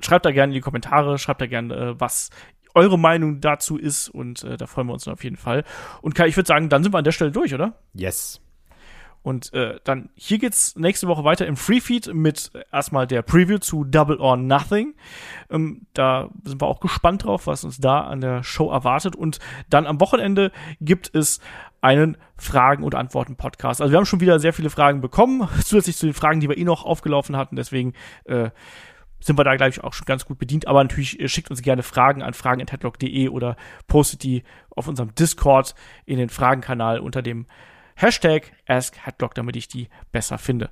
schreibt 0.00 0.26
da 0.26 0.32
gerne 0.32 0.52
in 0.52 0.54
die 0.54 0.60
Kommentare, 0.60 1.18
schreibt 1.18 1.40
da 1.40 1.46
gerne, 1.46 1.74
äh, 1.74 2.00
was 2.00 2.30
eure 2.74 2.98
Meinung 2.98 3.40
dazu 3.40 3.76
ist 3.76 4.08
und 4.08 4.44
äh, 4.44 4.56
da 4.56 4.66
freuen 4.66 4.86
wir 4.86 4.94
uns 4.94 5.06
auf 5.08 5.24
jeden 5.24 5.36
Fall. 5.36 5.64
Und 6.00 6.14
Kai, 6.14 6.28
ich 6.28 6.36
würde 6.36 6.46
sagen, 6.46 6.68
dann 6.68 6.82
sind 6.82 6.92
wir 6.92 6.98
an 6.98 7.04
der 7.04 7.12
Stelle 7.12 7.32
durch, 7.32 7.54
oder? 7.54 7.78
Yes. 7.94 8.41
Und 9.22 9.52
äh, 9.52 9.78
dann 9.84 10.10
hier 10.14 10.38
geht's 10.38 10.74
nächste 10.76 11.06
Woche 11.06 11.22
weiter 11.22 11.46
im 11.46 11.56
Freefeed 11.56 12.12
mit 12.12 12.50
erstmal 12.72 13.06
der 13.06 13.22
Preview 13.22 13.58
zu 13.58 13.84
Double 13.84 14.18
or 14.18 14.36
Nothing. 14.36 14.94
Ähm, 15.48 15.86
da 15.94 16.30
sind 16.44 16.60
wir 16.60 16.66
auch 16.66 16.80
gespannt 16.80 17.24
drauf, 17.24 17.46
was 17.46 17.64
uns 17.64 17.78
da 17.78 18.00
an 18.00 18.20
der 18.20 18.42
Show 18.42 18.70
erwartet. 18.70 19.14
Und 19.14 19.38
dann 19.70 19.86
am 19.86 20.00
Wochenende 20.00 20.50
gibt 20.80 21.14
es 21.14 21.40
einen 21.80 22.16
Fragen- 22.36 22.84
und 22.84 22.94
Antworten-Podcast. 22.94 23.80
Also 23.80 23.92
wir 23.92 23.98
haben 23.98 24.06
schon 24.06 24.20
wieder 24.20 24.38
sehr 24.40 24.52
viele 24.52 24.70
Fragen 24.70 25.00
bekommen, 25.00 25.48
zusätzlich 25.64 25.96
zu 25.96 26.06
den 26.06 26.14
Fragen, 26.14 26.40
die 26.40 26.48
wir 26.48 26.58
eh 26.58 26.64
noch 26.64 26.84
aufgelaufen 26.84 27.36
hatten. 27.36 27.54
Deswegen 27.54 27.92
äh, 28.24 28.50
sind 29.20 29.38
wir 29.38 29.44
da, 29.44 29.54
glaube 29.54 29.70
ich, 29.70 29.84
auch 29.84 29.92
schon 29.92 30.06
ganz 30.06 30.24
gut 30.24 30.38
bedient. 30.38 30.66
Aber 30.66 30.82
natürlich 30.82 31.20
äh, 31.20 31.28
schickt 31.28 31.50
uns 31.50 31.62
gerne 31.62 31.84
Fragen 31.84 32.22
an 32.22 32.34
fragen.headlock.de 32.34 33.28
oder 33.28 33.56
postet 33.86 34.24
die 34.24 34.42
auf 34.70 34.88
unserem 34.88 35.14
Discord 35.14 35.76
in 36.06 36.18
den 36.18 36.28
Fragenkanal 36.28 36.98
unter 36.98 37.22
dem 37.22 37.46
Hashtag 38.02 38.52
AskHeadlock, 38.66 39.34
damit 39.34 39.54
ich 39.54 39.68
die 39.68 39.88
besser 40.10 40.36
finde. 40.38 40.70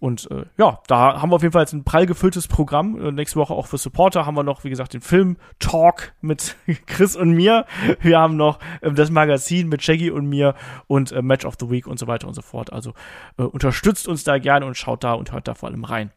Und 0.00 0.30
äh, 0.30 0.46
ja, 0.58 0.80
da 0.88 1.22
haben 1.22 1.30
wir 1.30 1.36
auf 1.36 1.42
jeden 1.42 1.52
Fall 1.52 1.62
jetzt 1.62 1.72
ein 1.72 1.84
prall 1.84 2.06
gefülltes 2.06 2.48
Programm. 2.48 3.00
Äh, 3.00 3.12
nächste 3.12 3.36
Woche 3.38 3.54
auch 3.54 3.66
für 3.66 3.78
Supporter 3.78 4.26
haben 4.26 4.34
wir 4.34 4.42
noch, 4.42 4.64
wie 4.64 4.70
gesagt, 4.70 4.92
den 4.92 5.00
Film-Talk 5.00 6.12
mit 6.20 6.56
Chris 6.86 7.14
und 7.14 7.30
mir. 7.30 7.66
Wir 8.00 8.18
haben 8.18 8.36
noch 8.36 8.58
äh, 8.80 8.90
das 8.90 9.10
Magazin 9.10 9.68
mit 9.68 9.82
Shaggy 9.82 10.10
und 10.10 10.26
mir 10.26 10.54
und 10.88 11.12
äh, 11.12 11.22
Match 11.22 11.44
of 11.44 11.54
the 11.60 11.70
Week 11.70 11.86
und 11.86 11.98
so 11.98 12.08
weiter 12.08 12.26
und 12.26 12.34
so 12.34 12.42
fort. 12.42 12.72
Also 12.72 12.94
äh, 13.38 13.42
unterstützt 13.42 14.08
uns 14.08 14.24
da 14.24 14.38
gerne 14.38 14.66
und 14.66 14.76
schaut 14.76 15.04
da 15.04 15.12
und 15.12 15.32
hört 15.32 15.46
da 15.46 15.54
vor 15.54 15.68
allem 15.68 15.84
rein. 15.84 16.10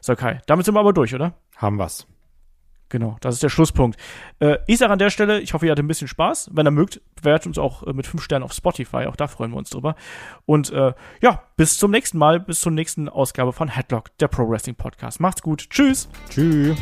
So, 0.00 0.14
Kai, 0.14 0.40
damit 0.46 0.64
sind 0.64 0.74
wir 0.74 0.80
aber 0.80 0.92
durch, 0.92 1.14
oder? 1.14 1.34
Haben 1.56 1.76
wir's. 1.76 2.06
Genau, 2.88 3.16
das 3.20 3.34
ist 3.34 3.42
der 3.42 3.48
Schlusspunkt. 3.48 3.98
Äh, 4.40 4.58
ich 4.66 4.78
sage 4.78 4.92
an 4.92 4.98
der 4.98 5.10
Stelle, 5.10 5.40
ich 5.40 5.54
hoffe, 5.54 5.66
ihr 5.66 5.72
hattet 5.72 5.84
ein 5.84 5.88
bisschen 5.88 6.08
Spaß. 6.08 6.50
Wenn 6.52 6.66
ihr 6.66 6.70
mögt, 6.70 7.00
bewertet 7.16 7.48
uns 7.48 7.58
auch 7.58 7.82
äh, 7.84 7.92
mit 7.92 8.06
5 8.06 8.22
Sternen 8.22 8.44
auf 8.44 8.52
Spotify. 8.52 9.06
Auch 9.06 9.16
da 9.16 9.26
freuen 9.26 9.50
wir 9.50 9.56
uns 9.56 9.70
drüber. 9.70 9.96
Und 10.46 10.70
äh, 10.70 10.92
ja, 11.20 11.42
bis 11.56 11.78
zum 11.78 11.90
nächsten 11.90 12.18
Mal, 12.18 12.40
bis 12.40 12.60
zur 12.60 12.72
nächsten 12.72 13.08
Ausgabe 13.08 13.52
von 13.52 13.68
Headlock, 13.68 14.16
der 14.18 14.28
Pro 14.28 14.48
Wrestling 14.48 14.76
Podcast. 14.76 15.20
Macht's 15.20 15.42
gut. 15.42 15.68
Tschüss. 15.70 16.08
Tschüss. 16.30 16.76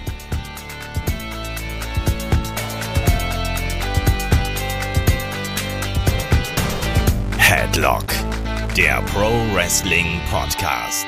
Headlock, 7.38 8.06
der 8.76 9.02
Pro 9.12 9.30
Wrestling 9.54 10.20
Podcast. 10.30 11.06